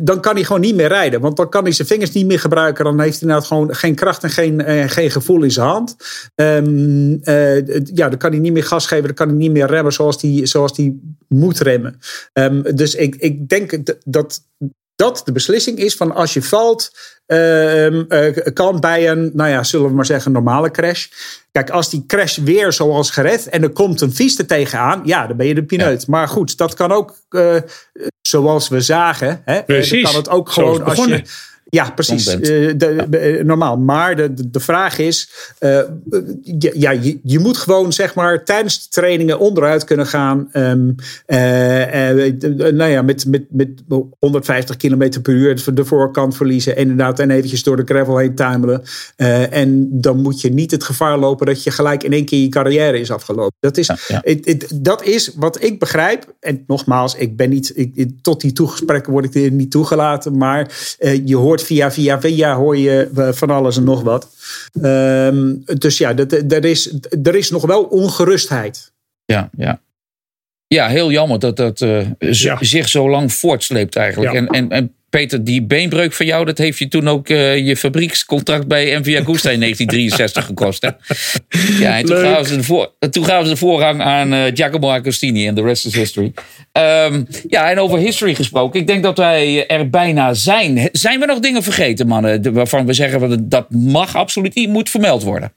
Dan 0.02 0.22
kan 0.22 0.36
hij 0.36 0.44
gewoon 0.44 0.62
niet 0.62 0.76
meer 0.76 0.88
rijden. 0.88 1.22
Want 1.22 1.38
dan 1.38 1.50
kan 1.50 1.64
hij 1.64 1.72
zijn 1.72 1.88
vingers 1.88 2.12
niet 2.12 2.26
meer 2.26 2.40
gebruiken 2.40 2.90
dan 2.98 3.00
heeft 3.00 3.20
hij 3.20 3.22
inderdaad 3.22 3.48
gewoon 3.48 3.71
geen 3.76 3.96
kracht 3.96 4.24
en 4.24 4.30
geen, 4.30 4.70
uh, 4.70 4.90
geen 4.90 5.12
gevoel 5.12 5.44
in 5.44 5.52
zijn 5.52 5.68
hand. 5.68 5.96
Um, 6.36 7.20
uh, 7.24 7.86
ja, 7.86 8.10
dan 8.10 8.18
kan 8.18 8.32
hij 8.32 8.40
niet 8.40 8.54
meer 8.54 8.64
gas 8.64 8.88
geven, 8.88 9.06
dan 9.06 9.14
kan 9.14 9.28
hij 9.28 9.38
niet 9.38 9.52
meer 9.52 9.68
remmen 9.68 9.94
zoals 9.94 10.22
hij 10.22 10.40
zoals 10.44 10.76
die 10.76 11.18
moet 11.28 11.60
remmen. 11.60 12.00
Um, 12.34 12.76
dus 12.76 12.96
ik, 12.96 13.16
ik 13.16 13.50
denk 13.50 13.96
dat 14.06 14.42
dat 15.02 15.22
de 15.26 15.32
beslissing 15.32 15.78
is 15.78 15.96
van 15.96 16.12
als 16.16 16.34
je 16.34 16.42
valt, 16.42 16.92
uh, 17.28 18.36
kan 18.54 18.80
bij 18.80 19.10
een, 19.10 19.32
nou 19.34 19.50
ja, 19.50 19.64
zullen 19.64 19.88
we 19.88 19.94
maar 19.94 20.06
zeggen, 20.06 20.32
normale 20.32 20.72
crash. 20.72 21.08
Kijk, 21.52 21.70
als 21.70 21.90
die 21.90 22.04
crash 22.08 22.38
weer 22.38 22.74
zoals 22.74 23.12
gered 23.12 23.50
en 23.50 23.64
er 23.64 23.70
komt 23.70 24.02
een 24.02 24.14
vies 24.14 24.38
er 24.38 24.46
tegenaan, 24.46 25.02
ja, 25.06 25.28
dan 25.28 25.38
ben 25.38 25.48
je 25.48 25.54
de 25.54 25.64
pineut. 25.64 26.08
Maar 26.08 26.28
goed, 26.28 26.58
dat 26.58 26.74
kan 26.74 26.92
ook, 26.92 27.16
uh, 27.30 27.56
zoals 28.22 28.68
we 28.68 28.82
zagen, 28.82 29.42
hè, 29.46 29.64
Precies. 29.64 30.04
kan 30.04 30.16
het 30.16 30.30
ook 30.30 30.50
gewoon 30.50 30.84
als 30.84 31.06
je 31.06 31.24
ja, 31.72 31.92
precies. 31.92 32.36
Uh, 32.36 32.40
de, 32.78 33.08
uh, 33.10 33.44
normaal. 33.44 33.78
Maar 33.78 34.16
de, 34.16 34.50
de, 34.50 34.60
vraag 34.60 34.98
is: 34.98 35.30
uh, 35.60 35.80
ja, 36.74 36.92
je, 36.92 37.20
je, 37.24 37.40
moet 37.40 37.58
gewoon 37.58 37.94
zeg 37.94 38.16
maar 38.16 38.44
tijdens 38.44 38.84
de 38.84 38.90
trainingen 38.90 39.40
onderuit 39.40 39.84
kunnen 39.84 40.08
gaan. 40.08 40.50
Um, 40.54 40.96
nou 41.28 42.86
ja, 42.86 43.02
met, 43.02 43.26
met, 43.26 43.44
met 43.50 43.70
150 44.20 44.78
km 44.78 45.22
per 45.22 45.34
uur 45.34 45.64
de 45.74 45.86
voorkant 45.86 46.36
verliezen. 46.36 46.76
En 46.76 46.82
inderdaad, 46.82 47.20
en 47.20 47.32
eventjes 47.32 47.64
door 47.64 47.76
de 47.76 47.94
gravel 47.94 48.18
heen 48.18 48.36
tuimelen. 48.36 48.84
en 49.52 49.88
dan 50.02 50.22
moet 50.22 50.42
je 50.42 50.50
niet 50.50 50.72
het 50.72 50.84
gevaar 50.84 51.18
lopen 51.18 51.46
dat 51.46 51.64
je 51.64 51.72
gelijk 51.72 52.04
in 52.04 52.14
één 52.14 52.26
keer 52.26 52.42
je 52.42 52.50
carrière 52.50 53.00
is 53.00 53.12
afgelopen. 53.12 53.58
Dat 53.60 53.78
is, 53.78 53.88
ja, 53.88 53.98
ja. 54.08 54.22
It, 54.24 54.48
it, 54.48 54.86
dat 54.86 55.04
is 55.04 55.32
wat 55.36 55.64
ik 55.64 55.80
begrijp. 55.80 56.34
En 56.40 56.64
nogmaals, 56.68 57.16
ik 57.16 57.36
ben 57.36 57.50
niet, 57.50 57.72
ik, 57.76 58.10
tot 58.22 58.42
die 58.42 58.54
toegesprekken 58.54 59.12
word 59.12 59.26
ik 59.26 59.36
er 59.36 59.52
niet 59.52 59.72
toegelaten. 59.72 60.38
Maar 60.38 60.72
je 61.26 61.36
hoort 61.36 61.60
via, 61.64 61.92
via, 61.92 62.22
via 62.22 62.56
hoor 62.56 62.78
je 62.78 63.30
van 63.34 63.50
alles 63.50 63.78
en 63.78 63.84
nog 63.84 64.02
wat. 64.02 64.28
Um, 64.82 65.64
dus 65.66 65.98
ja, 65.98 66.16
er 66.48 66.66
is, 66.66 66.94
er 67.24 67.36
is 67.36 67.50
nog 67.50 67.66
wel 67.66 67.84
ongerustheid. 67.84 68.92
Ja, 69.26 69.50
ja. 69.58 69.82
Ja, 70.68 70.88
heel 70.88 71.12
jammer 71.12 71.40
dat 71.40 71.58
dat 71.58 71.82
uh, 71.82 72.08
Ja. 72.20 72.58
zich 72.60 72.90
zo 72.90 73.10
lang 73.10 73.34
voortsleept 73.34 73.96
eigenlijk. 73.96 74.34
Ja. 74.34 74.38
En, 74.40 74.48
en, 74.48 74.70
en 74.70 74.96
Peter, 75.12 75.44
die 75.44 75.64
beenbreuk 75.64 76.14
van 76.14 76.26
jou, 76.26 76.46
dat 76.46 76.58
heeft 76.58 76.78
je 76.78 76.88
toen 76.88 77.08
ook 77.08 77.30
eh, 77.30 77.58
je 77.58 77.78
fabriekscontract 77.78 78.68
bij 78.68 79.00
MV 79.00 79.20
Agusta 79.22 79.50
in 79.50 79.60
1963 79.66 80.46
gekost. 80.46 80.82
Hè? 80.82 80.90
Ja, 81.84 81.98
en 81.98 82.06
toen 82.06 82.18
gaven, 82.18 82.46
ze 82.46 82.56
de 82.56 82.64
voor, 82.64 82.94
toen 83.10 83.26
gaven 83.26 83.46
ze 83.46 83.52
de 83.52 83.58
voorrang 83.58 84.02
aan 84.02 84.34
eh, 84.34 84.52
Giacomo 84.54 84.90
Agostini 84.90 85.48
en 85.48 85.56
the 85.56 85.62
rest 85.62 85.86
is 85.86 85.96
history. 85.96 86.34
Ehm, 86.72 87.24
ja, 87.48 87.72
en 87.72 87.80
over 87.80 87.98
history 87.98 88.36
gesproken. 88.36 88.80
Ik 88.80 88.88
denk 88.88 89.04
dat 89.04 89.18
wij 89.18 89.68
er 89.68 89.90
bijna 89.90 90.34
zijn. 90.34 90.90
Zijn 90.92 91.20
we 91.20 91.26
nog 91.26 91.40
dingen 91.40 91.64
vergeten, 91.64 92.08
mannen, 92.08 92.54
waarvan 92.54 92.86
we 92.86 92.94
zeggen 92.94 93.30
dat 93.30 93.52
dat 93.52 93.70
mag 93.70 94.16
absoluut 94.16 94.56
niet, 94.56 94.70
moet 94.70 94.90
vermeld 94.90 95.24
worden? 95.24 95.54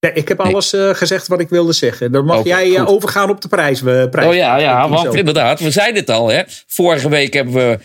Ja, 0.00 0.10
ik 0.14 0.28
heb 0.28 0.40
alles 0.40 0.72
eh, 0.72 0.90
gezegd 0.94 1.28
wat 1.28 1.40
ik 1.40 1.48
wilde 1.48 1.72
zeggen. 1.72 2.12
Dan 2.12 2.24
mag 2.24 2.44
jij 2.44 2.74
eh, 2.76 2.88
overgaan 2.88 3.30
op 3.30 3.40
de 3.40 3.48
prijs. 3.48 3.82
eh, 3.82 4.08
prijs 4.10 4.28
Oh 4.28 4.34
ja, 4.34 4.56
ja 4.56 4.82
Zo. 4.82 4.94
want 4.94 5.14
inderdaad, 5.14 5.60
we 5.60 5.70
zeiden 5.70 6.00
het 6.00 6.10
al. 6.10 6.28
Hè. 6.28 6.42
Vorige 6.66 7.08
week 7.08 7.32
hebben 7.34 7.54
we 7.54 7.78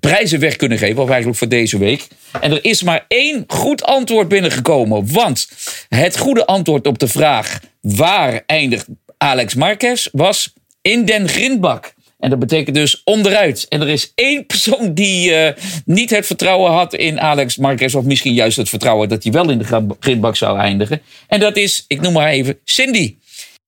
prijzen 0.00 0.40
weg 0.40 0.56
kunnen 0.56 0.78
geven, 0.78 1.02
of 1.02 1.08
eigenlijk 1.08 1.38
voor 1.38 1.48
deze 1.48 1.78
week. 1.78 2.08
En 2.40 2.50
er 2.50 2.64
is 2.64 2.82
maar 2.82 3.04
één 3.08 3.44
goed 3.46 3.82
antwoord 3.84 4.28
binnengekomen. 4.28 5.12
Want 5.12 5.48
het 5.88 6.18
goede 6.18 6.46
antwoord 6.46 6.86
op 6.86 6.98
de 6.98 7.08
vraag 7.08 7.58
waar 7.80 8.42
eindigt 8.46 8.86
Alex 9.18 9.54
Marquez 9.54 10.08
was 10.12 10.52
in 10.82 11.04
den 11.04 11.28
grindbak. 11.28 11.92
En 12.22 12.30
dat 12.30 12.38
betekent 12.38 12.76
dus 12.76 13.02
onderuit. 13.04 13.66
En 13.68 13.80
er 13.80 13.88
is 13.88 14.12
één 14.14 14.46
persoon 14.46 14.94
die 14.94 15.34
eh, 15.34 15.62
niet 15.84 16.10
het 16.10 16.26
vertrouwen 16.26 16.70
had 16.70 16.94
in 16.94 17.20
Alex 17.20 17.56
Marquez. 17.56 17.94
Of 17.94 18.04
misschien 18.04 18.34
juist 18.34 18.56
het 18.56 18.68
vertrouwen 18.68 19.08
dat 19.08 19.22
hij 19.22 19.32
wel 19.32 19.50
in 19.50 19.58
de 19.58 19.86
grindbak 20.00 20.36
zou 20.36 20.58
eindigen. 20.58 21.00
En 21.28 21.40
dat 21.40 21.56
is, 21.56 21.84
ik 21.88 22.00
noem 22.00 22.12
maar 22.12 22.28
even, 22.28 22.58
Cindy. 22.64 23.16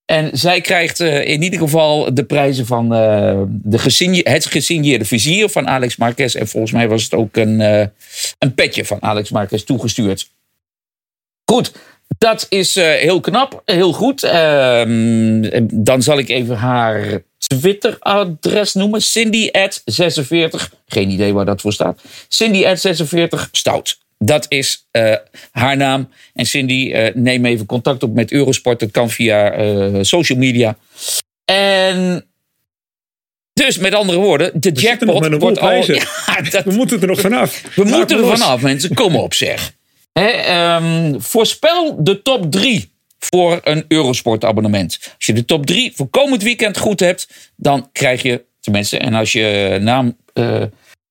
En 0.04 0.30
zij 0.32 0.60
krijgt 0.60 1.00
eh, 1.00 1.28
in 1.28 1.42
ieder 1.42 1.58
geval 1.58 2.14
de 2.14 2.24
prijzen 2.24 2.66
van 2.66 2.94
eh, 2.94 3.42
de 3.48 3.78
gesigne- 3.78 4.30
het 4.30 4.46
gesigneerde 4.46 5.04
vizier 5.04 5.48
van 5.48 5.68
Alex 5.68 5.96
Marquez. 5.96 6.34
En 6.34 6.48
volgens 6.48 6.72
mij 6.72 6.88
was 6.88 7.02
het 7.02 7.14
ook 7.14 7.36
een, 7.36 7.60
een 8.38 8.54
petje 8.54 8.84
van 8.84 9.02
Alex 9.02 9.30
Marquez 9.30 9.62
toegestuurd. 9.62 10.30
Goed, 11.50 11.72
dat 12.18 12.46
is 12.48 12.74
heel 12.74 13.20
knap, 13.20 13.62
heel 13.64 13.92
goed. 13.92 14.22
Ehm, 14.22 15.68
dan 15.72 16.02
zal 16.02 16.18
ik 16.18 16.28
even 16.28 16.56
haar 16.56 17.22
Twitter-adres 17.46 18.74
noemen. 18.74 19.02
Cindy 19.02 19.50
46. 19.84 20.72
Geen 20.86 21.10
idee 21.10 21.32
waar 21.32 21.44
dat 21.44 21.60
voor 21.60 21.72
staat. 21.72 22.00
Cindy 22.28 22.74
46 22.74 23.48
Stout. 23.52 23.98
Dat 24.18 24.46
is 24.48 24.86
eh, 24.90 25.14
haar 25.50 25.76
naam. 25.76 26.08
En 26.34 26.46
Cindy, 26.46 26.92
eh, 26.92 27.14
neem 27.14 27.44
even 27.44 27.66
contact 27.66 28.02
op 28.02 28.14
met 28.14 28.32
Eurosport. 28.32 28.80
Dat 28.80 28.90
kan 28.90 29.10
via 29.10 29.50
eh, 29.52 29.98
social 30.00 30.38
media. 30.38 30.76
En 31.44 32.26
dus 33.52 33.78
met 33.78 33.94
andere 33.94 34.18
woorden, 34.18 34.50
de 34.60 34.72
jackpot 34.72 35.40
wordt 35.40 35.58
al. 35.58 35.68
prijzen. 35.68 35.94
Ja, 36.26 36.50
dat, 36.50 36.64
We 36.64 36.72
moeten 36.72 37.00
er 37.00 37.06
nog 37.06 37.20
vanaf. 37.20 37.62
we 37.74 37.84
moeten 37.84 38.16
er 38.16 38.22
los. 38.24 38.38
vanaf, 38.40 38.60
mensen. 38.60 38.94
Kom 38.94 39.16
op, 39.16 39.34
zeg. 39.34 39.72
Hè, 40.12 40.26
ehm, 40.26 41.20
voorspel 41.20 41.96
de 42.04 42.22
top 42.22 42.52
3 42.52 42.93
voor 43.30 43.60
een 43.62 43.84
Eurosport-abonnement. 43.88 44.98
Als 45.16 45.26
je 45.26 45.32
de 45.32 45.44
top 45.44 45.66
3 45.66 45.92
voor 45.94 46.08
komend 46.08 46.42
weekend 46.42 46.78
goed 46.78 47.00
hebt, 47.00 47.52
dan 47.56 47.88
krijg 47.92 48.22
je, 48.22 48.44
tenminste, 48.60 48.98
en 48.98 49.14
als 49.14 49.32
je 49.32 49.78
naam 49.80 50.16
eh, 50.32 50.62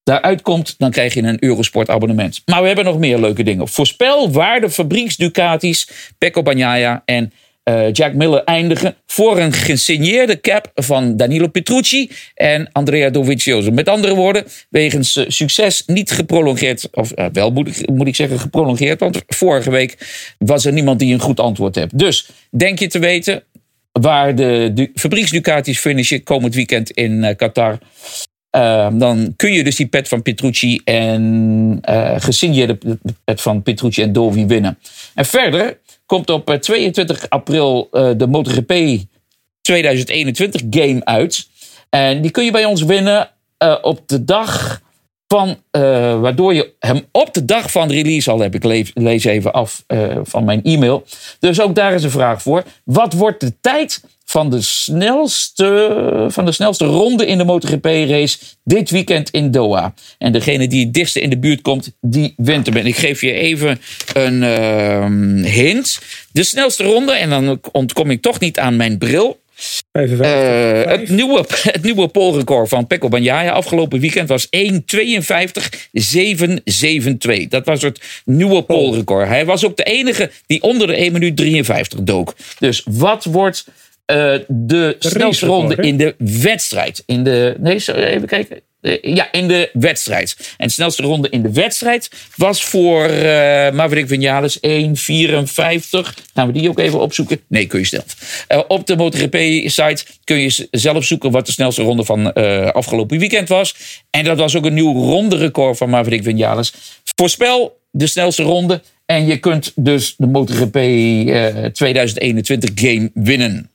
daaruit 0.03 0.41
komt, 0.41 0.75
dan 0.77 0.91
krijg 0.91 1.13
je 1.13 1.23
een 1.23 1.43
Eurosport-abonnement. 1.43 2.41
Maar 2.45 2.61
we 2.61 2.67
hebben 2.67 2.85
nog 2.85 2.97
meer 2.97 3.19
leuke 3.19 3.43
dingen. 3.43 3.67
Voorspel 3.67 4.31
waar 4.31 4.61
de 4.61 4.69
fabrieks 4.69 5.15
Ducatis, 5.15 5.89
Pecco 6.17 6.41
Bagnaia 6.41 7.01
en 7.05 7.33
eh, 7.63 7.91
Jack 7.91 8.13
Miller 8.13 8.43
eindigen 8.43 8.95
voor 9.05 9.39
een 9.39 9.53
gesigneerde 9.53 10.41
cap 10.41 10.71
van 10.75 11.17
Danilo 11.17 11.47
Petrucci 11.47 12.11
en 12.35 12.69
Andrea 12.71 13.09
Dovizioso. 13.09 13.71
Met 13.71 13.89
andere 13.89 14.15
woorden, 14.15 14.43
wegens 14.69 15.15
eh, 15.15 15.25
succes 15.27 15.83
niet 15.85 16.11
geprolongeerd, 16.11 16.87
of 16.91 17.11
eh, 17.11 17.25
wel 17.33 17.51
moet 17.51 17.67
ik, 17.67 17.89
moet 17.89 18.07
ik 18.07 18.15
zeggen 18.15 18.39
geprolongeerd, 18.39 18.99
want 18.99 19.21
vorige 19.27 19.69
week 19.69 19.97
was 20.37 20.65
er 20.65 20.73
niemand 20.73 20.99
die 20.99 21.13
een 21.13 21.19
goed 21.19 21.39
antwoord 21.39 21.75
heeft. 21.75 21.99
Dus 21.99 22.29
denk 22.49 22.79
je 22.79 22.87
te 22.87 22.99
weten 22.99 23.43
waar 23.91 24.35
de, 24.35 24.71
du 24.73 24.91
fabrieks 24.95 25.31
Ducatis 25.31 25.79
finishen 25.79 26.23
komend 26.23 26.55
weekend 26.55 26.91
in 26.91 27.35
Qatar. 27.35 27.77
Dan 28.93 29.33
kun 29.35 29.53
je 29.53 29.63
dus 29.63 29.75
die 29.75 29.87
pet 29.87 30.07
van 30.07 30.21
Petrucci 30.21 30.81
en 30.83 31.81
uh, 31.89 32.13
gesigneerde 32.17 32.77
pet 33.23 33.41
van 33.41 33.63
Petrucci 33.63 34.01
en 34.01 34.13
Dovi 34.13 34.45
winnen. 34.45 34.77
En 35.15 35.25
verder 35.25 35.77
komt 36.13 36.29
op 36.29 36.49
uh, 36.49 36.55
22 36.55 37.29
april 37.29 37.87
uh, 37.91 38.11
de 38.17 38.27
MotoGP 38.27 38.73
2021 39.61 40.61
game 40.69 41.05
uit. 41.05 41.47
En 41.89 42.21
die 42.21 42.31
kun 42.31 42.45
je 42.45 42.51
bij 42.51 42.65
ons 42.65 42.81
winnen 42.81 43.29
uh, 43.63 43.77
op 43.81 44.07
de 44.07 44.23
dag 44.23 44.81
van, 45.27 45.57
waardoor 46.21 46.53
je 46.53 46.73
hem 46.79 47.05
op 47.11 47.33
de 47.33 47.45
dag 47.45 47.71
van 47.71 47.91
release 47.91 48.31
al 48.31 48.39
heb 48.39 48.55
ik 48.55 48.63
lees, 48.93 49.23
even 49.23 49.53
af 49.53 49.83
van 50.23 50.43
mijn 50.43 50.63
e-mail. 50.63 51.03
Dus 51.39 51.61
ook 51.61 51.75
daar 51.75 51.93
is 51.93 52.03
een 52.03 52.11
vraag 52.11 52.41
voor. 52.41 52.63
Wat 52.83 53.13
wordt 53.13 53.39
de 53.39 53.53
tijd 53.61 54.03
van 54.33 54.49
de 54.49 54.61
snelste, 54.61 56.25
van 56.29 56.45
de 56.45 56.51
snelste 56.51 56.85
ronde 56.85 57.25
in 57.25 57.37
de 57.37 57.43
MotoGP 57.43 57.85
race 57.85 58.37
dit 58.63 58.89
weekend 58.89 59.29
in 59.29 59.51
Doha? 59.51 59.93
En 60.17 60.31
degene 60.31 60.67
die 60.67 60.85
het 60.85 60.93
dichtste 60.93 61.21
in 61.21 61.29
de 61.29 61.37
buurt 61.37 61.61
komt, 61.61 61.91
die 62.01 62.33
wint 62.37 62.65
hem. 62.65 62.75
En 62.75 62.85
ik 62.85 62.95
geef 62.95 63.21
je 63.21 63.33
even 63.33 63.81
een 64.13 64.41
uh, 64.41 65.05
hint. 65.51 65.99
De 66.31 66.43
snelste 66.43 66.83
ronde, 66.83 67.11
en 67.11 67.29
dan 67.29 67.59
ontkom 67.71 68.11
ik 68.11 68.21
toch 68.21 68.39
niet 68.39 68.59
aan 68.59 68.75
mijn 68.75 68.97
bril. 68.97 69.41
Uh, 69.91 70.19
het, 70.85 71.09
nieuwe, 71.09 71.45
het 71.71 71.83
nieuwe 71.83 72.07
polrecord 72.07 72.69
van 72.69 72.87
Pecco 72.87 73.09
Bagnaia 73.09 73.51
afgelopen 73.51 73.99
weekend 73.99 74.29
was 74.29 74.45
1.52.772. 74.45 74.51
Dat 77.49 77.65
was 77.65 77.81
het 77.81 78.01
nieuwe 78.25 78.61
polrecord. 78.61 79.27
Hij 79.27 79.45
was 79.45 79.65
ook 79.65 79.77
de 79.77 79.83
enige 79.83 80.31
die 80.45 80.61
onder 80.61 80.87
de 80.87 80.95
1 80.95 81.11
minuut 81.11 81.37
53 81.37 82.03
dook. 82.03 82.35
Dus 82.59 82.85
wat 82.89 83.25
wordt 83.25 83.65
de 84.47 84.95
snelste 84.99 85.45
ronde 85.45 85.75
in 85.75 85.97
de 85.97 86.15
wedstrijd? 86.17 87.03
In 87.05 87.23
de, 87.23 87.55
nee, 87.59 87.75
even 87.95 88.27
kijken. 88.27 88.61
Ja, 89.01 89.31
in 89.31 89.47
de 89.47 89.69
wedstrijd. 89.73 90.55
En 90.57 90.67
de 90.67 90.73
snelste 90.73 91.01
ronde 91.01 91.29
in 91.29 91.41
de 91.41 91.51
wedstrijd 91.51 92.09
was 92.35 92.63
voor 92.63 93.09
uh, 93.09 93.19
Maverick 93.71 94.07
Vinales 94.07 94.57
1,54. 94.57 94.61
Gaan 96.33 96.47
we 96.47 96.51
die 96.51 96.69
ook 96.69 96.79
even 96.79 96.99
opzoeken? 96.99 97.39
Nee, 97.47 97.65
kun 97.65 97.79
je 97.79 97.85
zelf. 97.85 98.45
Uh, 98.49 98.61
op 98.67 98.87
de 98.87 98.95
MotoGP-site 98.95 100.05
kun 100.23 100.37
je 100.37 100.67
zelf 100.71 101.03
zoeken 101.03 101.31
wat 101.31 101.45
de 101.45 101.51
snelste 101.51 101.81
ronde 101.81 102.05
van 102.05 102.31
uh, 102.33 102.65
afgelopen 102.69 103.19
weekend 103.19 103.49
was. 103.49 103.75
En 104.09 104.23
dat 104.23 104.37
was 104.37 104.55
ook 104.55 104.65
een 104.65 104.73
nieuw 104.73 104.93
ronderecord 104.93 105.77
van 105.77 105.89
Maverick 105.89 106.23
Vinales. 106.23 106.73
Voorspel 107.15 107.79
de 107.91 108.07
snelste 108.07 108.43
ronde. 108.43 108.81
En 109.05 109.25
je 109.25 109.37
kunt 109.37 109.71
dus 109.75 110.15
de 110.17 110.27
MotoGP 110.27 110.77
2021 111.73 112.69
game 112.75 113.11
winnen. 113.13 113.71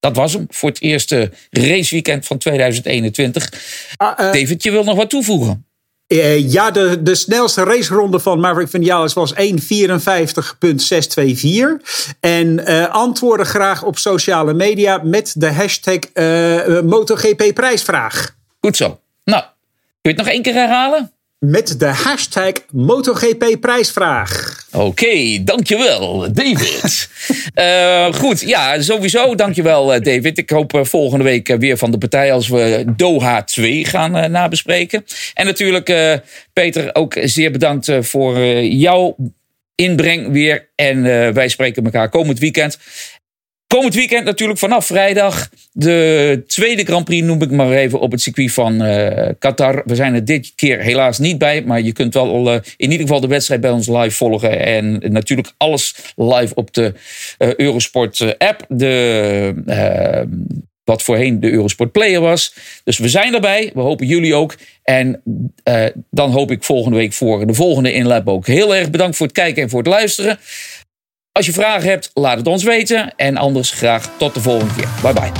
Dat 0.00 0.16
was 0.16 0.32
hem 0.32 0.46
voor 0.48 0.68
het 0.68 0.80
eerste 0.80 1.30
raceweekend 1.50 2.26
van 2.26 2.38
2021. 2.38 3.52
Uh, 4.02 4.08
uh, 4.08 4.16
David, 4.16 4.62
je 4.62 4.70
wil 4.70 4.84
nog 4.84 4.96
wat 4.96 5.10
toevoegen? 5.10 5.64
Uh, 6.08 6.52
ja, 6.52 6.70
de, 6.70 7.02
de 7.02 7.14
snelste 7.14 7.62
raceronde 7.62 8.18
van 8.20 8.40
Maverick 8.40 8.68
Vinales 8.68 9.12
was 9.12 9.34
1.54.624. 9.34 9.38
En 12.20 12.60
uh, 12.60 12.88
antwoorden 12.88 13.46
graag 13.46 13.82
op 13.82 13.98
sociale 13.98 14.54
media 14.54 15.00
met 15.02 15.34
de 15.36 15.52
hashtag 15.52 15.98
MotoGP 16.82 17.54
prijsvraag. 17.54 18.36
Goed 18.60 18.76
zo. 18.76 19.00
Nou, 19.24 19.42
kun 19.42 19.52
je 20.00 20.08
het 20.08 20.16
nog 20.16 20.28
één 20.28 20.42
keer 20.42 20.54
herhalen? 20.54 21.12
Met 21.38 21.80
de 21.80 21.86
hashtag 21.86 22.52
MotoGP 22.70 23.56
prijsvraag. 23.60 24.49
Oké, 24.72 24.84
okay, 24.84 25.40
dankjewel, 25.44 26.32
David. 26.32 27.08
uh, 27.54 28.12
goed, 28.20 28.40
ja, 28.40 28.82
sowieso 28.82 29.34
dankjewel, 29.34 29.86
David. 29.86 30.38
Ik 30.38 30.50
hoop 30.50 30.72
uh, 30.72 30.84
volgende 30.84 31.24
week 31.24 31.56
weer 31.58 31.76
van 31.76 31.90
de 31.90 31.98
partij 31.98 32.32
als 32.32 32.48
we 32.48 32.84
Doha 32.96 33.42
2 33.42 33.84
gaan 33.84 34.30
nabespreken. 34.30 35.04
En 35.34 35.46
natuurlijk, 35.46 36.20
Peter, 36.52 36.94
ook 36.94 37.16
zeer 37.22 37.50
bedankt 37.50 37.92
voor 38.00 38.38
jouw 38.64 39.16
inbreng 39.74 40.32
weer. 40.32 40.68
En 40.74 41.02
wij 41.34 41.48
spreken 41.48 41.84
elkaar 41.84 42.08
komend 42.08 42.38
weekend. 42.38 42.78
Komend 43.74 43.94
weekend 43.94 44.24
natuurlijk 44.24 44.58
vanaf 44.58 44.86
vrijdag 44.86 45.48
de 45.72 46.42
tweede 46.46 46.84
Grand 46.84 47.04
Prix 47.04 47.26
noem 47.26 47.42
ik 47.42 47.50
maar 47.50 47.72
even 47.72 48.00
op 48.00 48.10
het 48.10 48.20
circuit 48.20 48.52
van 48.52 48.82
uh, 48.82 49.28
Qatar. 49.38 49.82
We 49.84 49.94
zijn 49.94 50.14
er 50.14 50.24
dit 50.24 50.52
keer 50.56 50.80
helaas 50.80 51.18
niet 51.18 51.38
bij, 51.38 51.62
maar 51.62 51.80
je 51.80 51.92
kunt 51.92 52.14
wel 52.14 52.54
uh, 52.54 52.60
in 52.76 52.90
ieder 52.90 53.00
geval 53.00 53.20
de 53.20 53.26
wedstrijd 53.26 53.60
bij 53.60 53.70
ons 53.70 53.88
live 53.88 54.16
volgen. 54.16 54.64
En 54.64 54.98
natuurlijk 55.12 55.52
alles 55.56 55.94
live 56.16 56.54
op 56.54 56.74
de 56.74 56.94
uh, 57.38 57.54
Eurosport 57.54 58.38
app. 58.38 58.64
De, 58.68 59.54
wat 60.84 61.02
voorheen 61.02 61.40
de 61.40 61.50
Eurosport 61.50 61.92
Player 61.92 62.20
was. 62.20 62.54
Dus 62.84 62.98
we 62.98 63.08
zijn 63.08 63.34
erbij. 63.34 63.70
We 63.74 63.80
hopen 63.80 64.06
jullie 64.06 64.34
ook. 64.34 64.56
En 64.82 65.22
dan 66.10 66.30
hoop 66.30 66.50
ik 66.50 66.64
volgende 66.64 66.96
week 66.96 67.12
voor 67.12 67.46
de 67.46 67.54
volgende 67.54 67.92
inlap 67.92 68.28
ook. 68.28 68.46
Heel 68.46 68.76
erg 68.76 68.90
bedankt 68.90 69.16
voor 69.16 69.26
het 69.26 69.34
kijken 69.34 69.62
en 69.62 69.70
voor 69.70 69.78
het 69.78 69.88
luisteren. 69.88 70.38
Als 71.32 71.46
je 71.46 71.52
vragen 71.52 71.88
hebt, 71.88 72.10
laat 72.14 72.36
het 72.36 72.46
ons 72.46 72.62
weten. 72.62 73.14
En 73.16 73.36
anders 73.36 73.70
graag 73.70 74.10
tot 74.18 74.34
de 74.34 74.40
volgende 74.40 74.74
keer. 74.74 74.88
Bye 75.02 75.12
bye. 75.12 75.32